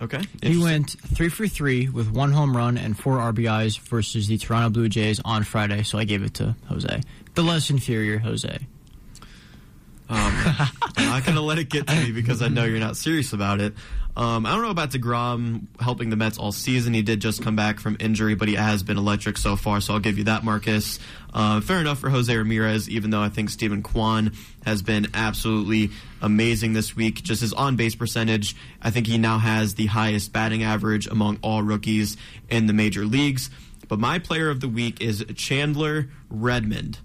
Okay. 0.00 0.22
He 0.42 0.58
went 0.58 0.90
three 0.90 1.28
for 1.28 1.46
three 1.46 1.88
with 1.88 2.10
one 2.10 2.32
home 2.32 2.56
run 2.56 2.76
and 2.76 2.98
four 2.98 3.18
RBIs 3.18 3.78
versus 3.80 4.26
the 4.26 4.36
Toronto 4.38 4.70
Blue 4.70 4.88
Jays 4.88 5.20
on 5.24 5.44
Friday, 5.44 5.82
so 5.84 5.98
I 5.98 6.04
gave 6.04 6.22
it 6.24 6.34
to 6.34 6.56
Jose. 6.68 7.00
The 7.34 7.42
less 7.42 7.70
inferior 7.70 8.18
Jose. 8.18 8.58
Um, 10.08 10.32
I'm 10.96 11.06
not 11.06 11.24
going 11.24 11.36
to 11.36 11.40
let 11.40 11.58
it 11.58 11.68
get 11.70 11.86
to 11.86 11.94
me 11.94 12.10
because 12.12 12.42
I 12.42 12.48
know 12.48 12.64
you're 12.64 12.80
not 12.80 12.96
serious 12.96 13.32
about 13.32 13.60
it. 13.60 13.74
Um, 14.14 14.44
I 14.44 14.50
don't 14.52 14.62
know 14.62 14.70
about 14.70 14.90
DeGrom 14.90 15.68
helping 15.80 16.10
the 16.10 16.16
Mets 16.16 16.36
all 16.36 16.52
season. 16.52 16.92
He 16.92 17.00
did 17.00 17.20
just 17.20 17.42
come 17.42 17.56
back 17.56 17.80
from 17.80 17.96
injury, 17.98 18.34
but 18.34 18.46
he 18.46 18.54
has 18.54 18.82
been 18.82 18.98
electric 18.98 19.38
so 19.38 19.56
far, 19.56 19.80
so 19.80 19.94
I'll 19.94 20.00
give 20.00 20.18
you 20.18 20.24
that, 20.24 20.44
Marcus. 20.44 20.98
Uh, 21.32 21.62
fair 21.62 21.80
enough 21.80 21.98
for 21.98 22.10
Jose 22.10 22.34
Ramirez, 22.34 22.90
even 22.90 23.08
though 23.08 23.22
I 23.22 23.30
think 23.30 23.48
Steven 23.48 23.82
Kwan 23.82 24.32
has 24.66 24.82
been 24.82 25.06
absolutely 25.14 25.90
amazing 26.20 26.74
this 26.74 26.94
week. 26.94 27.22
Just 27.22 27.40
his 27.40 27.54
on 27.54 27.76
base 27.76 27.94
percentage, 27.94 28.54
I 28.82 28.90
think 28.90 29.06
he 29.06 29.16
now 29.16 29.38
has 29.38 29.76
the 29.76 29.86
highest 29.86 30.30
batting 30.30 30.62
average 30.62 31.06
among 31.06 31.38
all 31.40 31.62
rookies 31.62 32.18
in 32.50 32.66
the 32.66 32.74
major 32.74 33.06
leagues. 33.06 33.48
But 33.88 33.98
my 33.98 34.18
player 34.18 34.50
of 34.50 34.60
the 34.60 34.68
week 34.68 35.00
is 35.00 35.24
Chandler 35.36 36.10
Redmond. 36.28 36.98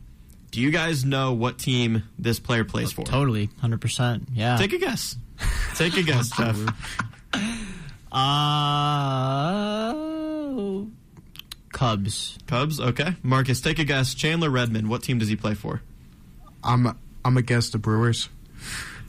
Do 0.51 0.61
you 0.61 0.71
guys 0.71 1.03
know 1.05 1.33
what 1.33 1.57
team 1.59 2.03
this 2.17 2.39
player 2.39 2.63
plays 2.63 2.91
for? 2.91 3.03
Totally, 3.03 3.49
hundred 3.59 3.81
percent. 3.81 4.29
Yeah. 4.33 4.57
Take 4.57 4.73
a 4.73 4.77
guess. 4.77 5.15
Take 5.75 5.95
a 5.97 6.03
guess, 6.03 6.29
Jeff. 6.31 6.57
Uh, 8.09 9.93
Cubs. 11.73 12.37
Cubs. 12.47 12.79
Okay, 12.79 13.15
Marcus. 13.21 13.61
Take 13.61 13.79
a 13.79 13.83
guess. 13.83 14.13
Chandler 14.13 14.49
Redmond. 14.49 14.89
What 14.89 15.03
team 15.03 15.19
does 15.19 15.27
he 15.29 15.35
play 15.35 15.53
for? 15.53 15.81
I'm. 16.63 16.97
I'm 17.25 17.37
a 17.37 17.41
guess 17.41 17.69
the 17.69 17.77
Brewers. 17.77 18.29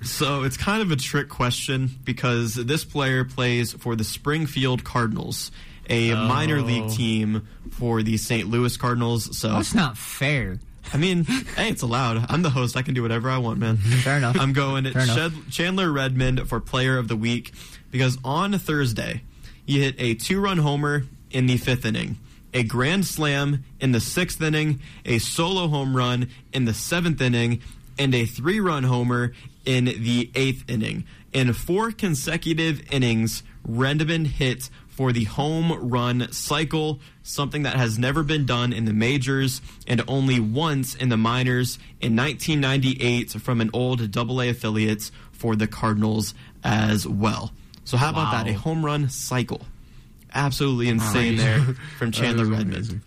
So 0.03 0.43
it's 0.43 0.57
kind 0.57 0.83
of 0.83 0.91
a 0.91 0.97
trick 0.97 1.29
question 1.29 1.91
because 2.05 2.55
this 2.55 2.85
player 2.85 3.25
plays 3.25 3.73
for 3.73 3.95
the 3.97 4.05
Springfield 4.05 4.83
Cardinals, 4.85 5.51
a 5.89 6.13
Oh. 6.13 6.27
minor 6.27 6.61
league 6.61 6.91
team 6.91 7.47
for 7.71 8.03
the 8.03 8.17
St. 8.17 8.49
Louis 8.49 8.77
Cardinals. 8.77 9.39
So 9.39 9.49
That's 9.51 9.75
not 9.75 9.97
fair. 9.97 10.59
I 10.93 10.97
mean, 10.97 11.25
hey, 11.25 11.69
it's 11.71 11.83
allowed. 11.83 12.25
I'm 12.31 12.43
the 12.43 12.51
host. 12.51 12.77
I 12.77 12.83
can 12.83 12.95
do 12.95 13.03
whatever 13.03 13.29
I 13.31 13.39
want, 13.39 13.59
man. 13.59 13.77
Fair 13.77 14.17
enough. 14.19 14.37
I'm 14.39 14.53
going 14.53 14.87
enough. 14.87 15.07
Shed- 15.07 15.33
Chandler 15.51 15.91
Redmond 15.93 16.49
for 16.49 16.61
Player 16.61 16.99
of 16.99 17.09
the 17.09 17.17
Week 17.17 17.53
because 17.91 18.19
on 18.25 18.59
Thursday 18.59 19.23
he 19.67 19.81
hit 19.83 19.95
a 19.99 20.15
two-run 20.15 20.59
homer 20.59 21.05
in 21.31 21.47
the 21.47 21.57
fifth 21.59 21.85
inning, 21.85 22.17
a 22.55 22.63
grand 22.63 23.05
slam 23.07 23.65
in 23.81 23.93
the 23.93 24.01
sixth 24.01 24.41
inning, 24.41 24.81
a 25.05 25.19
solo 25.19 25.69
home 25.69 25.95
run 25.97 26.29
in 26.53 26.65
the 26.65 26.75
seventh 26.75 27.21
inning, 27.21 27.61
and 27.99 28.15
a 28.15 28.25
three-run 28.25 28.85
homer 28.85 29.33
in 29.65 29.85
the 29.85 30.31
eighth 30.35 30.65
inning. 30.69 31.05
In 31.33 31.53
four 31.53 31.91
consecutive 31.93 32.81
innings, 32.91 33.43
Redmond 33.65 34.27
hit 34.29 34.71
for 34.99 35.13
the 35.13 35.23
home 35.23 35.91
run 35.91 36.27
cycle, 36.33 36.99
something 37.23 37.63
that 37.63 37.77
has 37.77 38.01
never 38.01 38.25
been 38.25 38.45
done 38.45 38.73
in 38.73 38.85
the 38.85 38.93
majors 38.93 39.63
and 39.87 40.03
only 40.09 40.41
once 40.41 40.97
in 40.97 41.09
the 41.09 41.17
minors 41.17 41.79
in 42.01 42.17
1998 42.17 43.31
from 43.41 43.61
an 43.61 43.71
old 43.73 44.11
Double 44.11 44.43
A 44.43 44.49
affiliate 44.49 45.13
for 45.31 45.55
the 45.55 45.69
Cardinals 45.69 46.35
as 46.65 47.07
well. 47.07 47.53
So 47.85 47.97
how 47.97 48.11
about 48.11 48.33
that? 48.33 48.51
A 48.51 48.55
home 48.55 48.85
run 48.85 49.09
cycle. 49.09 49.61
Absolutely 50.35 50.89
insane 50.89 51.37
there 51.37 51.61
from 51.99 52.11
Chandler 52.11 52.47
Redmond. 52.47 52.75
amazing. 52.75 53.03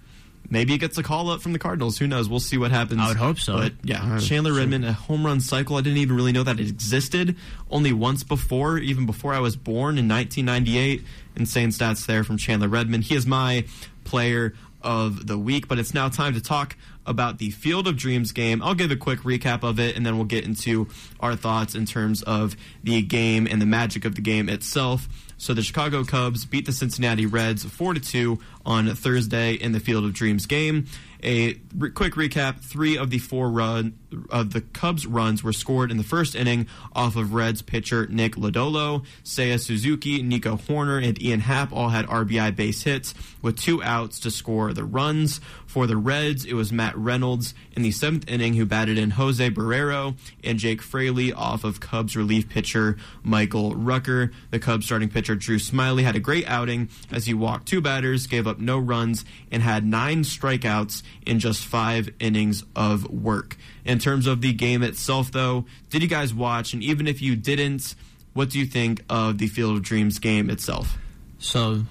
Maybe 0.52 0.74
he 0.74 0.78
gets 0.78 0.98
a 0.98 1.04
call 1.04 1.30
up 1.30 1.42
from 1.42 1.54
the 1.54 1.60
Cardinals. 1.60 1.98
Who 1.98 2.08
knows? 2.08 2.28
We'll 2.28 2.42
see 2.42 2.58
what 2.58 2.72
happens. 2.72 3.00
I 3.00 3.08
would 3.08 3.18
hope 3.18 3.40
so. 3.40 3.54
But 3.54 3.74
yeah, 3.84 4.20
Chandler. 4.20 4.54
Redmond, 4.54 4.84
a 4.84 4.92
home 4.92 5.26
run 5.26 5.40
cycle. 5.40 5.78
I 5.78 5.82
didn't 5.82 6.00
even 6.00 6.16
really 6.16 6.34
know 6.34 6.44
that 6.44 6.60
it 6.60 6.68
existed. 6.68 7.38
Only 7.70 7.94
once 7.94 8.24
before, 8.24 8.78
even 8.78 9.06
before 9.06 9.34
I 9.34 9.40
was 9.40 9.56
born 9.56 9.98
in 9.98 10.10
1998. 10.10 11.04
Insane 11.38 11.70
stats 11.70 12.06
there 12.06 12.26
from 12.26 12.38
Chandler 12.38 12.68
Redmond. 12.68 13.06
He 13.06 13.16
is 13.16 13.26
my 13.26 13.64
player 14.04 14.54
of 14.82 15.26
the 15.26 15.38
week. 15.38 15.70
But 15.70 15.80
it's 15.80 15.94
now 15.94 16.10
time 16.10 16.34
to 16.34 16.42
talk 16.42 16.76
about 17.06 17.38
the 17.38 17.52
Field 17.52 17.88
of 17.88 17.96
Dreams 17.96 18.34
game. 18.34 18.62
I'll 18.62 18.76
give 18.76 18.92
a 18.92 18.98
quick 18.98 19.20
recap 19.20 19.64
of 19.64 19.80
it, 19.80 19.96
and 19.96 20.06
then 20.06 20.18
we'll 20.18 20.26
get 20.26 20.44
into 20.44 20.90
our 21.22 21.38
thoughts 21.38 21.76
in 21.76 21.86
terms 21.86 22.22
of 22.24 22.58
the 22.84 23.02
game 23.02 23.48
and 23.50 23.62
the 23.62 23.66
magic 23.66 24.04
of 24.04 24.16
the 24.16 24.22
game 24.22 24.50
itself. 24.50 25.08
So 25.42 25.56
the 25.56 25.64
Chicago 25.64 26.04
Cubs 26.04 26.46
beat 26.46 26.68
the 26.68 26.72
Cincinnati 26.72 27.26
Reds 27.26 27.66
4 27.66 27.96
to 27.96 28.00
2 28.00 28.38
on 28.64 28.94
Thursday 28.94 29.54
in 29.54 29.72
the 29.72 29.80
Field 29.80 30.06
of 30.06 30.14
Dreams 30.14 30.46
game. 30.46 30.86
A 31.24 31.56
re- 31.78 31.92
quick 31.92 32.14
recap: 32.14 32.62
three 32.62 32.98
of 32.98 33.12
the 33.12 33.20
four 33.20 33.52
run 33.52 33.98
of 34.30 34.54
the 34.54 34.62
Cubs 34.62 35.06
runs 35.06 35.44
were 35.44 35.54
scored 35.54 35.92
in 35.92 35.98
the 35.98 36.04
first 36.04 36.36
inning 36.36 36.68
off 36.94 37.16
of 37.16 37.34
Reds 37.34 37.62
pitcher 37.62 38.08
Nick 38.08 38.36
Lodolo, 38.36 39.06
Seiya 39.24 39.60
Suzuki, 39.60 40.24
Nico 40.24 40.58
Hoerner, 40.58 41.06
and 41.06 41.22
Ian 41.22 41.42
Happ 41.42 41.72
all 41.72 41.90
had 41.90 42.08
RBI 42.08 42.56
base 42.56 42.84
hits 42.84 43.14
with 43.42 43.60
two 43.60 43.84
outs 43.84 44.20
to 44.22 44.32
score 44.32 44.74
the 44.74 44.84
runs. 44.84 45.40
For 45.68 45.86
the 45.88 45.96
Reds, 45.96 46.44
it 46.44 46.54
was 46.54 46.74
Matt 46.74 46.98
Reynolds 46.98 47.54
in 47.74 47.84
the 47.84 47.92
seventh 47.92 48.28
inning 48.28 48.56
who 48.56 48.66
batted 48.66 48.98
in 48.98 49.12
Jose 49.12 49.48
Barrero 49.52 50.18
and 50.44 50.58
Jake 50.58 50.82
Fraley 50.82 51.32
off 51.32 51.64
of 51.64 51.80
Cubs 51.80 52.18
relief 52.18 52.50
pitcher 52.50 52.98
Michael 53.24 53.76
Rucker. 53.76 54.32
The 54.50 54.60
Cubs 54.60 54.86
starting 54.88 55.10
pitcher 55.10 55.31
Drew 55.36 55.58
Smyly 55.58 56.04
had 56.04 56.16
a 56.16 56.20
great 56.20 56.48
outing 56.48 56.90
as 57.12 57.26
he 57.26 57.34
walked 57.34 57.68
two 57.68 57.82
batters, 57.82 58.28
gave 58.28 58.48
up 58.48 58.60
no 58.60 58.78
runs, 58.78 59.26
and 59.52 59.62
had 59.62 59.86
nine 59.86 60.24
strikeouts 60.24 61.04
in 61.26 61.40
just 61.40 61.66
five 61.66 62.10
innings 62.20 62.64
of 62.76 63.10
work. 63.10 63.58
In 63.86 64.00
terms 64.00 64.28
of 64.28 64.42
the 64.42 64.54
game 64.54 64.84
itself, 64.84 65.32
though, 65.32 65.66
did 65.90 66.02
you 66.02 66.08
guys 66.08 66.34
watch? 66.34 66.74
And 66.74 66.84
even 66.84 67.08
if 67.08 67.22
you 67.22 67.36
didn't, 67.36 67.96
what 68.34 68.50
do 68.50 68.60
you 68.60 68.66
think 68.66 69.04
of 69.10 69.38
the 69.38 69.48
Field 69.48 69.78
of 69.78 69.84
Dreams 69.84 70.20
game 70.20 70.50
itself? 70.50 70.98
So, 71.40 71.84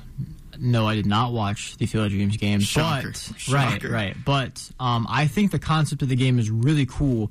no, 0.59 0.87
I 0.87 0.95
did 0.95 1.07
not 1.07 1.33
watch 1.33 1.77
the 1.77 1.87
Field 1.87 2.07
of 2.07 2.13
Dreams 2.13 2.37
game. 2.37 2.61
Shocker. 2.61 3.09
But 3.09 3.17
Shocker. 3.39 3.57
right, 3.57 3.85
right. 3.85 4.17
But 4.25 4.71
um, 4.79 5.07
I 5.11 5.27
think 5.27 5.51
the 5.51 5.59
concept 5.59 6.03
of 6.03 6.09
the 6.09 6.17
game 6.17 6.39
is 6.39 6.51
really 6.51 6.87
cool. 6.87 7.31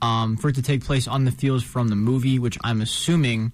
Um, 0.00 0.36
for 0.36 0.50
it 0.50 0.54
to 0.54 0.62
take 0.62 0.84
place 0.84 1.08
on 1.08 1.24
the 1.24 1.32
field 1.32 1.64
from 1.64 1.88
the 1.88 1.96
movie, 1.96 2.38
which 2.38 2.56
I'm 2.62 2.80
assuming 2.80 3.50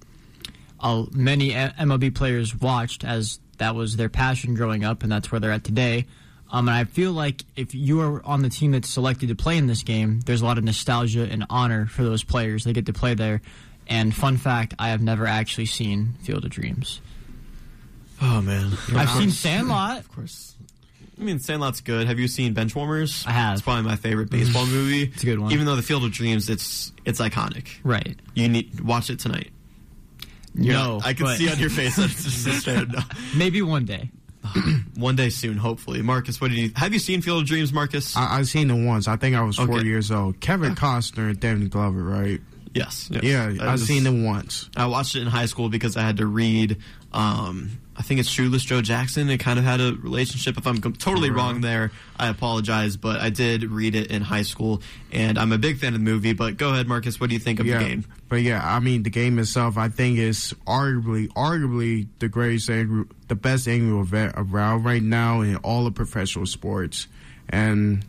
uh, 0.81 1.05
many 1.13 1.51
MLB 1.53 2.15
players 2.15 2.55
watched, 2.55 3.05
as 3.05 3.39
that 3.59 3.75
was 3.75 3.97
their 3.97 4.09
passion 4.09 4.55
growing 4.55 4.85
up, 4.85 5.03
and 5.03 5.11
that's 5.11 5.31
where 5.31 5.41
they're 5.41 5.53
at 5.53 5.65
today. 5.65 6.07
Um, 6.51 6.69
and 6.69 6.77
I 6.77 6.85
feel 6.85 7.13
like 7.13 7.43
if 7.57 7.75
you 7.75 8.01
are 8.01 8.25
on 8.25 8.43
the 8.43 8.49
team 8.49 8.73
that's 8.73 8.89
selected 8.89 9.29
to 9.29 9.35
play 9.35 9.57
in 9.57 9.67
this 9.67 9.83
game, 9.83 10.21
there's 10.21 10.41
a 10.41 10.45
lot 10.45 10.59
of 10.59 10.65
nostalgia 10.65 11.27
and 11.29 11.45
honor 11.51 11.87
for 11.87 12.05
those 12.05 12.23
players. 12.23 12.65
They 12.65 12.73
get 12.73 12.87
to 12.87 12.93
play 12.93 13.15
there. 13.15 13.41
And 13.87 14.15
fun 14.15 14.37
fact, 14.37 14.75
I 14.79 14.89
have 14.89 15.03
never 15.03 15.27
actually 15.27 15.67
seen 15.67 16.15
Field 16.23 16.45
of 16.45 16.51
Dreams. 16.51 17.01
Oh 18.23 18.41
man, 18.41 18.73
I've 18.95 19.11
seen 19.11 19.31
Sandlot. 19.31 19.99
Of 19.99 20.11
course. 20.11 20.55
I 21.19 21.23
mean, 21.23 21.39
Sandlot's 21.39 21.81
good. 21.81 22.07
Have 22.07 22.19
you 22.19 22.29
seen 22.29 22.55
Benchwarmers? 22.55 23.27
I 23.27 23.33
have. 23.33 23.55
It's 23.55 23.63
probably 23.63 23.83
my 23.83 23.97
favorite 23.97 24.31
baseball 24.31 24.67
movie. 24.67 25.05
It's 25.05 25.23
a 25.23 25.27
good 25.27 25.39
one. 25.39 25.53
Even 25.53 25.67
though 25.67 25.77
The 25.77 25.83
Field 25.83 26.05
of 26.05 26.13
Dreams, 26.13 26.49
it's 26.49 26.93
it's 27.05 27.21
iconic. 27.21 27.69
Right. 27.83 28.17
You 28.35 28.49
need 28.49 28.81
watch 28.81 29.11
it 29.11 29.19
tonight. 29.19 29.51
You're 30.55 30.75
no, 30.75 30.95
not- 30.99 31.07
I 31.07 31.15
can 31.15 31.27
but- 31.27 31.37
see 31.39 31.51
on 31.51 31.59
your 31.59 31.71
face 31.71 31.97
that 31.97 32.11
it's 32.11 32.25
just 32.25 32.47
a 32.47 32.53
straight 32.53 32.89
no. 32.89 33.01
Maybe 33.37 33.63
one 33.63 33.85
day. 33.85 34.11
One 34.97 35.17
day 35.17 35.31
soon, 35.31 35.57
hopefully. 35.57 36.03
Marcus, 36.03 36.39
what 36.39 36.51
did 36.51 36.59
you 36.59 36.71
have 36.77 36.93
you 36.93 36.99
seen 36.99 37.23
Field 37.23 37.41
of 37.43 37.49
Dreams, 37.49 37.73
Marcus? 37.73 38.15
I, 38.15 38.37
I've 38.39 38.47
seen 38.47 38.71
it 38.71 38.87
once. 38.87 39.09
I 39.09 39.17
think 39.17 39.35
I 39.35 39.41
was 39.43 39.57
four 39.57 39.83
years 39.83 40.11
old. 40.11 40.39
Kevin 40.41 40.75
Costner 40.75 41.31
and 41.31 41.41
Danny 41.41 41.67
Glover, 41.67 42.03
right? 42.05 42.41
yes, 42.75 43.09
yes. 43.11 43.23
Yeah, 43.23 43.53
I 43.67 43.73
I've 43.73 43.81
seen 43.81 44.07
it 44.07 44.25
once. 44.25 44.69
I 44.77 44.85
watched 44.87 45.17
it 45.17 45.23
in 45.23 45.29
high 45.29 45.47
school 45.47 45.71
because 45.71 45.97
I 45.97 46.03
had 46.03 46.19
to 46.19 46.27
read. 46.27 46.77
Um, 47.15 47.79
I 47.97 48.03
think 48.03 48.19
it's 48.19 48.29
Shoeless 48.29 48.65
Joe 48.65 48.83
Jackson. 48.83 49.31
It 49.31 49.39
kind 49.39 49.57
of 49.59 49.65
had 49.65 49.81
a 49.81 49.95
relationship. 49.95 50.59
If 50.59 50.67
I'm 50.67 50.81
totally 50.81 51.31
wrong 51.31 51.61
there, 51.61 51.93
I 52.19 52.27
apologize. 52.27 52.97
But 52.97 53.21
I 53.21 53.31
did 53.31 53.63
read 53.63 53.95
it 53.95 54.11
in 54.11 54.21
high 54.21 54.43
school, 54.43 54.83
and 55.13 55.39
I'm 55.39 55.53
a 55.53 55.59
big 55.59 55.79
fan 55.79 55.95
of 55.95 56.01
the 56.01 56.05
movie. 56.05 56.33
But 56.33 56.57
go 56.57 56.71
ahead, 56.71 56.89
Marcus. 56.89 57.21
What 57.21 57.31
do 57.31 57.35
you 57.35 57.41
think 57.41 57.61
of 57.61 57.67
yeah, 57.67 57.79
the 57.79 57.85
game? 57.85 58.05
but 58.29 58.43
yeah, 58.43 58.61
I 58.63 58.81
mean 58.81 59.05
the 59.05 59.11
game 59.11 59.39
itself. 59.39 59.79
I 59.79 59.89
think 59.89 60.19
is 60.19 60.53
arguably, 60.67 61.29
arguably 61.29 62.09
the 62.19 62.29
greatest, 62.29 62.67
the 62.67 63.37
best 63.37 63.69
annual 63.69 64.01
event 64.01 64.35
around 64.37 64.83
right 64.83 65.03
now 65.03 65.43
in 65.43 65.57
all 65.57 65.87
of 65.87 65.95
professional 65.95 66.47
sports. 66.47 67.07
And 67.49 68.05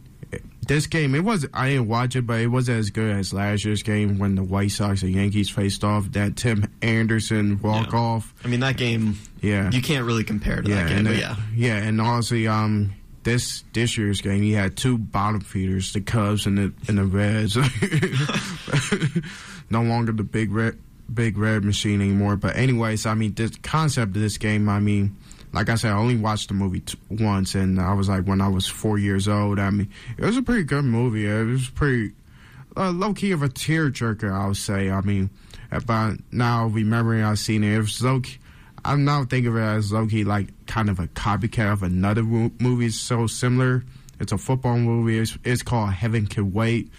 this 0.68 0.88
game, 0.88 1.16
it 1.16 1.24
was 1.24 1.45
I 1.53 1.70
didn't 1.72 1.88
watch 1.88 2.16
it, 2.16 2.26
but 2.28 2.41
it 2.41 2.47
wasn't 2.47 2.80
as 2.80 2.89
good 2.89 3.16
as 3.16 3.34
last 3.34 3.66
year's 3.66 3.84
game 3.84 4.18
when 4.20 4.36
the 4.36 4.43
White 4.43 4.72
Sox 4.72 5.01
and 5.03 5.11
Yankees 5.11 5.49
faced 5.49 5.84
off. 5.84 6.11
That 6.13 6.36
Tim 6.36 6.68
Anderson 6.82 7.59
walk 7.61 7.91
Yeah. 7.93 7.99
off. 7.99 8.34
I 8.43 8.47
mean, 8.47 8.59
that 8.61 8.78
game. 8.78 9.18
Yeah, 9.41 9.70
You 9.72 9.82
can't 9.82 10.05
really 10.05 10.24
compare 10.24 10.61
to 10.61 10.68
that 10.70 10.89
game. 10.89 11.03
then- 11.03 11.20
yeah, 11.20 11.36
yeah, 11.55 11.78
and 11.78 12.01
honestly, 12.01 12.47
um, 12.47 12.93
this 13.24 13.63
this 13.74 13.97
year's 13.97 14.22
game, 14.22 14.41
he 14.43 14.51
had 14.53 14.76
two 14.76 14.97
bottom 14.97 15.41
feeders, 15.41 15.93
the 15.93 16.01
Cubs 16.01 16.45
and 16.45 16.57
the 16.57 16.74
and 16.88 16.97
the 16.97 17.05
Reds. 17.05 17.57
no 19.70 19.82
longer 19.82 20.11
the 20.11 20.24
big 20.24 20.51
red 20.51 20.78
big 21.13 21.38
red 21.38 21.63
machine 21.63 22.01
anymore. 22.01 22.36
But 22.36 22.55
anyways, 22.55 23.05
I 23.05 23.13
mean, 23.13 23.34
this 23.34 23.51
concept 23.61 24.16
of 24.16 24.22
this 24.22 24.38
game, 24.38 24.68
I 24.70 24.80
mean. 24.80 25.16
Like 25.56 25.70
I 25.70 25.76
said, 25.76 25.93
I 25.93 25.97
only 25.97 26.18
watched 26.18 26.49
the 26.49 26.53
movie 26.53 26.82
t- 26.82 26.99
once, 27.10 27.56
and 27.56 27.80
I 27.80 27.93
was 27.93 28.10
like 28.10 28.26
when 28.26 28.41
I 28.41 28.49
was 28.49 28.68
four 28.68 28.97
years 28.97 29.30
old. 29.30 29.58
I 29.58 29.70
mean, 29.70 29.89
it 30.18 30.26
was 30.26 30.36
a 30.36 30.41
pretty 30.41 30.64
good 30.64 30.84
movie. 30.84 31.26
It 31.26 31.45
was 31.45 31.70
pretty 31.70 32.12
uh, 32.76 32.91
low 32.91 33.14
key 33.14 33.32
of 33.32 33.41
a 33.41 33.47
tearjerker, 33.47 34.30
I 34.32 34.47
would 34.47 34.58
say. 34.58 34.89
I 34.89 34.99
mean, 34.99 35.30
about 35.72 36.18
now 36.30 36.68
remembering 36.68 37.24
I've 37.24 37.39
seen 37.39 37.64
it, 37.64 37.74
it 37.74 37.80
was 37.80 38.01
low 38.03 38.20
key, 38.20 38.38
I'm 38.84 39.06
now 39.06 39.24
thinking 39.24 39.47
of 39.47 39.56
it 39.58 39.62
as 39.62 39.91
low 39.91 40.06
key 40.06 40.26
like 40.26 40.66
kind 40.68 40.89
of 40.89 40.99
a 40.99 41.08
copycat 41.08 41.72
of 41.74 41.84
another 41.84 42.22
mo- 42.22 42.51
movie 42.60 42.89
so 42.89 43.26
similar. 43.26 43.84
It's 44.20 44.32
a 44.32 44.38
football 44.38 44.78
movie. 44.78 45.20
It's, 45.20 45.38
it's 45.43 45.64
called 45.64 45.91
Heaven 45.91 46.28
Can 46.28 46.53
Wait, 46.53 46.90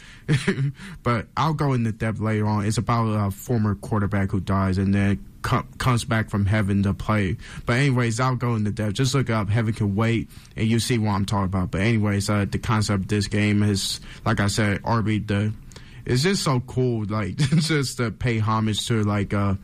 but 1.02 1.28
I'll 1.36 1.54
go 1.54 1.74
into 1.74 1.92
depth 1.92 2.20
later 2.20 2.46
on. 2.46 2.66
It's 2.66 2.78
about 2.78 3.04
a 3.06 3.30
former 3.30 3.74
quarterback 3.74 4.30
who 4.30 4.40
dies 4.40 4.78
and 4.78 4.94
then 4.94 5.24
co- 5.46 5.64
comes 5.78 6.04
back 6.04 6.28
from 6.28 6.44
heaven 6.44 6.82
to 6.82 6.92
play. 6.92 7.36
But 7.64 7.74
anyways, 7.74 8.18
I'll 8.18 8.34
go 8.34 8.56
into 8.56 8.72
depth. 8.72 8.94
Just 8.94 9.14
look 9.14 9.30
up 9.30 9.48
Heaven 9.48 9.72
Can 9.72 9.94
Wait, 9.94 10.28
and 10.56 10.66
you 10.66 10.80
see 10.80 10.98
what 10.98 11.12
I'm 11.12 11.24
talking 11.24 11.44
about. 11.44 11.70
But 11.70 11.82
anyways, 11.82 12.28
uh, 12.28 12.46
the 12.50 12.58
concept 12.58 13.02
of 13.04 13.08
this 13.08 13.28
game 13.28 13.62
is, 13.62 14.00
like 14.24 14.40
I 14.40 14.48
said, 14.48 14.82
RB 14.82 15.26
the 15.26 15.52
it's 16.04 16.22
just 16.24 16.42
so 16.42 16.60
cool, 16.60 17.04
like 17.06 17.36
just 17.36 17.96
to 17.98 18.10
pay 18.10 18.38
homage 18.38 18.86
to 18.88 19.04
like 19.04 19.32
a, 19.32 19.56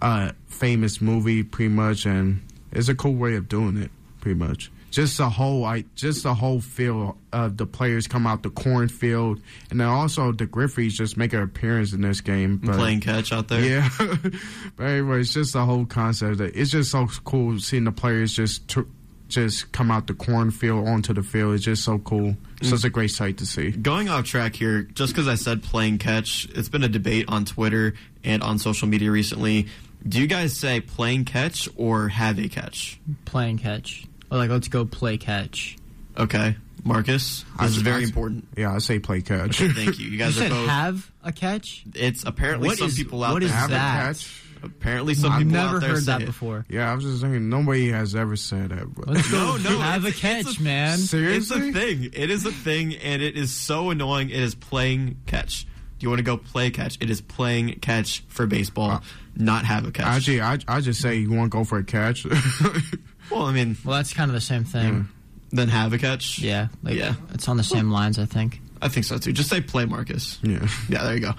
a 0.00 0.32
famous 0.46 1.00
movie, 1.00 1.42
pretty 1.42 1.74
much, 1.74 2.06
and 2.06 2.42
it's 2.72 2.88
a 2.88 2.94
cool 2.94 3.14
way 3.14 3.34
of 3.34 3.48
doing 3.48 3.76
it, 3.76 3.90
pretty 4.20 4.38
much. 4.38 4.70
Just 4.96 5.18
the 5.18 5.28
whole, 5.28 5.60
like, 5.60 5.94
just 5.94 6.22
the 6.22 6.32
whole 6.32 6.58
feel 6.58 7.18
of 7.30 7.58
the 7.58 7.66
players 7.66 8.06
come 8.06 8.26
out 8.26 8.42
the 8.42 8.48
cornfield, 8.48 9.42
and 9.70 9.78
then 9.78 9.86
also 9.86 10.32
the 10.32 10.46
Griffeys 10.46 10.92
just 10.92 11.18
make 11.18 11.34
an 11.34 11.42
appearance 11.42 11.92
in 11.92 12.00
this 12.00 12.22
game, 12.22 12.56
but 12.64 12.76
playing 12.76 13.02
catch 13.02 13.30
out 13.30 13.48
there. 13.48 13.60
yeah. 13.60 13.90
but 14.76 14.84
anyway, 14.84 15.20
it's 15.20 15.34
just 15.34 15.52
the 15.52 15.66
whole 15.66 15.84
concept. 15.84 16.38
That 16.38 16.56
it's 16.56 16.70
just 16.70 16.90
so 16.90 17.06
cool 17.24 17.58
seeing 17.58 17.84
the 17.84 17.92
players 17.92 18.32
just 18.32 18.68
tr- 18.68 18.88
just 19.28 19.70
come 19.70 19.90
out 19.90 20.06
the 20.06 20.14
cornfield 20.14 20.88
onto 20.88 21.12
the 21.12 21.22
field. 21.22 21.56
It's 21.56 21.64
just 21.64 21.84
so 21.84 21.98
cool. 21.98 22.34
It's 22.62 22.70
such 22.70 22.84
a 22.84 22.88
great 22.88 23.10
sight 23.10 23.36
to 23.36 23.44
see. 23.44 23.72
Going 23.72 24.08
off 24.08 24.24
track 24.24 24.56
here, 24.56 24.84
just 24.84 25.12
because 25.12 25.28
I 25.28 25.34
said 25.34 25.62
playing 25.62 25.98
catch, 25.98 26.48
it's 26.54 26.70
been 26.70 26.82
a 26.82 26.88
debate 26.88 27.26
on 27.28 27.44
Twitter 27.44 27.92
and 28.24 28.42
on 28.42 28.58
social 28.58 28.88
media 28.88 29.10
recently. 29.10 29.66
Do 30.08 30.22
you 30.22 30.26
guys 30.26 30.56
say 30.56 30.80
playing 30.80 31.26
catch 31.26 31.68
or 31.76 32.08
have 32.08 32.38
a 32.38 32.48
catch? 32.48 32.98
Playing 33.26 33.58
catch. 33.58 34.06
Or 34.30 34.38
like, 34.38 34.50
let's 34.50 34.68
go 34.68 34.84
play 34.84 35.18
catch. 35.18 35.76
Okay. 36.16 36.56
Marcus, 36.84 37.44
this 37.60 37.70
is 37.76 37.82
very 37.82 38.04
important. 38.04 38.46
Yeah, 38.56 38.72
I 38.74 38.78
say 38.78 38.98
play 39.00 39.20
catch. 39.20 39.60
Okay, 39.60 39.72
thank 39.72 39.98
you. 39.98 40.06
You 40.08 40.18
guys 40.18 40.36
You 40.36 40.42
are 40.44 40.48
said 40.48 40.52
both. 40.52 40.68
have 40.68 41.10
a 41.24 41.32
catch? 41.32 41.84
It's 41.94 42.22
apparently 42.24 42.68
What 42.68 42.78
some 42.78 42.88
is- 42.88 42.96
people 42.96 43.24
out 43.24 43.32
what 43.32 43.40
there 43.40 43.48
is 43.48 43.54
have 43.54 43.70
a 43.70 43.72
that? 43.74 44.06
catch. 44.16 44.42
Apparently, 44.62 45.14
some 45.14 45.32
I've 45.32 45.38
people 45.38 45.52
never 45.52 45.76
out 45.76 45.80
there 45.80 45.90
heard 45.90 45.98
say 46.04 46.12
that 46.12 46.22
it. 46.22 46.26
before. 46.26 46.64
Yeah, 46.68 46.90
I 46.90 46.94
was 46.94 47.04
just 47.04 47.20
thinking 47.22 47.48
nobody 47.50 47.90
has 47.90 48.14
ever 48.14 48.36
said 48.36 48.70
that. 48.70 48.94
But. 48.94 49.08
Let's 49.08 49.30
go 49.30 49.56
No, 49.56 49.70
no, 49.70 49.78
have 49.80 50.04
a 50.04 50.08
it's- 50.08 50.20
catch, 50.44 50.58
a- 50.58 50.62
man. 50.62 50.98
Seriously? 50.98 51.68
It's 51.68 51.76
a 51.76 51.78
thing. 51.80 52.10
It 52.12 52.30
is 52.30 52.46
a 52.46 52.52
thing, 52.52 52.94
and 52.94 53.20
it 53.20 53.36
is 53.36 53.52
so 53.52 53.90
annoying. 53.90 54.30
It 54.30 54.40
is 54.40 54.54
playing 54.54 55.18
catch. 55.26 55.64
Do 55.98 56.04
you 56.04 56.08
want 56.08 56.18
to 56.20 56.24
go 56.24 56.36
play 56.36 56.70
catch? 56.70 56.98
It 57.00 57.10
is 57.10 57.20
playing 57.20 57.80
catch 57.80 58.22
for 58.28 58.46
baseball, 58.46 58.90
uh, 58.90 59.00
not 59.34 59.64
have 59.64 59.86
a 59.86 59.90
catch. 59.90 60.06
Actually, 60.06 60.40
I, 60.40 60.58
I 60.68 60.80
just 60.80 61.00
say 61.00 61.16
you 61.16 61.30
want 61.32 61.50
to 61.52 61.56
go 61.58 61.64
for 61.64 61.78
a 61.78 61.84
catch. 61.84 62.26
well, 63.30 63.42
I 63.42 63.52
mean, 63.52 63.76
Well, 63.84 63.96
that's 63.96 64.12
kind 64.12 64.30
of 64.30 64.34
the 64.34 64.40
same 64.40 64.64
thing. 64.64 64.94
Hmm. 64.94 65.56
then 65.56 65.68
have 65.68 65.92
a 65.92 65.98
catch. 65.98 66.38
Yeah, 66.40 66.68
like, 66.82 66.94
Yeah. 66.96 67.14
it's 67.32 67.48
on 67.48 67.56
the 67.56 67.64
same 67.64 67.90
lines, 67.90 68.18
I 68.18 68.26
think. 68.26 68.60
I 68.82 68.88
think 68.88 69.06
so 69.06 69.16
too. 69.18 69.32
Just 69.32 69.48
say 69.48 69.60
play 69.60 69.84
Marcus. 69.86 70.38
yeah. 70.42 70.66
Yeah, 70.88 71.04
there 71.04 71.14
you 71.14 71.20
go. 71.20 71.34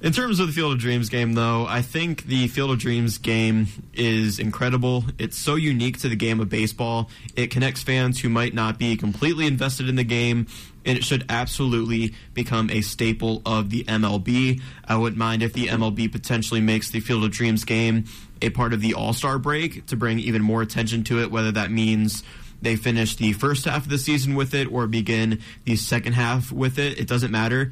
In 0.00 0.12
terms 0.12 0.40
of 0.40 0.48
the 0.48 0.52
Field 0.52 0.72
of 0.72 0.78
Dreams 0.80 1.08
game, 1.08 1.34
though, 1.34 1.64
I 1.64 1.80
think 1.80 2.24
the 2.24 2.48
Field 2.48 2.72
of 2.72 2.78
Dreams 2.80 3.18
game 3.18 3.68
is 3.94 4.40
incredible. 4.40 5.04
It's 5.16 5.38
so 5.38 5.54
unique 5.54 5.98
to 6.00 6.08
the 6.08 6.16
game 6.16 6.40
of 6.40 6.48
baseball. 6.48 7.08
It 7.36 7.52
connects 7.52 7.84
fans 7.84 8.18
who 8.18 8.28
might 8.28 8.52
not 8.52 8.80
be 8.80 8.96
completely 8.96 9.46
invested 9.46 9.88
in 9.88 9.94
the 9.94 10.02
game, 10.02 10.48
and 10.84 10.98
it 10.98 11.04
should 11.04 11.24
absolutely 11.28 12.14
become 12.34 12.68
a 12.70 12.80
staple 12.80 13.42
of 13.46 13.70
the 13.70 13.84
MLB. 13.84 14.60
I 14.88 14.96
wouldn't 14.96 15.18
mind 15.18 15.40
if 15.40 15.52
the 15.52 15.68
MLB 15.68 16.10
potentially 16.10 16.60
makes 16.60 16.90
the 16.90 16.98
Field 16.98 17.22
of 17.22 17.30
Dreams 17.30 17.62
game 17.62 18.06
a 18.42 18.50
part 18.50 18.72
of 18.72 18.80
the 18.80 18.94
All 18.94 19.12
Star 19.12 19.38
break 19.38 19.86
to 19.86 19.96
bring 19.96 20.18
even 20.18 20.42
more 20.42 20.60
attention 20.62 21.04
to 21.04 21.20
it, 21.20 21.30
whether 21.30 21.52
that 21.52 21.70
means 21.70 22.22
they 22.60 22.76
finish 22.76 23.16
the 23.16 23.32
first 23.32 23.64
half 23.64 23.84
of 23.84 23.88
the 23.88 23.98
season 23.98 24.34
with 24.34 24.54
it 24.54 24.70
or 24.70 24.86
begin 24.86 25.40
the 25.64 25.76
second 25.76 26.12
half 26.12 26.52
with 26.52 26.78
it. 26.78 26.98
It 26.98 27.08
doesn't 27.08 27.30
matter 27.30 27.70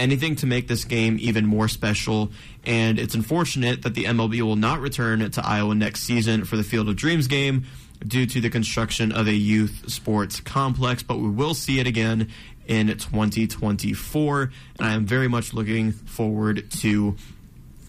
anything 0.00 0.34
to 0.36 0.46
make 0.46 0.66
this 0.66 0.84
game 0.84 1.18
even 1.20 1.46
more 1.46 1.68
special. 1.68 2.30
And 2.64 2.98
it's 2.98 3.14
unfortunate 3.14 3.82
that 3.82 3.94
the 3.94 4.04
MLB 4.04 4.40
will 4.40 4.56
not 4.56 4.80
return 4.80 5.30
to 5.30 5.46
Iowa 5.46 5.74
next 5.74 6.00
season 6.00 6.44
for 6.44 6.56
the 6.56 6.64
Field 6.64 6.88
of 6.88 6.96
Dreams 6.96 7.26
game 7.26 7.66
due 8.06 8.26
to 8.26 8.40
the 8.40 8.48
construction 8.48 9.12
of 9.12 9.28
a 9.28 9.34
youth 9.34 9.90
sports 9.90 10.40
complex, 10.40 11.02
but 11.02 11.18
we 11.18 11.28
will 11.28 11.52
see 11.52 11.80
it 11.80 11.86
again 11.86 12.30
in 12.66 12.86
2024. 12.86 14.42
And 14.42 14.50
I 14.88 14.94
am 14.94 15.04
very 15.04 15.28
much 15.28 15.52
looking 15.52 15.92
forward 15.92 16.70
to 16.70 17.16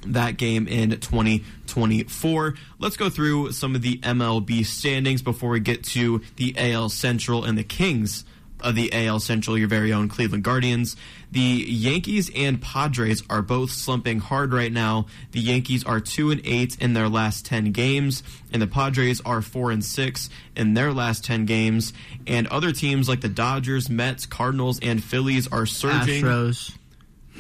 that 0.08 0.38
game 0.38 0.68
in 0.68 0.92
2024. 0.92 2.56
Let's 2.80 2.98
go 2.98 3.10
through 3.10 3.52
some 3.52 3.76
of 3.76 3.82
the 3.82 3.98
MLB 4.00 4.66
standings 4.66 5.22
before 5.22 5.52
we 5.52 5.60
get 5.60 5.84
to 5.86 6.22
the 6.36 6.56
AL 6.58 6.90
Central 6.90 7.44
and 7.44 7.58
the 7.58 7.64
Kings 7.64 8.26
of 8.64 8.76
the 8.76 8.92
AL 8.94 9.20
Central, 9.20 9.58
your 9.58 9.68
very 9.68 9.92
own 9.92 10.08
Cleveland 10.08 10.44
Guardians. 10.44 10.96
The 11.32 11.40
Yankees 11.40 12.30
and 12.36 12.62
Padres 12.62 13.24
are 13.30 13.42
both 13.42 13.72
slumping 13.72 14.20
hard 14.20 14.54
right 14.54 14.72
now. 14.72 15.08
The 15.32 15.40
Yankees 15.40 15.84
are 15.84 16.00
2 16.00 16.32
and 16.32 16.42
8 16.46 16.78
in 16.80 16.94
their 16.94 17.10
last 17.10 17.46
10 17.46 17.72
games, 17.72 18.22
and 18.52 18.62
the 18.62 18.68
Padres 18.68 19.22
are 19.22 19.42
4 19.42 19.72
and 19.72 19.84
6 19.84 20.30
in 20.56 20.74
their 20.74 20.94
last 20.94 21.24
10 21.24 21.46
games. 21.46 21.94
And 22.28 22.48
other 22.48 22.72
teams 22.72 23.08
like 23.08 23.22
the 23.22 23.30
Dodgers, 23.30 23.90
Mets, 23.90 24.26
Cardinals, 24.26 24.80
and 24.82 25.04
Phillies 25.04 25.48
are 25.48 25.66
surging. 25.66 26.24
Astros. 26.24 26.78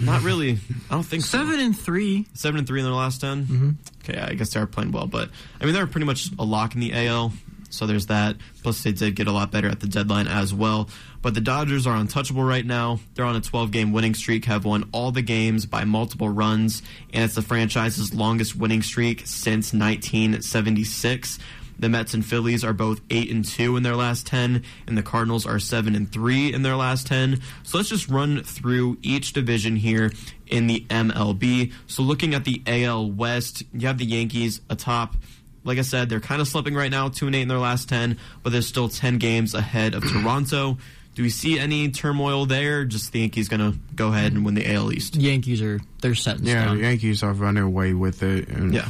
Not 0.01 0.23
really. 0.23 0.53
I 0.89 0.93
don't 0.93 1.03
think 1.03 1.23
so. 1.23 1.37
Seven 1.37 1.59
and 1.59 1.77
three. 1.77 2.25
Seven 2.33 2.57
and 2.59 2.67
three 2.67 2.79
in 2.79 2.85
their 2.85 2.93
last 2.93 3.21
10 3.21 3.45
Mm-hmm. 3.45 3.69
Okay, 4.03 4.19
I 4.19 4.33
guess 4.33 4.53
they 4.53 4.59
are 4.59 4.65
playing 4.67 4.91
well, 4.91 5.07
but 5.07 5.29
I 5.59 5.65
mean 5.65 5.73
they're 5.73 5.87
pretty 5.87 6.05
much 6.05 6.29
a 6.39 6.43
lock 6.43 6.73
in 6.75 6.81
the 6.81 6.93
AL. 7.07 7.33
So 7.69 7.85
there's 7.87 8.07
that. 8.07 8.35
Plus 8.63 8.83
they 8.83 8.91
did 8.91 9.15
get 9.15 9.27
a 9.27 9.31
lot 9.31 9.49
better 9.51 9.69
at 9.69 9.79
the 9.79 9.87
deadline 9.87 10.27
as 10.27 10.53
well. 10.53 10.89
But 11.21 11.35
the 11.35 11.41
Dodgers 11.41 11.87
are 11.87 11.95
untouchable 11.95 12.43
right 12.43 12.65
now. 12.65 12.99
They're 13.13 13.23
on 13.25 13.35
a 13.35 13.41
12 13.41 13.71
game 13.71 13.93
winning 13.93 14.13
streak, 14.13 14.43
have 14.45 14.65
won 14.65 14.89
all 14.91 15.11
the 15.11 15.21
games 15.21 15.65
by 15.65 15.85
multiple 15.85 16.27
runs, 16.27 16.81
and 17.13 17.23
it's 17.23 17.35
the 17.35 17.41
franchise's 17.41 18.13
longest 18.13 18.55
winning 18.57 18.81
streak 18.81 19.21
since 19.25 19.71
1976. 19.71 21.39
The 21.81 21.89
Mets 21.89 22.13
and 22.13 22.25
Phillies 22.25 22.63
are 22.63 22.71
both 22.73 23.01
8 23.09 23.29
and 23.31 23.43
2 23.43 23.75
in 23.75 23.83
their 23.83 23.95
last 23.97 24.25
10 24.27 24.63
and 24.87 24.97
the 24.97 25.03
Cardinals 25.03 25.45
are 25.45 25.59
7 25.59 25.93
and 25.95 26.09
3 26.09 26.53
in 26.53 26.61
their 26.61 26.75
last 26.77 27.07
10. 27.07 27.41
So 27.63 27.77
let's 27.77 27.89
just 27.89 28.07
run 28.07 28.43
through 28.43 28.97
each 29.01 29.33
division 29.33 29.75
here 29.75 30.11
in 30.47 30.67
the 30.67 30.85
MLB. 30.89 31.73
So 31.87 32.03
looking 32.03 32.33
at 32.33 32.45
the 32.45 32.61
AL 32.67 33.11
West, 33.11 33.63
you 33.73 33.87
have 33.87 33.97
the 33.97 34.05
Yankees 34.05 34.61
atop 34.69 35.15
like 35.63 35.77
I 35.77 35.81
said, 35.83 36.09
they're 36.09 36.19
kind 36.19 36.41
of 36.41 36.47
slipping 36.47 36.73
right 36.73 36.89
now, 36.89 37.09
2 37.09 37.27
and 37.27 37.35
8 37.35 37.41
in 37.43 37.47
their 37.47 37.59
last 37.59 37.87
10, 37.87 38.17
but 38.41 38.51
they're 38.51 38.63
still 38.63 38.89
10 38.89 39.19
games 39.19 39.53
ahead 39.53 39.93
of 39.93 40.01
Toronto. 40.03 40.79
Do 41.13 41.21
we 41.21 41.29
see 41.29 41.59
any 41.59 41.91
turmoil 41.91 42.47
there? 42.47 42.83
Just 42.83 43.11
the 43.11 43.19
Yankees 43.19 43.47
going 43.47 43.71
to 43.73 43.77
go 43.93 44.07
ahead 44.07 44.33
and 44.33 44.43
win 44.43 44.55
the 44.55 44.65
AL 44.73 44.91
East? 44.91 45.15
Yankees 45.17 45.61
are 45.61 45.79
they're 46.01 46.15
set 46.15 46.39
in 46.39 46.45
Yeah, 46.47 46.63
stone. 46.63 46.77
the 46.77 46.83
Yankees 46.83 47.21
are 47.21 47.33
running 47.33 47.61
away 47.61 47.93
with 47.93 48.23
it. 48.23 48.47
And 48.49 48.73
Yeah. 48.73 48.89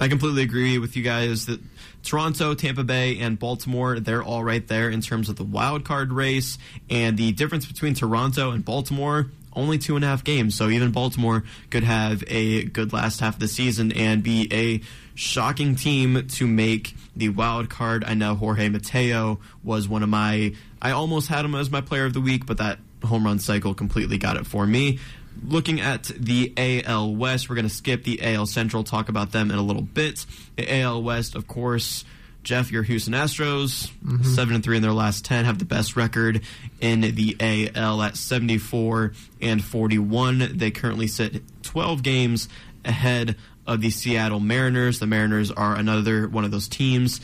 I 0.00 0.08
completely 0.08 0.42
agree 0.44 0.78
with 0.78 0.96
you 0.96 1.02
guys 1.02 1.44
that 1.44 1.60
Toronto, 2.02 2.54
Tampa 2.54 2.84
Bay, 2.84 3.18
and 3.18 3.38
Baltimore, 3.38 4.00
they're 4.00 4.22
all 4.22 4.44
right 4.44 4.66
there 4.66 4.88
in 4.88 5.00
terms 5.00 5.28
of 5.28 5.36
the 5.36 5.44
wild 5.44 5.84
card 5.84 6.12
race. 6.12 6.58
And 6.88 7.16
the 7.16 7.32
difference 7.32 7.66
between 7.66 7.94
Toronto 7.94 8.50
and 8.50 8.64
Baltimore, 8.64 9.30
only 9.54 9.78
two 9.78 9.96
and 9.96 10.04
a 10.04 10.08
half 10.08 10.24
games. 10.24 10.54
So 10.54 10.68
even 10.68 10.92
Baltimore 10.92 11.44
could 11.70 11.82
have 11.82 12.22
a 12.28 12.64
good 12.64 12.92
last 12.92 13.20
half 13.20 13.34
of 13.34 13.40
the 13.40 13.48
season 13.48 13.92
and 13.92 14.22
be 14.22 14.48
a 14.52 14.80
shocking 15.14 15.74
team 15.74 16.28
to 16.28 16.46
make 16.46 16.94
the 17.16 17.28
wild 17.30 17.68
card. 17.68 18.04
I 18.04 18.14
know 18.14 18.36
Jorge 18.36 18.68
Mateo 18.68 19.40
was 19.64 19.88
one 19.88 20.02
of 20.02 20.08
my, 20.08 20.54
I 20.80 20.92
almost 20.92 21.28
had 21.28 21.44
him 21.44 21.54
as 21.56 21.70
my 21.70 21.80
player 21.80 22.04
of 22.04 22.14
the 22.14 22.20
week, 22.20 22.46
but 22.46 22.58
that 22.58 22.78
home 23.04 23.24
run 23.24 23.38
cycle 23.38 23.74
completely 23.74 24.18
got 24.18 24.36
it 24.36 24.46
for 24.46 24.66
me. 24.66 24.98
Looking 25.46 25.80
at 25.80 26.04
the 26.04 26.52
AL 26.56 27.14
West, 27.14 27.48
we're 27.48 27.56
going 27.56 27.68
to 27.68 27.74
skip 27.74 28.04
the 28.04 28.20
AL 28.22 28.46
Central, 28.46 28.84
talk 28.84 29.08
about 29.08 29.32
them 29.32 29.50
in 29.50 29.58
a 29.58 29.62
little 29.62 29.82
bit. 29.82 30.26
The 30.56 30.80
AL 30.80 31.02
West, 31.02 31.34
of 31.34 31.46
course, 31.46 32.04
Jeff, 32.42 32.72
your 32.72 32.82
Houston 32.82 33.14
Astros, 33.14 33.90
mm-hmm. 34.04 34.22
seven 34.22 34.54
and 34.54 34.64
three 34.64 34.76
in 34.76 34.82
their 34.82 34.92
last 34.92 35.24
ten, 35.24 35.44
have 35.44 35.58
the 35.58 35.64
best 35.64 35.96
record 35.96 36.42
in 36.80 37.00
the 37.00 37.36
AL 37.74 38.02
at 38.02 38.16
seventy 38.16 38.58
four 38.58 39.12
and 39.40 39.62
forty 39.62 39.98
one. 39.98 40.56
They 40.56 40.70
currently 40.70 41.08
sit 41.08 41.42
twelve 41.62 42.02
games 42.02 42.48
ahead 42.84 43.36
of 43.66 43.80
the 43.80 43.90
Seattle 43.90 44.40
Mariners. 44.40 44.98
The 44.98 45.06
Mariners 45.06 45.50
are 45.50 45.74
another 45.74 46.26
one 46.26 46.44
of 46.44 46.50
those 46.50 46.68
teams 46.68 47.20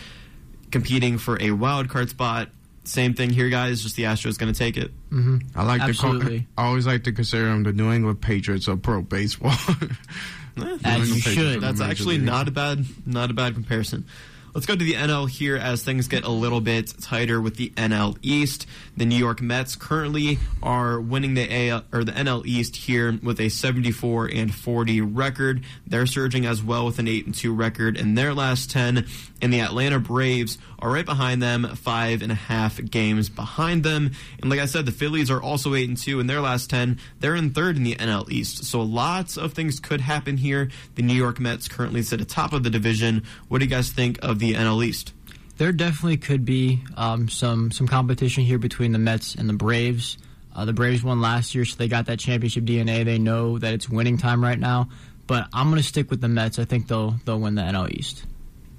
competing 0.71 1.19
for 1.19 1.41
a 1.41 1.53
wild 1.53 1.89
card 1.89 2.11
spot. 2.11 2.51
Same 2.85 3.15
thing 3.15 3.31
here, 3.31 3.49
guys. 3.49 3.83
Just 3.83 3.97
the 3.97 4.05
Astros 4.05 4.39
going 4.39 4.53
to 4.53 4.59
take 4.59 4.77
it. 4.77 4.93
Mm-hmm. 5.11 5.39
I 5.59 5.65
like 5.65 5.81
Absolutely. 5.81 6.41
to 6.41 6.45
call, 6.57 6.65
I 6.65 6.69
always 6.69 6.87
like 6.87 7.05
to 7.05 7.13
consider 7.13 7.47
them 7.47 7.63
the 7.63 7.73
New 7.73 7.91
England 7.93 8.21
Patriots 8.21 8.69
of 8.69 8.83
pro 8.83 9.01
baseball. 9.03 9.53
As 10.85 11.09
you 11.09 11.15
Patriots 11.15 11.23
should. 11.23 11.61
That's 11.61 11.81
actually 11.81 12.19
League. 12.19 12.27
not 12.27 12.47
a 12.49 12.51
bad 12.51 12.85
not 13.07 13.31
a 13.31 13.35
bad 13.35 13.55
comparison. 13.55 14.07
Let's 14.55 14.67
go 14.67 14.77
to 14.77 14.85
the 14.85 14.93
NL 14.93 15.29
here 15.29 15.57
as 15.57 15.83
things 15.83 16.07
get 16.07 16.23
a 16.23 16.31
little 16.31 16.61
bit 16.61 16.95
tighter 17.01 17.41
with 17.41 17.57
the 17.57 17.71
NL 17.71 18.17
East. 18.23 18.69
The 18.97 19.05
New 19.05 19.17
York 19.17 19.43
Mets 19.43 19.75
currently 19.75 20.39
are 20.63 21.01
winning 21.01 21.35
the 21.35 21.71
AL 21.71 21.83
or 21.93 22.05
the 22.05 22.13
NL 22.13 22.47
East 22.47 22.77
here 22.77 23.19
with 23.21 23.41
a 23.41 23.49
74 23.49 24.27
and 24.33 24.55
40 24.55 25.01
record. 25.01 25.65
They're 25.89 26.07
surging 26.07 26.47
as 26.47 26.63
well 26.63 26.87
with 26.87 27.01
an 27.01 27.09
8 27.09 27.27
and 27.27 27.35
2 27.35 27.53
record 27.53 27.97
in 27.97 28.15
their 28.15 28.33
last 28.33 28.71
10. 28.71 29.09
And 29.45 29.53
the 29.53 29.61
Atlanta 29.61 29.99
Braves 29.99 30.57
are 30.79 30.91
right 30.91 31.05
behind 31.05 31.43
them, 31.43 31.67
five 31.77 32.23
and 32.23 32.33
a 32.33 32.35
half 32.35 32.83
games 32.83 33.29
behind 33.29 33.85
them. 33.85 34.13
And 34.41 34.49
like 34.49 34.59
I 34.59 34.65
said, 34.65 34.87
the 34.87 34.91
Phillies 34.91 35.31
are 35.31 35.43
also 35.43 35.75
8 35.75 35.87
and 35.87 35.99
2 35.99 36.19
in 36.19 36.27
their 36.27 36.41
last 36.41 36.71
10. 36.71 36.99
They're 37.21 37.35
in 37.35 37.51
third 37.51 37.77
in 37.77 37.83
the 37.83 37.95
NL 37.95 38.31
East. 38.31 38.65
So 38.65 38.81
lots 38.81 39.37
of 39.37 39.53
things 39.53 39.81
could 39.81 40.01
happen 40.01 40.39
here. 40.39 40.71
The 40.95 41.03
New 41.03 41.13
York 41.13 41.41
Mets 41.41 41.69
currently 41.69 42.01
sit 42.01 42.23
atop 42.23 42.55
of 42.55 42.63
the 42.63 42.71
division. 42.71 43.23
What 43.49 43.59
do 43.59 43.67
you 43.67 43.71
guys 43.71 43.93
think 43.93 44.19
of 44.23 44.39
the 44.39 44.55
NL 44.55 44.83
East? 44.83 45.13
There 45.59 45.73
definitely 45.73 46.17
could 46.17 46.47
be 46.47 46.83
um, 46.97 47.29
some 47.29 47.71
some 47.71 47.87
competition 47.87 48.45
here 48.45 48.59
between 48.59 48.93
the 48.93 48.99
Mets 48.99 49.35
and 49.35 49.47
the 49.47 49.53
Braves. 49.53 50.17
Uh, 50.57 50.65
the 50.65 50.73
Braves 50.73 51.05
won 51.05 51.21
last 51.21 51.55
year, 51.55 51.67
so 51.67 51.77
they 51.77 51.87
got 51.87 52.07
that 52.07 52.19
championship 52.19 52.65
DNA. 52.65 53.05
They 53.05 53.19
know 53.19 53.59
that 53.59 53.75
it's 53.75 53.91
winning 53.91 54.17
time 54.17 54.43
right 54.43 54.59
now. 54.59 54.89
But 55.27 55.49
I'm 55.53 55.69
going 55.69 55.83
to 55.83 55.87
stick 55.87 56.11
with 56.11 56.23
the 56.23 56.29
Mets. 56.29 56.59
I 56.59 56.65
think 56.65 56.89
they'll 56.89 57.17
they'll 57.27 57.39
win 57.39 57.57
the 57.57 57.63
NL 57.63 57.91
East. 57.91 58.25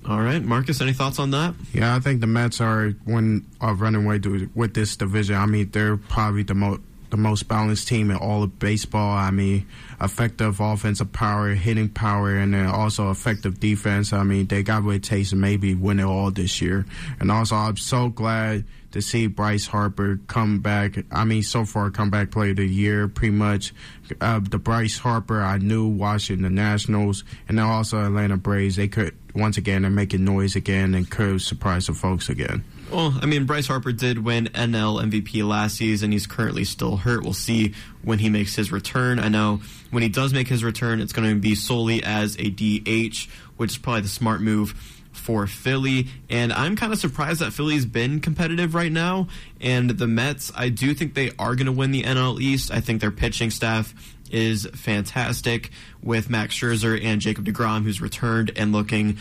All 0.07 0.22
right, 0.22 0.44
Marcus, 0.44 0.82
any 0.82 0.94
thoughts 0.94 1.18
on 1.18 1.32
that? 1.32 1.56
Yeah, 1.73 1.95
I 1.95 1.99
think 1.99 2.22
the 2.22 2.27
Mets 2.27 2.61
are 2.61 2.91
one 3.06 3.45
are 3.60 3.73
running 3.73 4.06
away 4.06 4.19
with 4.53 4.76
this 4.76 4.95
division. 4.95 5.36
I 5.36 5.48
mean, 5.48 5.72
they're 5.72 5.98
probably 5.98 6.44
the 6.44 6.53
most 6.53 6.82
the 7.10 7.18
most 7.18 7.48
balanced 7.48 7.88
team 7.88 8.11
in 8.11 8.18
all 8.18 8.44
of 8.44 8.60
baseball. 8.60 9.15
I 9.15 9.32
mean, 9.32 9.65
effective 10.02 10.60
offensive 10.60 11.11
power, 11.11 11.49
hitting 11.53 11.90
power, 11.90 12.36
and 12.36 12.53
then 12.53 12.68
also 12.68 13.10
effective 13.10 13.60
defense. 13.60 14.14
I 14.14 14.23
mean, 14.23 14.48
they 14.48 14.64
got 14.64 14.84
what 14.84 14.95
it 14.95 15.03
takes 15.03 15.30
to 15.30 15.36
maybe 15.36 15.73
win 15.73 15.99
it 15.99 16.03
all 16.03 16.30
this 16.30 16.61
year. 16.61 16.86
And 17.19 17.32
also, 17.32 17.56
I'm 17.56 17.77
so 17.77 18.10
glad 18.10 18.65
to 18.96 19.02
see 19.02 19.28
Bryce 19.28 19.68
Harper 19.68 20.22
come 20.28 20.62
back. 20.62 20.96
I 21.12 21.26
mean, 21.26 21.44
so 21.44 21.66
far, 21.66 21.92
comeback 21.92 22.32
player 22.32 22.52
of 22.52 22.58
the 22.58 22.66
year, 22.66 23.10
pretty 23.10 23.36
much. 23.36 23.74
Uh, 24.22 24.40
the 24.40 24.58
Bryce 24.58 24.98
Harper 24.98 25.42
I 25.42 25.58
knew 25.58 25.86
watching 25.86 26.44
the 26.44 26.50
Nationals, 26.50 27.26
and 27.50 27.58
then 27.58 27.66
also 27.66 28.02
Atlanta 28.02 28.38
Braves. 28.38 28.78
They 28.78 28.88
could 28.88 29.14
once 29.34 29.58
again 29.58 29.82
they're 29.82 29.92
making 29.92 30.24
noise 30.24 30.56
again 30.56 30.94
and 30.94 31.12
could 31.12 31.42
surprise 31.42 31.88
the 31.88 31.94
folks 31.94 32.30
again. 32.30 32.64
Well, 32.90 33.20
I 33.22 33.26
mean, 33.26 33.46
Bryce 33.46 33.68
Harper 33.68 33.92
did 33.92 34.24
win 34.24 34.46
NL 34.54 35.04
MVP 35.04 35.46
last 35.46 35.76
season. 35.76 36.14
He's 36.14 36.26
currently 36.26 36.64
still 36.64 36.96
hurt. 36.96 37.24
We'll 37.24 37.34
see 37.34 37.74
when 38.02 38.20
he 38.20 38.30
makes 38.30 38.56
his 38.56 38.72
return. 38.72 39.20
I 39.20 39.28
know 39.28 39.60
when 39.92 40.04
he 40.04 40.10
does 40.10 40.32
make 40.32 40.48
his 40.48 40.64
return, 40.64 41.02
it's 41.02 41.12
going 41.12 41.28
to 41.28 41.36
be 41.36 41.56
solely 41.56 42.02
as 42.02 42.38
a 42.40 42.50
DH, 42.50 43.28
which 43.58 43.72
is 43.72 43.78
probably 43.78 44.02
the 44.02 44.08
smart 44.08 44.40
move 44.40 44.95
for 45.26 45.47
Philly. 45.47 46.07
And 46.30 46.53
I'm 46.53 46.76
kind 46.76 46.93
of 46.93 46.99
surprised 46.99 47.41
that 47.41 47.52
Philly's 47.52 47.85
been 47.85 48.19
competitive 48.19 48.76
right 48.76 48.91
now. 48.91 49.27
And 49.60 49.89
the 49.89 50.06
Mets, 50.06 50.52
I 50.56 50.69
do 50.69 50.93
think 50.93 51.15
they 51.15 51.31
are 51.39 51.56
going 51.56 51.65
to 51.65 51.72
win 51.72 51.89
the 51.89 52.03
NL 52.03 52.39
East. 52.39 52.72
I 52.72 52.80
think 52.80 53.02
their 53.02 53.10
pitching 53.10 53.49
staff 53.49 53.93
is 54.30 54.68
fantastic 54.76 55.72
with 56.03 56.30
Max 56.30 56.53
Scherzer 56.53 57.03
and 57.03 57.19
Jacob 57.19 57.45
DeGrom, 57.45 57.84
who's 57.84 58.02
returned 58.02 58.52
and 58.56 58.72
looking 58.72 59.18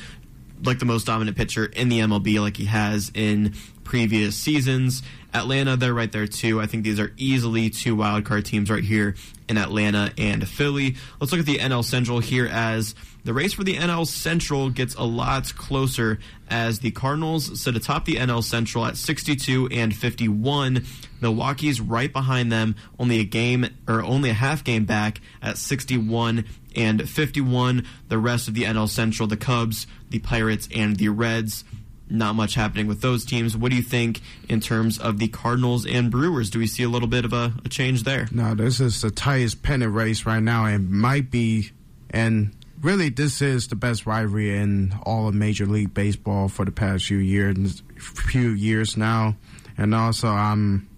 like 0.62 0.78
the 0.78 0.84
most 0.84 1.06
dominant 1.06 1.38
pitcher 1.38 1.64
in 1.64 1.88
the 1.88 2.00
MLB, 2.00 2.38
like 2.38 2.58
he 2.58 2.66
has 2.66 3.10
in 3.14 3.54
previous 3.82 4.36
seasons. 4.36 5.02
Atlanta, 5.34 5.76
they're 5.76 5.92
right 5.92 6.10
there 6.10 6.26
too. 6.26 6.60
I 6.60 6.66
think 6.66 6.84
these 6.84 7.00
are 7.00 7.12
easily 7.16 7.68
two 7.68 7.96
wildcard 7.96 8.44
teams 8.44 8.70
right 8.70 8.84
here 8.84 9.16
in 9.48 9.58
Atlanta 9.58 10.12
and 10.16 10.48
Philly. 10.48 10.96
Let's 11.20 11.32
look 11.32 11.40
at 11.40 11.46
the 11.46 11.58
NL 11.58 11.84
Central 11.84 12.20
here 12.20 12.46
as 12.46 12.94
the 13.24 13.34
race 13.34 13.54
for 13.54 13.64
the 13.64 13.74
NL 13.76 14.06
Central 14.06 14.70
gets 14.70 14.94
a 14.94 15.02
lot 15.02 15.54
closer 15.56 16.18
as 16.48 16.78
the 16.78 16.92
Cardinals 16.92 17.60
sit 17.60 17.74
atop 17.74 18.04
the 18.04 18.16
NL 18.16 18.44
Central 18.44 18.86
at 18.86 18.96
62 18.96 19.68
and 19.72 19.94
51. 19.94 20.84
Milwaukee's 21.20 21.80
right 21.80 22.12
behind 22.12 22.52
them, 22.52 22.76
only 22.98 23.18
a 23.18 23.24
game 23.24 23.66
or 23.88 24.02
only 24.02 24.30
a 24.30 24.34
half 24.34 24.62
game 24.62 24.84
back 24.84 25.20
at 25.42 25.58
61 25.58 26.44
and 26.76 27.08
51. 27.08 27.86
The 28.08 28.18
rest 28.18 28.46
of 28.46 28.54
the 28.54 28.64
NL 28.64 28.88
Central, 28.88 29.26
the 29.26 29.36
Cubs, 29.36 29.86
the 30.10 30.18
Pirates, 30.18 30.68
and 30.74 30.96
the 30.96 31.08
Reds. 31.08 31.64
Not 32.10 32.34
much 32.34 32.54
happening 32.54 32.86
with 32.86 33.00
those 33.00 33.24
teams. 33.24 33.56
What 33.56 33.70
do 33.70 33.76
you 33.76 33.82
think 33.82 34.20
in 34.48 34.60
terms 34.60 34.98
of 34.98 35.18
the 35.18 35.28
Cardinals 35.28 35.86
and 35.86 36.10
Brewers? 36.10 36.50
Do 36.50 36.58
we 36.58 36.66
see 36.66 36.82
a 36.82 36.88
little 36.88 37.08
bit 37.08 37.24
of 37.24 37.32
a, 37.32 37.54
a 37.64 37.68
change 37.68 38.02
there? 38.02 38.28
No, 38.30 38.54
this 38.54 38.78
is 38.78 39.00
the 39.00 39.10
tightest 39.10 39.62
pennant 39.62 39.94
race 39.94 40.26
right 40.26 40.42
now, 40.42 40.66
and 40.66 40.90
might 40.90 41.30
be, 41.30 41.70
and 42.10 42.54
really, 42.82 43.08
this 43.08 43.40
is 43.40 43.68
the 43.68 43.76
best 43.76 44.04
rivalry 44.04 44.56
in 44.56 44.94
all 45.04 45.28
of 45.28 45.34
Major 45.34 45.64
League 45.64 45.94
Baseball 45.94 46.48
for 46.48 46.64
the 46.64 46.72
past 46.72 47.06
few 47.06 47.16
years. 47.16 47.82
Few 47.96 48.50
years 48.50 48.96
now, 48.96 49.36
and 49.78 49.94
also 49.94 50.28
I'm. 50.28 50.88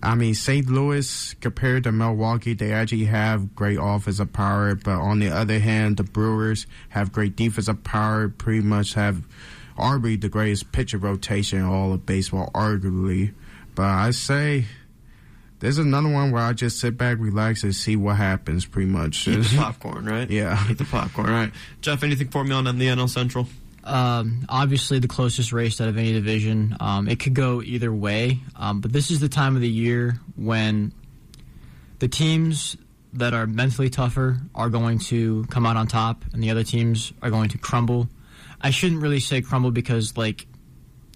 I 0.00 0.14
mean, 0.14 0.34
St. 0.34 0.68
Louis 0.68 1.34
compared 1.40 1.84
to 1.84 1.92
Milwaukee, 1.92 2.52
they 2.52 2.72
actually 2.72 3.06
have 3.06 3.54
great 3.54 3.78
offensive 3.80 4.34
power, 4.34 4.74
but 4.74 4.98
on 4.98 5.18
the 5.18 5.30
other 5.30 5.58
hand, 5.58 5.96
the 5.96 6.04
Brewers 6.04 6.66
have 6.90 7.10
great 7.10 7.36
defensive 7.36 7.82
power. 7.82 8.28
Pretty 8.28 8.60
much 8.60 8.92
have 8.94 9.22
arguably 9.76 10.20
the 10.20 10.28
greatest 10.28 10.72
pitcher 10.72 10.98
rotation 10.98 11.60
in 11.60 11.64
all 11.64 11.92
of 11.92 12.06
baseball, 12.06 12.50
arguably. 12.54 13.34
But 13.74 13.86
I 13.86 14.10
say 14.12 14.66
there's 15.60 15.78
another 15.78 16.08
one 16.08 16.30
where 16.30 16.42
I 16.42 16.52
just 16.52 16.78
sit 16.78 16.96
back, 16.96 17.18
relax, 17.18 17.62
and 17.62 17.74
see 17.74 17.96
what 17.96 18.16
happens. 18.16 18.66
Pretty 18.66 18.90
much. 18.90 19.26
Eat 19.26 19.36
the 19.36 19.56
popcorn, 19.58 20.04
right? 20.04 20.28
Yeah. 20.30 20.62
Eat 20.70 20.78
the 20.78 20.84
popcorn. 20.84 21.28
All 21.28 21.34
right, 21.34 21.52
Jeff. 21.80 22.02
Anything 22.02 22.28
for 22.28 22.44
me 22.44 22.52
on 22.52 22.64
the 22.64 22.70
NL 22.70 23.08
Central? 23.08 23.48
Um, 23.84 24.46
obviously, 24.48 24.98
the 24.98 25.08
closest 25.08 25.52
race 25.52 25.80
out 25.80 25.88
of 25.88 25.98
any 25.98 26.12
division. 26.12 26.76
Um, 26.80 27.08
it 27.08 27.20
could 27.20 27.34
go 27.34 27.62
either 27.62 27.92
way, 27.92 28.40
um, 28.56 28.80
but 28.80 28.92
this 28.92 29.10
is 29.10 29.20
the 29.20 29.28
time 29.28 29.56
of 29.56 29.62
the 29.62 29.68
year 29.68 30.18
when 30.36 30.92
the 31.98 32.08
teams 32.08 32.76
that 33.14 33.32
are 33.32 33.46
mentally 33.46 33.88
tougher 33.90 34.38
are 34.54 34.68
going 34.68 34.98
to 34.98 35.44
come 35.46 35.66
out 35.66 35.76
on 35.76 35.86
top, 35.86 36.24
and 36.32 36.42
the 36.42 36.50
other 36.50 36.64
teams 36.64 37.12
are 37.22 37.30
going 37.30 37.48
to 37.50 37.58
crumble. 37.58 38.08
I 38.64 38.70
shouldn't 38.70 39.02
really 39.02 39.20
say 39.20 39.42
crumble 39.42 39.70
because, 39.70 40.16
like, 40.16 40.46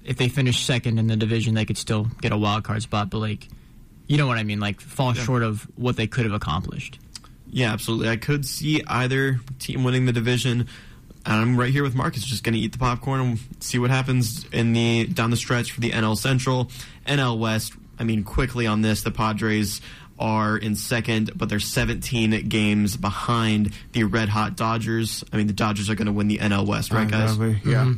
if 0.04 0.18
they 0.18 0.28
finish 0.28 0.64
second 0.64 0.98
in 0.98 1.06
the 1.06 1.16
division, 1.16 1.54
they 1.54 1.64
could 1.64 1.78
still 1.78 2.06
get 2.20 2.30
a 2.30 2.36
wild 2.36 2.62
card 2.62 2.82
spot, 2.82 3.08
but 3.08 3.18
like, 3.18 3.48
you 4.06 4.18
know 4.18 4.26
what 4.26 4.36
I 4.36 4.42
mean? 4.42 4.60
Like, 4.60 4.80
fall 4.80 5.14
yeah. 5.14 5.22
short 5.22 5.42
of 5.42 5.62
what 5.76 5.96
they 5.96 6.06
could 6.06 6.24
have 6.24 6.34
accomplished. 6.34 6.98
Yeah, 7.50 7.72
absolutely. 7.72 8.10
I 8.10 8.16
could 8.16 8.44
see 8.44 8.82
either 8.86 9.40
team 9.58 9.82
winning 9.82 10.04
the 10.04 10.12
division. 10.12 10.68
I'm 11.24 11.58
right 11.58 11.70
here 11.70 11.82
with 11.82 11.94
Marcus, 11.94 12.22
just 12.22 12.44
going 12.44 12.52
to 12.52 12.58
eat 12.58 12.72
the 12.72 12.78
popcorn 12.78 13.20
and 13.20 13.38
see 13.60 13.78
what 13.78 13.90
happens 13.90 14.44
in 14.52 14.74
the 14.74 15.06
down 15.06 15.30
the 15.30 15.36
stretch 15.36 15.72
for 15.72 15.80
the 15.80 15.90
NL 15.90 16.16
Central, 16.16 16.70
NL 17.06 17.38
West. 17.38 17.72
I 17.98 18.04
mean, 18.04 18.24
quickly 18.24 18.66
on 18.66 18.82
this, 18.82 19.02
the 19.02 19.10
Padres 19.10 19.80
are 20.18 20.56
in 20.56 20.74
second, 20.74 21.32
but 21.36 21.48
they're 21.48 21.60
17 21.60 22.48
games 22.48 22.96
behind 22.96 23.72
the 23.92 24.04
Red 24.04 24.28
Hot 24.28 24.56
Dodgers. 24.56 25.24
I 25.32 25.36
mean, 25.36 25.46
the 25.46 25.52
Dodgers 25.52 25.88
are 25.90 25.94
going 25.94 26.06
to 26.06 26.12
win 26.12 26.28
the 26.28 26.38
NL 26.38 26.66
West, 26.66 26.92
right, 26.92 27.08
guys? 27.08 27.36
Yeah. 27.38 27.46
Mm-hmm. 27.46 27.92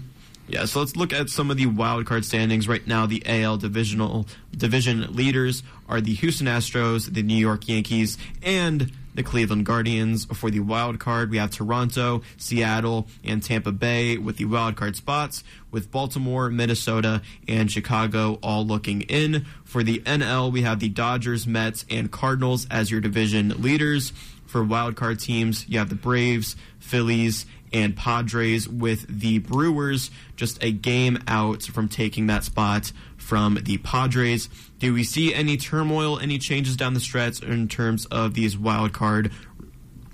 Yeah, 0.49 0.65
so 0.65 0.81
let's 0.81 0.97
look 0.97 1.13
at 1.13 1.31
some 1.31 1.51
of 1.53 1.57
the 1.59 1.67
wild 1.67 2.07
card 2.07 2.25
standings 2.25 2.67
right 2.67 2.85
now. 2.85 3.07
The 3.07 3.23
AL 3.25 3.59
divisional 3.59 4.27
division 4.57 5.15
leaders 5.15 5.63
are 5.89 6.01
the 6.01 6.13
Houston 6.15 6.49
Astros, 6.49 7.13
the 7.13 7.23
New 7.23 7.37
York 7.37 7.69
Yankees, 7.69 8.19
and 8.43 8.91
the 9.15 9.23
Cleveland 9.23 9.67
Guardians. 9.67 10.25
For 10.27 10.51
the 10.51 10.61
wild 10.61 10.99
card, 10.99 11.31
we 11.31 11.39
have 11.39 11.51
Toronto, 11.51 12.23
Seattle, 12.37 13.07
and 13.25 13.43
Tampa 13.43 13.73
Bay 13.73 14.17
with 14.17 14.37
the 14.37 14.45
wild 14.45 14.77
card 14.77 14.97
spots, 14.97 15.45
with 15.71 15.91
Baltimore, 15.91 16.51
Minnesota, 16.51 17.23
and 17.49 17.71
Chicago 17.71 18.39
all 18.43 18.67
looking 18.67 19.03
in. 19.03 19.47
For 19.65 19.83
the 19.83 20.01
NL, 20.01 20.53
we 20.53 20.63
have 20.63 20.81
the 20.81 20.89
Dodgers, 20.89 21.47
Mets, 21.47 21.85
and 21.91 22.11
Cardinals 22.11 22.67
as 22.71 22.91
your 22.91 23.01
division 23.01 23.61
leaders. 23.61 24.13
For 24.47 24.65
wild 24.65 24.97
card 24.97 25.21
teams, 25.21 25.69
you 25.69 25.79
have 25.79 25.91
the 25.91 25.95
Braves, 25.95 26.57
Phillies, 26.81 27.47
and 27.73 27.97
Padres 27.97 28.69
with 28.69 29.07
the 29.09 29.39
Brewers 29.39 30.11
just 30.37 30.63
a 30.63 30.73
game 30.73 31.23
out 31.29 31.63
from 31.63 31.89
taking 31.89 32.27
that 32.27 32.45
spot 32.45 32.93
from 33.17 33.59
the 33.63 33.79
Padres. 33.79 34.49
Do 34.81 34.95
we 34.95 35.05
see 35.05 35.33
any 35.35 35.59
turmoil, 35.59 36.19
any 36.19 36.39
changes 36.39 36.75
down 36.75 36.95
the 36.95 37.01
stretch 37.01 37.43
in 37.43 37.69
terms 37.69 38.07
of 38.07 38.35
these 38.35 38.57
wild 38.57 38.93
card 38.93 39.31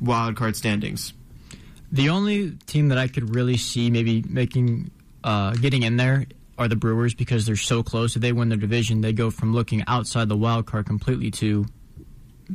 wild 0.01 0.37
card 0.37 0.57
standings? 0.57 1.13
The 1.93 2.09
only 2.09 2.51
team 2.67 2.89
that 2.89 2.99
I 2.99 3.07
could 3.07 3.35
really 3.35 3.57
see 3.57 3.91
maybe 3.91 4.25
making 4.29 4.91
uh, 5.23 5.53
getting 5.53 5.85
in 5.85 5.97
there 5.97 6.27
are 6.59 6.67
the 6.67 6.77
Brewers 6.77 7.15
because 7.15 7.47
they're 7.47 7.55
so 7.55 7.83
close. 7.83 8.17
If 8.17 8.23
they 8.23 8.33
win 8.33 8.49
their 8.49 8.59
division, 8.59 9.03
they 9.03 9.13
go 9.13 9.31
from 9.31 9.55
looking 9.55 9.85
outside 9.87 10.29
the 10.29 10.37
wild 10.37 10.67
card 10.67 10.87
completely 10.87 11.31
to 11.33 11.67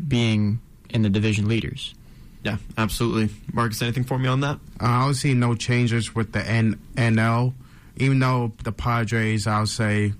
being 0.07 0.59
in 0.89 1.03
the 1.03 1.09
division 1.09 1.47
leaders. 1.47 1.95
Yeah, 2.43 2.57
absolutely. 2.77 3.33
Marcus, 3.53 3.81
anything 3.81 4.03
for 4.03 4.17
me 4.17 4.27
on 4.27 4.41
that? 4.41 4.55
Uh, 4.81 4.85
I 4.85 5.05
don't 5.05 5.13
see 5.13 5.33
no 5.33 5.55
changes 5.55 6.13
with 6.13 6.33
the 6.33 6.45
N- 6.45 6.79
NL. 6.95 7.53
Even 7.97 8.19
though 8.19 8.51
the 8.63 8.71
Padres, 8.71 9.45
I'll 9.47 9.67
say, 9.67 10.13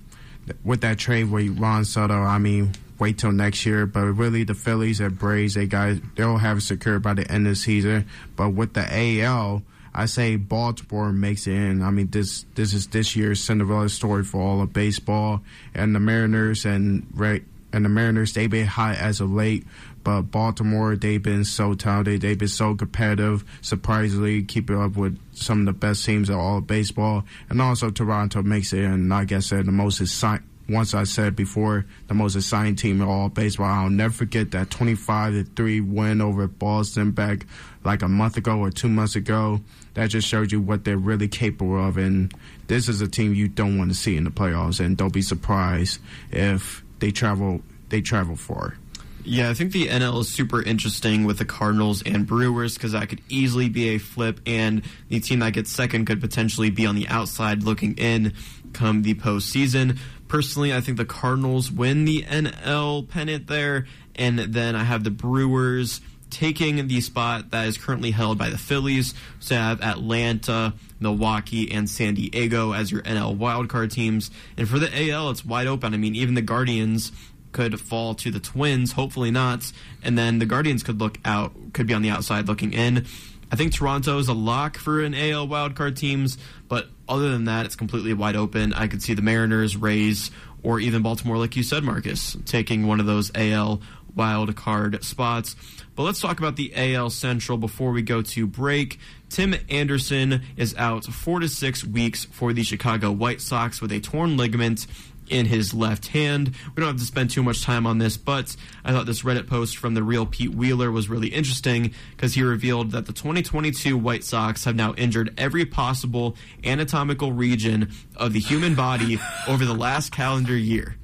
with 0.64 0.80
that 0.82 0.98
trade 0.98 1.30
with 1.30 1.58
Juan 1.58 1.84
Soto, 1.84 2.14
I 2.14 2.38
mean, 2.38 2.72
wait 2.98 3.18
till 3.18 3.32
next 3.32 3.66
year. 3.66 3.86
But 3.86 4.04
really, 4.04 4.44
the 4.44 4.54
Phillies 4.54 5.00
and 5.00 5.18
Braves, 5.18 5.54
they 5.54 5.66
got 5.66 5.96
they'll 6.16 6.38
have 6.38 6.58
it 6.58 6.62
secured 6.62 7.02
by 7.02 7.14
the 7.14 7.30
end 7.30 7.46
of 7.46 7.52
the 7.52 7.56
season. 7.56 8.06
But 8.36 8.50
with 8.50 8.74
the 8.74 8.86
AL, 9.22 9.62
I 9.94 10.06
say 10.06 10.36
Baltimore 10.36 11.12
makes 11.12 11.46
it 11.46 11.52
in. 11.52 11.82
I 11.82 11.90
mean, 11.90 12.08
this 12.08 12.46
this 12.54 12.72
is 12.72 12.86
this 12.88 13.14
year's 13.14 13.42
Cinderella 13.42 13.88
story 13.88 14.24
for 14.24 14.40
all 14.40 14.62
of 14.62 14.72
baseball, 14.72 15.42
and 15.74 15.94
the 15.94 16.00
Mariners 16.00 16.64
and 16.64 17.06
right 17.14 17.44
and 17.72 17.84
the 17.84 17.88
Mariners 17.88 18.32
they've 18.32 18.50
been 18.50 18.66
hot 18.66 18.96
as 18.96 19.20
of 19.20 19.30
late. 19.30 19.66
But 20.04 20.22
Baltimore, 20.22 20.96
they've 20.96 21.22
been 21.22 21.44
so 21.44 21.74
talented. 21.74 22.20
They've 22.20 22.38
been 22.38 22.48
so 22.48 22.74
competitive. 22.74 23.44
Surprisingly, 23.60 24.42
keeping 24.42 24.80
up 24.80 24.96
with 24.96 25.18
some 25.32 25.60
of 25.60 25.66
the 25.66 25.72
best 25.72 26.04
teams 26.04 26.28
in 26.28 26.34
all 26.34 26.58
of 26.58 26.66
baseball. 26.66 27.24
And 27.48 27.60
also, 27.62 27.90
Toronto 27.90 28.42
makes 28.42 28.72
it 28.72 28.84
and 28.84 29.08
like 29.08 29.32
I 29.32 29.40
said, 29.40 29.66
the 29.66 29.72
most 29.72 30.00
exciting. 30.00 30.46
Once 30.68 30.94
I 30.94 31.02
said 31.04 31.34
before, 31.34 31.84
the 32.06 32.14
most 32.14 32.36
exciting 32.36 32.76
team 32.76 33.02
in 33.02 33.08
all 33.08 33.28
baseball. 33.28 33.66
I'll 33.66 33.90
never 33.90 34.14
forget 34.14 34.52
that 34.52 34.70
25 34.70 35.32
to 35.32 35.44
3 35.44 35.80
win 35.80 36.20
over 36.20 36.46
Boston 36.46 37.10
back 37.10 37.46
like 37.84 38.00
a 38.00 38.08
month 38.08 38.36
ago 38.36 38.58
or 38.58 38.70
two 38.70 38.88
months 38.88 39.16
ago. 39.16 39.60
That 39.94 40.06
just 40.06 40.28
shows 40.28 40.52
you 40.52 40.60
what 40.60 40.84
they're 40.84 40.96
really 40.96 41.26
capable 41.26 41.84
of. 41.84 41.98
And 41.98 42.32
this 42.68 42.88
is 42.88 43.00
a 43.00 43.08
team 43.08 43.34
you 43.34 43.48
don't 43.48 43.76
want 43.76 43.90
to 43.90 43.96
see 43.96 44.16
in 44.16 44.24
the 44.24 44.30
playoffs. 44.30 44.78
And 44.78 44.96
don't 44.96 45.12
be 45.12 45.20
surprised 45.20 46.00
if 46.30 46.84
they 47.00 47.10
travel 47.10 47.60
they 47.88 48.00
travel 48.00 48.36
far. 48.36 48.78
Yeah, 49.24 49.50
I 49.50 49.54
think 49.54 49.72
the 49.72 49.86
NL 49.86 50.20
is 50.20 50.28
super 50.28 50.60
interesting 50.60 51.24
with 51.24 51.38
the 51.38 51.44
Cardinals 51.44 52.02
and 52.02 52.26
Brewers 52.26 52.74
because 52.74 52.90
that 52.92 53.08
could 53.08 53.20
easily 53.28 53.68
be 53.68 53.90
a 53.90 53.98
flip, 53.98 54.40
and 54.46 54.82
the 55.10 55.20
team 55.20 55.38
that 55.38 55.52
gets 55.52 55.70
second 55.70 56.06
could 56.06 56.20
potentially 56.20 56.70
be 56.70 56.86
on 56.86 56.96
the 56.96 57.06
outside 57.06 57.62
looking 57.62 57.94
in 57.98 58.34
come 58.72 59.02
the 59.02 59.14
postseason. 59.14 59.98
Personally, 60.26 60.74
I 60.74 60.80
think 60.80 60.96
the 60.96 61.04
Cardinals 61.04 61.70
win 61.70 62.04
the 62.04 62.22
NL 62.22 63.08
pennant 63.08 63.46
there, 63.46 63.86
and 64.16 64.40
then 64.40 64.74
I 64.74 64.82
have 64.82 65.04
the 65.04 65.10
Brewers 65.10 66.00
taking 66.30 66.88
the 66.88 67.00
spot 67.00 67.50
that 67.50 67.68
is 67.68 67.76
currently 67.76 68.10
held 68.10 68.38
by 68.38 68.48
the 68.48 68.58
Phillies. 68.58 69.14
So 69.38 69.54
I 69.54 69.58
have 69.58 69.82
Atlanta, 69.82 70.72
Milwaukee, 70.98 71.70
and 71.70 71.88
San 71.88 72.14
Diego 72.14 72.72
as 72.72 72.90
your 72.90 73.02
NL 73.02 73.36
wildcard 73.36 73.92
teams. 73.92 74.30
And 74.56 74.66
for 74.66 74.78
the 74.78 75.10
AL, 75.10 75.30
it's 75.30 75.44
wide 75.44 75.66
open. 75.66 75.92
I 75.92 75.98
mean, 75.98 76.14
even 76.14 76.34
the 76.34 76.42
Guardians 76.42 77.12
could 77.52 77.80
fall 77.80 78.14
to 78.16 78.30
the 78.30 78.40
Twins, 78.40 78.92
hopefully 78.92 79.30
not. 79.30 79.70
And 80.02 80.18
then 80.18 80.38
the 80.38 80.46
Guardians 80.46 80.82
could 80.82 81.00
look 81.00 81.18
out, 81.24 81.52
could 81.72 81.86
be 81.86 81.94
on 81.94 82.02
the 82.02 82.10
outside 82.10 82.48
looking 82.48 82.72
in. 82.72 83.06
I 83.50 83.56
think 83.56 83.72
Toronto 83.72 84.18
is 84.18 84.28
a 84.28 84.32
lock 84.32 84.78
for 84.78 85.02
an 85.02 85.14
AL 85.14 85.46
wildcard 85.46 85.96
teams, 85.96 86.38
but 86.68 86.88
other 87.06 87.30
than 87.30 87.44
that, 87.44 87.66
it's 87.66 87.76
completely 87.76 88.14
wide 88.14 88.34
open. 88.34 88.72
I 88.72 88.86
could 88.86 89.02
see 89.02 89.12
the 89.12 89.20
Mariners, 89.20 89.76
Rays, 89.76 90.30
or 90.62 90.80
even 90.80 91.02
Baltimore, 91.02 91.36
like 91.36 91.54
you 91.54 91.62
said, 91.62 91.84
Marcus, 91.84 92.36
taking 92.46 92.86
one 92.86 92.98
of 92.98 93.06
those 93.06 93.30
AL 93.34 93.82
wild 94.14 94.56
card 94.56 95.04
spots. 95.04 95.54
But 95.94 96.04
let's 96.04 96.20
talk 96.20 96.38
about 96.38 96.56
the 96.56 96.72
AL 96.74 97.10
Central 97.10 97.58
before 97.58 97.92
we 97.92 98.02
go 98.02 98.22
to 98.22 98.46
break. 98.46 98.98
Tim 99.28 99.54
Anderson 99.68 100.42
is 100.56 100.74
out 100.76 101.04
four 101.04 101.40
to 101.40 101.48
six 101.48 101.84
weeks 101.84 102.24
for 102.24 102.52
the 102.52 102.62
Chicago 102.62 103.10
White 103.10 103.40
Sox 103.40 103.80
with 103.80 103.92
a 103.92 104.00
torn 104.00 104.36
ligament 104.36 104.86
in 105.28 105.46
his 105.46 105.72
left 105.72 106.08
hand. 106.08 106.48
We 106.74 106.80
don't 106.80 106.90
have 106.90 106.98
to 106.98 107.04
spend 107.04 107.30
too 107.30 107.42
much 107.42 107.62
time 107.62 107.86
on 107.86 107.98
this, 107.98 108.16
but 108.16 108.54
I 108.84 108.92
thought 108.92 109.06
this 109.06 109.22
Reddit 109.22 109.46
post 109.46 109.76
from 109.76 109.94
the 109.94 110.02
real 110.02 110.26
Pete 110.26 110.54
Wheeler 110.54 110.90
was 110.90 111.08
really 111.08 111.28
interesting 111.28 111.94
because 112.16 112.34
he 112.34 112.42
revealed 112.42 112.90
that 112.92 113.06
the 113.06 113.12
2022 113.12 113.96
White 113.96 114.24
Sox 114.24 114.64
have 114.64 114.76
now 114.76 114.94
injured 114.94 115.32
every 115.38 115.64
possible 115.64 116.36
anatomical 116.64 117.32
region 117.32 117.92
of 118.16 118.32
the 118.32 118.40
human 118.40 118.74
body 118.74 119.18
over 119.48 119.64
the 119.64 119.74
last 119.74 120.12
calendar 120.12 120.56
year. 120.56 120.96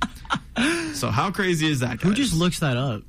So 0.95 1.11
how 1.11 1.31
crazy 1.31 1.71
is 1.71 1.81
that? 1.81 1.99
Guys? 1.99 2.03
Who 2.03 2.15
just 2.15 2.35
looks 2.35 2.59
that 2.59 2.77
up? 2.77 3.03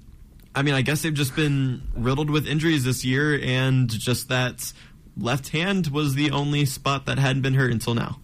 I 0.55 0.61
mean, 0.63 0.73
I 0.73 0.81
guess 0.81 1.01
they've 1.03 1.13
just 1.13 1.35
been 1.35 1.81
riddled 1.95 2.29
with 2.29 2.47
injuries 2.47 2.83
this 2.83 3.05
year, 3.05 3.39
and 3.41 3.89
just 3.89 4.29
that 4.29 4.73
left 5.17 5.49
hand 5.49 5.87
was 5.87 6.15
the 6.15 6.31
only 6.31 6.65
spot 6.65 7.05
that 7.05 7.19
hadn't 7.19 7.41
been 7.41 7.53
hurt 7.53 7.71
until 7.71 7.93
now. 7.93 8.19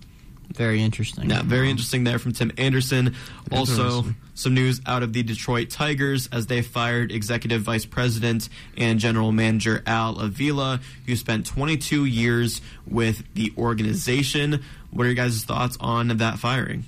Very 0.53 0.81
interesting. 0.81 1.29
Yeah, 1.29 1.41
very 1.43 1.69
interesting 1.69 2.03
there 2.03 2.19
from 2.19 2.31
Tim 2.31 2.51
Anderson. 2.57 3.15
Also, 3.51 4.05
some 4.35 4.53
news 4.53 4.79
out 4.85 5.03
of 5.03 5.11
the 5.11 5.23
Detroit 5.23 5.69
Tigers 5.69 6.29
as 6.31 6.47
they 6.47 6.61
fired 6.61 7.11
executive 7.11 7.61
vice 7.61 7.85
president 7.85 8.47
and 8.77 8.99
general 8.99 9.31
manager 9.31 9.83
Al 9.85 10.19
Avila, 10.19 10.79
who 11.07 11.15
spent 11.15 11.45
22 11.45 12.05
years 12.05 12.61
with 12.87 13.23
the 13.33 13.51
organization. 13.57 14.63
What 14.91 15.03
are 15.03 15.07
your 15.07 15.15
guys' 15.15 15.43
thoughts 15.43 15.77
on 15.81 16.07
that 16.07 16.39
firing? 16.39 16.85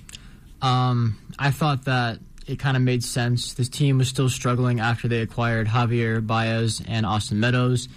Um, 0.61 1.17
I 1.37 1.51
thought 1.51 1.85
that 1.85 2.19
it 2.47 2.59
kind 2.59 2.77
of 2.77 2.83
made 2.83 3.03
sense. 3.03 3.53
This 3.53 3.69
team 3.69 3.97
was 3.97 4.07
still 4.07 4.29
struggling 4.29 4.79
after 4.79 5.07
they 5.07 5.21
acquired 5.21 5.67
Javier 5.67 6.25
Baez 6.25 6.81
and 6.87 7.05
Austin 7.05 7.39
Meadows. 7.39 7.89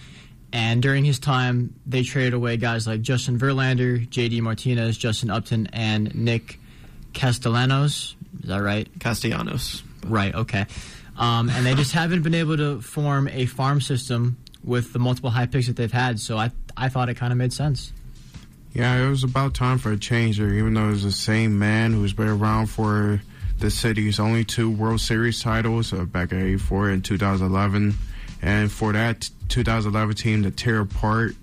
And 0.52 0.82
during 0.82 1.05
his 1.05 1.20
time, 1.20 1.74
they 1.86 2.02
traded 2.02 2.35
away 2.35 2.56
guys 2.56 2.86
like 2.86 3.02
Justin 3.02 3.39
Verlander, 3.39 4.06
JD 4.09 4.40
Martinez, 4.40 4.98
Justin 4.98 5.31
Upton, 5.31 5.68
and 5.72 6.12
Nick 6.14 6.59
Castellanos. 7.12 8.16
Is 8.43 8.48
that 8.48 8.59
right? 8.59 8.89
Castellanos. 8.98 9.85
Right, 10.05 10.35
okay. 10.35 10.66
Um, 11.16 11.48
and 11.51 11.64
they 11.64 11.74
just 11.74 11.93
haven't 11.93 12.22
been 12.22 12.35
able 12.35 12.56
to 12.56 12.81
form 12.81 13.28
a 13.28 13.47
farm 13.47 13.81
system 13.81 14.39
with 14.64 14.93
the 14.93 14.98
multiple 14.98 15.31
high 15.31 15.47
picks 15.47 15.68
that 15.68 15.77
they've 15.77 15.93
had. 15.93 16.18
So 16.18 16.36
I, 16.36 16.51
I 16.77 16.89
thought 16.89 17.09
it 17.09 17.14
kind 17.14 17.32
of 17.32 17.39
made 17.39 17.52
sense. 17.52 17.93
Yeah, 18.72 19.05
it 19.05 19.09
was 19.09 19.24
about 19.24 19.55
time 19.55 19.78
for 19.78 19.93
a 19.93 19.98
change 19.98 20.39
there, 20.39 20.52
even 20.52 20.74
though 20.74 20.89
it 20.89 20.93
was 20.93 21.05
the 21.05 21.12
same 21.12 21.59
man 21.59 21.93
who's 21.93 22.12
been 22.12 22.28
around 22.28 22.66
for 22.66 23.20
the 23.61 23.70
city's 23.70 24.19
only 24.19 24.45
two 24.45 24.70
World 24.70 25.01
Series 25.01 25.43
titles 25.43 25.93
uh, 25.93 26.05
back 26.05 26.32
in 26.32 26.41
84 26.41 26.91
and 26.91 27.05
2011. 27.05 27.95
And 28.43 28.73
for 28.73 28.93
that 28.93 29.28
2011 29.49 30.16
team 30.16 30.43
to 30.45 30.51
tear 30.51 30.81
apart, 30.81 31.35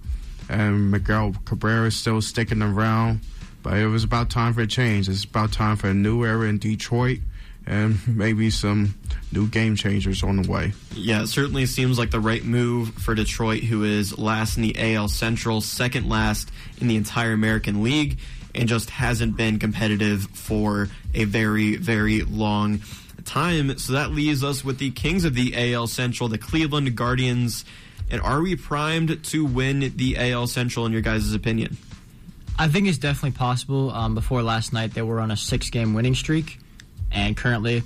and 0.49 0.89
Miguel 0.89 1.35
Cabrera 1.45 1.87
is 1.87 1.95
still 1.95 2.21
sticking 2.21 2.61
around. 2.61 3.21
But 3.61 3.77
it 3.77 3.87
was 3.87 4.03
about 4.03 4.29
time 4.29 4.53
for 4.53 4.61
a 4.61 4.67
change. 4.67 5.09
It's 5.09 5.25
about 5.25 5.51
time 5.51 5.75
for 5.75 5.89
a 5.89 5.93
new 5.93 6.25
era 6.25 6.47
in 6.47 6.57
Detroit 6.57 7.19
and 7.67 7.99
maybe 8.17 8.49
some 8.49 8.95
new 9.31 9.47
game 9.47 9.75
changers 9.75 10.23
on 10.23 10.41
the 10.41 10.49
way. 10.49 10.73
Yeah, 10.95 11.23
it 11.23 11.27
certainly 11.27 11.65
seems 11.65 11.99
like 11.99 12.11
the 12.11 12.19
right 12.19 12.43
move 12.43 12.93
for 12.93 13.13
Detroit, 13.13 13.63
who 13.63 13.83
is 13.83 14.17
last 14.17 14.57
in 14.57 14.63
the 14.63 14.95
AL 14.95 15.09
Central, 15.09 15.61
second 15.61 16.09
last 16.09 16.49
in 16.79 16.87
the 16.87 16.95
entire 16.95 17.33
American 17.33 17.83
League, 17.83 18.19
and 18.57 18.67
just 18.67 18.89
hasn't 18.89 19.37
been 19.37 19.59
competitive 19.59 20.23
for 20.33 20.89
a 21.13 21.23
very, 21.23 21.77
very 21.77 22.23
long 22.23 22.81
time. 23.23 23.77
So 23.77 23.93
that 23.93 24.11
leaves 24.11 24.43
us 24.43 24.65
with 24.65 24.79
the 24.79 24.89
Kings 24.91 25.25
of 25.25 25.35
the 25.35 25.73
AL 25.73 25.87
Central, 25.87 26.27
the 26.27 26.37
Cleveland 26.37 26.95
Guardians. 26.95 27.63
And 28.09 28.19
are 28.21 28.41
we 28.41 28.55
primed 28.55 29.23
to 29.25 29.45
win 29.45 29.93
the 29.95 30.17
AL 30.17 30.47
Central, 30.47 30.85
in 30.85 30.91
your 30.91 31.01
guys' 31.01 31.33
opinion? 31.33 31.77
I 32.57 32.67
think 32.67 32.87
it's 32.87 32.97
definitely 32.97 33.37
possible. 33.37 33.91
Um, 33.91 34.15
before 34.15 34.41
last 34.41 34.73
night, 34.73 34.93
they 34.93 35.03
were 35.03 35.19
on 35.19 35.29
a 35.29 35.37
six 35.37 35.69
game 35.69 35.93
winning 35.93 36.15
streak 36.15 36.57
and 37.11 37.37
currently 37.37 37.83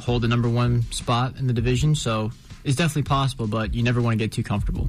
hold 0.00 0.22
the 0.22 0.28
number 0.28 0.48
one 0.48 0.82
spot 0.92 1.36
in 1.38 1.46
the 1.46 1.52
division. 1.52 1.94
So 1.94 2.30
it's 2.64 2.76
definitely 2.76 3.02
possible, 3.02 3.46
but 3.46 3.74
you 3.74 3.82
never 3.82 4.00
want 4.00 4.14
to 4.14 4.24
get 4.24 4.32
too 4.32 4.42
comfortable. 4.42 4.88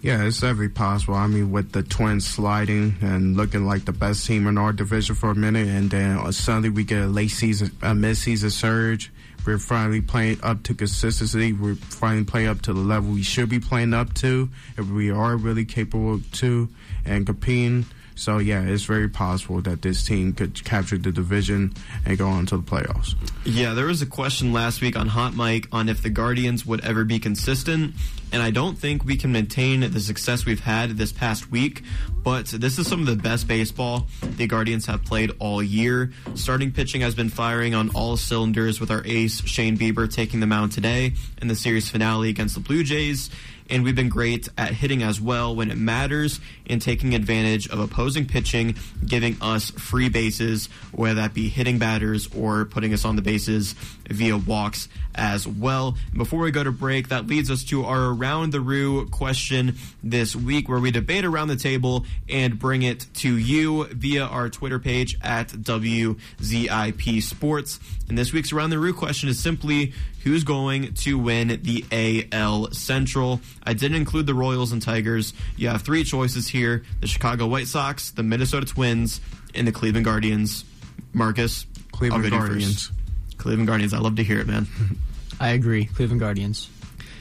Yeah, 0.00 0.22
it's 0.24 0.44
every 0.44 0.68
possible. 0.68 1.14
I 1.14 1.26
mean, 1.26 1.50
with 1.50 1.72
the 1.72 1.82
Twins 1.82 2.26
sliding 2.26 2.96
and 3.00 3.36
looking 3.36 3.66
like 3.66 3.84
the 3.84 3.92
best 3.92 4.26
team 4.26 4.46
in 4.46 4.56
our 4.56 4.72
division 4.72 5.16
for 5.16 5.30
a 5.30 5.34
minute, 5.34 5.66
and 5.66 5.90
then 5.90 6.18
uh, 6.18 6.30
suddenly 6.30 6.70
we 6.70 6.84
get 6.84 7.02
a 7.02 7.06
late 7.06 7.32
season, 7.32 7.72
a 7.82 7.94
mid-season 7.94 8.50
surge. 8.50 9.10
We're 9.44 9.58
finally 9.58 10.00
playing 10.00 10.38
up 10.42 10.62
to 10.64 10.74
consistency. 10.74 11.52
We're 11.52 11.74
finally 11.74 12.24
playing 12.24 12.48
up 12.48 12.62
to 12.62 12.72
the 12.72 12.80
level 12.80 13.12
we 13.12 13.22
should 13.22 13.48
be 13.48 13.60
playing 13.60 13.94
up 13.94 14.14
to, 14.14 14.50
if 14.76 14.86
we 14.86 15.10
are 15.10 15.36
really 15.36 15.64
capable 15.64 16.20
to, 16.32 16.68
and 17.04 17.26
competing. 17.26 17.86
So 18.14 18.38
yeah, 18.38 18.62
it's 18.62 18.82
very 18.82 19.08
possible 19.08 19.60
that 19.62 19.82
this 19.82 20.04
team 20.04 20.32
could 20.32 20.64
capture 20.64 20.98
the 20.98 21.12
division 21.12 21.72
and 22.04 22.18
go 22.18 22.28
on 22.28 22.46
to 22.46 22.56
the 22.56 22.62
playoffs. 22.64 23.14
Yeah, 23.44 23.74
there 23.74 23.86
was 23.86 24.02
a 24.02 24.06
question 24.06 24.52
last 24.52 24.80
week 24.80 24.96
on 24.96 25.06
Hot 25.06 25.34
Mic 25.34 25.68
on 25.72 25.88
if 25.88 26.02
the 26.02 26.10
Guardians 26.10 26.66
would 26.66 26.84
ever 26.84 27.04
be 27.04 27.20
consistent, 27.20 27.94
and 28.32 28.42
I 28.42 28.50
don't 28.50 28.76
think 28.76 29.04
we 29.04 29.16
can 29.16 29.32
maintain 29.32 29.80
the 29.80 30.00
success 30.00 30.44
we've 30.44 30.60
had 30.60 30.90
this 30.90 31.12
past 31.12 31.50
week. 31.50 31.82
But 32.22 32.46
this 32.46 32.78
is 32.78 32.86
some 32.86 33.00
of 33.00 33.06
the 33.06 33.16
best 33.16 33.48
baseball 33.48 34.06
the 34.22 34.46
Guardians 34.46 34.86
have 34.86 35.04
played 35.04 35.32
all 35.38 35.62
year. 35.62 36.12
Starting 36.34 36.72
pitching 36.72 37.00
has 37.00 37.14
been 37.14 37.30
firing 37.30 37.74
on 37.74 37.90
all 37.90 38.16
cylinders 38.16 38.80
with 38.80 38.90
our 38.90 39.02
ace 39.06 39.42
Shane 39.46 39.78
Bieber 39.78 40.12
taking 40.12 40.40
the 40.40 40.46
mound 40.46 40.72
today 40.72 41.14
in 41.40 41.48
the 41.48 41.54
series 41.54 41.88
finale 41.88 42.28
against 42.28 42.54
the 42.54 42.60
Blue 42.60 42.82
Jays 42.82 43.30
and 43.70 43.84
we've 43.84 43.96
been 43.96 44.08
great 44.08 44.48
at 44.56 44.72
hitting 44.72 45.02
as 45.02 45.20
well 45.20 45.54
when 45.54 45.70
it 45.70 45.76
matters 45.76 46.40
and 46.68 46.80
taking 46.80 47.14
advantage 47.14 47.68
of 47.68 47.78
opposing 47.78 48.26
pitching, 48.26 48.76
giving 49.04 49.36
us 49.40 49.70
free 49.70 50.08
bases, 50.08 50.68
whether 50.92 51.20
that 51.20 51.34
be 51.34 51.48
hitting 51.48 51.78
batters 51.78 52.28
or 52.34 52.64
putting 52.64 52.92
us 52.94 53.04
on 53.04 53.16
the 53.16 53.22
bases 53.22 53.74
via 54.08 54.36
walks 54.36 54.88
as 55.14 55.46
well. 55.46 55.96
Before 56.16 56.40
we 56.40 56.50
go 56.50 56.62
to 56.62 56.72
break, 56.72 57.08
that 57.08 57.26
leads 57.26 57.50
us 57.50 57.64
to 57.64 57.84
our 57.84 57.98
Around 58.12 58.52
the 58.52 58.60
Roo 58.60 59.08
question 59.08 59.76
this 60.02 60.34
week, 60.34 60.68
where 60.68 60.78
we 60.78 60.90
debate 60.90 61.24
around 61.24 61.48
the 61.48 61.56
table 61.56 62.06
and 62.28 62.58
bring 62.58 62.82
it 62.82 63.06
to 63.14 63.36
you 63.36 63.86
via 63.86 64.24
our 64.24 64.48
Twitter 64.48 64.78
page 64.78 65.18
at 65.22 65.48
WZIP 65.48 67.22
Sports. 67.22 67.80
And 68.08 68.16
this 68.16 68.32
week's 68.32 68.52
Around 68.52 68.70
the 68.70 68.78
Roo 68.78 68.94
question 68.94 69.28
is 69.28 69.40
simply 69.40 69.92
who's 70.24 70.44
going 70.44 70.94
to 70.94 71.18
win 71.18 71.60
the 71.62 72.28
AL 72.32 72.72
Central. 72.72 73.40
I 73.64 73.72
didn't 73.72 73.96
include 73.96 74.26
the 74.26 74.34
Royals 74.34 74.72
and 74.72 74.82
Tigers. 74.82 75.32
You 75.56 75.68
have 75.68 75.82
three 75.82 76.04
choices 76.04 76.48
here 76.48 76.57
the 77.00 77.06
Chicago 77.06 77.46
White 77.46 77.66
Sox, 77.66 78.10
the 78.10 78.22
Minnesota 78.22 78.66
Twins, 78.66 79.20
and 79.54 79.66
the 79.66 79.72
Cleveland 79.72 80.04
Guardians. 80.04 80.64
Marcus, 81.12 81.66
Cleveland 81.92 82.30
Guardians. 82.30 82.90
Cleveland 83.38 83.66
Guardians. 83.66 83.94
I 83.94 83.98
love 83.98 84.16
to 84.16 84.24
hear 84.24 84.40
it, 84.40 84.46
man. 84.46 84.66
I 85.40 85.50
agree. 85.50 85.86
Cleveland 85.86 86.20
Guardians. 86.20 86.68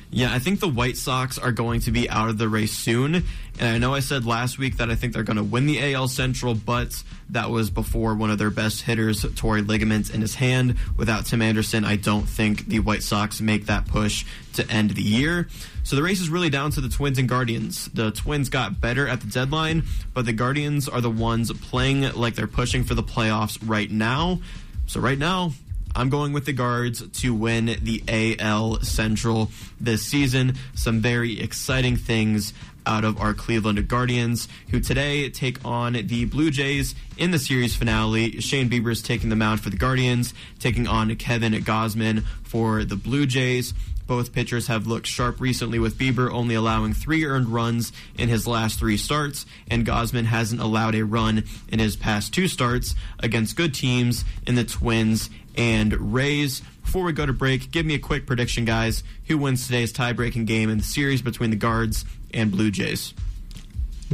Yeah, 0.10 0.34
I 0.34 0.40
think 0.40 0.62
the 0.62 0.70
White 0.70 0.96
Sox 0.96 1.38
are 1.38 1.52
going 1.52 1.82
to 1.82 1.92
be 1.92 2.10
out 2.10 2.30
of 2.30 2.38
the 2.38 2.48
race 2.48 2.72
soon. 2.72 3.26
And 3.60 3.70
I 3.70 3.78
know 3.78 3.94
I 3.94 4.00
said 4.00 4.26
last 4.26 4.58
week 4.58 4.78
that 4.78 4.90
I 4.90 4.96
think 4.96 5.14
they're 5.14 5.24
going 5.24 5.38
to 5.38 5.44
win 5.44 5.66
the 5.66 5.94
AL 5.94 6.08
Central, 6.08 6.56
but 6.56 7.04
that 7.30 7.50
was 7.50 7.70
before 7.70 8.16
one 8.16 8.32
of 8.32 8.38
their 8.38 8.50
best 8.50 8.84
hitters 8.84 9.26
tore 9.36 9.58
a 9.58 9.62
ligament 9.62 10.10
in 10.14 10.22
his 10.22 10.36
hand. 10.36 10.78
Without 10.96 11.26
Tim 11.26 11.42
Anderson, 11.42 11.84
I 11.84 11.98
don't 11.98 12.28
think 12.28 12.68
the 12.68 12.80
White 12.80 13.04
Sox 13.04 13.42
make 13.42 13.66
that 13.66 13.86
push 13.88 14.26
to 14.54 14.70
end 14.72 14.92
the 14.92 15.04
year. 15.04 15.50
So 15.84 15.96
the 15.98 16.04
race 16.04 16.22
is 16.22 16.30
really 16.30 16.50
down 16.50 16.72
to 16.72 16.82
the 16.82 16.90
Twins 16.90 17.20
and 17.20 17.28
Guardians. 17.28 17.90
The 17.90 18.12
Twins 18.12 18.48
got 18.50 18.80
better 18.80 19.08
at 19.08 19.20
the 19.20 19.28
deadline, 19.28 19.84
but 20.14 20.26
the 20.26 20.34
Guardians 20.34 20.88
are 20.88 21.02
the 21.02 21.12
ones 21.12 21.52
playing 21.52 22.14
like 22.14 22.36
they're 22.36 22.48
pushing 22.48 22.86
for 22.86 22.94
the 22.94 23.04
playoffs 23.04 23.58
right 23.66 23.92
now. 23.92 24.40
So 24.86 25.02
right 25.02 25.18
now, 25.18 25.52
I'm 25.98 26.10
going 26.10 26.32
with 26.32 26.46
the 26.46 26.54
Guards 26.54 27.02
to 27.22 27.34
win 27.34 27.76
the 27.82 28.38
AL 28.40 28.82
Central 28.82 29.50
this 29.82 30.04
season. 30.04 30.54
Some 30.76 31.00
very 31.00 31.42
exciting 31.42 31.96
things 31.96 32.54
out 32.86 33.04
of 33.04 33.20
our 33.20 33.34
Cleveland 33.34 33.88
Guardians, 33.88 34.48
who 34.70 34.80
today 34.80 35.28
take 35.32 35.66
on 35.66 35.94
the 35.94 36.26
Blue 36.26 36.52
Jays 36.52 36.94
in 37.18 37.32
the 37.32 37.40
series 37.40 37.76
finale. 37.76 38.40
Shane 38.42 38.70
Bieber 38.70 38.92
is 38.92 39.02
taking 39.02 39.32
the 39.32 39.36
mound 39.36 39.62
for 39.62 39.72
the 39.72 39.76
Guardians, 39.76 40.36
taking 40.60 40.86
on 40.88 41.16
Kevin 41.16 41.54
Gausman 41.54 42.24
for 42.44 42.84
the 42.84 42.96
Blue 42.96 43.26
Jays. 43.26 43.74
Both 44.08 44.34
pitchers 44.34 44.68
have 44.68 44.88
looked 44.88 45.06
sharp 45.06 45.40
recently, 45.40 45.80
with 45.80 45.98
Bieber 45.98 46.32
only 46.32 46.56
allowing 46.56 46.94
three 46.94 47.26
earned 47.26 47.50
runs 47.50 47.92
in 48.18 48.30
his 48.30 48.48
last 48.48 48.80
three 48.80 48.98
starts, 48.98 49.46
and 49.70 49.86
Gausman 49.86 50.26
hasn't 50.26 50.62
allowed 50.62 50.96
a 50.96 51.04
run 51.04 51.44
in 51.68 51.80
his 51.80 51.96
past 51.96 52.34
two 52.34 52.48
starts 52.48 52.96
against 53.20 53.58
good 53.58 53.74
teams 53.74 54.24
in 54.46 54.56
the 54.56 54.64
Twins 54.64 55.30
and 55.56 56.14
Rays. 56.14 56.62
Before 56.84 57.04
we 57.04 57.12
go 57.12 57.26
to 57.26 57.34
break, 57.34 57.70
give 57.72 57.86
me 57.86 57.96
a 57.96 58.00
quick 58.00 58.26
prediction, 58.26 58.64
guys. 58.64 59.04
Who 59.28 59.38
wins 59.38 59.66
today's 59.66 59.92
tie-breaking 59.92 60.46
game 60.46 60.70
in 60.70 60.78
the 60.78 60.84
series 60.86 61.22
between 61.22 61.50
the 61.50 61.58
Guards 61.58 62.06
and 62.34 62.50
Blue 62.50 62.72
Jays? 62.72 63.14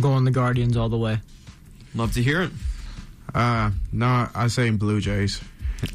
Going 0.01 0.23
the 0.23 0.31
Guardians 0.31 0.75
all 0.75 0.89
the 0.89 0.97
way. 0.97 1.19
Love 1.93 2.13
to 2.13 2.23
hear 2.23 2.41
it. 2.41 2.51
Uh, 3.35 3.69
no, 3.91 4.27
I 4.33 4.47
say 4.47 4.71
Blue 4.71 4.99
Jays. 4.99 5.39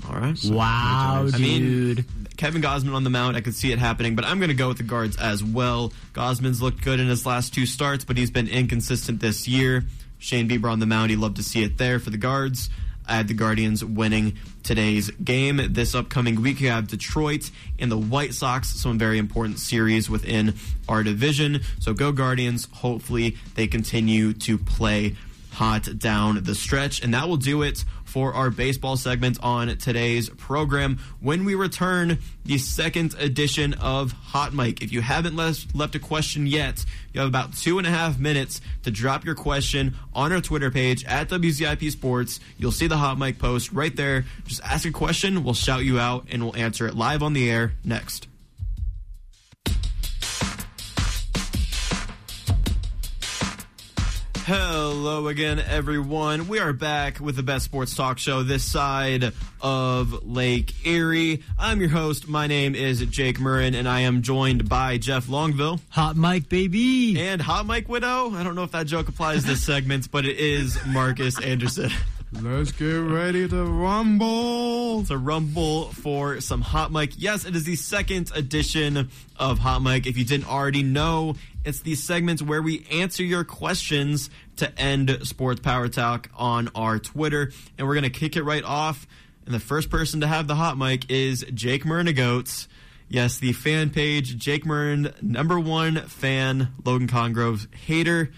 All 0.08 0.14
right. 0.14 0.38
Wow, 0.44 1.26
I 1.32 1.38
mean, 1.38 1.62
dude. 1.62 2.04
Kevin 2.38 2.62
Gausman 2.62 2.94
on 2.94 3.02
the 3.02 3.10
mound, 3.10 3.36
I 3.36 3.40
could 3.40 3.56
see 3.56 3.72
it 3.72 3.80
happening, 3.80 4.14
but 4.14 4.24
I'm 4.24 4.38
going 4.38 4.48
to 4.48 4.54
go 4.54 4.68
with 4.68 4.76
the 4.76 4.84
guards 4.84 5.16
as 5.16 5.42
well. 5.42 5.92
Gausman's 6.14 6.62
looked 6.62 6.82
good 6.82 7.00
in 7.00 7.08
his 7.08 7.26
last 7.26 7.52
two 7.52 7.66
starts, 7.66 8.04
but 8.04 8.16
he's 8.16 8.30
been 8.30 8.46
inconsistent 8.46 9.20
this 9.20 9.48
year. 9.48 9.84
Shane 10.18 10.48
Bieber 10.48 10.70
on 10.70 10.78
the 10.78 10.86
mound, 10.86 11.10
he 11.10 11.16
love 11.16 11.34
to 11.34 11.42
see 11.42 11.64
it 11.64 11.78
there 11.78 11.98
for 11.98 12.10
the 12.10 12.16
guards. 12.16 12.70
I 13.08 13.16
had 13.16 13.26
the 13.26 13.34
Guardians 13.34 13.84
winning 13.84 14.36
today's 14.62 15.10
game. 15.10 15.60
This 15.72 15.94
upcoming 15.94 16.40
week, 16.40 16.60
you 16.60 16.68
have 16.68 16.86
Detroit 16.86 17.50
and 17.78 17.90
the 17.90 17.98
White 17.98 18.34
Sox, 18.34 18.68
some 18.68 18.98
very 18.98 19.18
important 19.18 19.58
series 19.58 20.08
within 20.08 20.54
our 20.88 21.02
division. 21.02 21.62
So 21.80 21.92
go 21.92 22.12
Guardians. 22.12 22.68
Hopefully, 22.70 23.36
they 23.54 23.66
continue 23.66 24.32
to 24.34 24.58
play 24.58 25.16
hot 25.52 25.98
down 25.98 26.44
the 26.44 26.54
stretch. 26.54 27.02
And 27.02 27.14
that 27.14 27.28
will 27.28 27.38
do 27.38 27.62
it 27.62 27.84
for 28.08 28.34
our 28.34 28.50
baseball 28.50 28.96
segment 28.96 29.38
on 29.42 29.68
today's 29.76 30.28
program. 30.30 30.98
When 31.20 31.44
we 31.44 31.54
return, 31.54 32.18
the 32.44 32.58
second 32.58 33.14
edition 33.18 33.74
of 33.74 34.12
Hot 34.12 34.54
Mic. 34.54 34.82
If 34.82 34.90
you 34.90 35.02
haven't 35.02 35.36
left, 35.36 35.74
left 35.74 35.94
a 35.94 35.98
question 35.98 36.46
yet, 36.46 36.84
you 37.12 37.20
have 37.20 37.28
about 37.28 37.56
two 37.56 37.78
and 37.78 37.86
a 37.86 37.90
half 37.90 38.18
minutes 38.18 38.60
to 38.84 38.90
drop 38.90 39.24
your 39.24 39.34
question 39.34 39.94
on 40.14 40.32
our 40.32 40.40
Twitter 40.40 40.70
page 40.70 41.04
at 41.04 41.28
WZIP 41.28 41.90
Sports. 41.90 42.40
You'll 42.56 42.72
see 42.72 42.86
the 42.86 42.96
Hot 42.96 43.18
Mic 43.18 43.38
post 43.38 43.70
right 43.72 43.94
there. 43.94 44.24
Just 44.46 44.62
ask 44.64 44.86
a 44.86 44.90
question, 44.90 45.44
we'll 45.44 45.54
shout 45.54 45.84
you 45.84 46.00
out, 46.00 46.26
and 46.30 46.42
we'll 46.42 46.56
answer 46.56 46.86
it 46.86 46.96
live 46.96 47.22
on 47.22 47.34
the 47.34 47.50
air 47.50 47.74
next. 47.84 48.26
Hello 54.48 55.28
again, 55.28 55.58
everyone. 55.58 56.48
We 56.48 56.58
are 56.58 56.72
back 56.72 57.20
with 57.20 57.36
the 57.36 57.42
best 57.42 57.66
sports 57.66 57.94
talk 57.94 58.16
show 58.16 58.42
this 58.42 58.64
side 58.64 59.34
of 59.60 60.26
Lake 60.26 60.86
Erie. 60.86 61.42
I'm 61.58 61.80
your 61.80 61.90
host. 61.90 62.28
My 62.28 62.46
name 62.46 62.74
is 62.74 63.04
Jake 63.04 63.38
Murrin, 63.38 63.74
and 63.74 63.86
I 63.86 64.00
am 64.00 64.22
joined 64.22 64.66
by 64.66 64.96
Jeff 64.96 65.26
Longville. 65.26 65.80
Hot 65.90 66.16
Mike, 66.16 66.48
baby. 66.48 67.20
And 67.20 67.42
Hot 67.42 67.66
Mike 67.66 67.90
Widow. 67.90 68.30
I 68.34 68.42
don't 68.42 68.54
know 68.54 68.62
if 68.62 68.70
that 68.70 68.86
joke 68.86 69.10
applies 69.10 69.44
this 69.44 69.62
segment, 69.62 70.10
but 70.10 70.24
it 70.24 70.38
is 70.38 70.78
Marcus 70.86 71.38
Anderson. 71.38 71.90
Let's 72.32 72.72
get 72.72 72.86
ready 72.86 73.48
to 73.48 73.64
rumble. 73.64 75.04
To 75.04 75.16
rumble 75.18 75.92
for 75.92 76.40
some 76.40 76.60
Hot 76.60 76.92
Mic. 76.92 77.12
Yes, 77.16 77.44
it 77.44 77.54
is 77.54 77.64
the 77.64 77.76
second 77.76 78.30
edition 78.34 79.08
of 79.36 79.58
Hot 79.58 79.82
Mic. 79.82 80.06
If 80.06 80.18
you 80.18 80.24
didn't 80.24 80.48
already 80.48 80.82
know, 80.82 81.36
it's 81.64 81.80
the 81.80 81.94
segment 81.94 82.40
where 82.42 82.62
we 82.62 82.86
answer 82.90 83.22
your 83.22 83.44
questions 83.44 84.30
to 84.56 84.76
end 84.80 85.18
Sports 85.24 85.60
Power 85.60 85.88
Talk 85.88 86.30
on 86.36 86.70
our 86.74 86.98
Twitter. 86.98 87.52
And 87.76 87.86
we're 87.86 87.94
going 87.94 88.04
to 88.04 88.10
kick 88.10 88.36
it 88.36 88.42
right 88.42 88.64
off. 88.64 89.06
And 89.44 89.54
the 89.54 89.60
first 89.60 89.90
person 89.90 90.20
to 90.20 90.26
have 90.26 90.46
the 90.46 90.54
Hot 90.54 90.76
Mic 90.78 91.10
is 91.10 91.44
Jake 91.54 91.84
Murnigoats. 91.84 92.68
Yes, 93.08 93.38
the 93.38 93.52
fan 93.54 93.88
page, 93.90 94.36
Jake 94.36 94.66
Murn, 94.66 95.12
number 95.22 95.58
one 95.58 95.96
fan, 96.02 96.68
Logan 96.84 97.08
Congrove 97.08 97.72
hater. 97.74 98.30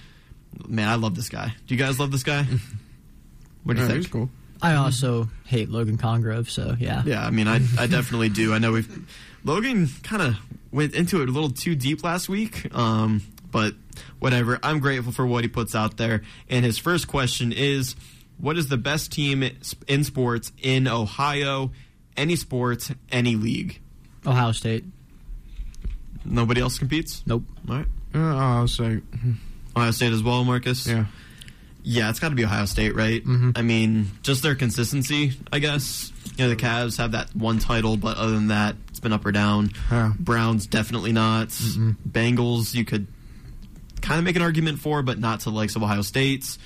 Man, 0.68 0.88
I 0.88 0.94
love 0.94 1.16
this 1.16 1.28
guy. 1.28 1.52
Do 1.66 1.74
you 1.74 1.78
guys 1.78 1.98
love 1.98 2.10
this 2.12 2.22
guy? 2.22 2.44
What 3.62 3.76
do 3.76 3.82
you 3.82 3.86
Yeah, 3.88 3.92
think? 3.92 4.05
he's 4.05 4.12
cool. 4.12 4.30
I 4.62 4.74
also 4.74 5.28
hate 5.44 5.68
Logan 5.68 5.98
Congrove, 5.98 6.48
so 6.48 6.76
yeah. 6.78 7.02
Yeah, 7.05 7.24
I 7.24 7.30
mean, 7.30 7.47
I, 7.47 7.56
I 7.78 7.86
definitely 7.86 8.30
do. 8.30 8.55
I 8.55 8.59
know 8.59 8.72
we've 8.72 9.06
Logan 9.45 9.89
kind 10.03 10.23
of 10.23 10.37
went 10.73 10.95
into 10.95 11.23
it 11.23 11.29
a 11.29 11.33
little 11.33 11.51
too 11.51 11.75
deep 11.75 12.05
last 12.05 12.29
week, 12.29 12.75
um, 12.75 13.23
but 13.51 13.75
whatever. 14.19 14.59
I'm 14.62 14.79
grateful 14.81 15.12
for 15.12 15.27
what 15.27 15.45
he 15.45 15.49
puts 15.49 15.75
out 15.75 15.97
there. 15.97 16.23
And 16.49 16.65
his 16.65 16.79
first 16.79 17.09
question 17.09 17.53
is, 17.53 17.97
what 18.39 18.57
is 18.57 18.69
the 18.69 18.77
best 18.77 19.12
team 19.12 19.43
in 19.89 20.05
sports 20.05 20.53
in 20.62 20.87
Ohio? 20.89 21.73
Any 22.17 22.37
sports, 22.37 22.93
any 23.11 23.37
league? 23.37 23.81
Ohio 24.27 24.53
State. 24.53 24.85
Nobody 26.25 26.61
else 26.61 26.79
competes. 26.79 27.23
Nope. 27.27 27.45
All 27.69 27.77
right. 27.77 27.87
Uh, 28.15 28.37
I'll 28.37 28.69
say 28.69 29.01
Ohio 29.77 29.91
State 29.91 30.12
as 30.12 30.23
well, 30.23 30.45
Marcus. 30.45 30.87
yeah. 30.87 31.07
Yeah, 31.82 32.11
it's 32.11 32.19
got 32.19 32.28
to 32.31 32.35
be 32.35 32.44
Ohio 32.44 32.66
State, 32.66 32.94
right? 32.94 33.24
Mhm. 33.24 33.57
I 33.57 33.62
mean, 33.62 34.11
just 34.23 34.43
their 34.43 34.55
consistency, 34.55 35.32
I 35.52 35.59
guess. 35.59 36.12
You 36.36 36.44
know, 36.44 36.51
the 36.51 36.57
Cavs 36.57 36.97
have 36.98 37.12
that 37.12 37.35
one 37.35 37.59
title, 37.59 37.97
but 37.97 38.16
other 38.16 38.32
than 38.32 38.48
that, 38.48 38.77
it's 38.89 39.01
been 39.01 39.12
up 39.12 39.24
or 39.27 39.32
down. 39.32 39.73
Browns 40.19 40.66
definitely 40.66 41.12
not. 41.12 41.48
Bengals, 41.48 42.74
you 42.74 42.85
could 42.85 43.07
kind 44.01 44.19
of 44.19 44.24
make 44.24 44.36
an 44.36 44.43
argument 44.43 44.78
for, 44.81 45.02
but 45.02 45.19
not 45.19 45.40
to 45.40 45.44
the 45.51 45.57
likes 45.57 45.77
of 45.77 45.82
Ohio 45.82 46.02
State's. 46.02 46.59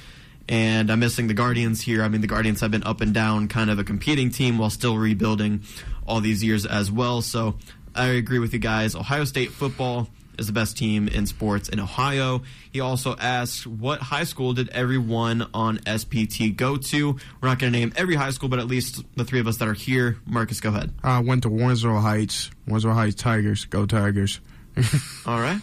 And 0.49 0.91
I'm 0.91 1.01
missing 1.01 1.27
the 1.27 1.35
Guardians 1.35 1.81
here. 1.81 2.03
I 2.03 2.09
mean, 2.09 2.20
the 2.20 2.27
Guardians 2.27 2.61
have 2.61 2.70
been 2.70 2.85
up 2.85 3.01
and 3.01 3.15
down, 3.15 3.49
kind 3.49 3.70
of 3.70 3.78
a 3.78 3.85
competing 3.85 4.31
team 4.31 4.59
while 4.59 4.70
still 4.70 4.99
rebuilding 4.99 5.62
all 6.07 6.20
these 6.20 6.45
years 6.45 6.66
as 6.66 6.91
well. 6.91 7.23
So 7.23 7.57
I 7.95 8.07
agree 8.09 8.39
with 8.39 8.53
you 8.53 8.59
guys. 8.59 8.95
Ohio 8.95 9.24
State 9.24 9.53
football 9.53 10.09
is 10.39 10.47
the 10.47 10.52
best 10.52 10.77
team 10.77 11.09
in 11.09 11.27
sports 11.27 11.69
in 11.69 11.81
Ohio. 11.81 12.43
He 12.73 12.81
also 12.81 13.16
asks, 13.16 13.66
what 13.66 14.01
high 14.01 14.24
school 14.24 14.52
did 14.52 14.69
everyone 14.70 15.48
on 15.55 15.78
SPT 15.86 16.56
go 16.56 16.77
to? 16.77 17.12
We're 17.40 17.48
not 17.48 17.59
going 17.59 17.73
to 17.73 17.78
name 17.78 17.93
every 17.97 18.15
high 18.15 18.31
school, 18.31 18.48
but 18.48 18.59
at 18.59 18.66
least 18.66 19.02
the 19.16 19.24
three 19.24 19.40
of 19.40 19.47
us 19.47 19.59
that 19.59 19.69
are 19.69 19.74
here. 19.74 20.19
Marcus, 20.27 20.61
go 20.61 20.70
ahead. 20.70 20.93
I 21.02 21.20
went 21.20 21.43
to 21.44 21.51
Warrensville 21.51 22.01
Heights. 22.01 22.51
Warrensville 22.69 22.94
Heights 22.94 23.16
Tigers. 23.16 23.65
Go 23.66 23.86
Tigers. 23.86 24.40
All 25.27 25.40
right. 25.40 25.61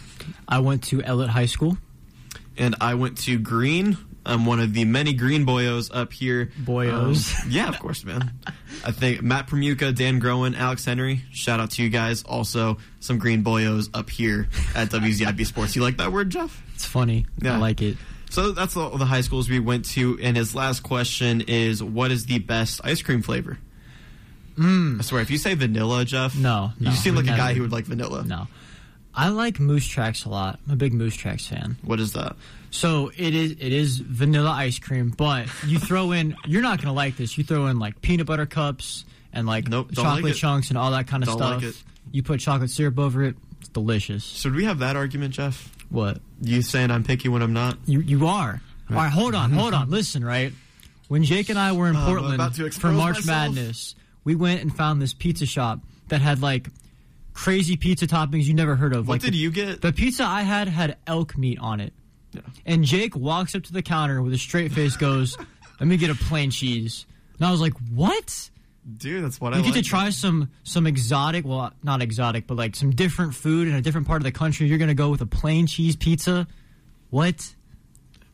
I 0.48 0.60
went 0.60 0.84
to 0.84 1.02
Ellet 1.02 1.28
High 1.28 1.46
School. 1.46 1.76
And 2.56 2.76
I 2.80 2.94
went 2.94 3.18
to 3.18 3.38
Green. 3.38 3.96
I'm 4.24 4.46
one 4.46 4.60
of 4.60 4.72
the 4.72 4.84
many 4.84 5.12
Green 5.14 5.44
boyos 5.44 5.90
up 5.92 6.12
here. 6.12 6.50
Boyos. 6.60 7.42
Um, 7.42 7.50
yeah, 7.50 7.68
of 7.68 7.78
course, 7.78 8.04
man. 8.04 8.32
I 8.84 8.92
think 8.92 9.22
Matt 9.22 9.48
Pramuka, 9.48 9.94
Dan 9.94 10.18
Groen, 10.18 10.54
Alex 10.54 10.84
Henry. 10.84 11.22
Shout 11.32 11.60
out 11.60 11.72
to 11.72 11.82
you 11.82 11.88
guys. 11.88 12.22
Also, 12.22 12.78
some 13.00 13.18
Green 13.18 13.42
boyos 13.42 13.90
up 13.94 14.10
here 14.10 14.48
at 14.74 14.88
WZIP 14.90 15.44
Sports. 15.46 15.74
You 15.74 15.82
like 15.82 15.96
that 15.96 16.12
word, 16.12 16.30
Jeff? 16.30 16.62
It's 16.74 16.84
funny. 16.84 17.26
Yeah. 17.40 17.56
I 17.56 17.58
like 17.58 17.82
it. 17.82 17.96
So 18.30 18.52
that's 18.52 18.76
all 18.76 18.96
the 18.96 19.04
high 19.04 19.20
schools 19.20 19.50
we 19.50 19.60
went 19.60 19.84
to. 19.90 20.18
And 20.22 20.36
his 20.36 20.54
last 20.54 20.82
question 20.82 21.42
is, 21.42 21.82
what 21.82 22.10
is 22.10 22.26
the 22.26 22.38
best 22.38 22.80
ice 22.82 23.02
cream 23.02 23.22
flavor? 23.22 23.58
Mm. 24.56 24.98
I 25.00 25.02
swear, 25.02 25.20
if 25.22 25.30
you 25.30 25.38
say 25.38 25.54
vanilla, 25.54 26.04
Jeff, 26.04 26.36
No, 26.36 26.72
you 26.78 26.92
seem 26.92 27.14
like 27.14 27.24
a 27.24 27.36
guy 27.36 27.54
who 27.54 27.62
would 27.62 27.72
like 27.72 27.84
vanilla. 27.84 28.24
No. 28.24 28.48
I 29.14 29.28
like 29.28 29.60
Moose 29.60 29.86
Tracks 29.86 30.24
a 30.24 30.30
lot. 30.30 30.58
I'm 30.66 30.72
a 30.72 30.76
big 30.76 30.94
Moose 30.94 31.14
Tracks 31.14 31.46
fan. 31.46 31.76
What 31.82 32.00
is 32.00 32.14
that? 32.14 32.36
So 32.72 33.12
it 33.16 33.34
is 33.34 33.52
it 33.52 33.72
is 33.72 33.98
vanilla 33.98 34.50
ice 34.50 34.78
cream, 34.78 35.10
but 35.10 35.46
you 35.66 35.78
throw 35.78 36.12
in 36.12 36.34
you're 36.46 36.62
not 36.62 36.80
gonna 36.80 36.94
like 36.94 37.16
this. 37.16 37.36
You 37.36 37.44
throw 37.44 37.66
in 37.66 37.78
like 37.78 38.00
peanut 38.00 38.26
butter 38.26 38.46
cups 38.46 39.04
and 39.32 39.46
like 39.46 39.68
Nope, 39.68 39.92
chocolate 39.94 40.24
like 40.24 40.34
chunks 40.34 40.70
and 40.70 40.78
all 40.78 40.90
that 40.92 41.06
kind 41.06 41.22
of 41.22 41.28
Don't 41.28 41.38
stuff. 41.38 41.54
like 41.56 41.62
it. 41.64 41.82
You 42.10 42.22
put 42.22 42.40
chocolate 42.40 42.70
syrup 42.70 42.98
over 42.98 43.22
it. 43.22 43.36
It's 43.60 43.68
delicious. 43.68 44.24
Should 44.24 44.54
we 44.54 44.64
have 44.64 44.78
that 44.80 44.96
argument, 44.96 45.34
Jeff? 45.34 45.70
What? 45.90 46.20
You 46.40 46.62
saying 46.62 46.90
I'm 46.90 47.04
picky 47.04 47.28
when 47.28 47.42
I'm 47.42 47.52
not? 47.52 47.76
You 47.84 48.00
you 48.00 48.26
are. 48.26 48.60
All 48.90 48.96
right, 48.96 49.10
hold 49.10 49.34
on, 49.34 49.52
hold 49.52 49.74
on. 49.74 49.90
Listen, 49.90 50.24
right? 50.24 50.52
When 51.08 51.24
Jake 51.24 51.50
and 51.50 51.58
I 51.58 51.72
were 51.72 51.88
in 51.88 51.96
I'm 51.96 52.06
Portland 52.06 52.56
for 52.74 52.90
March 52.90 53.16
myself. 53.16 53.26
Madness, 53.26 53.94
we 54.24 54.34
went 54.34 54.62
and 54.62 54.74
found 54.74 55.02
this 55.02 55.12
pizza 55.12 55.44
shop 55.44 55.80
that 56.08 56.22
had 56.22 56.40
like 56.40 56.68
crazy 57.34 57.76
pizza 57.76 58.06
toppings 58.06 58.44
you 58.44 58.54
never 58.54 58.76
heard 58.76 58.94
of. 58.94 59.06
What 59.08 59.14
like 59.14 59.20
did 59.20 59.34
the, 59.34 59.38
you 59.38 59.50
get? 59.50 59.82
The 59.82 59.92
pizza 59.92 60.24
I 60.24 60.42
had 60.42 60.68
had 60.68 60.96
elk 61.06 61.36
meat 61.36 61.58
on 61.58 61.80
it. 61.80 61.92
Yeah. 62.32 62.40
And 62.66 62.84
Jake 62.84 63.14
walks 63.14 63.54
up 63.54 63.62
to 63.64 63.72
the 63.72 63.82
counter 63.82 64.22
with 64.22 64.32
a 64.32 64.38
straight 64.38 64.72
face, 64.72 64.96
goes, 64.96 65.36
"Let 65.80 65.86
me 65.86 65.96
get 65.96 66.10
a 66.10 66.14
plain 66.14 66.50
cheese." 66.50 67.06
And 67.38 67.46
I 67.46 67.50
was 67.50 67.60
like, 67.60 67.74
"What?" 67.94 68.50
Dude, 68.98 69.24
that's 69.24 69.40
what 69.40 69.52
I 69.52 69.56
like. 69.56 69.64
You 69.64 69.70
I 69.70 69.74
get 69.74 69.78
like. 69.78 69.84
to 69.84 69.90
try 69.90 70.10
some 70.10 70.50
some 70.64 70.86
exotic, 70.86 71.44
well, 71.44 71.72
not 71.82 72.02
exotic, 72.02 72.46
but 72.46 72.56
like 72.56 72.74
some 72.74 72.90
different 72.90 73.34
food 73.34 73.68
in 73.68 73.74
a 73.74 73.80
different 73.80 74.06
part 74.06 74.20
of 74.20 74.24
the 74.24 74.32
country. 74.32 74.66
You're 74.66 74.78
gonna 74.78 74.94
go 74.94 75.10
with 75.10 75.20
a 75.20 75.26
plain 75.26 75.66
cheese 75.66 75.94
pizza? 75.94 76.46
What? 77.10 77.54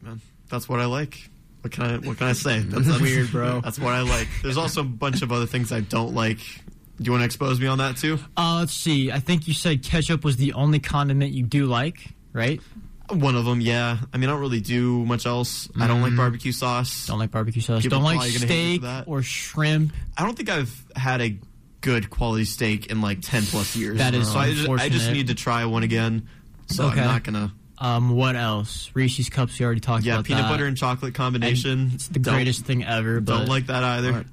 Man, 0.00 0.20
that's 0.48 0.68
what 0.68 0.80
I 0.80 0.86
like. 0.86 1.28
What 1.62 1.72
can 1.72 1.84
I 1.84 1.98
what 1.98 2.16
can 2.18 2.28
I 2.28 2.32
say? 2.32 2.60
That's, 2.68 2.86
that's 2.86 3.00
Weird, 3.00 3.32
bro. 3.32 3.60
That's 3.64 3.80
what 3.80 3.92
I 3.92 4.02
like. 4.02 4.28
There's 4.42 4.56
also 4.56 4.82
a 4.82 4.84
bunch 4.84 5.22
of 5.22 5.32
other 5.32 5.44
things 5.46 5.72
I 5.72 5.80
don't 5.80 6.14
like. 6.14 6.38
Do 6.38 7.04
you 7.04 7.10
want 7.10 7.22
to 7.22 7.26
expose 7.26 7.60
me 7.60 7.66
on 7.66 7.78
that 7.78 7.96
too? 7.96 8.18
Uh, 8.36 8.58
let's 8.60 8.72
see. 8.72 9.10
I 9.10 9.18
think 9.18 9.48
you 9.48 9.54
said 9.54 9.82
ketchup 9.82 10.24
was 10.24 10.36
the 10.36 10.52
only 10.52 10.78
condiment 10.78 11.32
you 11.32 11.42
do 11.42 11.66
like, 11.66 12.10
right? 12.32 12.60
One 13.10 13.36
of 13.36 13.44
them, 13.46 13.60
yeah. 13.60 13.98
I 14.12 14.16
mean, 14.18 14.28
I 14.28 14.32
don't 14.32 14.40
really 14.40 14.60
do 14.60 15.04
much 15.06 15.24
else. 15.26 15.68
I 15.80 15.86
don't 15.86 16.02
like 16.02 16.14
barbecue 16.14 16.52
sauce. 16.52 17.06
Don't 17.06 17.18
like 17.18 17.30
barbecue 17.30 17.62
sauce. 17.62 17.82
People 17.82 17.98
don't 17.98 18.04
like 18.04 18.16
probably 18.16 18.32
gonna 18.34 18.46
hate 18.52 18.82
me 18.82 18.86
steak 18.88 19.08
or 19.08 19.22
shrimp. 19.22 19.92
I 20.16 20.24
don't 20.24 20.36
think 20.36 20.50
I've 20.50 20.84
had 20.94 21.20
a 21.22 21.38
good 21.80 22.10
quality 22.10 22.44
steak 22.44 22.86
in 22.90 23.00
like 23.00 23.20
ten 23.22 23.44
plus 23.44 23.74
years. 23.76 23.98
That 23.98 24.14
is 24.14 24.30
so 24.30 24.38
I 24.38 24.52
just, 24.52 24.68
I 24.68 24.88
just 24.90 25.10
need 25.10 25.28
to 25.28 25.34
try 25.34 25.64
one 25.64 25.82
again. 25.84 26.28
So 26.66 26.86
Okay. 26.88 27.00
I'm 27.00 27.06
not 27.06 27.22
gonna. 27.24 27.52
Um, 27.80 28.10
what 28.10 28.34
else? 28.34 28.90
Reese's 28.92 29.28
cups. 29.30 29.56
We 29.58 29.64
already 29.64 29.80
talked 29.80 30.04
Yeah, 30.04 30.14
about 30.14 30.24
Yeah, 30.28 30.34
peanut 30.36 30.42
that. 30.48 30.50
butter 30.50 30.66
and 30.66 30.76
chocolate 30.76 31.14
combination. 31.14 31.92
It's 31.94 32.08
the 32.08 32.18
Don't- 32.18 32.34
greatest 32.34 32.64
thing 32.66 32.84
ever. 32.84 33.20
But 33.20 33.38
Don't 33.38 33.48
like 33.48 33.66
that 33.68 33.84
either. 33.84 34.24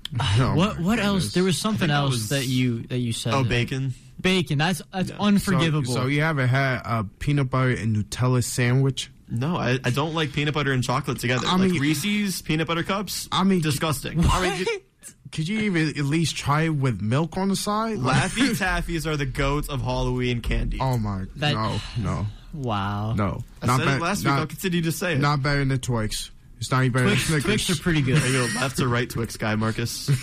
what? 0.55 0.79
What 0.81 0.99
else? 0.99 1.31
There 1.33 1.43
was 1.43 1.57
something 1.57 1.89
else 1.91 2.11
was- 2.11 2.29
that 2.29 2.45
you 2.47 2.81
that 2.87 2.97
you 2.97 3.13
said. 3.13 3.33
Oh, 3.35 3.43
bacon. 3.43 3.93
Bacon. 4.25 4.57
That's 4.57 4.81
that's 4.91 5.11
unforgivable. 5.11 5.93
So, 5.93 6.01
so 6.01 6.07
you 6.07 6.21
haven't 6.21 6.49
had 6.49 6.81
a 6.83 7.05
peanut 7.19 7.49
butter 7.49 7.69
and 7.69 7.95
Nutella 7.95 8.43
sandwich? 8.43 9.11
No, 9.29 9.55
I, 9.55 9.79
I 9.83 9.89
don't 9.91 10.13
like 10.13 10.33
peanut 10.33 10.53
butter 10.53 10.71
and 10.71 10.83
chocolate 10.83 11.19
together. 11.19 11.47
I 11.47 11.55
like 11.57 11.71
mean- 11.71 11.81
Reese's 11.81 12.41
peanut 12.41 12.67
butter 12.67 12.83
cups. 12.83 13.27
I 13.31 13.43
mean, 13.43 13.61
disgusting. 13.61 14.23
I 14.29 14.41
mean, 14.41 14.65
could, 14.65 14.83
could 15.31 15.47
you 15.47 15.59
even 15.61 15.89
at 15.89 16.05
least 16.05 16.35
try 16.35 16.63
it 16.63 16.69
with 16.69 17.01
milk 17.01 17.37
on 17.37 17.49
the 17.49 17.55
side? 17.55 17.99
Laffy 17.99 18.49
Taffies 18.57 19.05
are 19.05 19.15
the 19.15 19.25
goats 19.25 19.69
of 19.69 19.81
Halloween 19.81 20.41
candy. 20.41 20.79
Oh 20.81 20.97
my! 20.97 21.25
That- 21.37 21.53
no, 21.53 21.79
no, 21.97 22.25
wow. 22.53 23.13
no. 23.13 23.43
I 23.61 23.77
said 23.77 23.87
it 23.87 24.01
last 24.01 24.23
week. 24.25 24.33
I'll 24.33 24.47
continue 24.47 24.81
to 24.83 24.91
say 24.91 25.13
it. 25.13 25.19
Not 25.19 25.41
better 25.43 25.59
than 25.59 25.69
the 25.69 25.77
Twix. 25.77 26.31
It's 26.59 26.71
not 26.71 26.83
even 26.83 26.93
better 26.93 27.07
Twix, 27.09 27.29
than 27.29 27.41
Snickers. 27.41 27.65
Twix 27.65 27.79
are 27.79 27.83
pretty 27.83 28.01
good. 28.01 28.21
Are 28.23 28.27
you 28.27 28.41
a 28.41 28.49
left 28.59 28.79
or 28.79 28.87
right 28.87 29.09
Twix 29.09 29.37
guy, 29.37 29.55
Marcus? 29.55 30.09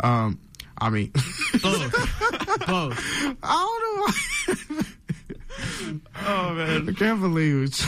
Um, 0.00 0.40
I 0.84 0.90
mean, 0.90 1.10
Both. 1.62 1.92
Both. 2.66 2.98
I 3.42 3.80
don't 4.46 4.76
know. 4.76 6.00
oh 6.26 6.52
man, 6.52 6.88
I 6.90 6.92
can't 6.92 7.22
believe 7.22 7.62
it. 7.62 7.80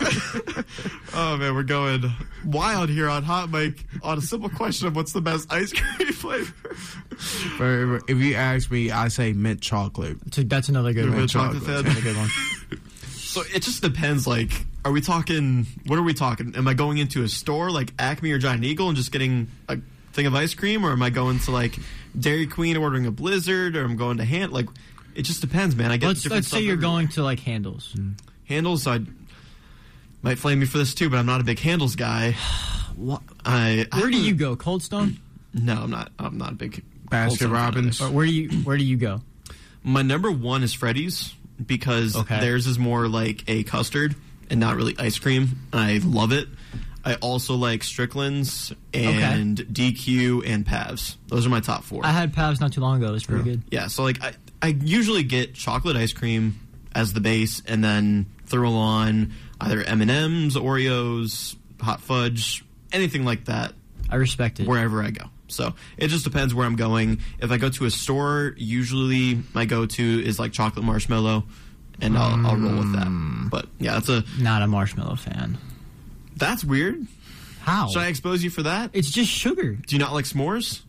oh 1.14 1.36
man, 1.36 1.54
we're 1.54 1.62
going 1.62 2.10
wild 2.44 2.88
here 2.88 3.08
on 3.08 3.22
Hot 3.22 3.50
Mic 3.50 3.84
on 4.02 4.18
a 4.18 4.20
simple 4.20 4.48
question 4.48 4.88
of 4.88 4.96
what's 4.96 5.12
the 5.12 5.20
best 5.20 5.52
ice 5.52 5.72
cream 5.72 6.12
flavor. 6.12 8.00
If 8.08 8.18
you 8.18 8.34
ask 8.34 8.68
me, 8.68 8.90
I 8.90 9.06
say 9.08 9.32
mint 9.32 9.60
chocolate. 9.60 10.16
So 10.34 10.42
that's 10.42 10.68
another 10.68 10.92
good 10.92 11.04
You're 11.04 11.10
one. 11.10 11.18
mint 11.20 11.30
chocolate 11.30 11.62
fan? 11.62 11.84
That's 11.84 11.86
another 11.86 12.00
good 12.00 12.16
one. 12.16 12.30
So 13.12 13.42
it 13.54 13.62
just 13.62 13.80
depends. 13.80 14.26
Like, 14.26 14.50
are 14.84 14.90
we 14.90 15.00
talking? 15.02 15.66
What 15.86 16.00
are 16.00 16.02
we 16.02 16.14
talking? 16.14 16.56
Am 16.56 16.66
I 16.66 16.74
going 16.74 16.98
into 16.98 17.22
a 17.22 17.28
store 17.28 17.70
like 17.70 17.92
Acme 17.96 18.32
or 18.32 18.38
Giant 18.38 18.64
Eagle 18.64 18.88
and 18.88 18.96
just 18.96 19.12
getting 19.12 19.46
a 19.68 19.78
thing 20.18 20.26
of 20.26 20.34
ice 20.34 20.54
cream, 20.54 20.84
or 20.84 20.90
am 20.90 21.02
I 21.02 21.10
going 21.10 21.38
to 21.40 21.50
like 21.52 21.78
Dairy 22.18 22.46
Queen 22.48 22.76
ordering 22.76 23.06
a 23.06 23.10
Blizzard, 23.12 23.76
or 23.76 23.84
I'm 23.84 23.96
going 23.96 24.18
to 24.18 24.24
hand 24.24 24.52
like? 24.52 24.66
It 25.14 25.22
just 25.22 25.40
depends, 25.40 25.74
man. 25.76 25.90
I 25.90 25.96
get 25.96 26.08
Let's 26.08 26.22
different 26.22 26.38
let's 26.44 26.48
say 26.48 26.60
you're 26.60 26.74
everywhere. 26.74 26.90
going 26.96 27.08
to 27.08 27.22
like 27.22 27.40
handles. 27.40 27.92
Mm-hmm. 27.96 28.10
handles. 28.46 28.86
I 28.86 29.00
might 30.22 30.38
flame 30.38 30.60
me 30.60 30.66
for 30.66 30.78
this 30.78 30.94
too, 30.94 31.08
but 31.10 31.16
I'm 31.18 31.26
not 31.26 31.40
a 31.40 31.44
big 31.44 31.58
handles 31.60 31.96
guy. 31.96 32.36
What? 32.96 33.22
I 33.44 33.86
Where 33.92 34.10
do 34.10 34.20
you 34.20 34.34
go? 34.34 34.56
Cold 34.56 34.82
Stone? 34.82 35.18
no, 35.54 35.82
I'm 35.84 35.90
not. 35.90 36.10
I'm 36.18 36.36
not 36.36 36.50
a 36.50 36.54
big 36.56 36.82
Baskin 37.08 37.26
Cold 37.28 37.36
Stone 37.38 37.50
Robbins. 37.52 38.00
ice. 38.02 38.08
Or 38.08 38.12
where 38.12 38.26
do 38.26 38.32
you 38.32 38.48
where 38.64 38.76
do 38.76 38.82
you 38.82 38.96
go? 38.96 39.20
My 39.84 40.02
number 40.02 40.32
one 40.32 40.64
is 40.64 40.74
Freddy's 40.74 41.32
because 41.64 42.16
Okay. 42.16 42.40
theirs 42.40 42.66
is 42.66 42.76
more 42.76 43.06
like 43.06 43.44
a 43.46 43.62
custard 43.62 44.16
and 44.50 44.58
not 44.58 44.74
really 44.74 44.96
ice 44.98 45.16
cream. 45.16 45.60
And 45.72 45.80
I 45.80 45.98
love 46.04 46.32
it. 46.32 46.48
I 47.08 47.14
also 47.14 47.54
like 47.54 47.82
Strickland's 47.82 48.72
and 48.92 49.56
DQ 49.56 50.46
and 50.46 50.66
Pavs. 50.66 51.16
Those 51.28 51.46
are 51.46 51.48
my 51.48 51.60
top 51.60 51.84
four. 51.84 52.04
I 52.04 52.10
had 52.10 52.34
Pavs 52.34 52.60
not 52.60 52.72
too 52.72 52.80
long 52.80 52.98
ago. 52.98 53.08
It 53.08 53.12
was 53.12 53.24
pretty 53.24 53.44
good. 53.44 53.62
yeah, 53.70 53.86
so 53.86 54.02
like 54.02 54.22
I, 54.22 54.32
I 54.60 54.68
usually 54.68 55.22
get 55.22 55.54
chocolate 55.54 55.96
ice 55.96 56.12
cream 56.12 56.60
as 56.94 57.12
the 57.12 57.20
base, 57.20 57.62
and 57.66 57.82
then 57.82 58.26
throw 58.46 58.72
on 58.72 59.32
either 59.60 59.82
M 59.82 60.02
and 60.02 60.10
M's, 60.10 60.56
Oreos, 60.56 61.56
hot 61.80 62.00
fudge, 62.00 62.64
anything 62.92 63.24
like 63.24 63.44
that 63.46 63.72
I 64.10 64.16
respect 64.16 64.60
it. 64.60 64.66
wherever 64.66 65.02
I 65.02 65.10
go. 65.10 65.24
So 65.48 65.74
it 65.96 66.08
just 66.08 66.24
depends 66.24 66.54
where 66.54 66.66
I'm 66.66 66.76
going. 66.76 67.20
If 67.40 67.50
I 67.50 67.56
go 67.56 67.70
to 67.70 67.84
a 67.86 67.90
store, 67.90 68.54
usually 68.56 69.42
my 69.54 69.64
go-to 69.64 70.22
is 70.24 70.38
like 70.38 70.52
chocolate 70.52 70.84
marshmallow, 70.84 71.44
and 72.00 72.18
I'll, 72.18 72.46
I'll 72.46 72.56
roll 72.56 72.78
with 72.78 72.92
that. 72.92 73.06
Mm. 73.06 73.48
But 73.50 73.66
yeah, 73.78 73.94
that's 73.94 74.08
a 74.10 74.24
Not 74.38 74.60
a 74.62 74.66
marshmallow 74.66 75.16
fan. 75.16 75.56
That's 76.38 76.64
weird. 76.64 77.06
How? 77.60 77.88
Should 77.88 78.00
I 78.00 78.06
expose 78.08 78.42
you 78.42 78.50
for 78.50 78.62
that? 78.62 78.90
It's 78.92 79.10
just 79.10 79.30
sugar. 79.30 79.72
Do 79.74 79.94
you 79.94 79.98
not 79.98 80.12
like 80.12 80.24
s'mores? 80.24 80.82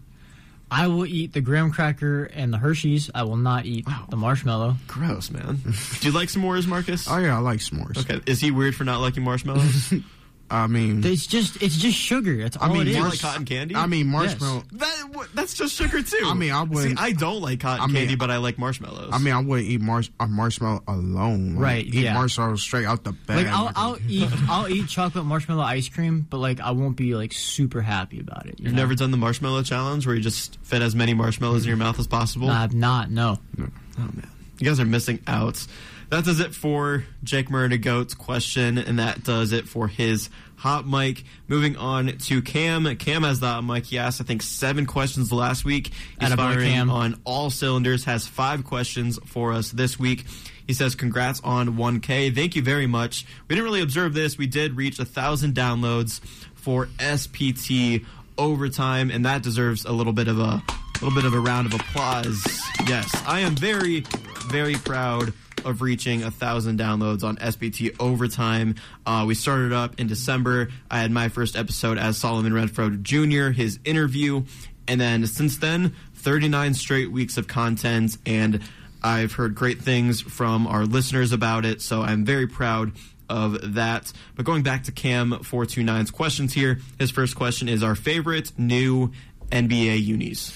I 0.71 0.87
will 0.87 1.05
eat 1.05 1.33
the 1.33 1.41
graham 1.41 1.71
cracker 1.71 2.25
and 2.25 2.53
the 2.53 2.57
Hershey's. 2.59 3.09
I 3.15 3.23
will 3.23 3.37
not 3.37 3.65
eat 3.65 3.87
the 4.09 4.15
marshmallow. 4.15 4.75
Gross, 4.87 5.31
man. 5.31 5.59
Do 5.99 6.07
you 6.07 6.13
like 6.13 6.29
s'mores, 6.29 6.67
Marcus? 6.67 7.07
Oh 7.09 7.17
yeah, 7.17 7.35
I 7.35 7.39
like 7.39 7.59
s'mores. 7.59 7.97
Okay, 7.97 8.21
is 8.27 8.39
he 8.39 8.51
weird 8.51 8.75
for 8.75 8.83
not 8.83 9.01
liking 9.01 9.23
marshmallows? 9.23 9.93
I 10.51 10.67
mean, 10.67 11.03
It's 11.05 11.27
just 11.27 11.61
it's 11.61 11.77
just 11.77 11.97
sugar. 11.97 12.37
That's 12.37 12.57
all 12.57 12.69
I 12.69 12.73
mean, 12.73 12.81
it 12.81 12.85
Do 12.85 12.91
you 12.91 13.03
like 13.03 13.19
cotton 13.19 13.45
candy? 13.45 13.75
I 13.75 13.85
mean 13.85 14.07
marshmallow. 14.07 14.63
that 14.73 15.05
that's 15.35 15.53
just 15.53 15.75
sugar 15.75 16.01
too. 16.01 16.21
I 16.25 16.33
mean, 16.33 16.51
I 16.51 16.63
wouldn't- 16.63 16.99
I 16.99 17.11
don't 17.11 17.41
like 17.41 17.59
cotton 17.59 17.83
I 17.83 17.87
mean, 17.87 17.95
candy, 17.97 18.15
but 18.15 18.31
I 18.31 18.37
like 18.37 18.57
marshmallows. 18.57 19.09
I 19.13 19.19
mean, 19.19 19.33
I 19.33 19.39
wouldn't 19.41 19.67
eat 19.69 19.79
marsh- 19.81 20.09
a 20.19 20.27
marshmallow 20.27 20.83
alone. 20.87 21.53
Like, 21.55 21.61
Right, 21.63 21.85
Eat 21.85 21.93
yeah. 21.93 22.13
marshmallows 22.13 22.61
straight 22.63 22.85
out 22.85 23.03
the 23.03 23.11
bag. 23.11 23.45
like 23.45 23.47
I'll, 23.47 23.71
I'll 23.75 23.97
eat 24.07 24.29
I'll 24.49 24.67
eat 24.67 24.87
chocolate 24.87 25.25
marshmallow 25.25 25.63
ice 25.63 25.87
cream, 25.89 26.25
but 26.29 26.37
like 26.39 26.59
I 26.59 26.71
won't 26.71 26.95
be 26.97 27.13
like 27.15 27.31
super 27.33 27.81
happy 27.81 28.19
about 28.19 28.45
it. 28.47 28.59
You 28.59 28.65
You've 28.65 28.73
know? 28.73 28.81
never 28.81 28.95
done 28.95 29.11
the 29.11 29.17
marshmallow 29.17 29.63
challenge 29.63 30.05
where 30.07 30.15
you 30.15 30.21
just 30.21 30.57
fit 30.63 30.81
as 30.81 30.95
many 30.95 31.13
marshmallows 31.13 31.63
in 31.63 31.67
your 31.67 31.77
mouth 31.77 31.99
as 31.99 32.07
possible. 32.07 32.47
No, 32.47 32.53
I've 32.53 32.73
not. 32.73 33.11
No. 33.11 33.37
Oh 33.59 33.63
man, 33.97 34.29
you 34.57 34.65
guys 34.67 34.79
are 34.79 34.85
missing 34.85 35.19
out. 35.27 35.65
That 36.09 36.25
does 36.25 36.39
it 36.39 36.55
for 36.55 37.03
Jake 37.23 37.51
Murray 37.51 37.77
Goat's 37.77 38.15
question, 38.15 38.79
and 38.79 38.97
that 38.97 39.23
does 39.23 39.51
it 39.51 39.67
for 39.67 39.87
his 39.87 40.31
hot 40.55 40.87
mic. 40.87 41.23
Moving 41.47 41.77
on 41.77 42.07
to 42.07 42.41
Cam. 42.41 42.95
Cam 42.95 43.21
has 43.21 43.39
the 43.39 43.47
hot 43.47 43.63
mic. 43.63 43.85
He 43.85 43.99
asked, 43.99 44.19
I 44.19 44.23
think, 44.23 44.41
seven 44.41 44.87
questions 44.87 45.31
last 45.31 45.63
week. 45.63 45.91
He's 46.19 46.33
firing 46.33 46.89
on 46.89 47.21
all 47.25 47.51
cylinders. 47.51 48.05
Has 48.05 48.25
five 48.25 48.63
questions 48.63 49.19
for 49.25 49.53
us 49.53 49.69
this 49.69 49.99
week. 49.99 50.25
He 50.65 50.73
says, 50.73 50.95
"Congrats 50.95 51.41
on 51.43 51.77
1K. 51.77 52.33
Thank 52.33 52.55
you 52.55 52.63
very 52.63 52.87
much. 52.87 53.25
We 53.47 53.55
didn't 53.55 53.65
really 53.65 53.81
observe 53.81 54.15
this. 54.15 54.35
We 54.37 54.47
did 54.47 54.77
reach 54.77 54.97
a 54.97 55.05
thousand 55.05 55.53
downloads 55.53 56.21
for 56.55 56.89
SPT 56.99 58.03
overtime, 58.35 59.11
and 59.11 59.25
that 59.25 59.43
deserves 59.43 59.85
a 59.85 59.91
little 59.91 60.13
bit 60.13 60.27
of 60.27 60.39
a 60.39 60.63
little 61.01 61.15
bit 61.15 61.25
of 61.25 61.35
a 61.35 61.39
round 61.39 61.67
of 61.67 61.73
applause. 61.79 62.43
Yes, 62.87 63.09
I 63.27 63.41
am 63.41 63.55
very, 63.55 64.03
very 64.47 64.73
proud 64.75 65.33
of 65.65 65.81
reaching 65.81 66.23
a 66.23 66.31
thousand 66.31 66.79
downloads 66.79 67.23
on 67.23 67.37
SPT 67.37 67.95
overtime. 67.99 68.75
Uh, 69.05 69.25
we 69.27 69.35
started 69.35 69.73
up 69.73 69.99
in 69.99 70.07
December. 70.07 70.69
I 70.89 70.99
had 70.99 71.11
my 71.11 71.29
first 71.29 71.55
episode 71.55 71.97
as 71.97 72.17
Solomon 72.17 72.53
Renfro 72.53 73.01
Jr., 73.01 73.51
his 73.51 73.79
interview, 73.83 74.43
and 74.87 74.99
then 74.99 75.25
since 75.27 75.57
then, 75.57 75.93
39 76.15 76.73
straight 76.73 77.11
weeks 77.11 77.37
of 77.37 77.47
content, 77.47 78.17
and 78.25 78.61
I've 79.03 79.33
heard 79.33 79.55
great 79.55 79.81
things 79.81 80.21
from 80.21 80.67
our 80.67 80.85
listeners 80.85 81.31
about 81.31 81.65
it, 81.65 81.81
so 81.81 82.01
I'm 82.01 82.25
very 82.25 82.47
proud 82.47 82.91
of 83.29 83.75
that. 83.75 84.11
But 84.35 84.45
going 84.45 84.63
back 84.63 84.83
to 84.83 84.91
Cam 84.91 85.31
429's 85.31 86.11
questions 86.11 86.53
here, 86.53 86.79
his 86.97 87.11
first 87.11 87.35
question 87.35 87.69
is 87.69 87.83
our 87.83 87.95
favorite 87.95 88.51
new 88.57 89.11
NBA 89.51 90.03
unis. 90.03 90.51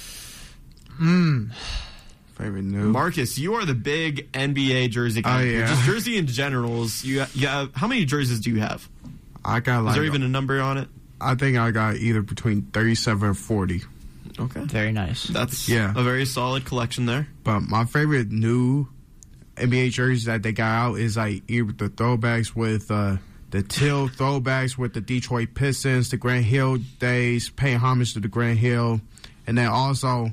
Mm. 0.99 1.51
Favorite 2.33 2.63
new. 2.63 2.89
Marcus, 2.89 3.37
you 3.37 3.55
are 3.55 3.65
the 3.65 3.73
big 3.75 4.31
NBA 4.31 4.89
jersey 4.91 5.21
guy. 5.21 5.41
Oh, 5.41 5.43
yeah. 5.43 5.67
Just 5.67 5.83
jersey 5.83 6.17
in 6.17 6.27
generals. 6.27 7.03
You, 7.03 7.25
you 7.33 7.47
have, 7.47 7.73
how 7.75 7.87
many 7.87 8.05
jerseys 8.05 8.39
do 8.39 8.49
you 8.51 8.59
have? 8.61 8.87
I 9.45 9.59
got 9.59 9.83
like. 9.83 9.91
Is 9.91 9.95
there 9.97 10.05
even 10.05 10.23
a 10.23 10.27
number 10.27 10.61
on 10.61 10.77
it? 10.77 10.87
I 11.19 11.35
think 11.35 11.57
I 11.57 11.71
got 11.71 11.95
either 11.97 12.21
between 12.21 12.63
thirty-seven 12.63 13.27
and 13.29 13.37
forty. 13.37 13.81
Okay. 14.39 14.61
Very 14.61 14.91
nice. 14.91 15.25
That's 15.25 15.69
Yeah. 15.69 15.93
a 15.95 16.03
very 16.03 16.25
solid 16.25 16.65
collection 16.65 17.05
there. 17.05 17.27
But 17.43 17.61
my 17.61 17.85
favorite 17.85 18.31
new 18.31 18.87
NBA 19.55 19.91
jerseys 19.91 20.25
that 20.25 20.41
they 20.43 20.51
got 20.53 20.65
out 20.71 20.95
is 20.95 21.15
like 21.17 21.43
either 21.47 21.71
the 21.71 21.89
throwbacks 21.89 22.55
with 22.55 22.89
uh, 22.89 23.17
the 23.51 23.61
Till 23.61 24.09
throwbacks 24.09 24.77
with 24.77 24.93
the 24.93 25.01
Detroit 25.01 25.49
Pistons, 25.53 26.09
the 26.09 26.17
Grant 26.17 26.45
Hill 26.45 26.77
days, 26.99 27.49
paying 27.49 27.77
homage 27.77 28.13
to 28.13 28.19
the 28.19 28.27
Grant 28.27 28.57
Hill, 28.57 28.99
and 29.45 29.57
then 29.57 29.67
also 29.67 30.31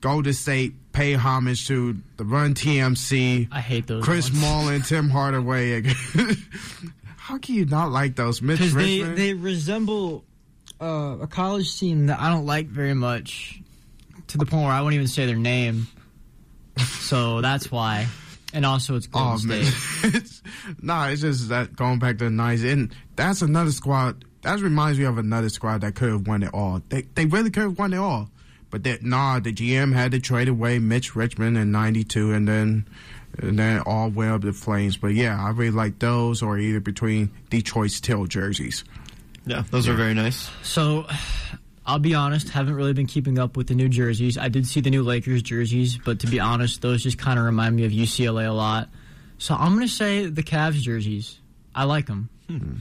Golden 0.00 0.32
State 0.32 0.74
pay 0.92 1.12
homage 1.14 1.66
to 1.68 1.96
the 2.16 2.24
Run 2.24 2.54
TMC. 2.54 3.48
I 3.52 3.60
hate 3.60 3.86
those. 3.86 4.04
Chris 4.04 4.30
ones. 4.30 4.40
Mullin, 4.42 4.82
Tim 4.82 5.08
Hardaway. 5.10 5.82
How 7.16 7.38
can 7.38 7.54
you 7.54 7.64
not 7.66 7.90
like 7.92 8.16
those? 8.16 8.42
Mitch 8.42 8.58
because 8.58 8.74
they 8.74 9.02
they 9.02 9.34
resemble 9.34 10.24
uh, 10.80 11.18
a 11.20 11.26
college 11.26 11.78
team 11.78 12.06
that 12.06 12.18
I 12.18 12.30
don't 12.30 12.46
like 12.46 12.66
very 12.66 12.94
much, 12.94 13.60
to 14.28 14.38
the 14.38 14.46
point 14.46 14.64
where 14.64 14.72
I 14.72 14.80
won't 14.80 14.94
even 14.94 15.06
say 15.06 15.26
their 15.26 15.36
name. 15.36 15.86
So 16.76 17.40
that's 17.40 17.70
why, 17.70 18.06
and 18.54 18.64
also 18.64 18.96
it's 18.96 19.06
Golden 19.06 19.32
Oh 19.32 19.36
State. 19.36 20.02
man, 20.02 20.14
It's- 20.16 20.42
nah, 20.82 21.08
it's 21.08 21.20
just 21.20 21.48
that 21.50 21.76
going 21.76 21.98
back 21.98 22.18
to 22.18 22.24
the 22.24 22.30
nineties, 22.30 22.64
and 22.64 22.94
that's 23.16 23.42
another 23.42 23.72
squad. 23.72 24.24
That 24.42 24.58
reminds 24.60 24.98
me 24.98 25.04
of 25.04 25.18
another 25.18 25.50
squad 25.50 25.82
that 25.82 25.94
could 25.94 26.08
have 26.08 26.26
won 26.26 26.42
it 26.42 26.50
all. 26.54 26.80
They 26.88 27.02
they 27.14 27.26
really 27.26 27.50
could 27.50 27.64
have 27.64 27.78
won 27.78 27.92
it 27.92 27.98
all, 27.98 28.30
But 28.70 28.84
that 28.84 29.02
nah, 29.02 29.40
the 29.40 29.52
GM 29.52 29.92
had 29.92 30.12
to 30.12 30.20
trade 30.20 30.48
away 30.48 30.78
Mitch 30.78 31.16
Richmond 31.16 31.58
in 31.58 31.72
'92, 31.72 32.32
and 32.32 32.46
then 32.46 32.86
and 33.38 33.58
then 33.58 33.80
all 33.80 34.08
went 34.10 34.32
up 34.32 34.42
the 34.42 34.52
Flames. 34.52 34.96
But 34.96 35.08
yeah, 35.08 35.42
I 35.42 35.50
really 35.50 35.70
like 35.70 35.98
those, 35.98 36.42
or 36.42 36.58
either 36.58 36.80
between 36.80 37.30
Detroit's 37.50 38.00
tail 38.00 38.26
jerseys. 38.26 38.84
Yeah, 39.46 39.64
those 39.70 39.88
are 39.88 39.94
very 39.94 40.14
nice. 40.14 40.50
So, 40.62 41.06
I'll 41.86 41.98
be 41.98 42.14
honest, 42.14 42.50
haven't 42.50 42.74
really 42.74 42.92
been 42.92 43.06
keeping 43.06 43.38
up 43.38 43.56
with 43.56 43.68
the 43.68 43.74
new 43.74 43.88
jerseys. 43.88 44.36
I 44.36 44.48
did 44.48 44.66
see 44.66 44.80
the 44.80 44.90
new 44.90 45.02
Lakers 45.02 45.42
jerseys, 45.42 45.96
but 45.96 46.20
to 46.20 46.26
be 46.26 46.38
honest, 46.38 46.82
those 46.82 47.02
just 47.02 47.18
kind 47.18 47.38
of 47.38 47.44
remind 47.44 47.74
me 47.74 47.84
of 47.84 47.92
UCLA 47.92 48.48
a 48.48 48.52
lot. 48.52 48.88
So 49.38 49.54
I'm 49.54 49.74
going 49.74 49.86
to 49.86 49.92
say 49.92 50.26
the 50.26 50.42
Cavs 50.42 50.74
jerseys. 50.74 51.38
I 51.74 51.84
like 51.84 52.06
them. 52.06 52.28
Hmm. 52.48 52.74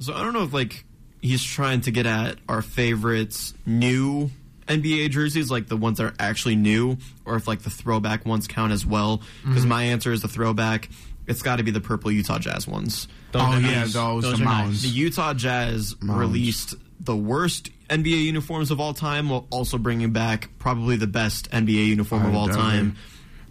So 0.00 0.12
I 0.12 0.22
don't 0.22 0.34
know 0.34 0.42
if 0.42 0.52
like 0.52 0.84
he's 1.22 1.42
trying 1.42 1.80
to 1.82 1.90
get 1.90 2.06
at 2.06 2.36
our 2.48 2.60
favorites 2.60 3.54
new 3.64 4.30
NBA 4.68 5.10
jerseys, 5.10 5.50
like 5.50 5.66
the 5.68 5.76
ones 5.76 5.98
that 5.98 6.04
are 6.04 6.14
actually 6.18 6.56
new, 6.56 6.96
or 7.24 7.36
if 7.36 7.46
like 7.48 7.60
the 7.62 7.70
throwback 7.70 8.24
ones 8.26 8.46
count 8.46 8.72
as 8.72 8.86
well. 8.86 9.22
Because 9.44 9.64
Mhm. 9.64 9.68
my 9.68 9.82
answer 9.84 10.12
is 10.12 10.22
the 10.22 10.28
throwback. 10.28 10.88
It's 11.26 11.42
got 11.42 11.56
to 11.56 11.62
be 11.62 11.70
the 11.70 11.80
purple 11.80 12.10
Utah 12.10 12.38
Jazz 12.38 12.66
ones. 12.66 13.06
Those 13.32 13.42
Oh, 13.42 13.58
yeah, 13.58 13.80
nice. 13.80 13.92
those, 13.92 14.22
Those 14.24 14.36
the 14.38 14.42
are 14.42 14.44
mountains. 14.44 14.82
The 14.82 14.88
Utah 14.88 15.34
Jazz 15.34 15.94
Mountains. 16.00 16.20
released 16.28 16.74
the 17.00 17.16
worst 17.16 17.70
NBA 17.90 18.24
uniforms 18.24 18.70
of 18.70 18.80
all 18.80 18.94
time, 18.94 19.28
while 19.28 19.46
also 19.50 19.78
bringing 19.78 20.10
back 20.12 20.48
probably 20.58 20.96
the 20.96 21.06
best 21.06 21.48
NBA 21.52 21.86
uniform 21.86 22.24
of 22.26 22.34
Oh, 22.34 22.38
all 22.38 22.46
definitely. 22.46 22.70
time. 22.72 22.96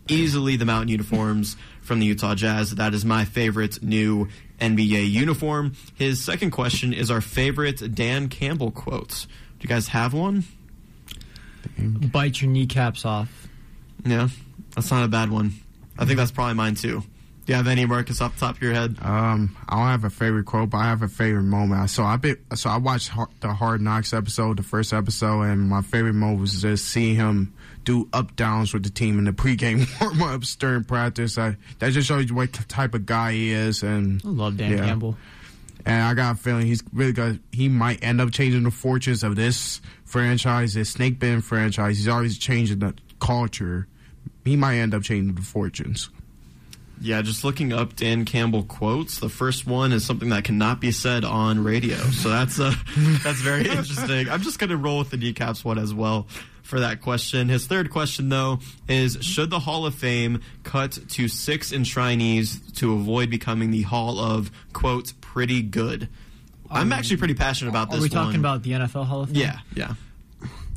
Easily 0.09 0.55
the 0.57 0.65
mountain 0.65 0.89
uniforms 0.89 1.55
from 1.81 1.99
the 1.99 2.05
Utah 2.07 2.35
Jazz. 2.35 2.71
That 2.75 2.93
is 2.93 3.05
my 3.05 3.23
favorite 3.23 3.81
new 3.83 4.27
NBA 4.59 5.05
uniform. 5.09 5.73
His 5.95 6.21
second 6.23 6.51
question 6.51 6.91
is 6.93 7.09
our 7.09 7.21
favorite 7.21 7.95
Dan 7.95 8.27
Campbell 8.27 8.71
quotes. 8.71 9.25
Do 9.25 9.29
you 9.63 9.69
guys 9.69 9.89
have 9.89 10.13
one? 10.13 10.43
Bite 11.77 12.41
your 12.41 12.49
kneecaps 12.49 13.05
off. 13.05 13.47
Yeah, 14.05 14.29
that's 14.75 14.91
not 14.91 15.03
a 15.03 15.07
bad 15.07 15.29
one. 15.29 15.53
I 15.97 16.05
think 16.05 16.17
that's 16.17 16.31
probably 16.31 16.55
mine 16.55 16.75
too. 16.75 17.03
Do 17.45 17.53
you 17.53 17.57
have 17.57 17.67
any, 17.67 17.85
Marcus, 17.87 18.21
off 18.21 18.35
the 18.35 18.39
top 18.39 18.55
of 18.57 18.61
your 18.61 18.73
head? 18.73 18.97
Um, 19.01 19.57
I 19.67 19.75
don't 19.75 19.87
have 19.87 20.03
a 20.03 20.11
favorite 20.11 20.45
quote, 20.45 20.69
but 20.69 20.77
I 20.77 20.85
have 20.85 21.01
a 21.01 21.07
favorite 21.07 21.43
moment. 21.43 21.89
So 21.89 22.03
I 22.03 22.15
bit, 22.17 22.39
so 22.55 22.69
I 22.69 22.77
watched 22.77 23.09
Har- 23.09 23.29
the 23.39 23.51
Hard 23.53 23.81
Knocks 23.81 24.13
episode, 24.13 24.57
the 24.57 24.63
first 24.63 24.93
episode, 24.93 25.41
and 25.41 25.67
my 25.67 25.81
favorite 25.81 26.13
moment 26.13 26.41
was 26.41 26.61
just 26.61 26.85
seeing 26.85 27.15
him 27.15 27.53
do 27.83 28.07
up 28.13 28.35
downs 28.35 28.73
with 28.73 28.83
the 28.83 28.91
team 28.91 29.17
in 29.17 29.25
the 29.25 29.31
pregame 29.31 29.87
warm 30.01 30.21
ups 30.21 30.55
during 30.55 30.83
practice. 30.83 31.39
I, 31.39 31.57
that 31.79 31.91
just 31.93 32.07
shows 32.07 32.29
you 32.29 32.35
what 32.35 32.53
type 32.53 32.93
of 32.93 33.07
guy 33.07 33.31
he 33.31 33.51
is. 33.51 33.81
And 33.81 34.21
I 34.23 34.27
love 34.27 34.57
Dan 34.57 34.71
yeah. 34.71 34.85
Campbell. 34.85 35.17
And 35.83 36.03
I 36.03 36.13
got 36.13 36.35
a 36.35 36.37
feeling 36.37 36.67
he's 36.67 36.83
really 36.93 37.11
good. 37.11 37.39
He 37.51 37.69
might 37.69 38.03
end 38.03 38.21
up 38.21 38.31
changing 38.31 38.63
the 38.63 38.71
fortunes 38.71 39.23
of 39.23 39.35
this 39.35 39.81
franchise, 40.11 40.73
this 40.73 40.89
Snake 40.89 41.19
Bend 41.19 41.45
franchise. 41.45 41.97
He's 41.97 42.07
always 42.07 42.37
changing 42.37 42.79
the 42.79 42.93
culture. 43.19 43.87
He 44.43 44.55
might 44.55 44.75
end 44.75 44.93
up 44.93 45.03
changing 45.03 45.35
the 45.35 45.41
fortunes. 45.41 46.09
Yeah, 46.99 47.23
just 47.23 47.43
looking 47.43 47.73
up 47.73 47.95
Dan 47.95 48.25
Campbell 48.25 48.63
quotes. 48.63 49.19
The 49.19 49.29
first 49.29 49.65
one 49.65 49.91
is 49.91 50.05
something 50.05 50.29
that 50.29 50.43
cannot 50.43 50.79
be 50.79 50.91
said 50.91 51.25
on 51.25 51.63
radio, 51.63 51.95
so 51.97 52.29
that's 52.29 52.59
uh, 52.59 52.75
that's 53.23 53.41
very 53.41 53.61
interesting. 53.61 54.29
I'm 54.29 54.41
just 54.41 54.59
gonna 54.59 54.77
roll 54.77 54.99
with 54.99 55.09
the 55.09 55.17
kneecaps 55.17 55.65
one 55.65 55.79
as 55.79 55.95
well 55.95 56.27
for 56.61 56.79
that 56.79 57.01
question. 57.01 57.49
His 57.49 57.65
third 57.65 57.89
question 57.89 58.29
though 58.29 58.59
is: 58.87 59.17
Should 59.21 59.49
the 59.49 59.59
Hall 59.59 59.87
of 59.87 59.95
Fame 59.95 60.41
cut 60.63 60.99
to 61.09 61.27
six 61.27 61.71
enshrinees 61.71 62.75
to 62.75 62.93
avoid 62.93 63.31
becoming 63.31 63.71
the 63.71 63.81
Hall 63.81 64.19
of 64.19 64.51
quote 64.71 65.13
pretty 65.21 65.63
good? 65.63 66.07
I'm 66.71 66.91
actually 66.93 67.17
pretty 67.17 67.33
passionate 67.33 67.69
about 67.71 67.89
this. 67.89 67.99
Are 67.99 68.01
we 68.01 68.09
talking 68.09 68.41
one. 68.41 68.51
about 68.53 68.63
the 68.63 68.71
NFL 68.71 69.05
Hall 69.05 69.21
of 69.21 69.29
Fame? 69.29 69.37
Yeah, 69.37 69.59
yeah. 69.75 69.93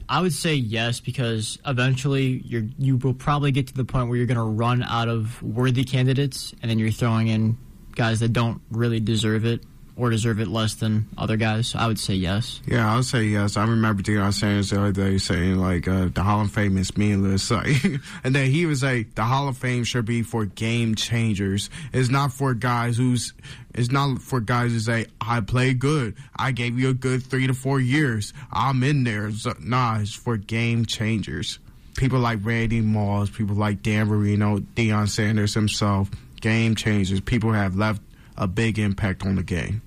I 0.08 0.20
would 0.20 0.32
say 0.32 0.54
yes 0.54 1.00
because 1.00 1.58
eventually 1.64 2.42
you're 2.44 2.64
you 2.78 2.96
will 2.96 3.14
probably 3.14 3.52
get 3.52 3.68
to 3.68 3.74
the 3.74 3.84
point 3.84 4.08
where 4.08 4.16
you're 4.16 4.26
going 4.26 4.36
to 4.36 4.42
run 4.42 4.82
out 4.82 5.08
of 5.08 5.42
worthy 5.42 5.84
candidates, 5.84 6.54
and 6.60 6.70
then 6.70 6.78
you're 6.78 6.90
throwing 6.90 7.28
in 7.28 7.56
guys 7.94 8.20
that 8.20 8.32
don't 8.32 8.60
really 8.70 9.00
deserve 9.00 9.44
it 9.44 9.62
or 9.96 10.10
deserve 10.10 10.40
it 10.40 10.48
less 10.48 10.74
than 10.74 11.06
other 11.16 11.36
guys. 11.36 11.74
I 11.74 11.86
would 11.86 11.98
say 11.98 12.14
yes. 12.14 12.60
Yeah, 12.66 12.92
I 12.92 12.96
would 12.96 13.04
say 13.04 13.24
yes. 13.24 13.56
I 13.56 13.64
remember 13.64 14.02
Deion 14.02 14.32
Sanders 14.32 14.70
the 14.70 14.80
other 14.80 14.92
day 14.92 15.18
saying 15.18 15.56
like 15.56 15.86
uh, 15.86 16.08
the 16.12 16.22
Hall 16.22 16.40
of 16.40 16.50
Fame 16.50 16.76
is 16.78 16.96
meaningless, 16.96 17.50
like, 17.50 17.84
and 18.24 18.34
then 18.34 18.50
he 18.50 18.66
was 18.66 18.82
like 18.82 19.14
the 19.14 19.22
Hall 19.22 19.48
of 19.48 19.56
Fame 19.56 19.84
should 19.84 20.04
be 20.04 20.22
for 20.22 20.46
game 20.46 20.94
changers. 20.94 21.70
It's 21.92 22.08
not 22.08 22.32
for 22.32 22.54
guys 22.54 22.96
who's. 22.96 23.32
It's 23.76 23.90
not 23.90 24.22
for 24.22 24.38
guys 24.40 24.70
who 24.70 24.78
say 24.78 25.06
I 25.20 25.40
played 25.40 25.80
good. 25.80 26.14
I 26.36 26.52
gave 26.52 26.78
you 26.78 26.90
a 26.90 26.94
good 26.94 27.24
three 27.24 27.48
to 27.48 27.54
four 27.54 27.80
years. 27.80 28.32
I'm 28.52 28.84
in 28.84 29.02
there. 29.02 29.32
So, 29.32 29.54
nah, 29.60 29.98
it's 29.98 30.14
for 30.14 30.36
game 30.36 30.86
changers. 30.86 31.58
People 31.96 32.20
like 32.20 32.38
Randy 32.42 32.80
Moss, 32.80 33.30
people 33.30 33.56
like 33.56 33.82
Dan 33.82 34.08
Marino, 34.08 34.58
Deion 34.58 35.08
Sanders 35.08 35.54
himself, 35.54 36.08
game 36.40 36.76
changers. 36.76 37.20
People 37.20 37.52
have 37.52 37.74
left 37.74 38.00
a 38.36 38.46
big 38.46 38.78
impact 38.78 39.24
on 39.24 39.36
the 39.36 39.42
game. 39.42 39.82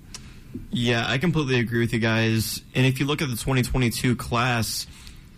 Yeah, 0.70 1.04
I 1.06 1.18
completely 1.18 1.58
agree 1.58 1.80
with 1.80 1.92
you 1.92 1.98
guys. 1.98 2.62
And 2.74 2.86
if 2.86 3.00
you 3.00 3.06
look 3.06 3.22
at 3.22 3.28
the 3.28 3.36
2022 3.36 4.16
class, 4.16 4.86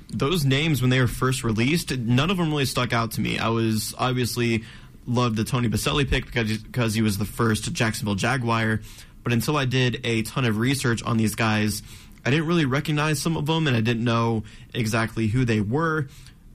those 0.08 0.44
names 0.44 0.80
when 0.80 0.90
they 0.90 1.00
were 1.00 1.06
first 1.06 1.44
released, 1.44 1.96
none 1.96 2.30
of 2.30 2.36
them 2.36 2.50
really 2.50 2.64
stuck 2.64 2.92
out 2.92 3.12
to 3.12 3.20
me. 3.20 3.38
I 3.38 3.48
was 3.48 3.94
obviously 3.98 4.64
loved 5.06 5.36
the 5.36 5.44
Tony 5.44 5.68
Boselli 5.68 6.08
pick 6.08 6.26
because 6.26 6.58
because 6.58 6.94
he 6.94 7.02
was 7.02 7.18
the 7.18 7.24
first 7.24 7.72
Jacksonville 7.72 8.14
Jaguar, 8.14 8.80
but 9.22 9.32
until 9.32 9.56
I 9.56 9.64
did 9.64 10.00
a 10.04 10.22
ton 10.22 10.44
of 10.44 10.58
research 10.58 11.02
on 11.02 11.16
these 11.16 11.34
guys, 11.34 11.82
I 12.24 12.30
didn't 12.30 12.46
really 12.46 12.64
recognize 12.64 13.20
some 13.20 13.36
of 13.36 13.46
them 13.46 13.66
and 13.66 13.76
I 13.76 13.80
didn't 13.80 14.04
know 14.04 14.44
exactly 14.74 15.28
who 15.28 15.44
they 15.44 15.60
were. 15.60 16.08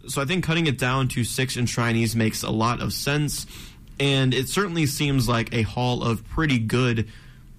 So 0.08 0.22
I 0.22 0.26
think 0.26 0.44
cutting 0.44 0.68
it 0.68 0.78
down 0.78 1.08
to 1.10 1.24
six 1.24 1.56
and 1.56 1.68
enshrinees 1.68 2.16
makes 2.16 2.44
a 2.44 2.52
lot 2.52 2.82
of 2.82 2.94
sense. 2.94 3.48
And 4.00 4.34
it 4.34 4.50
certainly 4.50 4.86
seems 4.86 5.28
like 5.28 5.54
a 5.54 5.64
haul 5.64 6.04
of 6.04 6.28
pretty 6.28 6.60
good 6.60 7.08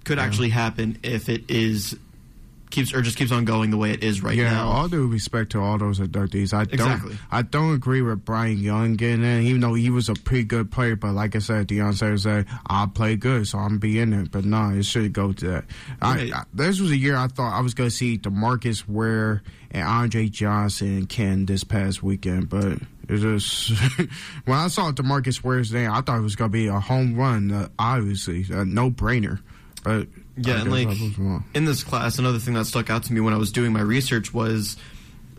could 0.07 0.19
actually 0.19 0.49
happen 0.49 0.97
if 1.03 1.27
it 1.27 1.51
is 1.51 1.97
keeps 2.69 2.93
or 2.93 3.01
just 3.01 3.17
keeps 3.17 3.31
on 3.31 3.45
going 3.45 3.71
the 3.71 3.77
way 3.77 3.91
it 3.91 4.03
is 4.03 4.21
right 4.21 4.35
yeah, 4.35 4.51
now. 4.51 4.69
all 4.69 4.87
due 4.87 5.07
respect 5.07 5.51
to 5.51 5.59
all 5.59 5.77
those 5.77 5.99
inductees. 5.99 6.53
I 6.53 6.65
don't, 6.65 7.17
I 7.31 7.41
don't 7.41 7.73
agree 7.73 8.01
with 8.01 8.23
Bryant 8.23 8.59
Young 8.59 8.95
getting 8.95 9.23
in, 9.23 9.43
even 9.43 9.61
though 9.61 9.73
he 9.73 9.89
was 9.89 10.09
a 10.09 10.13
pretty 10.13 10.43
good 10.43 10.71
player. 10.71 10.95
But 10.95 11.13
like 11.13 11.35
I 11.35 11.39
said, 11.39 11.67
Deion 11.67 11.93
Sanders 11.93 12.23
said, 12.23 12.45
"I 12.65 12.85
play 12.87 13.15
good, 13.15 13.47
so 13.47 13.57
I'm 13.57 13.79
be 13.79 13.99
in 13.99 14.13
it." 14.13 14.31
But 14.31 14.45
no, 14.45 14.69
it 14.69 14.83
should 14.83 15.11
go 15.11 15.33
to 15.33 15.47
that. 15.47 15.65
Right. 16.01 16.33
I, 16.33 16.37
I, 16.37 16.43
this 16.53 16.79
was 16.79 16.91
a 16.91 16.97
year 16.97 17.17
I 17.17 17.27
thought 17.27 17.53
I 17.53 17.61
was 17.61 17.73
going 17.73 17.89
to 17.89 17.95
see 17.95 18.17
Demarcus 18.17 18.87
Ware 18.87 19.43
and 19.71 19.83
Andre 19.83 20.27
Johnson 20.29 20.97
and 20.97 21.09
Ken 21.09 21.45
this 21.45 21.63
past 21.63 22.01
weekend, 22.01 22.49
but. 22.49 22.79
It 23.09 23.19
just 23.19 23.69
when 24.43 24.57
I 24.57 24.67
saw 24.67 24.91
Demarcus 24.91 25.41
Ware's 25.41 25.71
name, 25.71 25.89
I 25.89 26.01
thought 26.01 26.17
it 26.17 26.23
was 26.23 26.35
going 26.35 26.51
to 26.51 26.53
be 26.53 26.67
a 26.67 26.77
home 26.77 27.15
run. 27.15 27.53
Uh, 27.53 27.69
obviously, 27.79 28.45
a 28.49 28.65
no 28.65 28.91
brainer. 28.91 29.39
But 29.83 30.07
Yeah, 30.35 30.61
and 30.61 30.71
like 30.71 30.89
in 31.53 31.65
this 31.65 31.83
class, 31.83 32.19
another 32.19 32.39
thing 32.39 32.53
that 32.55 32.65
stuck 32.65 32.89
out 32.89 33.03
to 33.03 33.13
me 33.13 33.19
when 33.19 33.33
I 33.33 33.37
was 33.37 33.51
doing 33.51 33.73
my 33.73 33.81
research 33.81 34.33
was 34.33 34.77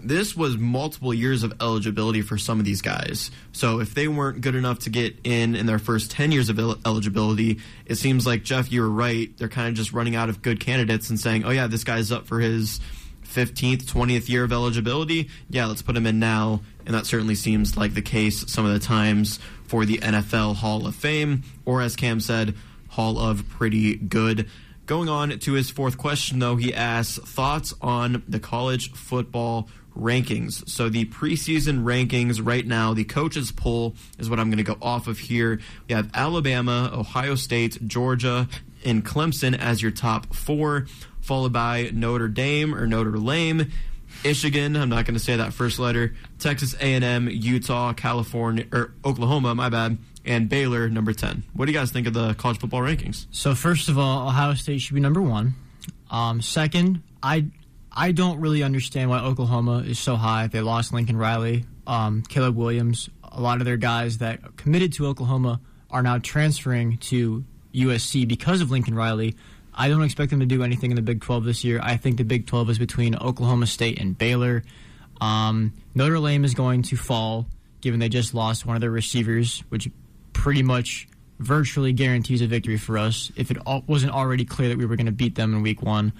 this 0.02 0.36
was 0.36 0.56
multiple 0.56 1.12
years 1.12 1.42
of 1.42 1.54
eligibility 1.60 2.22
for 2.22 2.38
some 2.38 2.58
of 2.58 2.64
these 2.64 2.82
guys. 2.82 3.30
So 3.52 3.80
if 3.80 3.94
they 3.94 4.08
weren't 4.08 4.40
good 4.40 4.54
enough 4.54 4.80
to 4.80 4.90
get 4.90 5.16
in 5.24 5.54
in 5.54 5.66
their 5.66 5.78
first 5.78 6.10
10 6.10 6.32
years 6.32 6.48
of 6.48 6.58
el- 6.58 6.78
eligibility, 6.86 7.58
it 7.86 7.96
seems 7.96 8.26
like 8.26 8.42
Jeff, 8.44 8.70
you 8.70 8.82
were 8.82 8.90
right. 8.90 9.36
They're 9.38 9.48
kind 9.48 9.68
of 9.68 9.74
just 9.74 9.92
running 9.92 10.14
out 10.14 10.28
of 10.28 10.42
good 10.42 10.60
candidates 10.60 11.10
and 11.10 11.18
saying, 11.18 11.44
"Oh 11.44 11.50
yeah, 11.50 11.66
this 11.66 11.84
guy's 11.84 12.12
up 12.12 12.26
for 12.26 12.40
his 12.40 12.80
15th, 13.24 13.84
20th 13.84 14.28
year 14.28 14.44
of 14.44 14.52
eligibility. 14.52 15.28
Yeah, 15.50 15.66
let's 15.66 15.82
put 15.82 15.96
him 15.96 16.06
in 16.06 16.18
now." 16.18 16.62
And 16.86 16.94
that 16.94 17.06
certainly 17.06 17.34
seems 17.34 17.76
like 17.76 17.94
the 17.94 18.02
case 18.02 18.50
some 18.50 18.64
of 18.64 18.72
the 18.72 18.78
times 18.78 19.38
for 19.66 19.84
the 19.84 19.98
NFL 19.98 20.56
Hall 20.56 20.86
of 20.86 20.94
Fame, 20.94 21.42
or 21.66 21.82
as 21.82 21.96
Cam 21.96 22.20
said, 22.20 22.54
Hall 22.98 23.16
of 23.16 23.48
Pretty 23.48 23.94
Good. 23.94 24.50
Going 24.86 25.08
on 25.08 25.38
to 25.38 25.52
his 25.52 25.70
fourth 25.70 25.96
question, 25.96 26.40
though, 26.40 26.56
he 26.56 26.74
asks 26.74 27.16
thoughts 27.18 27.72
on 27.80 28.24
the 28.26 28.40
college 28.40 28.90
football 28.90 29.68
rankings. 29.96 30.68
So 30.68 30.88
the 30.88 31.04
preseason 31.04 31.84
rankings 31.84 32.44
right 32.44 32.66
now, 32.66 32.94
the 32.94 33.04
coaches 33.04 33.52
poll 33.52 33.94
is 34.18 34.28
what 34.28 34.40
I'm 34.40 34.48
going 34.50 34.58
to 34.58 34.64
go 34.64 34.76
off 34.82 35.06
of 35.06 35.20
here. 35.20 35.60
We 35.88 35.94
have 35.94 36.10
Alabama, 36.12 36.90
Ohio 36.92 37.36
State, 37.36 37.86
Georgia, 37.86 38.48
and 38.84 39.06
Clemson 39.06 39.56
as 39.56 39.80
your 39.80 39.92
top 39.92 40.34
four, 40.34 40.88
followed 41.20 41.52
by 41.52 41.90
Notre 41.92 42.26
Dame 42.26 42.74
or 42.74 42.88
Notre 42.88 43.16
Lame. 43.16 43.70
Michigan, 44.24 44.76
I'm 44.76 44.88
not 44.88 45.04
going 45.04 45.14
to 45.14 45.20
say 45.20 45.36
that 45.36 45.52
first 45.52 45.78
letter. 45.78 46.16
Texas 46.40 46.74
A&M, 46.80 47.28
Utah, 47.30 47.92
California, 47.92 48.66
or 48.72 48.92
Oklahoma, 49.04 49.54
my 49.54 49.68
bad, 49.68 49.98
and 50.28 50.48
Baylor, 50.48 50.88
number 50.88 51.12
10. 51.12 51.42
What 51.54 51.66
do 51.66 51.72
you 51.72 51.78
guys 51.78 51.90
think 51.90 52.06
of 52.06 52.12
the 52.12 52.34
college 52.34 52.58
football 52.58 52.80
rankings? 52.80 53.26
So 53.30 53.54
first 53.54 53.88
of 53.88 53.98
all, 53.98 54.28
Ohio 54.28 54.54
State 54.54 54.80
should 54.82 54.94
be 54.94 55.00
number 55.00 55.22
one. 55.22 55.54
Um, 56.10 56.40
second, 56.42 57.02
I 57.22 57.46
I 57.90 58.12
don't 58.12 58.38
really 58.40 58.62
understand 58.62 59.10
why 59.10 59.20
Oklahoma 59.20 59.78
is 59.78 59.98
so 59.98 60.16
high. 60.16 60.46
They 60.46 60.60
lost 60.60 60.92
Lincoln 60.92 61.16
Riley, 61.16 61.64
um, 61.86 62.22
Caleb 62.28 62.56
Williams. 62.56 63.08
A 63.24 63.40
lot 63.40 63.58
of 63.58 63.64
their 63.64 63.76
guys 63.76 64.18
that 64.18 64.56
committed 64.56 64.92
to 64.94 65.06
Oklahoma 65.06 65.60
are 65.90 66.02
now 66.02 66.18
transferring 66.18 66.98
to 66.98 67.44
USC 67.74 68.28
because 68.28 68.60
of 68.60 68.70
Lincoln 68.70 68.94
Riley. 68.94 69.34
I 69.74 69.88
don't 69.88 70.02
expect 70.02 70.30
them 70.30 70.40
to 70.40 70.46
do 70.46 70.62
anything 70.62 70.90
in 70.90 70.96
the 70.96 71.02
Big 71.02 71.22
12 71.22 71.44
this 71.44 71.64
year. 71.64 71.80
I 71.82 71.96
think 71.96 72.18
the 72.18 72.24
Big 72.24 72.46
12 72.46 72.70
is 72.70 72.78
between 72.78 73.16
Oklahoma 73.16 73.66
State 73.66 73.98
and 73.98 74.16
Baylor. 74.16 74.62
Um, 75.20 75.72
Notre 75.94 76.20
Dame 76.20 76.44
is 76.44 76.54
going 76.54 76.82
to 76.82 76.96
fall, 76.96 77.46
given 77.80 78.00
they 78.00 78.08
just 78.08 78.34
lost 78.34 78.66
one 78.66 78.76
of 78.76 78.80
their 78.80 78.90
receivers, 78.90 79.62
which 79.68 79.88
pretty 80.38 80.62
much 80.62 81.08
virtually 81.40 81.92
guarantees 81.92 82.40
a 82.42 82.46
victory 82.46 82.76
for 82.78 82.96
us 82.96 83.32
if 83.34 83.50
it 83.50 83.56
al- 83.66 83.82
wasn't 83.88 84.12
already 84.12 84.44
clear 84.44 84.68
that 84.68 84.78
we 84.78 84.86
were 84.86 84.94
going 84.94 85.06
to 85.06 85.12
beat 85.12 85.34
them 85.34 85.52
in 85.52 85.62
week 85.62 85.82
one. 85.82 86.12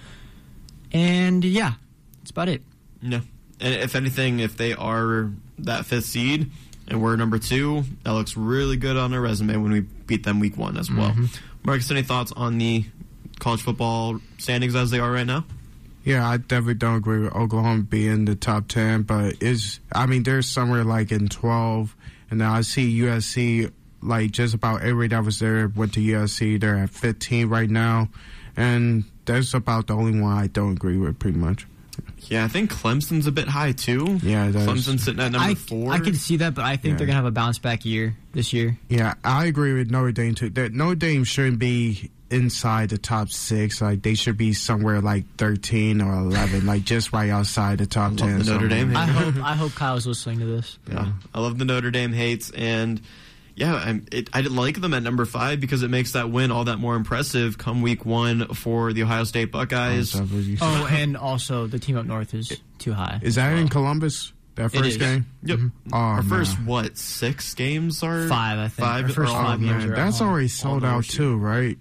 And 0.91 1.43
yeah, 1.45 1.73
that's 2.19 2.31
about 2.31 2.49
it. 2.49 2.61
No. 3.01 3.21
And 3.61 3.73
if 3.75 3.95
anything, 3.95 4.39
if 4.41 4.57
they 4.57 4.73
are 4.73 5.31
that 5.59 5.85
fifth 5.85 6.05
seed 6.05 6.51
and 6.87 7.01
we're 7.01 7.15
number 7.15 7.39
two, 7.39 7.83
that 8.03 8.11
looks 8.11 8.35
really 8.35 8.75
good 8.77 8.97
on 8.97 9.13
our 9.13 9.21
resume 9.21 9.55
when 9.57 9.71
we 9.71 9.79
beat 9.81 10.23
them 10.23 10.39
week 10.39 10.57
one 10.57 10.75
as 10.77 10.91
well. 10.91 11.11
Mhm. 11.11 11.29
Marcus, 11.63 11.89
any 11.91 12.01
thoughts 12.03 12.31
on 12.33 12.57
the 12.57 12.85
college 13.39 13.61
football 13.61 14.19
standings 14.37 14.75
as 14.75 14.89
they 14.91 14.99
are 14.99 15.11
right 15.11 15.27
now? 15.27 15.45
Yeah, 16.03 16.27
I 16.27 16.37
definitely 16.37 16.73
don't 16.75 16.95
agree 16.95 17.19
with 17.19 17.33
Oklahoma 17.33 17.83
being 17.83 18.25
the 18.25 18.35
top 18.35 18.67
ten, 18.67 19.03
but 19.03 19.35
it's 19.41 19.79
I 19.93 20.05
mean 20.07 20.23
they're 20.23 20.41
somewhere 20.41 20.83
like 20.83 21.11
in 21.11 21.27
twelve, 21.27 21.95
and 22.31 22.39
then 22.41 22.47
I 22.49 22.61
see 22.61 23.01
USC 23.01 23.71
like 24.01 24.31
just 24.31 24.53
about 24.53 24.81
every 24.81 25.07
that 25.09 25.23
was 25.23 25.39
there 25.39 25.67
went 25.67 25.93
to 25.93 25.99
USC. 25.99 26.59
They're 26.59 26.77
at 26.77 26.89
fifteen 26.89 27.47
right 27.49 27.69
now, 27.69 28.09
and 28.57 29.03
that's 29.25 29.53
about 29.53 29.87
the 29.87 29.93
only 29.95 30.19
one 30.19 30.37
I 30.37 30.47
don't 30.47 30.73
agree 30.73 30.97
with, 30.97 31.19
pretty 31.19 31.37
much. 31.37 31.65
Yeah, 32.27 32.45
I 32.45 32.47
think 32.47 32.71
Clemson's 32.71 33.27
a 33.27 33.31
bit 33.31 33.47
high 33.49 33.73
too. 33.73 34.19
Yeah, 34.23 34.49
that's- 34.51 34.67
Clemson's 34.67 35.03
sitting 35.03 35.19
at 35.19 35.33
number 35.33 35.49
I, 35.49 35.53
four. 35.55 35.91
I 35.91 35.99
can 35.99 36.13
see 36.13 36.37
that, 36.37 36.55
but 36.55 36.63
I 36.63 36.77
think 36.77 36.93
Yeah. 36.93 36.97
they're 36.97 37.07
going 37.07 37.15
to 37.15 37.21
have 37.23 37.25
a 37.25 37.31
bounce 37.31 37.59
back 37.59 37.83
year 37.85 38.15
this 38.33 38.53
year. 38.53 38.77
Yeah, 38.87 39.15
I 39.23 39.45
agree 39.45 39.73
with 39.73 39.91
Notre 39.91 40.11
Dame 40.13 40.33
too. 40.35 40.49
That 40.51 40.73
Notre 40.73 40.95
Dame 40.95 41.23
shouldn't 41.25 41.59
be 41.59 42.09
inside 42.31 42.89
the 42.89 42.97
top 42.97 43.29
six. 43.29 43.81
Like 43.81 44.01
they 44.03 44.13
should 44.13 44.37
be 44.37 44.53
somewhere 44.53 45.01
like 45.01 45.25
thirteen 45.37 45.99
or 46.01 46.13
eleven, 46.13 46.65
like 46.65 46.83
just 46.85 47.11
right 47.11 47.29
outside 47.29 47.79
the 47.79 47.85
top 47.87 48.15
ten. 48.15 48.39
the 48.39 48.45
Notre 48.45 48.67
Dame 48.69 48.95
I 48.95 49.05
hope 49.05 49.35
I 49.43 49.55
hope 49.55 49.73
Kyle's 49.73 50.07
listening 50.07 50.39
to 50.39 50.45
this. 50.45 50.77
Yeah, 50.89 51.11
I 51.33 51.39
love 51.41 51.57
the 51.57 51.65
Notre 51.65 51.91
Dame 51.91 52.13
hates, 52.13 52.49
and 52.51 53.01
yeah, 53.59 53.75
I'm, 53.75 54.05
it, 54.11 54.29
I 54.33 54.41
like 54.41 54.79
them 54.79 54.93
at 54.93 55.03
number 55.03 55.25
five 55.25 55.59
because 55.59 55.83
it 55.83 55.89
makes 55.89 56.13
that 56.13 56.29
win 56.31 56.49
all 56.51 56.63
that 56.65 56.77
more 56.77 56.95
impressive 56.95 57.57
come 57.57 57.81
week 57.81 58.05
one 58.05 58.47
for 58.53 58.93
the 58.93 59.03
Ohio 59.03 59.25
State 59.25 59.51
Buckeyes. 59.51 60.15
Oh, 60.61 60.87
and 60.89 61.17
also 61.17 61.67
the 61.67 61.77
team 61.79 61.97
up 61.97 62.05
north 62.05 62.33
is 62.33 62.57
too 62.77 62.93
high. 62.93 63.19
Is 63.21 63.35
that 63.35 63.57
in 63.57 63.67
Columbus? 63.67 64.31
That 64.55 64.71
first 64.71 64.99
game? 64.99 65.25
Yep. 65.43 65.59
Oh, 65.93 65.95
Our 65.97 66.21
man. 66.21 66.29
first 66.29 66.59
what 66.61 66.97
six 66.97 67.53
games 67.53 68.03
are 68.03 68.27
Five, 68.27 68.59
I 68.59 68.67
think. 68.67 68.87
Five. 68.87 69.03
Our 69.05 69.09
first 69.11 69.31
are 69.31 69.37
all- 69.37 69.43
five 69.45 69.59
games 69.61 69.85
Man, 69.85 69.93
that's 69.95 70.21
already 70.21 70.47
sold 70.49 70.83
out 70.83 71.03
too, 71.05 71.37
right? 71.37 71.77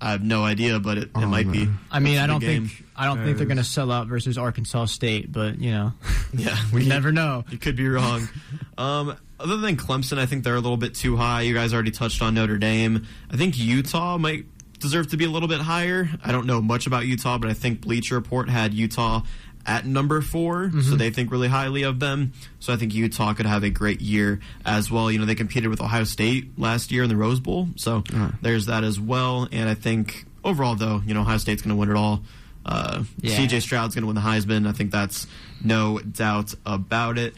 I 0.00 0.10
have 0.10 0.22
no 0.22 0.44
idea, 0.44 0.80
but 0.80 0.98
it, 0.98 1.02
it 1.04 1.10
Oh, 1.14 1.26
might 1.26 1.50
be. 1.50 1.68
I 1.90 1.98
mean, 1.98 2.16
That's 2.16 2.20
I 2.20 2.24
a 2.24 2.26
don't 2.26 2.40
game. 2.40 2.66
think 2.68 2.84
I 2.94 3.06
don't 3.06 3.24
think 3.24 3.38
they're 3.38 3.46
going 3.46 3.56
to 3.56 3.64
sell 3.64 3.90
out 3.90 4.06
versus 4.06 4.36
Arkansas 4.36 4.84
State, 4.86 5.32
but 5.32 5.58
you 5.60 5.70
know, 5.70 5.92
Yeah, 6.34 6.56
we 6.72 6.86
never 6.86 7.10
know. 7.10 7.44
You 7.48 7.56
could 7.58 7.74
be 7.76 7.88
wrong. 7.88 8.28
um, 8.78 9.16
other 9.40 9.56
than 9.56 9.76
Clemson, 9.76 10.18
I 10.18 10.26
think 10.26 10.44
they're 10.44 10.54
a 10.54 10.60
little 10.60 10.76
bit 10.76 10.94
too 10.94 11.16
high. 11.16 11.42
You 11.42 11.54
guys 11.54 11.72
already 11.74 11.90
touched 11.90 12.22
on 12.22 12.34
Notre 12.34 12.58
Dame. 12.58 13.06
I 13.30 13.36
think 13.36 13.58
Utah 13.58 14.16
might 14.18 14.46
deserve 14.78 15.08
to 15.10 15.16
be 15.16 15.24
a 15.24 15.30
little 15.30 15.48
bit 15.48 15.60
higher. 15.60 16.08
I 16.22 16.32
don't 16.32 16.46
know 16.46 16.60
much 16.60 16.86
about 16.86 17.06
Utah, 17.06 17.38
but 17.38 17.48
I 17.50 17.54
think 17.54 17.80
Bleacher 17.80 18.14
Report 18.16 18.48
had 18.50 18.74
Utah 18.74 19.22
at 19.66 19.86
number 19.86 20.20
4 20.20 20.70
so 20.72 20.76
Mhm. 20.76 20.98
they 20.98 21.08
think 21.08 21.30
really 21.32 21.48
highly 21.48 21.84
of 21.84 21.98
them. 21.98 22.32
So 22.60 22.70
I 22.72 22.76
think 22.76 22.92
Utah 22.94 23.32
could 23.32 23.46
have 23.46 23.62
a 23.64 23.70
great 23.70 24.02
year 24.02 24.40
as 24.66 24.90
well. 24.90 25.10
You 25.10 25.18
know, 25.18 25.24
they 25.24 25.34
competed 25.34 25.70
with 25.70 25.80
Ohio 25.80 26.04
State 26.04 26.58
last 26.58 26.92
year 26.92 27.02
in 27.02 27.08
the 27.08 27.16
Rose 27.16 27.40
Bowl, 27.40 27.70
so 27.76 28.04
there's 28.42 28.66
that 28.66 28.84
as 28.84 29.00
well. 29.00 29.48
And 29.50 29.66
I 29.68 29.74
think 29.74 30.26
overall, 30.44 30.74
though, 30.74 31.02
you 31.06 31.14
know, 31.14 31.22
Ohio 31.22 31.38
State's 31.38 31.62
going 31.62 31.70
to 31.74 31.76
win 31.76 31.88
it 31.90 31.96
all. 31.96 32.22
Uh, 32.66 33.04
Yeah. 33.22 33.36
CJ 33.36 33.60
Stroud's 33.60 33.94
going 33.94 34.02
to 34.02 34.06
win 34.06 34.16
the 34.16 34.20
Heisman. 34.22 34.66
I 34.68 34.72
think 34.72 34.90
that's 34.90 35.26
no 35.62 35.98
doubt 36.00 36.54
about 36.66 37.16
it. 37.16 37.34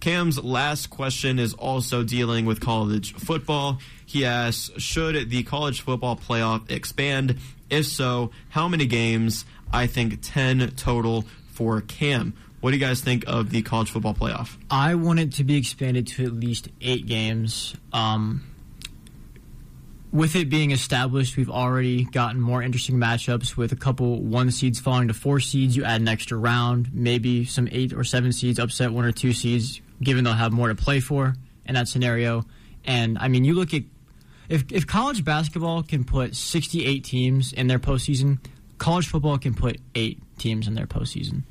Cam's 0.00 0.42
last 0.42 0.88
question 0.88 1.38
is 1.38 1.52
also 1.54 2.02
dealing 2.02 2.46
with 2.46 2.60
college 2.60 3.12
football. 3.14 3.78
He 4.06 4.24
asks, 4.24 4.70
should 4.80 5.30
the 5.30 5.42
college 5.42 5.82
football 5.82 6.16
playoff 6.16 6.70
expand? 6.70 7.38
If 7.68 7.86
so, 7.86 8.30
how 8.48 8.66
many 8.66 8.86
games? 8.86 9.44
I 9.72 9.86
think 9.86 10.18
10 10.22 10.72
total 10.72 11.24
for 11.52 11.82
Cam. 11.82 12.34
What 12.60 12.70
do 12.72 12.76
you 12.76 12.84
guys 12.84 13.00
think 13.00 13.24
of 13.26 13.50
the 13.50 13.62
college 13.62 13.90
football 13.90 14.14
playoff? 14.14 14.56
I 14.70 14.94
want 14.94 15.20
it 15.20 15.32
to 15.34 15.44
be 15.44 15.56
expanded 15.56 16.06
to 16.08 16.24
at 16.24 16.32
least 16.32 16.68
eight 16.80 17.06
games. 17.06 17.74
Um, 17.92 18.44
with 20.12 20.34
it 20.34 20.50
being 20.50 20.70
established, 20.70 21.36
we've 21.36 21.50
already 21.50 22.04
gotten 22.04 22.40
more 22.40 22.62
interesting 22.62 22.96
matchups 22.96 23.56
with 23.56 23.72
a 23.72 23.76
couple 23.76 24.20
one 24.20 24.50
seeds 24.50 24.80
falling 24.80 25.08
to 25.08 25.14
four 25.14 25.40
seeds. 25.40 25.76
You 25.76 25.84
add 25.84 26.00
an 26.00 26.08
extra 26.08 26.36
round, 26.36 26.90
maybe 26.92 27.44
some 27.44 27.68
eight 27.70 27.92
or 27.92 28.04
seven 28.04 28.32
seeds 28.32 28.58
upset 28.58 28.92
one 28.92 29.04
or 29.04 29.12
two 29.12 29.32
seeds, 29.32 29.80
given 30.02 30.24
they'll 30.24 30.32
have 30.34 30.52
more 30.52 30.68
to 30.68 30.74
play 30.74 31.00
for 31.00 31.34
in 31.66 31.74
that 31.74 31.88
scenario. 31.88 32.44
And 32.84 33.18
I 33.18 33.28
mean, 33.28 33.44
you 33.44 33.54
look 33.54 33.74
at 33.74 33.82
if 34.48 34.70
if 34.72 34.86
college 34.86 35.24
basketball 35.24 35.82
can 35.82 36.04
put 36.04 36.34
68 36.34 37.04
teams 37.04 37.52
in 37.52 37.66
their 37.66 37.78
postseason, 37.78 38.38
college 38.78 39.06
football 39.06 39.38
can 39.38 39.54
put 39.54 39.78
eight 39.94 40.20
teams 40.38 40.66
in 40.66 40.74
their 40.74 40.86
postseason. 40.86 41.42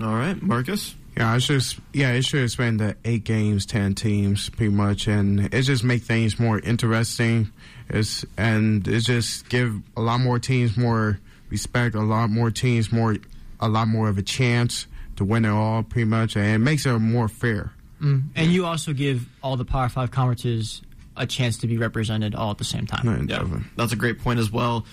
All 0.00 0.14
right, 0.14 0.40
Marcus? 0.40 0.94
Yeah, 1.16 1.34
it's 1.34 1.46
just 1.46 1.78
yeah, 1.94 2.12
it 2.12 2.24
should 2.26 2.44
expand 2.44 2.78
to 2.80 2.94
eight 3.04 3.24
games, 3.24 3.64
ten 3.64 3.94
teams, 3.94 4.50
pretty 4.50 4.72
much, 4.72 5.08
and 5.08 5.52
it 5.52 5.62
just 5.62 5.82
make 5.82 6.02
things 6.02 6.38
more 6.38 6.58
interesting. 6.58 7.50
It's 7.88 8.24
and 8.36 8.86
it 8.86 9.00
just 9.00 9.48
give 9.48 9.80
a 9.96 10.02
lot 10.02 10.20
more 10.20 10.38
teams 10.38 10.76
more 10.76 11.18
respect, 11.48 11.94
a 11.94 12.02
lot 12.02 12.28
more 12.28 12.50
teams 12.50 12.92
more, 12.92 13.16
a 13.58 13.68
lot 13.68 13.88
more 13.88 14.10
of 14.10 14.18
a 14.18 14.22
chance 14.22 14.86
to 15.16 15.24
win 15.24 15.44
it 15.44 15.50
all, 15.50 15.82
pretty 15.82 16.06
much, 16.06 16.36
and 16.36 16.46
it 16.46 16.58
makes 16.58 16.86
it 16.86 16.98
more 16.98 17.28
fair. 17.28 17.72
Mm. 18.00 18.24
And 18.34 18.52
you 18.52 18.66
also 18.66 18.92
give 18.92 19.26
all 19.42 19.56
the 19.56 19.64
Power 19.64 19.88
Five 19.88 20.10
conferences 20.10 20.82
a 21.16 21.26
chance 21.26 21.58
to 21.58 21.66
be 21.66 21.78
represented 21.78 22.34
all 22.34 22.50
at 22.50 22.58
the 22.58 22.64
same 22.64 22.86
time. 22.86 23.26
Yeah, 23.28 23.44
that's 23.76 23.92
a 23.92 23.96
great 23.96 24.18
point 24.20 24.38
as 24.38 24.50
well. 24.50 24.86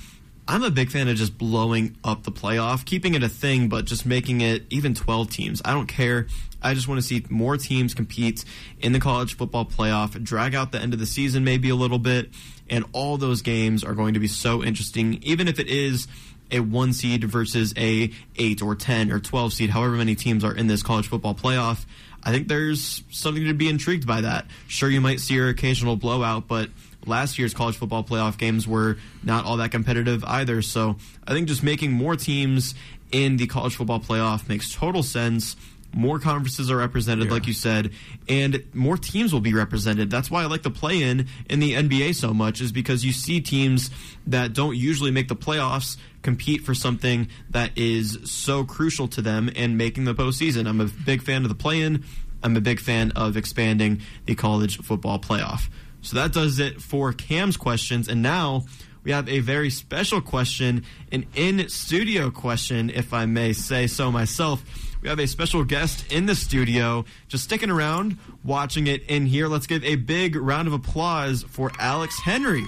I'm 0.48 0.64
a 0.64 0.72
big 0.72 0.92
fan 0.92 1.08
of 1.08 1.16
just 1.16 1.38
blowing 1.38 1.96
up 2.04 2.24
the 2.24 2.32
playoff, 2.32 2.84
keeping 2.86 3.14
it 3.14 3.24
a 3.24 3.30
thing, 3.30 3.70
but 3.70 3.86
just 3.86 4.06
making 4.06 4.42
it 4.42 4.66
even 4.70 4.94
12 4.94 5.30
teams. 5.30 5.62
I 5.64 5.74
don't 5.74 5.88
care. 5.88 6.28
I 6.62 6.74
just 6.74 6.88
want 6.88 7.00
to 7.00 7.08
see 7.08 7.26
more 7.30 7.56
teams 7.58 7.94
compete 7.94 8.44
in 8.80 8.92
the 8.92 9.00
college 9.00 9.38
football 9.38 9.66
playoff, 9.66 10.22
drag 10.22 10.54
out 10.54 10.72
the 10.72 10.82
end 10.82 10.94
of 10.94 11.00
the 11.00 11.06
season 11.06 11.44
maybe 11.44 11.70
a 11.70 11.76
little 11.76 12.00
bit, 12.00 12.30
and 12.70 12.86
all 12.92 13.18
those 13.18 13.42
games 13.42 13.84
are 13.84 13.94
going 13.94 14.16
to 14.16 14.20
be 14.20 14.28
so 14.28 14.64
interesting, 14.64 15.20
even 15.24 15.48
if 15.48 15.60
it 15.60 15.68
is 15.68 16.08
a 16.54 16.62
one 16.62 16.94
seed 16.94 17.26
versus 17.26 17.74
a 17.76 18.12
eight 18.38 18.62
or 18.62 18.76
10 18.76 19.12
or 19.12 19.20
12 19.20 19.54
seed, 19.54 19.70
however 19.72 19.96
many 19.96 20.16
teams 20.16 20.44
are 20.44 20.56
in 20.56 20.68
this 20.68 20.84
college 20.84 21.08
football 21.08 21.36
playoff. 21.36 21.86
I 22.24 22.32
think 22.32 22.48
there's 22.48 23.04
something 23.10 23.46
to 23.46 23.54
be 23.54 23.68
intrigued 23.68 24.08
by 24.08 24.22
that. 24.22 24.46
Sure, 24.68 24.90
you 24.90 25.02
might 25.02 25.20
see 25.20 25.34
your 25.34 25.50
occasional 25.50 25.98
blowout, 25.98 26.48
but 26.48 26.70
last 27.06 27.38
year's 27.38 27.54
college 27.54 27.76
football 27.76 28.04
playoff 28.04 28.38
games 28.38 28.66
were 28.66 28.98
not 29.24 29.44
all 29.44 29.58
that 29.58 29.72
competitive 29.72 30.24
either. 30.24 30.62
So 30.62 30.96
I 31.28 31.34
think 31.34 31.50
just 31.50 31.64
making 31.64 31.92
more 31.92 32.16
teams 32.16 32.76
in 33.12 33.38
the 33.38 33.48
college 33.48 33.76
football 33.76 34.00
playoff 34.00 34.48
makes 34.48 34.74
total 34.74 35.04
sense. 35.04 35.56
More 35.94 36.20
conferences 36.20 36.72
are 36.72 36.78
represented, 36.78 37.32
like 37.32 37.46
you 37.46 37.54
said, 37.54 37.92
and 38.28 38.64
more 38.74 38.98
teams 38.98 39.32
will 39.32 39.42
be 39.42 39.54
represented. 39.54 40.10
That's 40.10 40.32
why 40.32 40.42
I 40.42 40.48
like 40.48 40.64
the 40.64 40.72
play 40.72 41.04
in 41.04 41.28
in 41.50 41.60
the 41.60 41.74
NBA 41.74 42.16
so 42.16 42.34
much, 42.34 42.62
is 42.62 42.72
because 42.72 43.06
you 43.06 43.14
see 43.14 43.42
teams 43.42 43.92
that 44.26 44.54
don't 44.54 44.76
usually 44.76 45.12
make 45.12 45.28
the 45.28 45.36
playoffs 45.36 45.98
compete 46.24 46.62
for 46.62 46.74
something 46.74 47.28
that 47.52 47.78
is 47.78 48.18
so 48.24 48.64
crucial 48.64 49.08
to 49.10 49.22
them 49.22 49.52
and 49.56 49.78
making 49.78 50.06
the 50.06 50.16
postseason. 50.16 50.68
I'm 50.68 50.82
a 50.82 50.86
big 50.86 51.22
fan 51.22 51.44
of 51.44 51.50
the 51.50 51.56
play 51.56 51.82
in. 51.82 52.04
I'm 52.42 52.58
a 52.58 52.62
big 52.62 52.80
fan 52.80 53.12
of 53.12 53.38
expanding 53.38 54.02
the 54.26 54.36
college 54.36 54.80
football 54.80 55.20
playoff. 55.20 55.70
So 56.02 56.18
that 56.18 56.34
does 56.34 56.60
it 56.60 56.82
for 56.82 57.14
Cam's 57.14 57.56
questions. 57.56 58.08
And 58.08 58.22
now 58.22 58.66
we 59.04 59.12
have 59.12 59.30
a 59.30 59.40
very 59.40 59.70
special 59.70 60.22
question, 60.22 60.84
an 61.12 61.26
in 61.36 61.70
studio 61.70 62.32
question, 62.32 62.90
if 62.90 63.14
I 63.14 63.26
may 63.26 63.54
say 63.54 63.88
so 63.88 64.12
myself. 64.12 64.64
We 65.04 65.10
have 65.10 65.20
a 65.20 65.28
special 65.28 65.66
guest 65.66 66.10
in 66.14 66.28
the 66.28 66.34
studio, 66.34 67.04
just 67.28 67.44
sticking 67.44 67.70
around, 67.70 68.18
watching 68.46 68.88
it 68.88 69.04
in 69.10 69.26
here. 69.26 69.50
Let's 69.50 69.68
give 69.68 69.84
a 69.84 69.98
big 69.98 70.38
round 70.38 70.70
of 70.70 70.74
applause 70.74 71.44
for 71.44 71.74
Alex 71.78 72.18
Henry. 72.22 72.64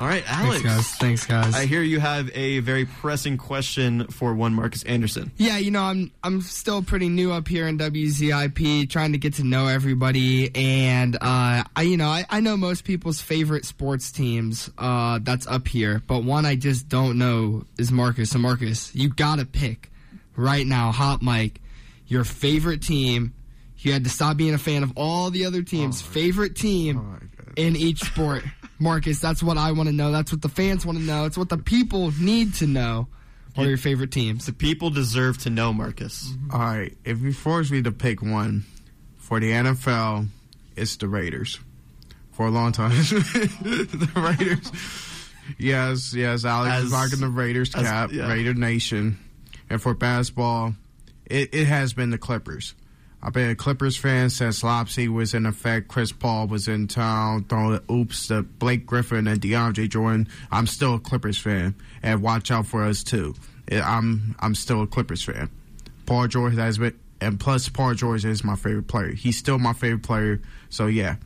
All 0.00 0.06
right, 0.06 0.22
Alex. 0.30 0.62
Thanks, 0.62 0.62
guys. 0.62 0.94
Thanks, 0.98 1.26
guys. 1.26 1.54
I 1.56 1.66
hear 1.66 1.82
you 1.82 1.98
have 1.98 2.30
a 2.32 2.60
very 2.60 2.84
pressing 2.84 3.38
question 3.38 4.06
for 4.06 4.34
one 4.34 4.54
Marcus 4.54 4.84
Anderson. 4.84 5.32
Yeah, 5.36 5.58
you 5.58 5.72
know, 5.72 5.82
I'm 5.82 6.12
I'm 6.22 6.42
still 6.42 6.84
pretty 6.84 7.08
new 7.08 7.32
up 7.32 7.48
here 7.48 7.66
in 7.66 7.76
WZIP, 7.78 8.88
trying 8.88 9.10
to 9.10 9.18
get 9.18 9.34
to 9.34 9.42
know 9.42 9.66
everybody, 9.66 10.54
and 10.54 11.16
uh, 11.16 11.64
I, 11.74 11.82
you 11.82 11.96
know, 11.96 12.08
I, 12.08 12.24
I 12.30 12.38
know 12.38 12.56
most 12.56 12.84
people's 12.84 13.20
favorite 13.20 13.64
sports 13.64 14.12
teams 14.12 14.70
uh, 14.78 15.18
that's 15.22 15.48
up 15.48 15.66
here, 15.66 16.02
but 16.06 16.22
one 16.22 16.46
I 16.46 16.54
just 16.54 16.88
don't 16.88 17.18
know 17.18 17.64
is 17.78 17.90
Marcus. 17.90 18.30
So 18.30 18.38
Marcus, 18.38 18.94
you 18.94 19.08
gotta 19.08 19.44
pick 19.44 19.90
right 20.36 20.66
now, 20.66 20.92
hot 20.92 21.22
mic, 21.22 21.60
your 22.06 22.24
favorite 22.24 22.82
team. 22.82 23.32
You 23.78 23.92
had 23.92 24.04
to 24.04 24.10
stop 24.10 24.36
being 24.36 24.54
a 24.54 24.58
fan 24.58 24.82
of 24.82 24.92
all 24.96 25.30
the 25.30 25.44
other 25.44 25.62
teams' 25.62 26.02
oh, 26.02 26.10
favorite 26.10 26.56
team 26.56 26.98
oh 26.98 27.26
in 27.56 27.76
each 27.76 28.00
sport. 28.00 28.42
Marcus, 28.78 29.20
that's 29.20 29.42
what 29.42 29.56
I 29.56 29.72
want 29.72 29.88
to 29.88 29.94
know. 29.94 30.12
That's 30.12 30.32
what 30.32 30.42
the 30.42 30.48
fans 30.48 30.84
want 30.84 30.98
to 30.98 31.04
know. 31.04 31.24
It's 31.24 31.38
what 31.38 31.48
the 31.48 31.58
people 31.58 32.12
need 32.20 32.54
to 32.54 32.66
know. 32.66 33.08
What 33.54 33.64
are 33.64 33.68
your 33.70 33.78
favorite 33.78 34.10
teams? 34.12 34.44
The 34.44 34.52
people 34.52 34.90
deserve 34.90 35.38
to 35.38 35.50
know, 35.50 35.72
Marcus. 35.72 36.26
Mm-hmm. 36.28 36.50
All 36.50 36.60
right, 36.60 36.96
if 37.04 37.20
you 37.22 37.32
force 37.32 37.70
me 37.70 37.82
to 37.82 37.92
pick 37.92 38.20
one 38.20 38.64
for 39.16 39.40
the 39.40 39.50
NFL, 39.50 40.28
it's 40.76 40.96
the 40.96 41.08
Raiders. 41.08 41.58
For 42.32 42.46
a 42.46 42.50
long 42.50 42.72
time, 42.72 42.90
the 42.90 44.10
Raiders. 44.14 44.70
Yes, 45.58 46.12
yes, 46.12 46.44
Alex 46.44 46.74
As- 46.74 46.84
is 46.86 46.90
rocking 46.90 47.20
the 47.20 47.28
Raiders 47.28 47.72
as- 47.72 47.82
cap, 47.82 48.10
yeah. 48.12 48.28
Raider 48.28 48.52
Nation. 48.52 49.16
And 49.68 49.80
for 49.80 49.94
basketball, 49.94 50.74
it, 51.26 51.54
it 51.54 51.66
has 51.66 51.92
been 51.92 52.10
the 52.10 52.18
Clippers. 52.18 52.74
I've 53.22 53.32
been 53.32 53.50
a 53.50 53.56
Clippers 53.56 53.96
fan 53.96 54.30
since 54.30 54.62
Lob 54.62 54.88
City 54.88 55.08
was 55.08 55.34
in 55.34 55.46
effect. 55.46 55.88
Chris 55.88 56.12
Paul 56.12 56.46
was 56.46 56.68
in 56.68 56.86
town 56.86 57.44
throwing 57.44 57.80
oops 57.90 58.28
to 58.28 58.42
Blake 58.42 58.86
Griffin 58.86 59.26
and 59.26 59.40
DeAndre 59.40 59.88
Jordan. 59.88 60.28
I'm 60.52 60.66
still 60.66 60.94
a 60.94 61.00
Clippers 61.00 61.38
fan, 61.38 61.74
and 62.02 62.22
watch 62.22 62.50
out 62.50 62.66
for 62.66 62.84
us 62.84 63.02
too. 63.02 63.34
I'm 63.70 64.36
I'm 64.38 64.54
still 64.54 64.82
a 64.82 64.86
Clippers 64.86 65.24
fan. 65.24 65.50
Paul 66.04 66.28
George 66.28 66.54
has 66.54 66.78
been, 66.78 66.96
and 67.20 67.40
plus 67.40 67.68
Paul 67.68 67.94
George 67.94 68.24
is 68.24 68.44
my 68.44 68.54
favorite 68.54 68.86
player. 68.86 69.12
He's 69.12 69.36
still 69.36 69.58
my 69.58 69.72
favorite 69.72 70.04
player. 70.04 70.40
So 70.68 70.86
yeah, 70.86 71.16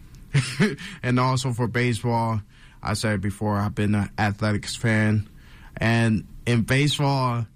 and 1.03 1.21
also 1.21 1.53
for 1.53 1.67
baseball, 1.67 2.41
I 2.83 2.95
said 2.95 3.21
before 3.21 3.57
I've 3.57 3.75
been 3.75 3.95
an 3.95 4.11
athletics 4.17 4.75
fan, 4.75 5.29
and 5.77 6.27
in 6.47 6.63
baseball, 6.63 7.47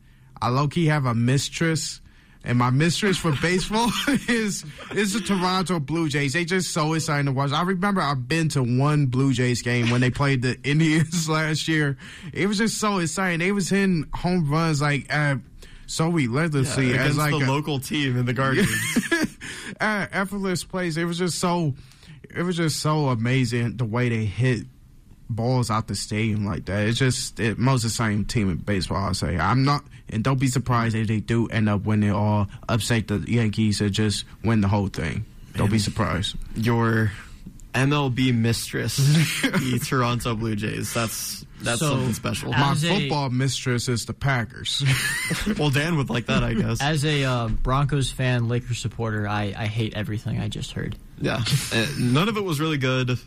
I 0.41 0.49
low 0.49 0.69
key 0.69 0.87
have 0.87 1.07
a 1.07 1.15
mistress. 1.15 2.01
And 2.47 2.59
my 2.59 2.69
mistress 2.69 3.17
for 3.17 3.33
baseball 3.41 3.91
is 4.29 4.67
is 4.95 5.15
the 5.15 5.21
Toronto 5.21 5.81
Blue 5.81 6.11
Jays. 6.11 6.35
They 6.35 6.45
just 6.45 6.75
so 6.75 6.93
exciting 6.93 7.25
to 7.25 7.33
watch. 7.33 7.53
I 7.53 7.63
remember 7.63 8.03
I've 8.03 8.29
been 8.29 8.51
to 8.51 8.63
one 8.63 9.07
Blue 9.07 9.33
Jays 9.33 9.63
game 9.63 9.89
when 9.89 10.03
they 10.03 10.11
played 10.11 10.43
the 10.43 10.61
Indians 10.65 11.27
last 11.29 11.69
year. 11.69 11.97
It 12.35 12.47
was 12.47 12.59
just 12.59 12.77
so 12.77 12.99
exciting. 12.99 13.39
They 13.39 13.51
was 13.51 13.71
hitting 13.71 14.07
home 14.13 14.51
runs 14.51 14.83
like 14.83 15.07
uh, 15.11 15.37
so 15.87 16.11
relentlessly 16.11 16.93
Yeah, 16.93 17.05
as 17.05 17.17
like 17.17 17.31
the 17.31 17.39
a- 17.39 17.49
local 17.51 17.79
team 17.79 18.19
in 18.19 18.27
the 18.27 18.35
Guardians. 18.35 18.69
uh, 19.81 20.07
effortless 20.13 20.65
plays. 20.65 20.99
It 20.99 21.05
was 21.05 21.17
just 21.17 21.39
so, 21.39 21.75
it 22.29 22.43
was 22.43 22.59
just 22.59 22.81
so 22.81 23.09
amazing 23.09 23.79
the 23.79 23.87
way 23.87 24.11
they 24.11 24.27
hit 24.27 24.67
balls 25.29 25.71
out 25.71 25.89
the 25.89 25.95
stadium 25.95 26.45
like 26.45 26.67
that. 26.67 26.87
It's 26.87 26.99
just 26.99 27.41
it, 27.41 27.59
most 27.59 27.89
same 27.89 28.25
team 28.25 28.51
in 28.51 28.57
baseball. 28.57 29.09
I 29.09 29.13
say 29.13 29.39
I'm 29.39 29.65
not, 29.65 29.85
and 30.09 30.23
don't 30.23 30.41
be 30.41 30.49
surprised 30.49 30.95
if 30.95 31.09
they 31.09 31.21
do 31.21 31.47
end 31.49 31.69
up 31.69 31.85
winning 31.85 32.13
or 32.13 32.47
upset 32.69 33.09
the 33.09 33.25
Yankees 33.27 33.81
or 33.81 33.89
just 33.89 34.25
win 34.43 34.61
the 34.61 34.69
whole 34.69 34.89
thing. 34.89 35.25
Don't 35.57 35.71
be 35.71 35.79
surprised. 35.79 36.37
Your 36.57 37.13
MLB 37.75 38.33
mistress, 38.35 38.97
the 39.43 39.81
Toronto 39.85 40.35
Blue 40.35 40.55
Jays. 40.57 40.95
That's 40.95 41.45
that's 41.61 41.81
So, 41.81 41.91
something 41.91 42.13
special. 42.13 42.51
My 42.53 42.73
As 42.73 42.85
a- 42.85 42.89
football 43.01 43.31
mistress 43.31 43.89
is 43.89 44.05
the 44.07 44.13
Packers. 44.15 44.85
well, 45.59 45.71
Dan 45.71 45.97
would 45.97 46.09
like 46.11 46.27
that, 46.27 46.45
I 46.45 46.55
guess. 46.55 46.81
As 46.83 47.05
a 47.05 47.25
uh, 47.25 47.49
Broncos 47.49 48.11
fan, 48.13 48.49
Lakers 48.49 48.79
supporter, 48.79 49.27
I, 49.27 49.55
I 49.57 49.67
hate 49.67 49.95
everything 49.95 50.41
I 50.41 50.49
just 50.49 50.73
heard. 50.73 50.97
Yeah, 51.21 51.43
Uh, 51.73 51.87
none 51.99 52.29
of 52.29 52.37
it 52.37 52.45
was 52.45 52.61
really 52.61 52.77
good. 52.77 53.19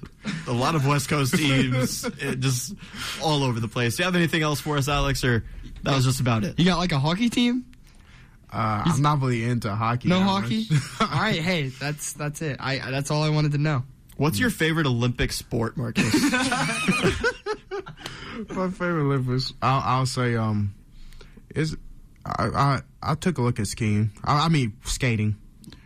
A 0.48 0.52
lot 0.52 0.76
of 0.76 0.86
West 0.86 1.10
Coast 1.10 1.34
teams, 1.36 2.04
it 2.20 2.40
just 2.40 2.74
all 3.24 3.44
over 3.44 3.60
the 3.60 3.68
place. 3.70 3.96
Do 3.98 4.04
you 4.04 4.06
have 4.06 4.16
anything 4.16 4.44
else 4.44 4.60
for 4.62 4.78
us, 4.78 4.88
Alex, 4.88 5.24
or 5.24 5.44
that 5.84 5.96
was 5.96 6.06
just 6.06 6.20
about 6.20 6.44
it? 6.44 6.60
You 6.60 6.66
got 6.66 6.78
like 6.78 6.92
a 6.92 7.00
hockey 7.00 7.30
team? 7.30 7.66
Uh, 8.52 8.84
I'm 8.86 9.02
not 9.02 9.20
really 9.22 9.44
into 9.44 9.74
hockey. 9.74 10.08
No 10.10 10.20
that 10.20 10.26
hockey. 10.26 10.68
all 11.02 11.08
right, 11.08 11.42
hey, 11.42 11.68
that's 11.68 12.14
that's 12.14 12.42
it. 12.42 12.58
I 12.60 12.78
that's 12.92 13.10
all 13.12 13.24
I 13.24 13.30
wanted 13.30 13.54
to 13.54 13.58
know. 13.58 13.84
What's 14.18 14.40
your 14.40 14.50
favorite 14.50 14.86
Olympic 14.88 15.32
sport, 15.32 15.78
Marcus? 15.78 16.04
My 18.50 18.70
favorite 18.70 19.04
Olympics, 19.04 19.54
I'll, 19.62 19.82
I'll 20.00 20.06
say, 20.06 20.36
um, 20.36 20.74
is 21.56 21.76
I, 22.26 22.48
I 22.48 22.82
I 23.02 23.16
took 23.16 23.38
a 23.38 23.42
look 23.42 23.60
at 23.60 23.68
skiing. 23.68 24.12
I, 24.24 24.46
I 24.46 24.50
mean 24.50 24.74
skating. 24.86 25.36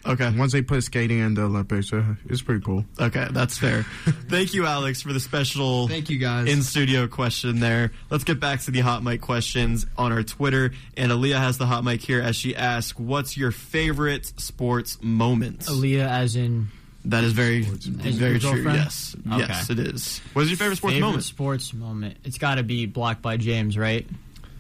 Okay. 0.05 0.35
Once 0.35 0.51
they 0.51 0.63
put 0.63 0.83
skating 0.83 1.19
in 1.19 1.35
the 1.35 1.43
Olympics, 1.43 1.93
uh, 1.93 2.15
it's 2.27 2.41
pretty 2.41 2.61
cool. 2.61 2.85
Okay, 2.99 3.27
that's 3.31 3.57
fair. 3.59 3.83
Thank 4.29 4.53
you, 4.55 4.65
Alex, 4.65 5.03
for 5.03 5.13
the 5.13 5.19
special 5.19 5.87
Thank 5.87 6.09
you 6.09 6.17
guys. 6.17 6.47
in 6.49 6.63
studio 6.63 7.07
question 7.07 7.59
there. 7.59 7.91
Let's 8.09 8.23
get 8.23 8.39
back 8.39 8.61
to 8.61 8.71
the 8.71 8.79
hot 8.79 9.03
mic 9.03 9.21
questions 9.21 9.85
on 9.97 10.11
our 10.11 10.23
Twitter. 10.23 10.71
And 10.97 11.11
Aaliyah 11.11 11.37
has 11.37 11.59
the 11.59 11.67
hot 11.67 11.83
mic 11.83 12.01
here 12.01 12.19
as 12.21 12.35
she 12.35 12.55
asks, 12.55 12.97
"What's 12.97 13.37
your 13.37 13.51
favorite 13.51 14.25
sports 14.41 14.97
moment?" 15.03 15.61
Aaliyah, 15.61 16.07
as 16.09 16.35
in 16.35 16.69
That 17.05 17.23
is 17.23 17.33
very, 17.33 17.61
very 17.63 18.39
true. 18.39 18.51
girlfriend? 18.51 18.77
Yes, 18.77 19.15
Okay. 19.27 19.37
yes, 19.39 19.69
it 19.71 19.79
is. 19.79 20.19
What 20.33 20.43
is 20.43 20.49
your 20.49 20.57
favorite 20.57 20.75
sports 20.75 20.93
favorite 20.93 21.07
moment? 21.07 21.23
sports 21.23 21.73
moment. 21.73 22.17
It's 22.23 22.37
got 22.37 22.55
to 22.55 22.63
be 22.63 22.85
blocked 22.85 23.21
by 23.23 23.37
James, 23.37 23.77
right? 23.77 24.05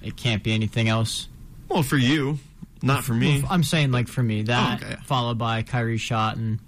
It 0.01 0.17
can't 0.17 0.41
be 0.41 0.51
anything 0.53 0.89
else. 0.89 1.27
Well, 1.69 1.83
for 1.83 1.97
you, 1.97 2.39
not 2.81 3.03
for 3.03 3.13
me. 3.13 3.41
Well, 3.41 3.51
I'm 3.51 3.63
saying 3.63 3.91
like 3.91 4.07
for 4.07 4.23
me 4.23 4.41
that 4.43 4.81
Oh, 4.81 4.85
okay. 4.87 4.95
followed 5.05 5.37
by 5.37 5.61
Kyrie's 5.61 6.01
shot 6.01 6.37
and 6.37 6.59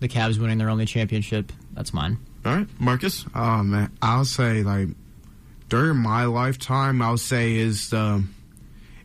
the 0.00 0.08
Cavs 0.08 0.38
winning 0.38 0.58
their 0.58 0.70
only 0.70 0.86
championship. 0.86 1.52
That's 1.72 1.92
mine. 1.92 2.18
All 2.44 2.54
right, 2.54 2.68
Marcus. 2.78 3.24
Oh 3.34 3.64
man, 3.64 3.90
I'll 4.00 4.24
say 4.24 4.62
like 4.62 4.88
during 5.68 5.96
my 5.98 6.26
lifetime, 6.26 7.02
I'll 7.02 7.18
say 7.18 7.56
is 7.56 7.90
the 7.90 8.22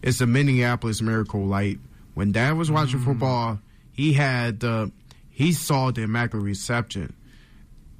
it's 0.04 0.20
the 0.20 0.28
Minneapolis 0.28 1.02
Miracle. 1.02 1.46
Like 1.48 1.80
when 2.14 2.32
Dad 2.32 2.56
was 2.58 2.70
watching 2.70 3.00
mm. 3.00 3.06
football, 3.06 3.60
he 3.94 4.14
had 4.14 4.60
the 4.60 4.92
he 5.32 5.54
saw 5.54 5.92
the 5.92 6.04
immaculate 6.04 6.46
reception. 6.46 7.16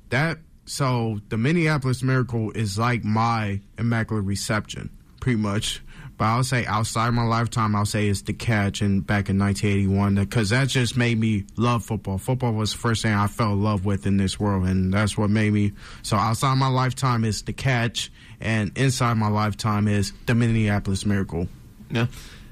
That 0.10 0.38
so 0.66 1.20
the 1.30 1.38
Minneapolis 1.38 2.04
Miracle 2.04 2.52
is 2.52 2.78
like 2.78 3.04
my 3.04 3.62
immaculate 3.78 4.26
reception, 4.26 4.90
pretty 5.20 5.40
much. 5.40 5.82
But 6.18 6.26
I'll 6.26 6.44
say 6.44 6.66
outside 6.68 7.10
my 7.12 7.24
lifetime, 7.24 7.76
I'll 7.76 7.86
say 7.86 8.08
it's 8.08 8.22
the 8.22 8.34
catch 8.34 8.82
and 8.82 9.06
back 9.06 9.28
in 9.28 9.40
1981 9.40 10.16
because 10.16 10.52
that 10.52 10.68
just 10.68 10.96
made 10.96 11.20
me 11.20 11.46
love 11.58 11.84
football. 11.84 12.20
Football 12.20 12.54
was 12.54 12.74
the 12.74 12.78
first 12.78 13.02
thing 13.02 13.12
I 13.12 13.26
fell 13.26 13.54
in 13.54 13.64
love 13.64 13.86
with 13.86 14.06
in 14.06 14.18
this 14.18 14.40
world, 14.40 14.68
and 14.68 14.94
that's 14.94 15.18
what 15.18 15.32
made 15.32 15.52
me. 15.52 15.72
So 16.04 16.18
outside 16.18 16.56
my 16.56 16.68
lifetime 16.68 17.24
is 17.24 17.42
the 17.42 17.54
catch, 17.54 18.12
and 18.40 18.78
inside 18.78 19.16
my 19.16 19.30
lifetime 19.30 19.88
is 19.88 20.14
the 20.28 20.36
Minneapolis 20.36 21.08
Miracle. 21.08 21.48
Yeah, 21.90 22.06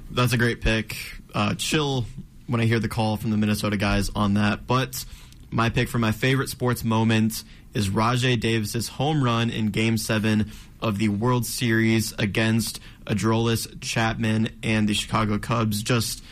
that's 0.10 0.34
a 0.34 0.38
great 0.38 0.62
pick. 0.62 0.98
Uh, 1.36 1.54
chill 1.54 2.06
when 2.50 2.60
I 2.60 2.66
hear 2.66 2.80
the 2.80 2.90
call 2.90 3.16
from 3.16 3.30
the 3.30 3.38
Minnesota 3.38 3.78
guys 3.78 4.10
on 4.16 4.34
that. 4.34 4.66
But 4.66 5.06
my 5.52 5.70
pick 5.70 5.88
for 5.88 6.00
my 6.00 6.12
favorite 6.12 6.50
sports 6.50 6.84
moment 6.84 7.44
is 7.74 7.90
Rajai 7.90 8.40
Davis's 8.40 8.88
home 8.88 9.24
run 9.24 9.50
in 9.50 9.70
Game 9.70 9.98
Seven 9.98 10.52
of 10.82 10.98
the 10.98 11.10
World 11.10 11.46
Series 11.46 12.14
against 12.14 12.80
Aroldis 13.06 13.80
Chapman 13.82 14.50
and 14.64 14.90
the 14.90 14.94
Chicago 14.94 15.38
Cubs. 15.38 15.84
Just 15.84 16.24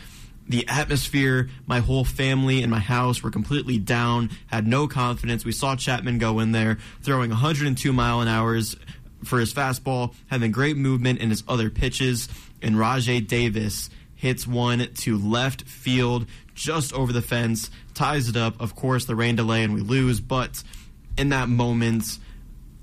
the 0.48 0.66
atmosphere, 0.66 1.50
my 1.66 1.78
whole 1.78 2.04
family 2.04 2.62
and 2.62 2.70
my 2.70 2.80
house 2.80 3.22
were 3.22 3.30
completely 3.30 3.78
down, 3.78 4.30
had 4.46 4.66
no 4.66 4.88
confidence. 4.88 5.44
We 5.44 5.52
saw 5.52 5.76
Chapman 5.76 6.18
go 6.18 6.40
in 6.40 6.52
there 6.52 6.78
throwing 7.02 7.30
102 7.30 7.92
mile 7.92 8.20
an 8.20 8.28
hours 8.28 8.76
for 9.24 9.38
his 9.38 9.52
fastball, 9.52 10.14
having 10.26 10.50
great 10.50 10.76
movement 10.76 11.20
in 11.20 11.30
his 11.30 11.44
other 11.46 11.70
pitches, 11.70 12.28
and 12.62 12.76
Rajai 12.76 13.26
Davis 13.26 13.90
hits 14.18 14.46
one 14.46 14.86
to 14.92 15.16
left 15.16 15.62
field 15.62 16.26
just 16.54 16.92
over 16.92 17.12
the 17.12 17.22
fence, 17.22 17.70
ties 17.94 18.28
it 18.28 18.36
up. 18.36 18.60
Of 18.60 18.74
course, 18.74 19.04
the 19.04 19.14
rain 19.14 19.36
delay 19.36 19.62
and 19.62 19.74
we 19.74 19.80
lose, 19.80 20.20
but 20.20 20.62
in 21.16 21.30
that 21.30 21.48
moment, 21.48 22.18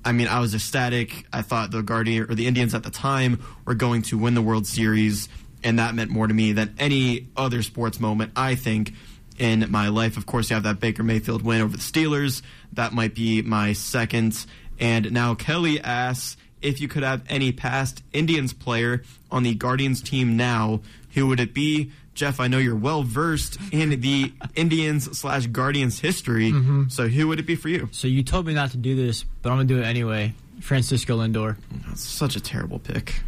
I 0.04 0.14
mean, 0.14 0.28
I 0.28 0.40
was 0.40 0.56
ecstatic. 0.56 1.28
I 1.34 1.42
thought 1.42 1.72
the 1.72 1.84
Guardian 1.84 2.30
or 2.30 2.36
the 2.36 2.48
Indians 2.48 2.74
at 2.74 2.84
the 2.84 2.90
time 2.90 3.44
were 3.66 3.76
going 3.76 4.02
to 4.04 4.18
win 4.18 4.34
the 4.34 4.42
World 4.42 4.66
Series, 4.66 5.30
and 5.64 5.78
that 5.80 5.94
meant 5.94 6.10
more 6.10 6.26
to 6.26 6.34
me 6.34 6.54
than 6.54 6.74
any 6.80 7.28
other 7.36 7.62
sports 7.62 8.00
moment. 8.00 8.32
I 8.36 8.56
think 8.56 8.94
in 9.38 9.70
my 9.70 9.90
life. 9.90 10.16
Of 10.16 10.26
course, 10.26 10.50
you 10.50 10.54
have 10.54 10.64
that 10.64 10.80
Baker 10.80 11.04
Mayfield 11.04 11.42
win 11.42 11.62
over 11.62 11.76
the 11.76 11.84
Steelers. 11.84 12.42
That 12.74 12.94
might 12.94 13.14
be 13.14 13.42
my 13.42 13.74
second. 13.74 14.46
And 14.80 15.12
now 15.12 15.36
Kelly 15.36 15.82
asks 15.82 16.38
if 16.62 16.82
you 16.82 16.88
could 16.88 17.04
have 17.04 17.24
any 17.30 17.52
past 17.52 18.02
Indians 18.14 18.54
player 18.54 19.04
on 19.32 19.44
the 19.44 19.54
Guardians 19.56 20.02
team 20.02 20.38
now, 20.38 20.82
who 21.16 21.26
would 21.28 21.40
it 21.40 21.54
be? 21.54 21.92
Jeff, 22.14 22.40
I 22.40 22.48
know 22.48 22.60
you're 22.60 22.76
well 22.76 23.04
versed 23.04 23.58
in 23.72 24.00
the 24.00 24.32
Indians 24.56 25.18
slash 25.18 25.48
Guardians 25.48 26.00
history. 26.00 26.52
Mhm. 26.52 26.90
So 26.92 27.08
who 27.10 27.28
would 27.28 27.40
it 27.40 27.46
be 27.48 27.56
for 27.56 27.68
you? 27.70 27.90
So 27.92 28.08
you 28.08 28.22
told 28.24 28.46
me 28.46 28.54
not 28.54 28.72
to 28.72 28.78
do 28.78 28.96
this, 28.96 29.26
but 29.42 29.50
I'm 29.50 29.58
gonna 29.58 29.68
do 29.68 29.80
it 29.80 29.84
anyway. 29.86 30.34
Francisco 30.62 31.18
Lindor. 31.18 31.58
That's 31.88 32.02
such 32.08 32.36
a 32.38 32.40
terrible 32.40 32.80
pick. 32.80 33.22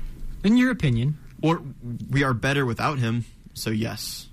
In 0.44 0.56
your 0.56 0.72
opinion, 0.72 1.18
Or 1.42 1.62
we 2.10 2.24
are 2.24 2.34
better 2.34 2.66
without 2.66 2.98
him. 3.00 3.26
So 3.54 3.70
yes, 3.70 4.28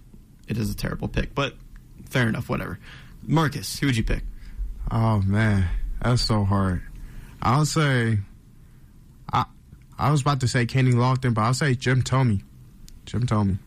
it 0.49 0.57
is 0.57 0.71
a 0.71 0.75
terrible 0.77 1.09
pick. 1.09 1.35
But 1.35 1.57
fair 2.09 2.29
enough. 2.29 2.49
Whatever. 2.49 2.79
Marcus, 3.27 3.79
who 3.79 3.87
would 3.87 3.97
you 3.97 4.05
pick? 4.05 4.23
Oh 4.91 5.21
man, 5.23 5.69
that's 6.01 6.23
so 6.23 6.45
hard. 6.45 6.83
I'll 7.43 7.67
say, 7.67 8.21
I 9.33 9.45
I 9.99 10.11
was 10.11 10.21
about 10.23 10.41
to 10.41 10.49
say 10.49 10.65
Kenny 10.67 10.93
Lofton, 10.93 11.35
but 11.35 11.43
I'll 11.43 11.55
say 11.55 11.75
Jim 11.75 12.03
Thome. 12.03 12.43
Jim 13.05 13.27
Thome. 13.27 13.59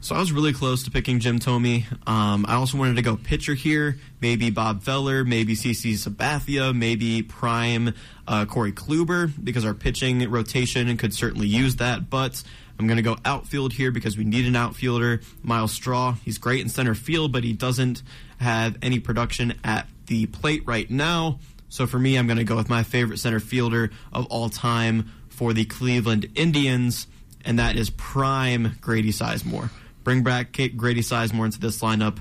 So 0.00 0.14
I 0.14 0.20
was 0.20 0.30
really 0.30 0.52
close 0.52 0.84
to 0.84 0.90
picking 0.90 1.18
Jim 1.18 1.40
Thome. 1.40 1.84
Um, 2.06 2.44
I 2.46 2.54
also 2.54 2.78
wanted 2.78 2.96
to 2.96 3.02
go 3.02 3.16
pitcher 3.16 3.54
here, 3.54 3.98
maybe 4.20 4.50
Bob 4.50 4.82
Feller, 4.82 5.24
maybe 5.24 5.54
CC 5.54 5.94
Sabathia, 5.94 6.76
maybe 6.76 7.22
prime 7.22 7.92
uh, 8.28 8.44
Corey 8.44 8.72
Kluber, 8.72 9.32
because 9.42 9.64
our 9.64 9.74
pitching 9.74 10.30
rotation 10.30 10.94
could 10.96 11.12
certainly 11.12 11.48
use 11.48 11.76
that. 11.76 12.08
But 12.08 12.42
I'm 12.78 12.86
going 12.86 12.98
to 12.98 13.02
go 13.02 13.16
outfield 13.24 13.72
here 13.72 13.90
because 13.90 14.16
we 14.16 14.24
need 14.24 14.46
an 14.46 14.54
outfielder. 14.54 15.22
Myles 15.42 15.72
Straw, 15.72 16.12
he's 16.24 16.38
great 16.38 16.60
in 16.60 16.68
center 16.68 16.94
field, 16.94 17.32
but 17.32 17.42
he 17.42 17.52
doesn't 17.52 18.02
have 18.38 18.76
any 18.82 19.00
production 19.00 19.54
at 19.64 19.88
the 20.06 20.26
plate 20.26 20.62
right 20.66 20.88
now. 20.90 21.40
So 21.68 21.86
for 21.86 21.98
me, 21.98 22.16
I'm 22.16 22.26
going 22.26 22.38
to 22.38 22.44
go 22.44 22.56
with 22.56 22.68
my 22.68 22.82
favorite 22.82 23.18
center 23.18 23.40
fielder 23.40 23.90
of 24.12 24.26
all 24.26 24.50
time 24.50 25.10
for 25.28 25.52
the 25.52 25.64
Cleveland 25.64 26.30
Indians, 26.34 27.06
and 27.46 27.58
that 27.58 27.76
is 27.76 27.88
prime 27.90 28.76
Grady 28.80 29.12
Sizemore. 29.12 29.70
Bring 30.04 30.22
back 30.22 30.52
Grady 30.52 31.00
Sizemore 31.00 31.46
into 31.46 31.58
this 31.58 31.80
lineup. 31.80 32.18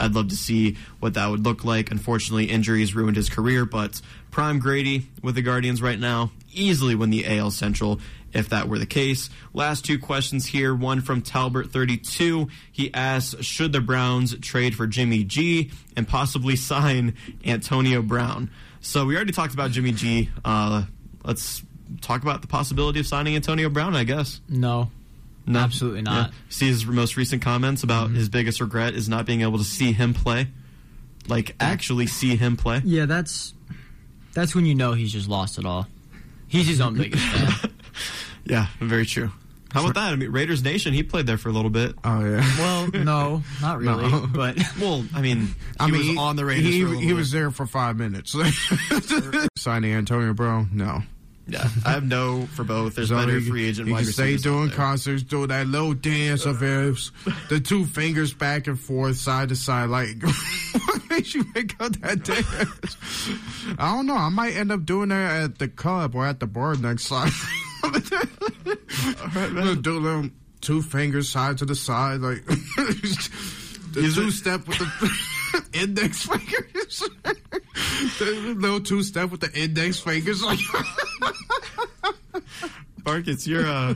I'd 0.00 0.14
love 0.14 0.28
to 0.28 0.36
see 0.36 0.76
what 1.00 1.14
that 1.14 1.28
would 1.28 1.44
look 1.44 1.64
like. 1.64 1.90
Unfortunately, 1.90 2.46
injuries 2.46 2.94
ruined 2.94 3.16
his 3.16 3.28
career, 3.28 3.64
but 3.64 4.00
prime 4.30 4.60
Grady 4.60 5.08
with 5.22 5.34
the 5.34 5.42
Guardians 5.42 5.82
right 5.82 5.98
now 5.98 6.30
easily 6.52 6.94
win 6.94 7.10
the 7.10 7.26
AL 7.26 7.50
Central 7.50 8.00
if 8.32 8.50
that 8.50 8.68
were 8.68 8.78
the 8.78 8.86
case. 8.86 9.30
Last 9.54 9.84
two 9.84 9.98
questions 9.98 10.46
here. 10.46 10.74
One 10.74 11.00
from 11.00 11.22
Talbert32. 11.22 12.50
He 12.70 12.92
asks, 12.92 13.42
should 13.44 13.72
the 13.72 13.80
Browns 13.80 14.36
trade 14.40 14.74
for 14.74 14.86
Jimmy 14.86 15.24
G 15.24 15.70
and 15.96 16.06
possibly 16.06 16.56
sign 16.56 17.14
Antonio 17.44 18.02
Brown? 18.02 18.50
So 18.80 19.06
we 19.06 19.16
already 19.16 19.32
talked 19.32 19.54
about 19.54 19.70
Jimmy 19.70 19.92
G. 19.92 20.30
Uh, 20.44 20.84
let's 21.24 21.62
talk 22.00 22.22
about 22.22 22.42
the 22.42 22.48
possibility 22.48 23.00
of 23.00 23.06
signing 23.06 23.36
Antonio 23.36 23.68
Brown, 23.68 23.96
I 23.96 24.04
guess. 24.04 24.40
No. 24.48 24.90
No, 25.46 25.60
absolutely 25.60 26.02
not. 26.02 26.28
Yeah. 26.28 26.34
See 26.50 26.66
his 26.66 26.84
most 26.84 27.16
recent 27.16 27.40
comments 27.40 27.82
about 27.82 28.08
mm-hmm. 28.08 28.16
his 28.16 28.28
biggest 28.28 28.60
regret 28.60 28.94
is 28.94 29.08
not 29.08 29.24
being 29.24 29.40
able 29.40 29.56
to 29.58 29.64
see 29.64 29.92
him 29.92 30.12
play, 30.12 30.48
like 31.26 31.56
actually 31.58 32.06
see 32.06 32.36
him 32.36 32.56
play. 32.58 32.82
Yeah, 32.84 33.06
that's 33.06 33.54
that's 34.34 34.54
when 34.54 34.66
you 34.66 34.74
know 34.74 34.92
he's 34.92 35.10
just 35.10 35.26
lost 35.26 35.58
it 35.58 35.64
all. 35.64 35.86
He's 36.48 36.68
his 36.68 36.82
own 36.82 36.96
biggest 36.96 37.24
fan. 37.24 37.72
yeah, 38.44 38.66
very 38.78 39.06
true. 39.06 39.30
How 39.70 39.82
about 39.82 39.94
that? 39.94 40.12
I 40.12 40.16
mean, 40.16 40.32
Raiders 40.32 40.62
Nation. 40.62 40.94
He 40.94 41.02
played 41.02 41.26
there 41.26 41.36
for 41.36 41.50
a 41.50 41.52
little 41.52 41.70
bit. 41.70 41.94
Oh 42.02 42.24
yeah. 42.24 42.40
Well, 42.58 42.88
no, 43.04 43.42
not 43.60 43.78
really. 43.80 44.10
No. 44.10 44.26
But 44.26 44.58
well, 44.80 45.04
I 45.14 45.20
mean, 45.20 45.38
he 45.38 45.54
I 45.78 45.90
mean, 45.90 46.16
was 46.16 46.18
on 46.18 46.36
the 46.36 46.44
Raiders. 46.44 46.72
He, 46.72 47.06
he 47.06 47.12
was 47.12 47.30
there 47.30 47.50
for 47.50 47.66
five 47.66 47.96
minutes. 47.96 48.34
Signing 49.56 49.92
Antonio 49.92 50.32
Brown, 50.34 50.70
no. 50.72 51.02
Yeah, 51.48 51.66
I 51.86 51.92
have 51.92 52.04
no 52.04 52.46
for 52.46 52.62
both. 52.62 52.94
There's 52.94 53.08
so 53.08 53.16
better 53.16 53.40
free 53.40 53.68
agent. 53.68 53.88
You 53.88 53.94
can 53.94 54.04
stay 54.04 54.36
doing 54.36 54.68
concerts, 54.68 55.22
do 55.22 55.46
that 55.46 55.66
little 55.66 55.94
dance 55.94 56.44
of 56.44 56.60
his, 56.60 57.10
the 57.48 57.58
two 57.58 57.86
fingers 57.86 58.34
back 58.34 58.66
and 58.66 58.78
forth, 58.78 59.16
side 59.16 59.48
to 59.48 59.56
side. 59.56 59.88
Like, 59.88 60.22
what 60.22 61.08
makes 61.08 61.34
you 61.34 61.46
make 61.54 61.80
up 61.80 61.92
that 62.00 62.22
dance? 62.22 62.98
I 63.78 63.94
don't 63.94 64.06
know. 64.06 64.16
I 64.16 64.28
might 64.28 64.56
end 64.56 64.70
up 64.70 64.84
doing 64.84 65.08
that 65.08 65.42
at 65.42 65.58
the 65.58 65.68
club 65.68 66.14
or 66.14 66.26
at 66.26 66.38
the 66.38 66.46
bar 66.46 66.74
next 66.76 67.08
time. 67.08 67.32
right, 69.34 69.78
do 69.80 70.02
them 70.02 70.34
two 70.60 70.82
fingers 70.82 71.30
side 71.30 71.56
to 71.58 71.64
the 71.64 71.74
side, 71.74 72.20
like 72.20 72.44
the 72.46 74.12
two 74.14 74.30
step 74.30 74.66
with 74.68 74.78
the 74.78 75.37
index 75.72 76.26
fingers. 76.26 77.08
the 78.18 78.54
little 78.56 78.80
two 78.80 79.02
step 79.02 79.30
with 79.30 79.40
the 79.40 79.52
index 79.58 79.98
fingers, 80.00 80.42
like. 80.42 80.58
Marcus, 83.04 83.46
you're. 83.46 83.66
Uh, 83.66 83.94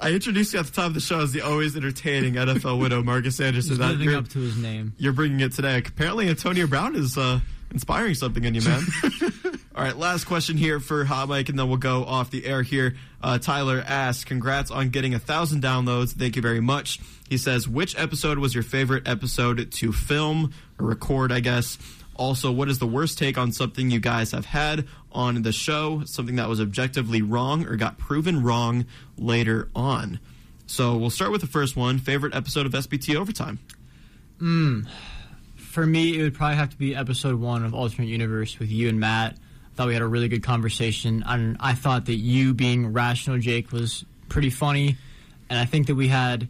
I 0.00 0.10
introduced 0.10 0.52
you 0.52 0.60
at 0.60 0.66
the 0.66 0.72
top 0.72 0.88
of 0.88 0.94
the 0.94 1.00
show 1.00 1.20
as 1.20 1.32
the 1.32 1.40
always 1.40 1.76
entertaining 1.76 2.34
NFL 2.34 2.78
widow, 2.78 3.02
Marcus 3.02 3.40
Anderson. 3.40 3.70
He's 3.70 3.78
living 3.78 4.14
up 4.14 4.28
to 4.28 4.38
his 4.38 4.56
name. 4.56 4.92
You're 4.98 5.14
bringing 5.14 5.40
it 5.40 5.52
today. 5.52 5.78
Apparently, 5.78 6.28
Antonio 6.28 6.66
Brown 6.66 6.94
is 6.94 7.16
uh, 7.16 7.40
inspiring 7.70 8.14
something 8.14 8.44
in 8.44 8.54
you, 8.54 8.60
man. 8.60 8.82
All 9.74 9.84
right, 9.84 9.96
last 9.96 10.24
question 10.24 10.56
here 10.56 10.78
for 10.78 11.04
Hot 11.04 11.28
Mic, 11.28 11.48
and 11.48 11.58
then 11.58 11.68
we'll 11.68 11.78
go 11.78 12.04
off 12.04 12.30
the 12.30 12.44
air 12.44 12.62
here. 12.62 12.96
Uh, 13.22 13.38
Tyler 13.38 13.82
asks, 13.86 14.24
"Congrats 14.24 14.70
on 14.70 14.90
getting 14.90 15.14
a 15.14 15.18
thousand 15.18 15.62
downloads. 15.62 16.12
Thank 16.12 16.36
you 16.36 16.42
very 16.42 16.60
much." 16.60 17.00
He 17.28 17.36
says, 17.36 17.68
"Which 17.68 17.98
episode 17.98 18.38
was 18.38 18.54
your 18.54 18.62
favorite 18.62 19.06
episode 19.06 19.70
to 19.70 19.92
film 19.92 20.52
or 20.78 20.86
record? 20.86 21.32
I 21.32 21.40
guess." 21.40 21.78
Also, 22.14 22.50
what 22.50 22.68
is 22.68 22.80
the 22.80 22.86
worst 22.86 23.16
take 23.16 23.38
on 23.38 23.52
something 23.52 23.92
you 23.92 24.00
guys 24.00 24.32
have 24.32 24.46
had 24.46 24.86
on 25.12 25.42
the 25.42 25.52
show? 25.52 26.02
Something 26.04 26.34
that 26.36 26.48
was 26.48 26.60
objectively 26.60 27.22
wrong 27.22 27.64
or 27.64 27.76
got 27.76 27.96
proven 27.96 28.42
wrong 28.42 28.86
later 29.16 29.68
on. 29.74 30.18
So 30.66 30.96
we'll 30.96 31.10
start 31.10 31.30
with 31.30 31.40
the 31.40 31.46
first 31.46 31.76
one. 31.76 31.98
Favorite 31.98 32.34
episode 32.34 32.66
of 32.66 32.74
SPT 32.74 33.14
Overtime? 33.14 33.60
Hmm. 34.38 34.82
For 35.56 35.86
me, 35.86 36.18
it 36.18 36.22
would 36.22 36.34
probably 36.34 36.56
have 36.56 36.70
to 36.70 36.76
be 36.76 36.94
episode 36.94 37.40
one 37.40 37.64
of 37.64 37.72
Alternate 37.72 38.08
Universe 38.08 38.58
with 38.58 38.70
you 38.70 38.88
and 38.88 38.98
Matt. 38.98 39.34
I 39.34 39.76
thought 39.76 39.86
we 39.86 39.92
had 39.92 40.02
a 40.02 40.06
really 40.06 40.28
good 40.28 40.42
conversation, 40.42 41.22
and 41.24 41.56
I 41.60 41.74
thought 41.74 42.06
that 42.06 42.16
you 42.16 42.52
being 42.52 42.92
rational, 42.92 43.38
Jake, 43.38 43.70
was 43.70 44.04
pretty 44.28 44.50
funny, 44.50 44.96
and 45.48 45.58
I 45.58 45.66
think 45.66 45.86
that 45.86 45.94
we 45.94 46.08
had 46.08 46.48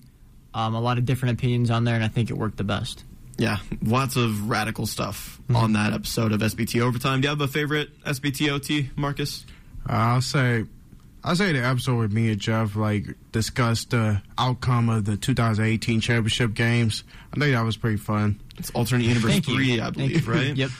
um, 0.55 0.75
a 0.75 0.81
lot 0.81 0.99
of 0.99 1.05
different 1.05 1.39
opinions 1.39 1.70
on 1.70 1.85
there, 1.85 1.95
and 1.95 2.05
I 2.05 2.09
think 2.09 2.31
it 2.31 2.35
worked 2.35 2.57
the 2.57 2.65
best. 2.65 3.05
Yeah, 3.37 3.59
lots 3.83 4.16
of 4.16 4.51
radical 4.51 4.87
stuff 4.87 5.41
mm-hmm. 5.45 5.57
on 5.57 5.73
that 5.75 5.93
episode 5.93 6.33
of 6.33 6.41
SPT 6.41 6.81
Overtime. 6.81 7.20
Do 7.20 7.27
you 7.27 7.31
have 7.31 7.41
a 7.41 7.47
favorite 7.47 7.91
SPT 8.05 8.51
OT, 8.51 8.91
Marcus? 8.97 9.47
Uh, 9.89 9.93
I'll 9.93 10.20
say, 10.20 10.65
I'll 11.23 11.37
say 11.37 11.53
the 11.53 11.65
episode 11.65 11.99
with 11.99 12.12
me 12.12 12.33
and 12.33 12.41
Jeff 12.41 12.75
like 12.75 13.07
discussed 13.31 13.91
the 13.91 14.20
outcome 14.37 14.89
of 14.89 15.05
the 15.05 15.16
2018 15.16 16.01
championship 16.01 16.55
games. 16.55 17.05
I 17.33 17.39
think 17.39 17.53
that 17.53 17.62
was 17.62 17.77
pretty 17.77 17.99
fun. 17.99 18.41
It's 18.59 18.70
alternate 18.70 19.05
universe 19.05 19.39
three, 19.41 19.75
you. 19.75 19.83
I 19.83 19.91
believe, 19.91 20.27
right? 20.27 20.57
yep. 20.57 20.70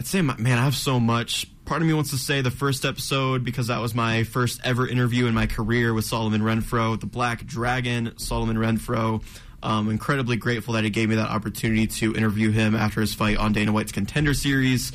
I'd 0.00 0.06
say, 0.06 0.22
man, 0.22 0.58
I 0.58 0.64
have 0.64 0.74
so 0.74 0.98
much. 0.98 1.46
Part 1.68 1.82
of 1.82 1.86
me 1.86 1.92
wants 1.92 2.12
to 2.12 2.16
say 2.16 2.40
the 2.40 2.50
first 2.50 2.86
episode 2.86 3.44
because 3.44 3.66
that 3.66 3.82
was 3.82 3.94
my 3.94 4.24
first 4.24 4.58
ever 4.64 4.88
interview 4.88 5.26
in 5.26 5.34
my 5.34 5.46
career 5.46 5.92
with 5.92 6.06
Solomon 6.06 6.40
Renfro, 6.40 6.98
the 6.98 7.04
Black 7.04 7.44
Dragon, 7.44 8.14
Solomon 8.16 8.56
Renfro. 8.56 9.22
Um, 9.62 9.90
incredibly 9.90 10.38
grateful 10.38 10.72
that 10.74 10.84
he 10.84 10.88
gave 10.88 11.10
me 11.10 11.16
that 11.16 11.28
opportunity 11.28 11.86
to 11.86 12.14
interview 12.14 12.50
him 12.52 12.74
after 12.74 13.02
his 13.02 13.12
fight 13.12 13.36
on 13.36 13.52
Dana 13.52 13.70
White's 13.70 13.92
Contender 13.92 14.32
Series. 14.32 14.92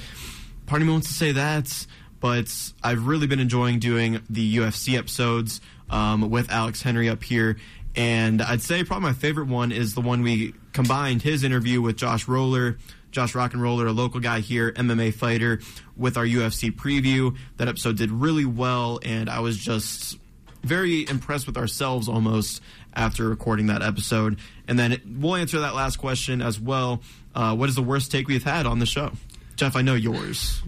Part 0.65 0.81
of 0.81 0.87
me 0.87 0.93
wants 0.93 1.09
to 1.09 1.13
say 1.13 1.33
that, 1.33 1.85
but 2.19 2.51
I've 2.81 3.05
really 3.05 3.27
been 3.27 3.39
enjoying 3.39 3.77
doing 3.77 4.23
the 4.27 4.57
UFC 4.57 4.97
episodes 4.97 5.61
um, 5.91 6.31
with 6.31 6.49
Alex 6.49 6.81
Henry 6.81 7.07
up 7.07 7.21
here. 7.21 7.57
And 7.95 8.41
I'd 8.41 8.63
say 8.63 8.83
probably 8.83 9.09
my 9.09 9.13
favorite 9.13 9.47
one 9.47 9.71
is 9.71 9.93
the 9.93 10.01
one 10.01 10.23
we 10.23 10.55
combined 10.71 11.21
his 11.21 11.43
interview 11.43 11.83
with 11.83 11.97
Josh 11.97 12.27
Roller, 12.27 12.79
Josh 13.13 13.35
Rock 13.35 13.53
and 13.53 13.61
Roller, 13.61 13.87
a 13.87 13.91
local 13.91 14.19
guy 14.19 14.39
here, 14.41 14.71
MMA 14.71 15.13
fighter, 15.13 15.61
with 15.95 16.17
our 16.17 16.25
UFC 16.25 16.71
preview. 16.71 17.37
That 17.57 17.67
episode 17.67 17.97
did 17.97 18.11
really 18.11 18.45
well, 18.45 18.99
and 19.03 19.29
I 19.29 19.39
was 19.39 19.57
just 19.57 20.17
very 20.63 21.07
impressed 21.07 21.45
with 21.45 21.57
ourselves 21.57 22.09
almost 22.09 22.61
after 22.93 23.29
recording 23.29 23.67
that 23.67 23.81
episode. 23.81 24.39
And 24.67 24.79
then 24.79 24.93
it, 24.93 25.01
we'll 25.05 25.35
answer 25.35 25.59
that 25.59 25.75
last 25.75 25.97
question 25.97 26.41
as 26.41 26.59
well. 26.59 27.01
Uh, 27.35 27.55
what 27.55 27.69
is 27.69 27.75
the 27.75 27.83
worst 27.83 28.11
take 28.11 28.27
we've 28.27 28.43
had 28.43 28.65
on 28.65 28.79
the 28.79 28.85
show? 28.85 29.11
Jeff, 29.55 29.75
I 29.75 29.81
know 29.81 29.95
yours. 29.95 30.61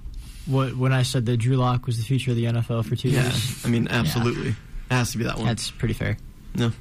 What 0.45 0.77
when 0.77 0.93
I 0.93 1.01
said 1.01 1.25
that 1.25 1.37
Drew 1.37 1.55
Lock 1.55 1.87
was 1.87 1.97
the 1.97 2.03
future 2.03 2.31
of 2.31 2.37
the 2.37 2.45
NFL 2.45 2.85
for 2.85 2.95
two 2.95 3.09
yeah, 3.09 3.23
years? 3.23 3.65
I 3.65 3.69
mean, 3.69 3.87
absolutely. 3.89 4.49
Yeah. 4.49 4.55
It 4.91 4.93
has 4.93 5.11
to 5.13 5.17
be 5.17 5.23
that 5.23 5.37
one. 5.37 5.47
That's 5.47 5.71
pretty 5.71 5.95
fair. 5.95 6.17
No. 6.53 6.71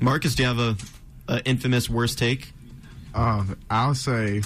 Marcus, 0.00 0.34
do 0.34 0.42
you 0.42 0.48
have 0.48 0.58
a, 0.58 0.76
a 1.28 1.42
infamous 1.46 1.88
worst 1.88 2.18
take? 2.18 2.52
Uh, 3.14 3.44
I'll 3.70 3.94
say 3.94 4.42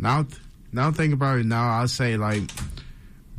now. 0.00 0.26
Now 0.72 0.92
think 0.92 1.12
about 1.12 1.38
it. 1.38 1.46
Now 1.46 1.68
I'll 1.78 1.88
say 1.88 2.16
like 2.16 2.42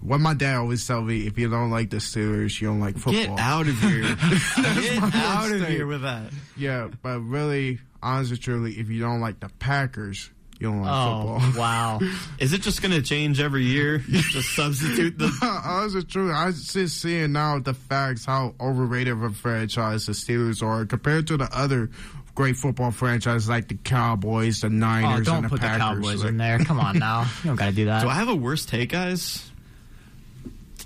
what 0.02 0.20
my 0.20 0.34
dad 0.34 0.58
always 0.58 0.86
tell 0.86 1.02
me: 1.02 1.28
if 1.28 1.38
you 1.38 1.50
don't 1.50 1.70
like 1.70 1.90
the 1.90 1.98
Steelers, 1.98 2.60
you 2.60 2.68
don't 2.68 2.80
like 2.80 2.98
football. 2.98 3.36
Get 3.36 3.40
out 3.40 3.68
of 3.68 3.80
here! 3.80 4.02
Get 4.56 5.16
out 5.16 5.52
of 5.52 5.68
here 5.68 5.86
with 5.86 6.02
that. 6.02 6.32
Yeah, 6.58 6.90
but 7.02 7.20
really, 7.20 7.80
honestly, 8.02 8.38
truly, 8.38 8.74
if 8.74 8.90
you 8.90 9.00
don't 9.00 9.22
like 9.22 9.40
the 9.40 9.50
Packers, 9.60 10.32
you 10.60 10.70
don't 10.70 10.82
like 10.82 10.92
oh, 10.92 11.40
football. 11.40 11.52
wow! 11.60 12.00
Is 12.40 12.54
it 12.54 12.62
just 12.62 12.82
going 12.82 12.94
to 12.94 13.02
change 13.02 13.40
every 13.40 13.64
year? 13.64 14.00
just 14.10 14.56
substitute 14.56 15.20
the. 15.20 15.32
honestly, 15.66 16.04
truly, 16.04 16.34
I 16.34 16.52
just 16.52 17.00
seeing 17.00 17.32
now 17.32 17.60
the 17.60 17.76
facts 17.76 18.26
how 18.26 18.56
overrated 18.60 19.14
of 19.14 19.22
a 19.22 19.30
franchise 19.30 20.08
the 20.08 20.14
Steelers 20.14 20.64
are 20.64 20.86
compared 20.86 21.28
to 21.28 21.38
the 21.38 21.50
other 21.56 21.92
great 22.36 22.56
football 22.56 22.92
franchises 22.92 23.50
like 23.50 23.68
the 23.68 23.76
Cowboys, 23.76 24.62
the 24.62 24.70
Niners, 24.70 25.28
oh, 25.28 25.36
and 25.36 25.46
the 25.46 25.50
put 25.50 25.60
Packers. 25.60 25.78
the 25.78 26.08
Cowboys 26.08 26.24
in 26.24 26.38
there. 26.38 26.60
Come 26.60 26.80
on 26.80 27.00
now, 27.00 27.24
you 27.44 27.50
don't 27.50 27.56
got 27.56 27.68
to 27.68 27.72
do 27.72 27.86
that. 27.86 28.04
Do 28.04 28.10
I 28.10 28.16
have 28.16 28.30
a 28.30 28.36
worst 28.36 28.70
take, 28.70 28.90
guys? 28.90 29.50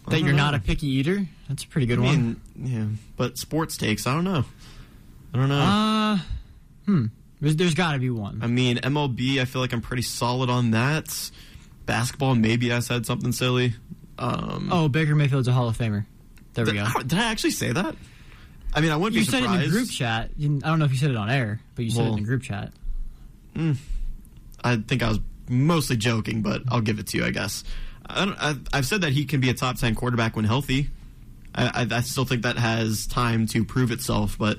That 0.08 0.20
you're 0.20 0.32
know. 0.32 0.38
not 0.38 0.54
a 0.56 0.60
picky 0.60 0.88
eater? 0.88 1.26
That's 1.50 1.64
a 1.64 1.68
pretty 1.68 1.88
good 1.88 2.00
I 2.00 2.02
mean, 2.02 2.42
one. 2.56 2.68
Yeah, 2.68 2.86
but 3.18 3.38
sports 3.38 3.78
takes, 3.78 4.06
I 4.06 4.14
don't 4.14 4.24
know. 4.24 4.46
I 5.34 5.38
don't 5.38 5.50
know. 5.50 5.60
Uh, 5.60 6.18
hmm. 6.86 7.06
There's, 7.42 7.56
there's 7.56 7.74
got 7.74 7.94
to 7.94 8.00
be 8.00 8.10
one. 8.10 8.40
I 8.42 8.48
mean, 8.48 8.78
MLB, 8.78 9.40
I 9.40 9.46
feel 9.46 9.62
like 9.62 9.74
I'm 9.74 9.82
pretty 9.82 10.04
solid 10.04 10.50
on 10.50 10.72
that. 10.72 11.32
Basketball, 11.86 12.36
maybe 12.36 12.72
I 12.72 12.80
said 12.80 13.06
something 13.06 13.32
silly. 13.32 13.74
Um, 14.18 14.70
oh, 14.72 14.88
Baker 14.88 15.16
Mayfield's 15.16 15.48
a 15.48 15.52
Hall 15.52 15.68
of 15.68 15.78
Famer. 15.78 16.06
There 16.54 16.66
we 16.66 16.72
did, 16.72 16.94
go. 16.94 17.02
Did 17.02 17.20
I 17.20 17.26
actually 17.26 17.52
say 17.52 17.72
that? 17.72 17.96
I 18.76 18.82
mean, 18.82 18.92
I 18.92 18.98
wouldn't 18.98 19.16
you 19.20 19.26
be 19.26 19.32
said 19.32 19.40
surprised. 19.42 19.62
it 19.62 19.66
in 19.66 19.72
the 19.72 19.78
group 19.78 19.90
chat. 19.90 20.30
You- 20.38 20.62
I 20.64 20.68
don't 20.68 20.80
know 20.80 20.86
if 20.86 20.92
you 20.92 20.98
said 20.98 21.10
it 21.12 21.18
on 21.18 21.30
air, 21.30 21.60
but 21.76 21.86
you 21.86 21.92
said 21.92 22.02
Well- 22.04 22.14
it 22.14 22.18
in 22.18 22.24
the 22.24 22.28
group 22.28 22.44
chat. 22.44 22.72
Mm, 23.56 23.78
I 24.64 24.76
think 24.78 25.02
I 25.02 25.10
was 25.10 25.20
mostly 25.50 25.96
joking, 25.96 26.42
but 26.42 26.62
I'll 26.70 26.82
give 26.82 27.00
it 27.00 27.08
to 27.08 27.18
you, 27.18 27.26
I 27.26 27.30
guess. 27.32 27.64
I 28.06 28.26
don't, 28.26 28.38
I, 28.38 28.56
I've 28.74 28.86
said 28.86 29.02
that 29.02 29.14
he 29.14 29.26
can 29.26 29.40
be 29.40 29.50
a 29.50 29.54
top 29.54 29.78
10 29.78 29.96
quarterback 29.96 30.36
when 30.36 30.46
healthy. 30.46 30.90
I, 31.56 31.88
I, 31.90 31.98
I 31.98 32.02
still 32.02 32.26
think 32.26 32.42
that 32.44 32.58
has 32.58 33.08
time 33.08 33.48
to 33.48 33.64
prove 33.64 33.92
itself, 33.92 34.38
but 34.38 34.58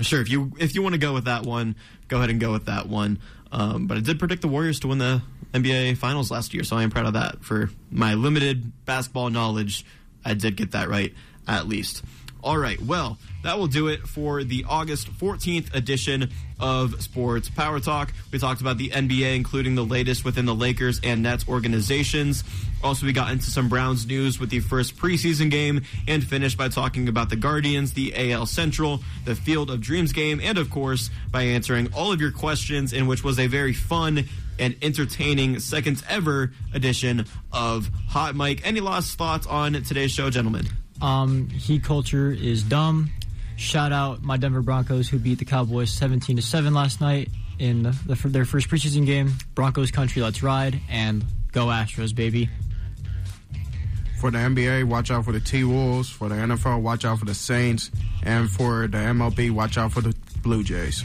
sure, 0.00 0.20
if 0.20 0.30
you 0.30 0.52
if 0.60 0.74
you 0.76 0.82
want 0.82 0.92
to 0.94 0.98
go 0.98 1.12
with 1.12 1.24
that 1.24 1.42
one, 1.42 1.74
go 2.06 2.18
ahead 2.18 2.30
and 2.30 2.38
go 2.38 2.52
with 2.52 2.66
that 2.66 2.88
one. 2.88 3.18
Um, 3.50 3.86
but 3.88 3.96
I 3.96 4.00
did 4.00 4.18
predict 4.20 4.42
the 4.42 4.48
Warriors 4.48 4.78
to 4.80 4.88
win 4.88 4.98
the 4.98 5.22
NBA 5.52 5.96
Finals 5.96 6.30
last 6.30 6.54
year, 6.54 6.62
so 6.62 6.76
I 6.76 6.84
am 6.84 6.90
proud 6.90 7.06
of 7.06 7.14
that. 7.14 7.44
For 7.44 7.70
my 7.90 8.14
limited 8.14 8.70
basketball 8.84 9.30
knowledge, 9.30 9.84
I 10.24 10.34
did 10.34 10.56
get 10.56 10.70
that 10.72 10.88
right, 10.88 11.12
at 11.48 11.66
least. 11.66 12.02
All 12.44 12.56
right, 12.58 12.80
well, 12.80 13.18
that 13.46 13.58
will 13.60 13.68
do 13.68 13.86
it 13.86 14.00
for 14.08 14.42
the 14.42 14.64
August 14.68 15.08
14th 15.08 15.72
edition 15.72 16.30
of 16.58 17.00
Sports 17.00 17.48
Power 17.48 17.78
Talk. 17.78 18.12
We 18.32 18.40
talked 18.40 18.60
about 18.60 18.76
the 18.76 18.88
NBA, 18.88 19.36
including 19.36 19.76
the 19.76 19.84
latest 19.84 20.24
within 20.24 20.46
the 20.46 20.54
Lakers 20.54 21.00
and 21.04 21.22
Nets 21.22 21.46
organizations. 21.48 22.42
Also, 22.82 23.06
we 23.06 23.12
got 23.12 23.30
into 23.30 23.48
some 23.48 23.68
Browns 23.68 24.04
news 24.04 24.40
with 24.40 24.50
the 24.50 24.58
first 24.58 24.96
preseason 24.96 25.48
game 25.48 25.82
and 26.08 26.24
finished 26.24 26.58
by 26.58 26.68
talking 26.68 27.06
about 27.06 27.30
the 27.30 27.36
Guardians, 27.36 27.92
the 27.92 28.32
AL 28.32 28.46
Central, 28.46 28.98
the 29.24 29.36
Field 29.36 29.70
of 29.70 29.80
Dreams 29.80 30.12
game, 30.12 30.40
and 30.42 30.58
of 30.58 30.68
course, 30.68 31.08
by 31.30 31.42
answering 31.42 31.88
all 31.94 32.10
of 32.10 32.20
your 32.20 32.32
questions, 32.32 32.92
in 32.92 33.06
which 33.06 33.22
was 33.22 33.38
a 33.38 33.46
very 33.46 33.72
fun 33.72 34.24
and 34.58 34.74
entertaining 34.82 35.60
second 35.60 36.02
ever 36.08 36.50
edition 36.74 37.26
of 37.52 37.90
Hot 38.08 38.34
Mic. 38.34 38.66
Any 38.66 38.80
last 38.80 39.16
thoughts 39.16 39.46
on 39.46 39.74
today's 39.84 40.10
show, 40.10 40.30
gentlemen? 40.30 40.66
Um, 41.00 41.48
heat 41.50 41.84
culture 41.84 42.32
is 42.32 42.64
dumb. 42.64 43.10
Shout 43.56 43.92
out 43.92 44.22
my 44.22 44.36
Denver 44.36 44.62
Broncos 44.62 45.08
who 45.08 45.18
beat 45.18 45.38
the 45.38 45.44
Cowboys 45.44 45.90
17 45.90 46.36
to 46.36 46.42
7 46.42 46.74
last 46.74 47.00
night 47.00 47.30
in 47.58 47.82
the, 47.84 47.98
the, 48.06 48.28
their 48.28 48.44
first 48.44 48.68
preseason 48.68 49.06
game. 49.06 49.32
Broncos 49.54 49.90
country, 49.90 50.22
let's 50.22 50.42
ride 50.42 50.78
and 50.90 51.24
go 51.52 51.66
Astros, 51.66 52.14
baby. 52.14 52.50
For 54.20 54.30
the 54.30 54.38
NBA, 54.38 54.84
watch 54.84 55.10
out 55.10 55.24
for 55.24 55.32
the 55.32 55.40
T 55.40 55.64
Wolves. 55.64 56.08
For 56.08 56.28
the 56.28 56.34
NFL, 56.34 56.80
watch 56.80 57.04
out 57.04 57.18
for 57.18 57.24
the 57.26 57.34
Saints. 57.34 57.90
And 58.22 58.50
for 58.50 58.86
the 58.86 58.98
MLB, 58.98 59.50
watch 59.50 59.76
out 59.78 59.92
for 59.92 60.00
the 60.00 60.14
Blue 60.42 60.62
Jays. 60.62 61.04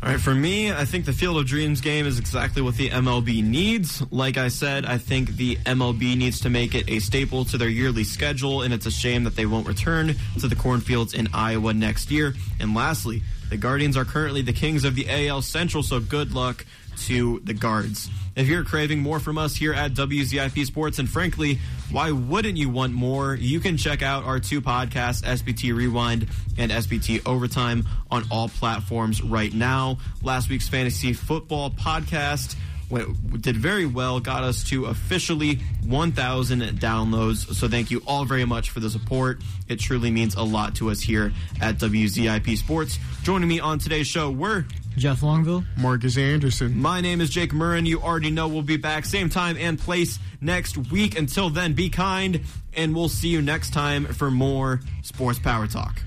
All 0.00 0.08
right, 0.08 0.20
for 0.20 0.32
me, 0.32 0.72
I 0.72 0.84
think 0.84 1.06
the 1.06 1.12
Field 1.12 1.38
of 1.38 1.46
Dreams 1.46 1.80
game 1.80 2.06
is 2.06 2.20
exactly 2.20 2.62
what 2.62 2.76
the 2.76 2.88
MLB 2.88 3.42
needs. 3.42 4.00
Like 4.12 4.36
I 4.36 4.46
said, 4.46 4.86
I 4.86 4.96
think 4.96 5.30
the 5.30 5.56
MLB 5.56 6.16
needs 6.16 6.40
to 6.42 6.50
make 6.50 6.76
it 6.76 6.88
a 6.88 7.00
staple 7.00 7.44
to 7.46 7.58
their 7.58 7.68
yearly 7.68 8.04
schedule, 8.04 8.62
and 8.62 8.72
it's 8.72 8.86
a 8.86 8.92
shame 8.92 9.24
that 9.24 9.34
they 9.34 9.44
won't 9.44 9.66
return 9.66 10.14
to 10.38 10.46
the 10.46 10.54
cornfields 10.54 11.14
in 11.14 11.26
Iowa 11.34 11.74
next 11.74 12.12
year. 12.12 12.34
And 12.60 12.76
lastly, 12.76 13.24
the 13.50 13.56
Guardians 13.56 13.96
are 13.96 14.04
currently 14.04 14.40
the 14.40 14.52
kings 14.52 14.84
of 14.84 14.94
the 14.94 15.08
AL 15.10 15.42
Central, 15.42 15.82
so 15.82 15.98
good 15.98 16.32
luck 16.32 16.64
to 17.06 17.40
the 17.44 17.54
Guards. 17.54 18.10
If 18.36 18.46
you're 18.46 18.64
craving 18.64 19.00
more 19.00 19.18
from 19.18 19.36
us 19.36 19.56
here 19.56 19.72
at 19.74 19.94
WZIP 19.94 20.64
Sports, 20.64 20.98
and 20.98 21.08
frankly, 21.08 21.58
why 21.90 22.12
wouldn't 22.12 22.56
you 22.56 22.68
want 22.68 22.92
more? 22.92 23.34
You 23.34 23.58
can 23.60 23.76
check 23.76 24.02
out 24.02 24.24
our 24.24 24.38
two 24.38 24.60
podcasts, 24.60 25.24
SPT 25.24 25.74
Rewind 25.74 26.28
and 26.56 26.70
SPT 26.70 27.20
Overtime, 27.26 27.88
on 28.10 28.24
all 28.30 28.48
platforms 28.48 29.22
right 29.22 29.52
now. 29.52 29.98
Last 30.22 30.48
week's 30.48 30.68
fantasy 30.68 31.12
football 31.12 31.70
podcast 31.70 32.54
went, 32.90 33.42
did 33.42 33.56
very 33.56 33.86
well, 33.86 34.20
got 34.20 34.44
us 34.44 34.64
to 34.64 34.86
officially 34.86 35.56
1,000 35.84 36.62
downloads. 36.78 37.52
So 37.54 37.68
thank 37.68 37.90
you 37.90 38.02
all 38.06 38.24
very 38.24 38.44
much 38.44 38.70
for 38.70 38.80
the 38.80 38.90
support. 38.90 39.40
It 39.68 39.80
truly 39.80 40.10
means 40.10 40.34
a 40.34 40.42
lot 40.42 40.76
to 40.76 40.90
us 40.90 41.00
here 41.00 41.32
at 41.60 41.76
WZIP 41.78 42.56
Sports. 42.56 42.98
Joining 43.22 43.48
me 43.48 43.60
on 43.60 43.78
today's 43.78 44.06
show 44.06 44.30
were 44.30 44.64
Jeff 44.98 45.20
Longville, 45.20 45.64
Marcus 45.76 46.18
Anderson. 46.18 46.76
My 46.76 47.00
name 47.00 47.20
is 47.20 47.30
Jake 47.30 47.52
Murrin. 47.52 47.86
You 47.86 48.00
already 48.00 48.30
know 48.30 48.48
we'll 48.48 48.62
be 48.62 48.76
back 48.76 49.04
same 49.04 49.28
time 49.28 49.56
and 49.56 49.78
place 49.78 50.18
next 50.40 50.76
week. 50.76 51.16
Until 51.18 51.50
then, 51.50 51.72
be 51.72 51.88
kind, 51.88 52.40
and 52.74 52.94
we'll 52.94 53.08
see 53.08 53.28
you 53.28 53.40
next 53.40 53.72
time 53.72 54.04
for 54.04 54.30
more 54.30 54.80
Sports 55.02 55.38
Power 55.38 55.66
Talk. 55.66 56.02